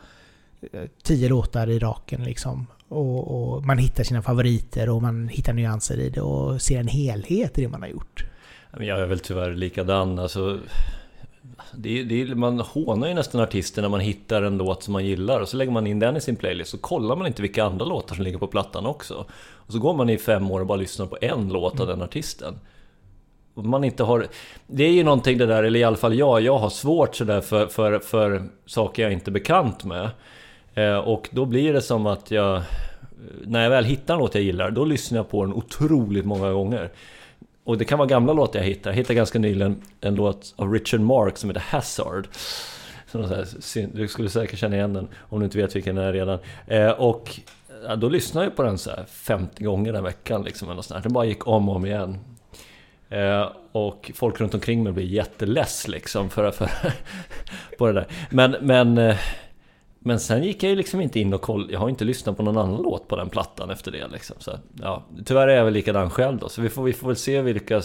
eh, 0.72 0.84
tio 1.04 1.30
låtar 1.30 1.70
i 1.70 1.80
raken 1.80 2.24
liksom. 2.24 2.68
Och, 2.88 3.56
och 3.56 3.66
man 3.66 3.78
hittar 3.78 4.04
sina 4.04 4.22
favoriter 4.22 4.90
och 4.90 5.02
man 5.02 5.28
hittar 5.28 5.54
nyanser 5.54 6.00
i 6.00 6.10
det 6.10 6.22
och 6.22 6.62
ser 6.62 6.80
en 6.80 6.88
helhet 6.88 7.58
i 7.58 7.62
det 7.62 7.68
man 7.68 7.82
har 7.82 7.90
gjort. 7.90 8.26
Jag 8.80 9.00
är 9.00 9.06
väl 9.06 9.20
tyvärr 9.20 9.56
likadan. 9.56 10.20
Alltså, 10.20 10.60
det, 11.78 12.00
är- 12.00 12.04
det, 12.04 12.22
är- 12.22 12.36
man 12.36 12.60
hånar 12.60 13.08
ju 13.08 13.14
nästan 13.14 13.42
artister 13.42 13.82
när 13.82 13.90
man 13.90 14.00
hittar 14.00 14.42
en 14.42 14.58
låt 14.58 14.84
som 14.84 14.94
man 14.94 15.06
gillar 15.06 15.40
och 15.40 15.48
så 15.50 15.58
lägger 15.58 15.72
man 15.72 15.88
in 15.88 16.00
den 16.00 16.18
i 16.18 16.22
sin 16.22 16.36
playlist 16.36 16.72
så 16.72 16.78
kollar 16.78 17.16
man 17.16 17.28
inte 17.28 17.42
vilka 17.42 17.64
andra 17.64 17.86
låtar 17.86 18.16
som 18.16 18.24
ligger 18.24 18.38
på 18.38 18.48
plattan 18.48 18.86
också. 18.86 19.26
Och 19.52 19.72
så 19.74 19.80
går 19.80 19.94
man 19.94 20.10
i 20.10 20.18
fem 20.18 20.52
år 20.52 20.60
och 20.60 20.68
bara 20.68 20.78
lyssnar 20.78 21.06
på 21.06 21.18
en 21.22 21.50
låt 21.50 21.80
av 21.80 21.88
den 21.88 22.02
artisten. 22.02 22.54
Och 23.54 23.66
man 23.66 23.84
inte 23.84 24.04
har... 24.04 24.28
Det 24.68 24.84
är 24.84 24.92
ju 24.92 25.04
någonting 25.04 25.38
det 25.38 25.46
där, 25.46 25.64
eller 25.64 25.80
i 25.80 25.84
alla 25.84 25.98
fall 25.98 26.16
jag, 26.18 26.42
jag 26.42 26.58
har 26.58 26.70
svårt 26.70 27.16
sådär 27.16 27.42
för, 27.42 27.68
för, 27.68 28.00
för 28.00 28.44
saker 28.66 29.04
jag 29.04 29.12
inte 29.14 29.30
är 29.30 29.34
bekant 29.34 29.84
med. 29.84 30.10
Eh, 30.74 30.98
och 30.98 31.30
då 31.32 31.46
blir 31.46 31.74
det 31.74 31.82
som 31.82 32.06
att 32.06 32.32
jag... 32.32 32.62
När 33.46 33.64
jag 33.64 33.70
väl 33.70 33.84
hittar 33.86 34.14
en 34.14 34.20
låt 34.20 34.36
jag 34.36 34.44
gillar, 34.44 34.72
då 34.72 34.86
lyssnar 34.86 35.18
jag 35.20 35.30
på 35.30 35.44
den 35.46 35.54
otroligt 35.54 36.26
många 36.26 36.52
gånger. 36.52 36.92
Och 37.68 37.78
det 37.78 37.86
kan 37.86 37.98
vara 37.98 38.08
gamla 38.08 38.34
låtar 38.34 38.60
jag 38.60 38.66
hittar. 38.66 38.90
Jag 38.90 38.96
hittade 38.96 39.14
ganska 39.14 39.40
nyligen 39.40 39.82
en 40.02 40.16
låt 40.16 40.54
av 40.56 40.74
Richard 40.74 41.02
Mark 41.02 41.38
som 41.38 41.50
heter 41.50 41.64
Hazard. 41.70 42.28
Så 43.12 43.22
här 43.22 43.88
Du 43.94 44.08
skulle 44.08 44.30
säkert 44.30 44.60
känna 44.60 44.76
igen 44.76 44.94
den 44.94 45.08
om 45.20 45.40
du 45.40 45.46
inte 45.46 45.58
vet 45.58 45.76
vilken 45.76 45.96
den 45.96 46.06
är 46.06 46.14
redan. 46.14 46.40
Eh, 46.68 46.90
och 46.90 47.40
ja, 47.88 47.96
då 47.96 48.10
lyssnade 48.10 48.46
jag 48.46 48.56
på 48.56 48.64
den 48.64 48.78
så 48.78 48.90
här 48.90 49.06
50 49.08 49.64
gånger 49.64 49.94
den 49.94 50.04
veckan. 50.04 50.44
Liksom, 50.44 50.70
eller 50.70 50.82
sånt 50.82 50.96
här. 50.96 51.04
Den 51.04 51.14
bara 51.14 51.26
gick 51.26 51.48
om 51.48 51.70
och 51.70 51.76
om 51.76 51.86
igen. 51.86 52.20
Eh, 53.10 53.52
och 53.72 54.12
folk 54.16 54.42
runt 54.42 54.54
omkring 54.54 54.84
mig 54.84 54.94
blir 54.94 55.06
jätteless 55.06 55.88
liksom 55.88 56.30
för, 56.30 56.52
för 56.52 56.70
på 57.78 57.88
det 57.88 57.94
där. 57.94 58.08
Men, 58.30 58.56
men, 58.62 58.98
eh, 58.98 59.18
men 60.08 60.20
sen 60.20 60.44
gick 60.44 60.64
jag 60.64 60.70
ju 60.70 60.76
liksom 60.76 61.02
inte 61.02 61.20
in 61.20 61.34
och 61.34 61.42
kollade. 61.42 61.74
Jag 61.74 61.80
har 61.80 61.90
inte 61.90 62.06
lyssnat 62.06 62.38
på 62.38 62.44
någon 62.44 62.58
annan 62.58 62.82
låt 62.82 63.08
på 63.08 63.16
den 63.16 63.30
plattan 63.30 63.70
efter 63.70 63.92
det 63.92 64.08
liksom. 64.08 64.36
Så, 64.40 64.52
ja, 64.82 65.04
tyvärr 65.26 65.48
är 65.48 65.56
jag 65.56 65.66
väl 65.66 65.74
likadan 65.74 66.10
själv 66.10 66.38
då. 66.38 66.50
Så 66.50 66.62
vi 66.62 66.70
får, 66.70 66.84
vi 66.84 66.94
får 66.94 67.08
väl 67.08 67.16
se 67.16 67.42
vilka 67.42 67.82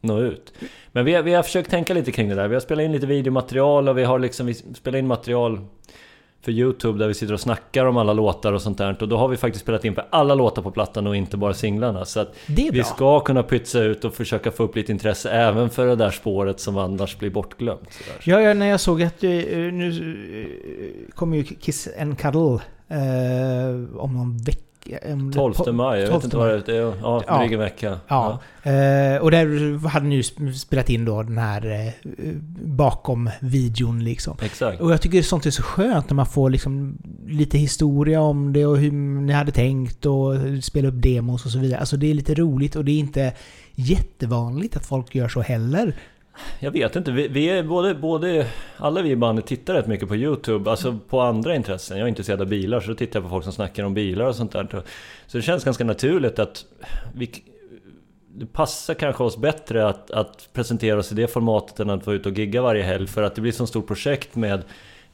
nå 0.00 0.20
ut. 0.20 0.52
Men 0.92 1.04
vi 1.04 1.22
vi 1.22 1.34
har 1.34 1.42
försökt 1.42 1.70
tänka 1.70 1.94
lite 1.94 2.12
kring 2.12 2.28
det 2.28 2.34
där. 2.34 2.48
Vi 2.48 2.54
har 2.54 2.60
spelat 2.60 2.84
in 2.84 2.92
lite 2.92 3.06
videomaterial 3.06 3.88
och 3.88 3.98
vi 3.98 4.04
har 4.04 4.18
liksom 4.18 4.46
vi 4.46 4.54
spelar 4.54 4.98
in 4.98 5.06
material 5.06 5.60
för 6.42 6.52
Youtube 6.52 6.98
där 6.98 7.08
vi 7.08 7.14
sitter 7.14 7.34
och 7.34 7.40
snackar 7.40 7.86
om 7.86 7.96
alla 7.96 8.12
låtar 8.12 8.52
och 8.52 8.62
sånt 8.62 8.78
där. 8.78 9.02
Och 9.02 9.08
då 9.08 9.16
har 9.16 9.28
vi 9.28 9.36
faktiskt 9.36 9.62
spelat 9.62 9.84
in 9.84 9.94
på 9.94 10.02
alla 10.10 10.34
låtar 10.34 10.62
på 10.62 10.70
plattan 10.70 11.06
och 11.06 11.16
inte 11.16 11.36
bara 11.36 11.54
singlarna. 11.54 12.04
Så 12.04 12.20
att 12.20 12.34
vi 12.46 12.84
ska 12.84 13.20
kunna 13.20 13.42
pytsa 13.42 13.80
ut 13.80 14.04
och 14.04 14.14
försöka 14.14 14.50
få 14.50 14.62
upp 14.62 14.76
lite 14.76 14.92
intresse 14.92 15.30
även 15.30 15.70
för 15.70 15.86
det 15.86 15.96
där 15.96 16.10
spåret 16.10 16.60
som 16.60 16.78
annars 16.78 17.18
blir 17.18 17.30
bortglömt. 17.30 17.88
Ja, 18.24 18.40
ja, 18.40 18.54
när 18.54 18.66
jag 18.66 18.80
såg 18.80 19.02
att 19.02 19.24
eh, 19.24 19.30
nu 19.30 19.88
eh, 21.08 21.14
kommer 21.14 21.36
ju 21.36 21.44
Kiss 21.44 21.88
and 22.00 22.18
Cuddle 22.18 22.60
eh, 22.88 23.96
om 23.96 24.14
någon 24.14 24.38
vecka. 24.38 24.71
Om 25.12 25.30
det- 25.30 25.36
12 25.38 25.54
på- 25.54 25.72
maj, 25.72 26.00
jag 26.00 26.08
12 26.08 26.18
vet 26.18 26.24
inte 26.24 26.36
vad 26.36 26.48
det 26.66 26.76
är. 26.76 26.80
Ja, 26.80 26.94
ja, 27.02 27.24
Ja. 27.26 27.38
dryg 27.38 27.52
en 27.52 27.58
vecka. 27.58 27.98
Ja, 28.08 28.38
eh, 28.62 29.16
och 29.22 29.30
där 29.30 29.88
hade 29.88 30.06
ni 30.06 30.14
ju 30.14 30.22
sp- 30.22 30.52
spelat 30.52 30.90
in 30.90 31.04
då 31.04 31.22
den 31.22 31.38
här 31.38 31.66
eh, 31.86 31.92
bakom 32.64 33.30
videon 33.40 34.04
liksom. 34.04 34.36
Exakt. 34.42 34.80
Och 34.80 34.92
jag 34.92 35.02
tycker 35.02 35.22
sånt 35.22 35.46
är 35.46 35.50
så 35.50 35.62
skönt 35.62 36.10
när 36.10 36.14
man 36.14 36.26
får 36.26 36.50
liksom 36.50 36.98
lite 37.26 37.58
historia 37.58 38.20
om 38.20 38.52
det 38.52 38.66
och 38.66 38.78
hur 38.78 38.92
ni 38.92 39.32
hade 39.32 39.52
tänkt 39.52 40.06
och 40.06 40.34
spela 40.62 40.88
upp 40.88 40.94
demos 41.02 41.44
och 41.46 41.50
så 41.50 41.58
vidare. 41.58 41.80
Alltså 41.80 41.96
det 41.96 42.10
är 42.10 42.14
lite 42.14 42.34
roligt 42.34 42.76
och 42.76 42.84
det 42.84 42.92
är 42.92 42.98
inte 42.98 43.32
jättevanligt 43.74 44.76
att 44.76 44.86
folk 44.86 45.14
gör 45.14 45.28
så 45.28 45.40
heller. 45.40 45.96
Jag 46.60 46.70
vet 46.70 46.96
inte, 46.96 47.12
vi, 47.12 47.28
vi 47.28 47.46
är 47.50 47.62
både, 47.62 47.94
både... 47.94 48.46
Alla 48.76 49.02
vi 49.02 49.10
i 49.10 49.16
bandet 49.16 49.46
tittar 49.46 49.74
rätt 49.74 49.86
mycket 49.86 50.08
på 50.08 50.16
YouTube, 50.16 50.70
alltså 50.70 50.98
på 51.08 51.20
andra 51.20 51.54
intressen. 51.54 51.98
Jag 51.98 52.04
är 52.04 52.08
intresserad 52.08 52.40
av 52.40 52.46
bilar, 52.46 52.80
så 52.80 52.88
då 52.88 52.94
tittar 52.94 53.20
jag 53.20 53.24
på 53.24 53.30
folk 53.30 53.44
som 53.44 53.52
snackar 53.52 53.84
om 53.84 53.94
bilar 53.94 54.24
och 54.24 54.36
sånt 54.36 54.52
där. 54.52 54.82
Så 55.26 55.38
det 55.38 55.42
känns 55.42 55.64
ganska 55.64 55.84
naturligt 55.84 56.38
att 56.38 56.64
vi... 57.14 57.30
Det 58.34 58.46
passar 58.46 58.94
kanske 58.94 59.24
oss 59.24 59.36
bättre 59.36 59.88
att, 59.88 60.10
att 60.10 60.48
presentera 60.52 60.98
oss 60.98 61.12
i 61.12 61.14
det 61.14 61.26
formatet 61.26 61.80
än 61.80 61.90
att 61.90 62.06
vara 62.06 62.16
ute 62.16 62.28
och 62.28 62.38
gigga 62.38 62.62
varje 62.62 62.82
helg. 62.82 63.06
För 63.06 63.22
att 63.22 63.34
det 63.34 63.40
blir 63.40 63.52
ett 63.52 63.56
så 63.56 63.66
stort 63.66 63.86
projekt 63.86 64.36
med 64.36 64.62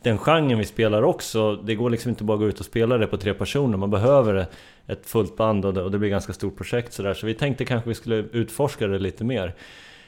den 0.02 0.18
genren 0.18 0.58
vi 0.58 0.64
spelar 0.64 1.02
också. 1.02 1.56
Det 1.56 1.74
går 1.74 1.90
liksom 1.90 2.08
inte 2.08 2.24
bara 2.24 2.34
att 2.34 2.40
gå 2.40 2.48
ut 2.48 2.60
och 2.60 2.66
spela 2.66 2.98
det 2.98 3.06
på 3.06 3.16
tre 3.16 3.34
personer. 3.34 3.76
Man 3.76 3.90
behöver 3.90 4.46
ett 4.86 5.06
fullt 5.06 5.36
band 5.36 5.64
och 5.64 5.74
det, 5.74 5.82
och 5.82 5.90
det 5.90 5.98
blir 5.98 6.08
ett 6.08 6.14
ganska 6.14 6.32
stort 6.32 6.56
projekt 6.56 6.92
sådär. 6.92 7.14
Så 7.14 7.26
vi 7.26 7.34
tänkte 7.34 7.64
kanske 7.64 7.88
vi 7.88 7.94
skulle 7.94 8.16
utforska 8.16 8.86
det 8.86 8.98
lite 8.98 9.24
mer. 9.24 9.54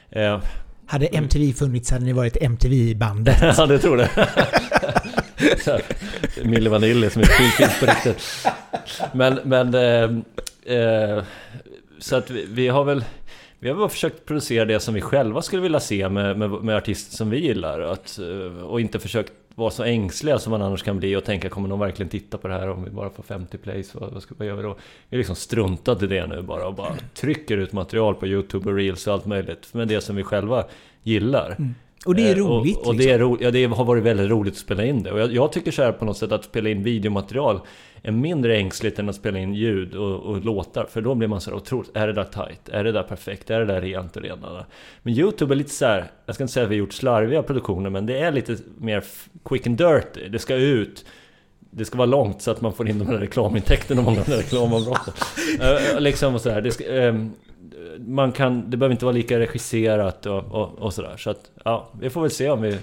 Eh, 0.09 0.39
hade 0.91 1.05
MTV 1.05 1.53
funnits 1.53 1.91
hade 1.91 2.05
ni 2.05 2.13
varit 2.13 2.37
MTV-bandet. 2.41 3.37
Ja, 3.57 3.65
det 3.65 3.79
tror 3.79 3.97
här, 3.97 5.81
Milli 6.43 6.69
Vanilli 6.69 7.09
som 7.09 7.23
finns, 7.23 7.55
finns 7.55 7.79
på 7.79 7.85
riktigt. 7.85 8.47
Men, 9.13 9.39
men... 9.43 9.73
Eh, 9.73 10.03
eh, 10.77 11.23
så 11.99 12.15
att 12.15 12.29
vi, 12.29 12.45
vi 12.49 12.67
har 12.67 12.83
väl... 12.83 13.03
Vi 13.59 13.69
har 13.69 13.75
väl 13.75 13.89
försökt 13.89 14.25
producera 14.25 14.65
det 14.65 14.79
som 14.79 14.93
vi 14.93 15.01
själva 15.01 15.41
skulle 15.41 15.61
vilja 15.61 15.79
se 15.79 16.09
med, 16.09 16.37
med, 16.37 16.49
med 16.49 16.75
artister 16.75 17.15
som 17.17 17.29
vi 17.29 17.39
gillar. 17.39 17.79
Att, 17.79 18.19
eh, 18.19 18.63
och 18.63 18.81
inte 18.81 18.99
försökt 18.99 19.33
vara 19.55 19.71
så 19.71 19.83
ängsliga 19.83 20.39
som 20.39 20.51
man 20.51 20.61
annars 20.61 20.83
kan 20.83 20.99
bli 20.99 21.15
och 21.15 21.23
tänka 21.23 21.49
kommer 21.49 21.69
någon 21.69 21.79
verkligen 21.79 22.09
titta 22.09 22.37
på 22.37 22.47
det 22.47 22.53
här 22.53 22.69
om 22.69 22.83
vi 22.83 22.89
bara 22.89 23.09
får 23.09 23.23
50 23.23 23.57
plays? 23.57 23.95
Vad, 23.95 24.13
vad, 24.13 24.23
ska, 24.23 24.35
vad 24.37 24.47
gör 24.47 24.55
vi 24.55 24.63
då? 24.63 24.77
Vi 25.09 25.17
liksom 25.17 25.35
struntat 25.35 26.03
i 26.03 26.07
det 26.07 26.27
nu 26.27 26.41
bara 26.41 26.67
och 26.67 26.73
bara 26.73 26.95
trycker 27.13 27.57
ut 27.57 27.73
material 27.73 28.15
på 28.15 28.27
YouTube 28.27 28.69
och 28.69 28.75
Reels 28.75 29.07
och 29.07 29.13
allt 29.13 29.25
möjligt. 29.25 29.73
Med 29.73 29.87
det 29.87 30.01
som 30.01 30.15
vi 30.15 30.23
själva 30.23 30.65
gillar. 31.03 31.57
Och 32.05 32.15
det 32.15 32.29
är 32.29 32.35
Eh, 32.35 32.35
roligt. 32.35 32.77
Och, 32.77 32.87
och 32.87 32.93
liksom. 32.93 32.97
det, 32.97 33.09
är 33.09 33.19
ro, 33.19 33.37
ja, 33.41 33.51
det 33.51 33.65
har 33.65 33.85
varit 33.85 34.03
väldigt 34.03 34.29
roligt 34.29 34.53
att 34.53 34.59
spela 34.59 34.85
in 34.85 35.03
det. 35.03 35.11
Och 35.11 35.19
jag, 35.19 35.33
jag 35.33 35.51
tycker 35.51 35.71
så 35.71 35.83
här 35.83 35.91
på 35.91 36.05
något 36.05 36.17
sätt 36.17 36.31
att 36.31 36.43
spela 36.43 36.69
in 36.69 36.83
videomaterial 36.83 37.59
är 38.03 38.11
mindre 38.11 38.57
ängsligt 38.57 38.99
än 38.99 39.09
att 39.09 39.15
spela 39.15 39.39
in 39.39 39.53
ljud 39.53 39.95
och, 39.95 40.19
och 40.19 40.45
låtar. 40.45 40.85
För 40.89 41.01
då 41.01 41.15
blir 41.15 41.27
man 41.27 41.41
så 41.41 41.49
här 41.49 41.57
otroligt, 41.57 41.89
är 41.93 42.07
det 42.07 42.13
där 42.13 42.23
tight? 42.23 42.69
Är 42.69 42.83
det 42.83 42.91
där 42.91 43.03
perfekt? 43.03 43.49
Är 43.49 43.59
det 43.59 43.65
där 43.65 43.81
rent 43.81 44.15
och 44.15 44.21
renare? 44.21 44.65
Men 45.03 45.13
YouTube 45.13 45.53
är 45.53 45.55
lite 45.55 45.69
så 45.69 45.85
här, 45.85 46.11
jag 46.25 46.35
ska 46.35 46.43
inte 46.43 46.53
säga 46.53 46.63
att 46.63 46.71
vi 46.71 46.75
har 46.75 46.79
gjort 46.79 46.93
slarviga 46.93 47.43
produktioner, 47.43 47.89
men 47.89 48.05
det 48.05 48.19
är 48.19 48.31
lite 48.31 48.57
mer 48.77 49.03
quick 49.45 49.67
and 49.67 49.77
dirty. 49.77 50.27
Det 50.29 50.39
ska 50.39 50.55
ut. 50.55 51.05
Det 51.59 51.85
ska 51.85 51.97
vara 51.97 52.05
långt 52.05 52.41
så 52.41 52.51
att 52.51 52.61
man 52.61 52.73
får 52.73 52.89
in 52.89 52.99
de 52.99 53.07
här 53.07 53.17
reklamintäkterna 53.17 54.01
här 54.01 54.23
reklamavbrotten. 54.37 55.13
Eh, 55.61 55.99
liksom 55.99 56.35
och 56.35 56.41
så 56.41 56.49
här, 56.49 56.61
det 56.61 56.71
ska, 56.71 56.85
ehm, 56.85 57.31
man 57.99 58.31
kan, 58.31 58.69
det 58.69 58.77
behöver 58.77 58.93
inte 58.93 59.05
vara 59.05 59.15
lika 59.15 59.39
regisserat 59.39 60.25
och, 60.25 60.51
och, 60.51 60.79
och 60.79 60.93
sådär. 60.93 61.17
Så 61.17 61.29
att, 61.29 61.51
ja, 61.65 61.89
vi 61.99 62.09
får 62.09 62.21
väl 62.21 62.31
se 62.31 62.49
om 62.49 62.61
vi 62.61 62.77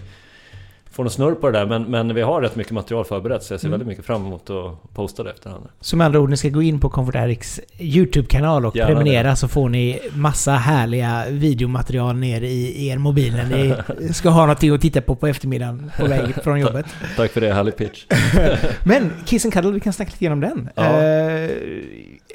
får 0.98 1.04
någon 1.04 1.10
snurr 1.10 1.34
på 1.34 1.50
det 1.50 1.58
där. 1.58 1.66
Men, 1.66 1.82
men 1.82 2.14
vi 2.14 2.22
har 2.22 2.40
rätt 2.42 2.56
mycket 2.56 2.72
material 2.72 3.04
förberett 3.04 3.42
så 3.42 3.52
jag 3.54 3.60
ser 3.60 3.66
Mm. 3.68 3.72
väldigt 3.78 3.88
mycket 3.88 4.04
fram 4.06 4.26
emot 4.26 4.50
att 4.50 4.94
posta 4.94 5.22
det 5.22 5.30
efterhand. 5.30 5.66
Så 5.80 5.96
med 5.96 6.04
andra 6.04 6.20
ord, 6.20 6.30
ni 6.30 6.36
ska 6.36 6.48
gå 6.48 6.62
in 6.62 6.80
på 6.80 6.90
Comfort 6.90 7.14
Addicts 7.16 7.60
YouTube-kanal 7.78 8.66
och 8.66 8.76
Gärna 8.76 8.86
prenumerera 8.88 9.36
så 9.36 9.48
får 9.48 9.68
ni 9.68 10.00
massa 10.14 10.52
härliga 10.52 11.24
videomaterial 11.30 12.16
ner 12.16 12.40
i, 12.40 12.46
i 12.76 12.88
er 12.88 12.98
mobil 12.98 13.32
när 13.36 13.44
ni 13.56 13.74
ska 14.12 14.28
ha 14.28 14.40
någonting 14.40 14.74
att 14.74 14.80
titta 14.80 15.00
på 15.00 15.14
på 15.16 15.26
eftermiddagen 15.26 15.90
på 15.98 16.06
väg 16.06 16.34
från 16.44 16.60
jobbet. 16.60 16.86
Tack 17.16 17.30
för 17.32 17.40
det, 17.40 17.54
härlig 17.54 17.76
pitch. 17.76 18.06
Men 18.84 19.10
Kiss 19.26 19.44
and 19.44 19.54
Cuddle, 19.54 19.70
vi 19.70 19.80
kan 19.80 19.92
snacka 19.92 20.10
lite 20.10 20.24
grann 20.24 20.32
om 20.32 20.40
den. 20.40 20.68
Ja. 20.74 20.82
Eh, 21.02 21.50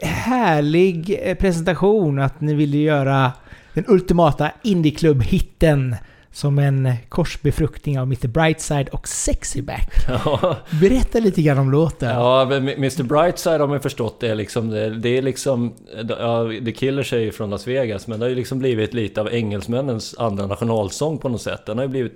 härlig 0.01 1.19
eh, 1.23 1.35
presentation 1.35 2.19
att 2.19 2.41
ni 2.41 2.53
ville 2.53 2.77
göra 2.77 3.31
den 3.73 3.85
ultimata 3.87 4.51
indieklubb-hitten 4.63 5.95
som 6.33 6.59
en 6.59 6.93
korsbefruktning 7.09 7.99
av 7.99 8.03
Mr 8.03 8.27
Brightside 8.27 8.89
och 8.91 9.07
Sexyback. 9.07 9.89
Ja, 10.07 10.57
Berätta 10.81 11.19
lite 11.19 11.41
grann 11.41 11.57
om 11.57 11.71
låten. 11.71 12.09
ja 12.09 12.41
Mr 12.55 13.03
Brightside 13.03 13.59
har 13.59 13.67
man 13.67 13.79
förstått 13.79 14.19
det 14.19 14.27
är 14.27 14.35
liksom, 14.35 14.69
det, 14.69 14.89
det 14.89 15.17
är 15.17 15.21
liksom, 15.21 15.73
ja, 16.09 16.49
The 16.65 16.71
Killers 16.71 17.13
är 17.13 17.19
ju 17.19 17.31
från 17.31 17.49
Las 17.49 17.67
Vegas, 17.67 18.07
men 18.07 18.19
det 18.19 18.25
har 18.25 18.29
ju 18.29 18.35
liksom 18.35 18.59
blivit 18.59 18.93
lite 18.93 19.21
av 19.21 19.33
engelsmännens 19.33 20.15
andra 20.17 20.47
nationalsång 20.47 21.17
på 21.17 21.29
något 21.29 21.41
sätt. 21.41 21.65
Den 21.65 21.77
har 21.77 21.85
ju 21.85 21.89
blivit, 21.89 22.13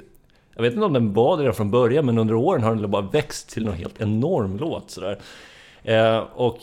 jag 0.56 0.62
vet 0.64 0.74
inte 0.74 0.86
om 0.86 0.94
den 0.94 1.14
var 1.14 1.38
det 1.38 1.44
redan 1.44 1.56
från 1.56 1.72
början, 1.72 2.06
men 2.06 2.18
under 2.18 2.36
åren 2.36 2.64
har 2.64 2.76
den 2.76 2.92
bara 2.92 3.02
växt 3.02 3.50
till 3.50 3.66
någon 3.66 3.76
helt 3.76 4.02
enorm 4.02 4.58
låt 4.58 4.92
sådär. 4.92 5.20
Eh, 5.84 6.18
och 6.18 6.60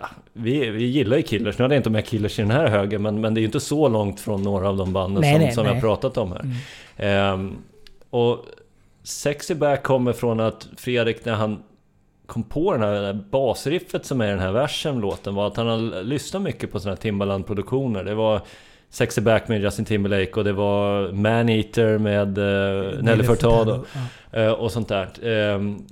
ja, 0.00 0.08
vi, 0.32 0.70
vi 0.70 0.84
gillar 0.84 1.16
ju 1.16 1.22
Killers. 1.22 1.58
Nu 1.58 1.64
hade 1.64 1.74
jag 1.74 1.80
inte 1.80 1.90
med 1.90 2.06
Killers 2.06 2.38
i 2.38 2.42
den 2.42 2.50
här 2.50 2.66
högen, 2.68 3.02
men, 3.02 3.20
men 3.20 3.34
det 3.34 3.38
är 3.38 3.42
ju 3.42 3.46
inte 3.46 3.60
så 3.60 3.88
långt 3.88 4.20
från 4.20 4.42
några 4.42 4.68
av 4.68 4.76
de 4.76 4.92
banden 4.92 5.20
Nej, 5.20 5.32
som, 5.32 5.42
nej, 5.42 5.52
som 5.52 5.64
nej. 5.64 5.72
jag 5.72 5.82
pratat 5.82 6.16
om 6.16 6.32
här. 6.32 6.40
Mm. 6.40 6.54
Ehm, 6.96 7.56
och 8.10 8.44
Sexy 9.02 9.54
Back 9.54 9.82
kommer 9.82 10.12
från 10.12 10.40
att 10.40 10.68
Fredrik 10.76 11.24
när 11.24 11.34
han 11.34 11.62
kom 12.26 12.42
på 12.42 12.72
den 12.72 12.82
här, 12.82 13.02
här 13.02 13.12
basriffet 13.30 14.06
som 14.06 14.20
är 14.20 14.26
i 14.26 14.30
den 14.30 14.38
här 14.38 14.52
versen 14.52 15.00
låten 15.00 15.34
var 15.34 15.46
att 15.46 15.56
han 15.56 15.66
har 15.66 16.02
lyssnat 16.02 16.42
mycket 16.42 16.72
på 16.72 16.80
sådana 16.80 16.94
här 16.94 17.02
Timbaland-produktioner. 17.02 18.04
Det 18.04 18.14
var 18.14 18.40
Sexy 18.90 19.20
Back 19.20 19.48
med 19.48 19.60
Justin 19.60 19.84
Timberlake 19.84 20.32
och 20.32 20.44
det 20.44 20.52
var 20.52 21.12
Man 21.12 21.48
Eater 21.48 21.98
med 21.98 22.38
uh, 22.38 23.02
Nelly 23.02 23.24
Furtado 23.24 23.84
Ja. 24.32 24.40
eh, 24.40 24.50
och 24.50 24.72
sånt 24.72 24.88
där. 24.88 25.08
Ehm, 25.22 25.86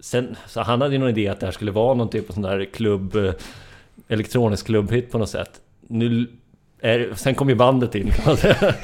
sen, 0.00 0.36
så 0.46 0.60
han 0.60 0.80
hade 0.80 0.94
ju 0.94 0.98
någon 0.98 1.10
idé 1.10 1.28
att 1.28 1.40
det 1.40 1.46
här 1.46 1.52
skulle 1.52 1.70
vara 1.70 1.94
någon 1.94 2.10
typ 2.10 2.30
av 2.30 2.34
sån 2.34 2.42
där 2.42 2.64
klubb... 2.64 3.16
eh, 3.16 3.32
elektronisk 4.08 4.66
klubbhit 4.66 5.12
på 5.12 5.18
något 5.18 5.30
sätt. 5.30 5.50
Nu 5.88 6.26
är, 6.80 7.14
sen 7.14 7.34
kom 7.34 7.48
ju 7.48 7.54
bandet 7.54 7.94
in 7.94 8.10
kan 8.10 8.24
man 8.26 8.36
säga. 8.36 8.56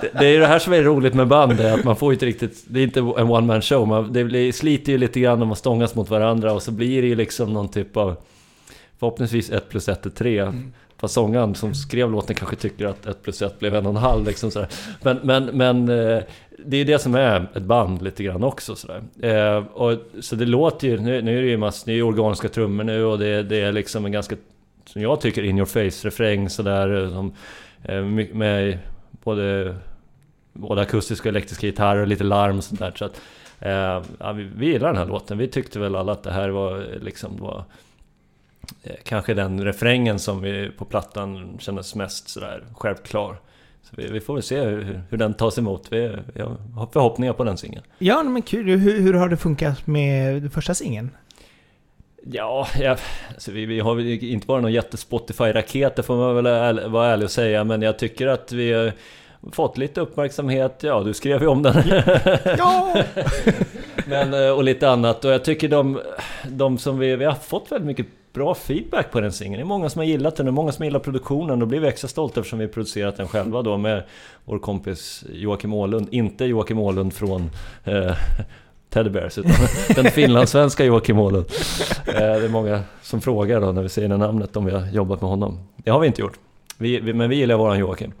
det, 0.00 0.10
det 0.18 0.26
är 0.26 0.30
ju 0.30 0.38
det 0.38 0.46
här 0.46 0.58
som 0.58 0.72
är 0.72 0.82
roligt 0.82 1.14
med 1.14 1.28
band, 1.28 1.56
det 1.56 1.68
är 1.68 1.74
att 1.74 1.84
man 1.84 1.96
får 1.96 2.12
ju 2.12 2.14
inte 2.14 2.26
riktigt... 2.26 2.64
Det 2.66 2.80
är 2.80 2.84
inte 2.84 3.00
en 3.00 3.30
one 3.30 3.46
man 3.46 3.62
show, 3.62 3.88
man, 3.88 4.12
det 4.12 4.24
blir, 4.24 4.52
sliter 4.52 4.92
ju 4.92 4.98
lite 4.98 5.20
grann 5.20 5.42
om 5.42 5.48
man 5.48 5.56
stångas 5.56 5.94
mot 5.94 6.10
varandra 6.10 6.52
och 6.52 6.62
så 6.62 6.70
blir 6.70 7.02
det 7.02 7.08
ju 7.08 7.14
liksom 7.14 7.52
någon 7.52 7.68
typ 7.68 7.96
av... 7.96 8.16
Förhoppningsvis 8.98 9.50
1 9.50 9.68
plus 9.68 9.88
1 9.88 10.06
är 10.06 10.10
3. 10.10 10.38
Mm. 10.38 10.72
Fast 10.96 11.14
sångaren 11.14 11.54
som 11.54 11.74
skrev 11.74 12.10
låten 12.10 12.36
kanske 12.36 12.56
tycker 12.56 12.86
att 12.86 13.06
1 13.06 13.22
plus 13.22 13.42
1 13.42 13.58
blev 13.58 13.74
en 13.74 13.86
och 13.86 13.92
en 13.92 13.96
halv 13.96 14.26
liksom 14.26 14.50
sådär. 14.50 14.68
Men, 15.02 15.20
men, 15.22 15.44
men 15.44 15.88
eh, 15.88 16.22
det 16.64 16.76
är 16.76 16.84
det 16.84 16.98
som 16.98 17.14
är 17.14 17.46
ett 17.54 17.62
band 17.62 18.02
lite 18.02 18.22
grann 18.22 18.44
också 18.44 18.76
sådär. 18.76 19.02
Eh, 19.22 19.66
och, 19.66 19.98
så 20.20 20.36
det 20.36 20.46
låter 20.46 20.88
ju, 20.88 21.00
nu, 21.00 21.22
nu 21.22 21.38
är 21.38 21.42
det 21.42 21.48
ju 21.48 21.56
massor, 21.56 21.86
det 21.86 21.92
är 21.92 21.96
ju 21.96 22.02
organiska 22.02 22.48
trummor 22.48 22.84
nu 22.84 23.04
och 23.04 23.18
det, 23.18 23.42
det 23.42 23.60
är 23.60 23.72
liksom 23.72 24.04
en 24.04 24.12
ganska, 24.12 24.36
som 24.84 25.02
jag 25.02 25.20
tycker, 25.20 25.42
in 25.42 25.58
your 25.58 25.66
face-refräng 25.66 26.48
sådär. 26.48 27.08
Som, 27.08 27.34
eh, 27.82 28.02
med 28.34 28.78
både, 29.24 29.76
både 30.52 30.80
akustiska 30.80 31.28
och 31.28 31.32
elektriska 31.32 31.66
gitarrer 31.66 32.00
och 32.00 32.06
lite 32.06 32.24
larm 32.24 32.58
och 32.58 32.64
sådär. 32.64 32.92
Så 32.96 33.04
att, 33.04 33.20
eh, 33.60 34.02
ja, 34.18 34.32
vi, 34.32 34.42
vi 34.56 34.66
gillar 34.66 34.88
den 34.88 34.96
här 34.96 35.06
låten. 35.06 35.38
Vi 35.38 35.48
tyckte 35.48 35.78
väl 35.78 35.96
alla 35.96 36.12
att 36.12 36.22
det 36.22 36.32
här 36.32 36.48
var 36.48 36.86
liksom 37.00 37.36
var, 37.36 37.64
eh, 38.82 38.96
kanske 39.04 39.34
den 39.34 39.64
refrängen 39.64 40.18
som 40.18 40.40
vi 40.40 40.70
på 40.78 40.84
plattan 40.84 41.58
kändes 41.60 41.94
mest 41.94 42.28
sådär 42.28 42.64
självklar. 42.74 43.36
Så 43.82 43.94
vi, 43.96 44.06
vi 44.06 44.20
får 44.20 44.34
väl 44.34 44.42
se 44.42 44.60
hur, 44.60 45.02
hur 45.10 45.18
den 45.18 45.34
tas 45.34 45.58
emot. 45.58 45.86
Vi, 45.90 46.16
jag 46.34 46.56
har 46.74 46.86
förhoppningar 46.92 47.32
på 47.32 47.44
den 47.44 47.56
singeln. 47.56 47.84
Ja, 47.98 48.22
men 48.22 48.42
kul. 48.42 48.68
Hur, 48.68 49.00
hur 49.00 49.14
har 49.14 49.28
det 49.28 49.36
funkat 49.36 49.86
med 49.86 50.42
den 50.42 50.50
första 50.50 50.74
singeln? 50.74 51.10
Ja, 52.24 52.66
jag, 52.80 52.98
alltså 53.28 53.52
vi, 53.52 53.66
vi 53.66 53.80
har 53.80 53.94
väl 53.94 54.06
inte 54.06 54.46
varit 54.48 54.62
någon 54.62 54.72
jätte-Spotify-raket, 54.72 55.96
det 55.96 56.02
får 56.02 56.16
man 56.16 56.34
väl 56.34 56.46
äl- 56.46 56.88
vara 56.88 57.06
ärlig 57.08 57.24
och 57.24 57.30
säga. 57.30 57.64
Men 57.64 57.82
jag 57.82 57.98
tycker 57.98 58.26
att 58.26 58.52
vi 58.52 58.72
har 58.72 58.92
fått 59.52 59.78
lite 59.78 60.00
uppmärksamhet. 60.00 60.78
Ja, 60.82 61.00
du 61.02 61.14
skrev 61.14 61.42
ju 61.42 61.48
om 61.48 61.62
den. 61.62 61.82
Ja! 62.58 63.02
Men, 64.06 64.34
eh, 64.34 64.50
och 64.50 64.64
lite 64.64 64.90
annat. 64.90 65.24
Och 65.24 65.30
jag 65.32 65.44
tycker 65.44 65.68
de, 65.68 66.00
de 66.48 66.78
som 66.78 66.98
vi, 66.98 67.16
vi 67.16 67.24
har 67.24 67.34
fått 67.34 67.72
väldigt 67.72 67.86
mycket 67.86 68.06
bra 68.32 68.54
feedback 68.54 69.10
på 69.10 69.20
den 69.20 69.32
singeln. 69.32 69.56
Det 69.56 69.62
är 69.62 69.64
många 69.64 69.90
som 69.90 69.98
har 69.98 70.06
gillat 70.06 70.36
den 70.36 70.48
och 70.48 70.54
många 70.54 70.72
som 70.72 70.84
gillar 70.84 71.00
produktionen. 71.00 71.58
Då 71.58 71.66
blir 71.66 71.80
vi 71.80 71.88
extra 71.88 72.08
stolta 72.08 72.40
eftersom 72.40 72.58
vi 72.58 72.64
har 72.64 72.72
producerat 72.72 73.16
den 73.16 73.28
själva 73.28 73.62
då 73.62 73.76
med 73.76 74.02
vår 74.44 74.58
kompis 74.58 75.24
Joakim 75.32 75.72
Åhlund. 75.72 76.08
Inte 76.10 76.44
Joakim 76.44 76.78
Åhlund 76.78 77.12
från 77.12 77.50
eh, 77.84 78.16
Teddy 78.90 79.10
Bears 79.10 79.38
utan 79.38 79.52
den 80.02 80.10
finlandssvenska 80.12 80.84
Joakim 80.84 81.18
Åhlund. 81.18 81.46
Eh, 82.06 82.14
det 82.14 82.44
är 82.44 82.48
många 82.48 82.82
som 83.02 83.20
frågar 83.20 83.60
då 83.60 83.72
när 83.72 83.82
vi 83.82 83.88
säger 83.88 84.08
det 84.08 84.16
namnet 84.16 84.56
om 84.56 84.64
vi 84.64 84.72
har 84.72 84.86
jobbat 84.86 85.20
med 85.20 85.30
honom. 85.30 85.58
Det 85.76 85.90
har 85.90 86.00
vi 86.00 86.06
inte 86.06 86.20
gjort. 86.20 86.38
Vi, 86.78 87.00
vi, 87.00 87.12
men 87.12 87.30
vi 87.30 87.36
gillar 87.36 87.56
våran 87.56 87.78
Joakim. 87.78 88.12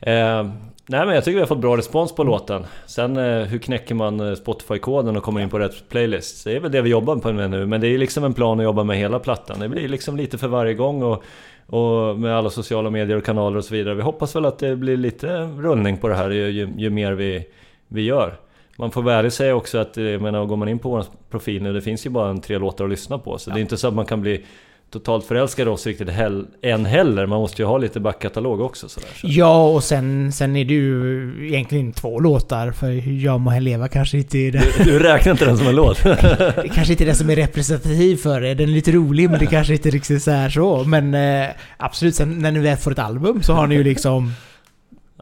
Eh, 0.00 0.48
nej 0.86 1.06
men 1.06 1.14
jag 1.14 1.24
tycker 1.24 1.34
vi 1.34 1.40
har 1.40 1.46
fått 1.46 1.58
bra 1.58 1.76
respons 1.76 2.14
på 2.14 2.24
låten. 2.24 2.64
Sen 2.86 3.16
eh, 3.16 3.42
hur 3.42 3.58
knäcker 3.58 3.94
man 3.94 4.20
eh, 4.20 4.34
Spotify-koden 4.34 5.16
och 5.16 5.22
kommer 5.22 5.40
in 5.40 5.50
på 5.50 5.58
rätt 5.58 5.88
playlist? 5.88 6.44
Det 6.44 6.56
är 6.56 6.60
väl 6.60 6.72
det 6.72 6.82
vi 6.82 6.90
jobbar 6.90 7.16
på 7.16 7.32
med 7.32 7.50
nu. 7.50 7.66
Men 7.66 7.80
det 7.80 7.88
är 7.88 7.98
liksom 7.98 8.24
en 8.24 8.34
plan 8.34 8.60
att 8.60 8.64
jobba 8.64 8.84
med 8.84 8.96
hela 8.96 9.18
plattan. 9.18 9.60
Det 9.60 9.68
blir 9.68 9.88
liksom 9.88 10.16
lite 10.16 10.38
för 10.38 10.48
varje 10.48 10.74
gång 10.74 11.02
och, 11.02 11.24
och 11.66 12.18
med 12.18 12.36
alla 12.36 12.50
sociala 12.50 12.90
medier 12.90 13.16
och 13.16 13.24
kanaler 13.24 13.56
och 13.56 13.64
så 13.64 13.74
vidare. 13.74 13.94
Vi 13.94 14.02
hoppas 14.02 14.36
väl 14.36 14.44
att 14.44 14.58
det 14.58 14.76
blir 14.76 14.96
lite 14.96 15.28
rullning 15.42 15.98
på 15.98 16.08
det 16.08 16.14
här 16.14 16.30
ju, 16.30 16.50
ju, 16.50 16.68
ju 16.76 16.90
mer 16.90 17.12
vi, 17.12 17.46
vi 17.88 18.02
gör. 18.02 18.34
Man 18.76 18.90
får 18.90 19.02
väl 19.02 19.30
säga 19.30 19.54
också 19.54 19.78
att, 19.78 19.98
eh, 19.98 20.04
jag 20.04 20.22
menar, 20.22 20.44
går 20.44 20.56
man 20.56 20.68
in 20.68 20.78
på 20.78 20.88
vår 20.88 21.04
profil 21.30 21.62
nu, 21.62 21.72
det 21.72 21.82
finns 21.82 22.06
ju 22.06 22.10
bara 22.10 22.30
en 22.30 22.40
tre 22.40 22.58
låtar 22.58 22.84
att 22.84 22.90
lyssna 22.90 23.18
på. 23.18 23.38
Så 23.38 23.50
det 23.50 23.58
är 23.58 23.60
inte 23.60 23.76
så 23.76 23.88
att 23.88 23.94
man 23.94 24.06
kan 24.06 24.20
bli 24.20 24.44
totalt 24.92 25.26
förälskad 25.26 25.68
i 25.68 25.70
oss 25.70 25.86
riktigt 25.86 26.08
hell, 26.08 26.46
än 26.62 26.84
heller. 26.84 27.26
Man 27.26 27.40
måste 27.40 27.62
ju 27.62 27.66
ha 27.66 27.78
lite 27.78 28.00
backkatalog 28.00 28.60
också 28.60 28.88
sådär. 28.88 29.08
Så. 29.14 29.26
Ja, 29.30 29.68
och 29.68 29.84
sen, 29.84 30.32
sen 30.32 30.56
är 30.56 30.64
det 30.64 30.74
ju 30.74 31.46
egentligen 31.48 31.92
två 31.92 32.20
låtar. 32.20 32.70
För 32.72 32.90
Jag 33.24 33.40
må 33.40 33.58
leva 33.58 33.88
kanske 33.88 34.18
inte 34.18 34.38
är 34.38 34.52
det. 34.52 34.62
Du, 34.78 34.84
du 34.84 34.98
räknar 34.98 35.32
inte 35.32 35.44
den 35.44 35.58
som 35.58 35.66
en 35.66 35.74
låt? 35.74 36.02
Det 36.02 36.70
kanske 36.74 36.92
inte 36.92 37.04
är 37.04 37.06
det 37.06 37.14
som 37.14 37.30
är 37.30 37.36
representativ 37.36 38.16
för 38.16 38.40
det. 38.40 38.54
Den 38.54 38.68
är 38.68 38.72
lite 38.72 38.92
rolig 38.92 39.30
men 39.30 39.38
det 39.38 39.46
kanske 39.46 39.72
inte 39.72 39.90
riktigt 39.90 40.22
så 40.22 40.30
här 40.30 40.50
så. 40.50 40.84
Men 40.84 41.14
eh, 41.14 41.48
absolut, 41.76 42.14
sen 42.14 42.38
när 42.38 42.50
ni 42.50 42.58
väl 42.58 42.76
får 42.76 42.90
ett 42.90 42.98
album 42.98 43.42
så 43.42 43.52
har 43.52 43.66
ni 43.66 43.74
ju 43.74 43.84
liksom 43.84 44.32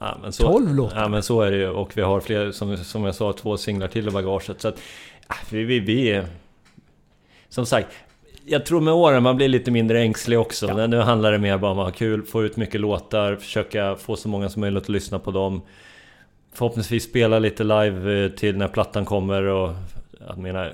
Ja, 0.01 0.19
men 0.23 0.33
så, 0.33 0.43
12 0.43 0.75
låtar. 0.75 1.01
Ja 1.01 1.09
men 1.09 1.23
så 1.23 1.43
är 1.43 1.51
det 1.51 1.57
ju 1.57 1.69
och 1.69 1.91
vi 1.95 2.03
har 2.03 2.21
fler, 2.21 2.53
som, 2.53 2.77
som 2.77 3.05
jag 3.05 3.15
sa, 3.15 3.33
två 3.33 3.57
singlar 3.57 3.89
till 3.89 4.09
i 4.09 4.11
bagaget. 4.11 4.61
Så 4.61 4.69
att, 4.69 4.81
ja, 5.29 5.35
vi, 5.51 5.65
vi, 5.65 5.81
vi 5.81 6.11
är... 6.11 6.27
Som 7.49 7.67
sagt, 7.67 7.89
jag 8.45 8.67
tror 8.67 8.81
med 8.81 8.95
åren 8.95 9.23
man 9.23 9.37
blir 9.37 9.49
lite 9.49 9.71
mindre 9.71 10.01
ängslig 10.01 10.39
också. 10.39 10.67
Ja. 10.69 10.87
Nu 10.87 10.97
handlar 10.99 11.33
det 11.33 11.39
mer 11.39 11.59
bara 11.59 11.71
om 11.73 11.79
att 11.79 11.85
ha 11.87 11.93
kul, 11.93 12.23
få 12.23 12.45
ut 12.45 12.57
mycket 12.57 12.81
låtar, 12.81 13.37
försöka 13.37 13.97
få 13.97 14.17
så 14.17 14.29
många 14.29 14.49
som 14.49 14.61
möjligt 14.61 14.83
att 14.83 14.89
lyssna 14.89 15.19
på 15.19 15.31
dem. 15.31 15.63
Förhoppningsvis 16.53 17.05
spela 17.05 17.39
lite 17.39 17.65
live 17.65 18.25
eh, 18.25 18.31
till 18.31 18.57
när 18.57 18.69
plattan 18.69 19.05
kommer 19.05 19.43
och... 19.43 19.73
Jag 20.29 20.39
menar, 20.39 20.73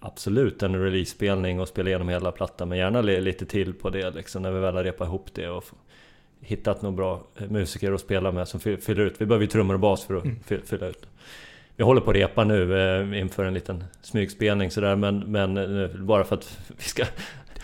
absolut 0.00 0.62
en 0.62 0.82
release-spelning 0.84 1.60
och 1.60 1.68
spela 1.68 1.88
igenom 1.88 2.08
hela 2.08 2.32
plattan. 2.32 2.68
Men 2.68 2.78
gärna 2.78 3.00
li- 3.00 3.20
lite 3.20 3.46
till 3.46 3.74
på 3.74 3.90
det 3.90 4.10
liksom, 4.14 4.42
när 4.42 4.50
vi 4.52 4.60
väl 4.60 4.74
har 4.76 4.84
repat 4.84 5.08
ihop 5.08 5.26
det 5.34 5.48
och 5.48 5.64
hittat 6.40 6.82
några 6.82 6.96
bra 6.96 7.20
eh, 7.36 7.48
musiker 7.50 7.92
att 7.92 8.00
spela 8.00 8.32
med 8.32 8.48
som 8.48 8.60
fy- 8.60 8.76
fyller 8.76 9.02
ut. 9.02 9.14
Vi 9.18 9.26
behöver 9.26 9.44
ju 9.44 9.50
trummor 9.50 9.74
och 9.74 9.80
bas 9.80 10.04
för 10.04 10.14
att 10.16 10.24
Mm. 10.24 10.36
fy- 10.46 10.60
fylla 10.66 10.86
ut. 10.86 11.06
Vi 11.78 11.84
håller 11.84 12.00
på 12.00 12.10
att 12.10 12.16
repa 12.16 12.44
nu 12.44 12.80
eh, 12.80 13.20
inför 13.20 13.44
en 13.44 13.54
liten 13.54 13.84
smygspelning 14.02 14.70
sådär 14.70 14.96
men, 14.96 15.18
men 15.18 15.56
eh, 15.56 15.88
bara 15.88 16.24
för 16.24 16.36
att 16.36 16.58
vi 16.76 16.82
ska 16.82 17.04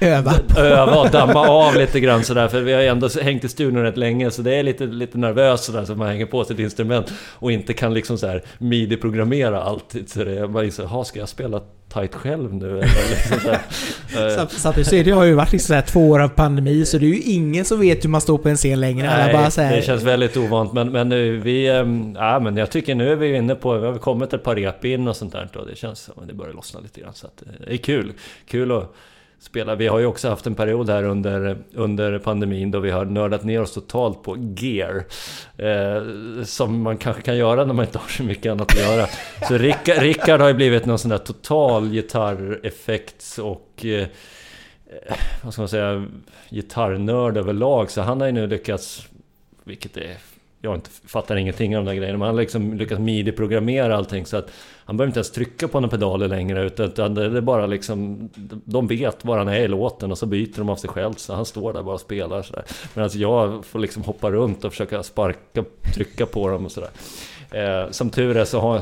öva. 0.05 0.35
öva 0.59 1.01
och 1.01 1.11
damma 1.11 1.49
av 1.49 1.75
lite 1.75 2.01
grann 2.01 2.25
sådär 2.25 2.49
för 2.49 2.61
vi 2.61 2.73
har 2.73 2.81
ju 2.81 2.87
ändå 2.87 3.09
hängt 3.23 3.45
i 3.45 3.49
studion 3.49 3.83
rätt 3.83 3.97
länge 3.97 4.31
så 4.31 4.43
det 4.43 4.55
är 4.55 4.63
lite, 4.63 4.87
lite 4.87 5.19
nervöst 5.19 5.65
sådär 5.65 5.85
så 5.85 5.95
man 5.95 6.09
hänger 6.09 6.27
på 6.27 6.45
sitt 6.45 6.59
instrument 6.59 7.13
och 7.33 7.53
inte 7.53 7.73
kan 7.73 7.95
liksom 7.95 8.19
såhär 8.19 8.43
midi-programmera 8.59 9.63
alltid 9.63 10.11
så 10.11 10.25
det 10.25 10.39
är 10.39 10.47
bara 10.47 10.71
så 10.71 10.83
jaha 10.83 11.05
ska 11.05 11.19
jag 11.19 11.29
spela 11.29 11.61
tight 11.95 12.15
själv 12.15 12.55
nu 12.55 12.67
eller 12.67 13.11
liksom 13.11 13.41
så 13.41 14.47
Samtidigt 14.49 14.93
är 14.93 15.05
det 15.05 15.11
har 15.11 15.25
ju 15.25 15.35
varit 15.35 15.53
liksom 15.53 15.67
så 15.67 15.75
här 15.75 15.83
två 15.83 16.11
år 16.11 16.21
av 16.21 16.29
pandemi 16.29 16.85
så 16.85 16.99
det 16.99 17.07
är 17.07 17.09
ju 17.09 17.21
ingen 17.21 17.65
som 17.65 17.81
vet 17.81 18.05
hur 18.05 18.09
man 18.09 18.21
står 18.21 18.39
på 18.39 18.49
en 18.49 18.57
scen 18.57 18.81
längre. 18.81 19.11
Alla 19.11 19.33
bara 19.33 19.51
så 19.51 19.61
här, 19.61 19.77
det 19.77 19.83
känns 19.83 20.03
väldigt 20.03 20.37
ovant 20.37 20.73
men, 20.73 20.93
men 20.93 21.09
nu, 21.09 21.37
vi... 21.37 21.69
ehm, 21.69 22.17
Ja 22.19 22.41
men 22.41 22.57
jag 22.57 22.71
tycker 22.71 22.95
nu 22.95 23.13
är 23.13 23.17
vi 23.17 23.37
inne 23.37 23.55
på... 23.55 23.79
Vi 23.79 23.87
har 23.87 23.99
kommit 23.99 24.33
ett 24.33 24.43
par 24.43 24.57
rep 24.57 24.85
in 24.85 25.09
och 25.09 25.17
sånt 25.17 25.33
där 25.33 25.49
och 25.55 25.67
det 25.67 25.77
känns 25.77 26.01
som 26.01 26.15
att 26.23 26.29
det 26.29 26.35
börjar 26.35 26.53
lossna 26.53 26.81
lite 26.81 27.01
grann 27.01 27.15
så 27.15 27.27
att 27.27 27.43
eh, 27.43 27.49
det 27.67 27.75
är 27.75 27.77
kul. 27.77 28.13
Kul 28.49 28.73
att 28.73 28.95
spela. 29.45 29.75
Vi 29.75 29.87
har 29.87 29.99
ju 29.99 30.07
också 30.07 30.29
haft 30.29 30.47
en 30.47 30.55
period 30.55 30.91
här 30.91 31.03
under, 31.03 31.59
under 31.73 32.19
pandemin 32.19 32.71
då 32.71 32.79
vi 32.81 32.91
har 32.91 33.05
nördat 33.05 33.45
ner 33.45 33.61
oss 33.61 33.75
totalt 33.75 34.23
på 34.23 34.55
gear. 34.57 35.05
Eh, 35.57 36.03
som 36.45 36.83
man 36.83 36.97
kanske 36.97 37.23
kan 37.23 37.37
göra 37.37 37.65
när 37.65 37.75
man 37.75 37.85
inte 37.85 37.99
har 37.99 38.09
så 38.09 38.23
mycket 38.23 38.53
annat 38.53 38.73
att 38.73 38.81
göra. 38.81 39.07
Så 39.49 39.59
Rickard, 39.59 39.99
Rickard 39.99 40.41
har 40.41 40.49
ju 40.49 40.55
blivit 40.55 40.87
någon 40.87 40.99
sån 40.99 41.09
där 41.09 41.19
total 41.19 41.89
gitarreffekts 41.89 43.39
och... 43.39 43.85
Eh, 43.85 44.01
eh, 44.01 45.17
vad 45.43 45.53
ska 45.53 45.63
man 45.63 45.69
säga, 45.69 46.07
gitarrnörd 46.51 47.37
överlag. 47.37 47.91
Så 47.91 48.03
han 48.03 48.21
har 48.21 48.27
ju 48.27 48.33
nu 48.33 48.47
lyckats, 48.47 49.09
vilket 49.65 49.97
är, 49.97 50.17
jag 50.65 50.75
inte, 50.75 50.91
fattar 51.07 51.37
ingenting 51.37 51.77
av 51.77 51.85
de 51.85 51.91
där 51.91 51.97
grejerna, 51.97 52.19
men 52.19 52.27
han 52.27 52.35
har 52.35 52.43
liksom 52.43 52.75
lyckats 52.75 53.01
midi-programmera 53.01 53.97
allting 53.97 54.27
så 54.27 54.37
att 54.37 54.51
han 54.85 54.97
behöver 54.97 55.09
inte 55.09 55.19
ens 55.19 55.31
trycka 55.31 55.69
på 55.69 55.81
några 55.81 55.91
pedaler 55.91 56.29
längre 56.29 56.65
utan, 56.65 57.15
det 57.15 57.25
är 57.25 57.41
bara 57.41 57.67
liksom, 57.67 58.31
de 58.65 58.87
vet 58.87 59.25
var 59.25 59.39
han 59.39 59.49
är 59.49 59.61
i 59.61 59.69
låten 59.69 60.11
och 60.11 60.19
så 60.19 60.27
byter 60.27 60.57
de 60.57 60.69
av 60.69 60.77
sig 60.77 60.91
själv 60.91 61.15
så 61.15 61.35
han 61.35 61.45
står 61.45 61.73
där 61.73 61.83
bara 61.83 61.95
och 61.95 62.01
spelar 62.01 62.43
sådär. 62.43 62.65
Medan 62.95 63.11
jag 63.15 63.65
får 63.65 63.79
liksom 63.79 64.03
hoppa 64.03 64.31
runt 64.31 64.65
och 64.65 64.73
försöka 64.73 65.03
sparka, 65.03 65.65
trycka 65.95 66.27
på 66.27 66.49
dem 66.49 66.65
och 66.65 66.73
sådär. 66.73 66.91
Eh, 67.51 67.91
som 67.91 68.11
tur 68.11 68.37
är 68.37 68.45
så 68.45 68.61
har 68.61 68.81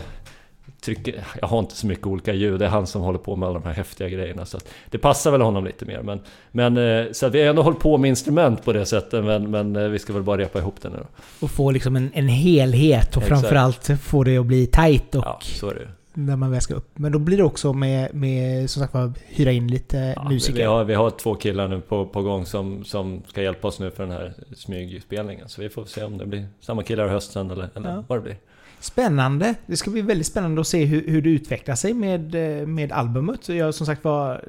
trycker, 0.84 1.24
jag 1.40 1.48
har 1.48 1.58
inte 1.58 1.76
så 1.76 1.86
mycket 1.86 2.06
olika 2.06 2.32
ljud, 2.34 2.58
det 2.60 2.64
är 2.64 2.68
han 2.70 2.86
som 2.86 3.02
håller 3.02 3.18
på 3.18 3.36
med 3.36 3.48
alla 3.48 3.58
de 3.58 3.66
här 3.68 3.74
häftiga 3.74 4.08
grejerna. 4.08 4.46
Så 4.46 4.58
det 4.90 4.98
passar 4.98 5.30
väl 5.30 5.40
honom 5.40 5.64
lite 5.64 5.84
mer. 5.84 6.02
Men, 6.02 6.20
men, 6.52 6.76
eh, 6.76 7.12
så 7.12 7.26
att 7.26 7.34
vi 7.34 7.40
har 7.42 7.48
ändå 7.50 7.62
hållit 7.62 7.80
på 7.80 7.98
med 7.98 8.08
instrument 8.08 8.64
på 8.64 8.72
det 8.72 8.86
sättet, 8.86 9.24
men, 9.24 9.50
men 9.50 9.76
eh, 9.76 9.88
vi 9.88 9.98
ska 9.98 10.12
väl 10.12 10.22
bara 10.22 10.38
repa 10.38 10.58
ihop 10.58 10.74
det 10.82 10.88
nu 10.88 10.96
då. 10.96 11.06
och 11.46 11.50
få 11.50 11.70
liksom 11.70 11.96
en, 11.96 12.10
en 12.14 12.28
helhet 12.28 13.16
och 13.16 13.22
Exakt. 13.22 13.28
framförallt 13.40 13.90
få 14.02 14.24
det 14.24 14.38
att 14.38 14.46
bli 14.46 14.66
tight 14.66 15.14
och 15.14 15.22
Ja, 15.26 15.38
så 15.42 15.70
är 15.70 15.74
det 15.74 15.88
när 16.14 16.36
man 16.36 16.50
väl 16.50 16.60
ska 16.60 16.74
upp. 16.74 16.90
Men 16.94 17.12
då 17.12 17.18
blir 17.18 17.36
det 17.36 17.44
också 17.44 17.72
med, 17.72 18.14
med 18.14 18.70
som 18.70 18.82
sagt 18.82 18.94
var, 18.94 19.12
hyra 19.28 19.52
in 19.52 19.68
lite 19.68 20.12
Ja, 20.16 20.28
musiker. 20.28 20.58
vi, 20.58 20.62
har, 20.64 20.84
vi 20.84 20.94
har 20.94 21.10
två 21.10 21.34
killar 21.34 21.68
nu 21.68 21.80
på, 21.80 22.06
på 22.06 22.22
gång 22.22 22.46
som, 22.46 22.84
som 22.84 23.22
ska 23.28 23.42
hjälpa 23.42 23.68
oss 23.68 23.80
nu 23.80 23.90
för 23.90 24.02
den 24.02 24.12
här 24.12 24.32
smygspelningen. 24.56 25.48
Så 25.48 25.62
vi 25.62 25.68
får 25.68 25.84
se 25.84 26.04
om 26.04 26.18
det 26.18 26.26
blir 26.26 26.46
samma 26.60 26.82
killar 26.82 27.06
i 27.06 27.08
hösten 27.08 27.50
eller, 27.50 27.68
eller 27.74 27.90
Ja. 27.90 28.04
vad 28.08 28.18
det 28.18 28.22
blir. 28.22 28.36
Spännande! 28.82 29.54
Det 29.66 29.76
ska 29.76 29.90
bli 29.90 30.02
väldigt 30.02 30.26
spännande 30.26 30.60
att 30.60 30.66
se 30.66 30.84
hur, 30.84 31.06
hur 31.06 31.22
det 31.22 31.30
utvecklar 31.30 31.74
sig 31.74 31.94
med, 31.94 32.34
eh, 32.60 32.66
med 32.66 32.92
albumet. 32.92 33.48
Jag 33.48 33.74
som 33.74 33.86
sagt 33.86 34.04
var... 34.04 34.44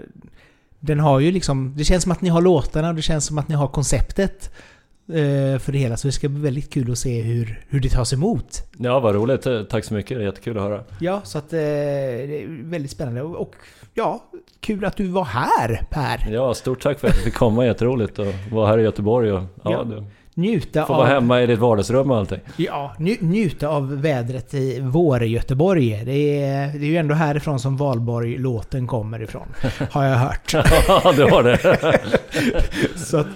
Den 0.80 1.00
har 1.00 1.20
ju 1.20 1.32
liksom... 1.32 1.74
Det 1.78 1.84
känns 1.84 2.04
som 2.04 2.12
att 2.12 2.22
ni 2.22 2.30
har 2.30 2.42
låtarna 2.42 2.90
och 2.90 2.96
det 2.96 3.02
känns 3.02 3.26
som 3.26 3.38
att 3.38 3.48
ni 3.48 3.56
har 3.56 3.68
konceptet 3.68 4.52
eh, 5.08 5.60
för 5.60 5.72
det 5.72 5.78
hela. 5.78 5.98
Så 5.98 6.08
det 6.08 6.12
ska 6.12 6.30
bli 6.30 6.42
väldigt 6.42 6.74
kul 6.74 6.92
att 6.92 6.98
se 6.98 7.22
hur, 7.22 7.64
hur 7.70 7.80
det 7.80 7.90
tas 7.90 8.14
emot. 8.14 8.64
Ja, 8.78 9.00
vad 9.00 9.16
roligt. 9.16 9.48
Tack 9.70 9.86
så 9.86 9.94
mycket. 9.94 10.18
Det 10.18 10.24
är 10.24 10.26
jättekul 10.26 10.58
att 10.58 10.64
höra. 10.64 10.84
Ja, 11.00 11.22
så 11.24 11.38
att 11.38 11.54
eh, 11.54 11.60
det 11.60 12.44
är 12.44 12.48
väldigt 12.64 12.92
spännande. 12.92 13.22
Och, 13.22 13.56
ja, 13.94 14.24
kul 14.60 14.86
att 14.86 14.98
du 14.98 15.08
var 15.08 15.26
här 15.26 15.88
Per! 15.90 16.32
Ja, 16.32 16.54
stort 16.54 16.82
tack 16.82 17.00
för 17.00 17.08
att 17.08 17.16
jag 17.16 17.24
fick 17.24 17.34
komma. 17.34 17.66
Jätteroligt 17.66 18.20
att 18.20 18.52
vara 18.52 18.68
här 18.68 18.78
i 18.78 18.82
Göteborg 18.84 19.32
och 19.32 19.44
ja, 19.64 19.86
Ja. 19.90 20.04
Njuta 20.36 20.86
får 20.86 20.94
av... 20.94 21.00
vara 21.00 21.10
hemma 21.10 21.42
i 21.42 21.48
ditt 21.48 21.60
vardagsrum 21.60 22.12
och 22.12 22.18
allting. 22.18 22.40
Ja, 22.58 22.96
nj, 23.00 23.18
njuta 23.22 23.68
av 23.68 24.02
vädret 24.02 24.54
i 24.54 24.80
Vår-Göteborg. 24.80 26.02
Det 26.06 26.44
är, 26.44 26.68
det 26.68 26.86
är 26.86 26.90
ju 26.90 26.98
ändå 26.98 27.16
härifrån 27.16 27.60
som 27.60 27.78
Valborg-låten 27.78 28.88
kommer 28.88 29.22
ifrån. 29.22 29.48
Har 29.92 30.04
jag 30.04 30.18
hört. 30.18 30.54
Ja, 30.88 31.14
du 31.16 31.24
har 31.24 31.44
det. 31.44 32.00
Så 32.96 33.18
att, 33.18 33.28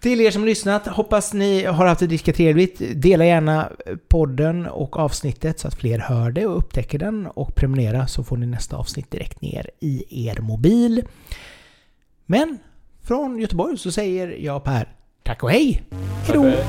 till 0.00 0.20
er 0.20 0.30
som 0.30 0.44
lyssnat, 0.44 0.86
hoppas 0.86 1.32
ni 1.32 1.64
har 1.64 1.86
haft 1.86 2.00
det 2.00 2.06
lika 2.06 2.32
trevligt. 2.32 2.82
Dela 2.94 3.24
gärna 3.24 3.68
podden 4.08 4.66
och 4.66 4.96
avsnittet 4.96 5.60
så 5.60 5.68
att 5.68 5.74
fler 5.74 5.98
hör 5.98 6.30
det 6.30 6.46
och 6.46 6.58
upptäcker 6.58 6.98
den. 6.98 7.26
Och 7.26 7.54
prenumerera 7.54 8.06
så 8.06 8.24
får 8.24 8.36
ni 8.36 8.46
nästa 8.46 8.76
avsnitt 8.76 9.10
direkt 9.10 9.42
ner 9.42 9.70
i 9.80 10.26
er 10.28 10.40
mobil. 10.40 11.02
Men 12.26 12.58
från 13.02 13.38
Göteborg 13.38 13.78
så 13.78 13.92
säger 13.92 14.36
jag 14.38 14.64
Per, 14.64 14.88
tack 15.22 15.42
och 15.42 15.50
hej! 15.50 15.82
Tack 16.26 16.26
Hejdå! 16.26 16.42
och 16.42 16.50
hej. 16.50 16.64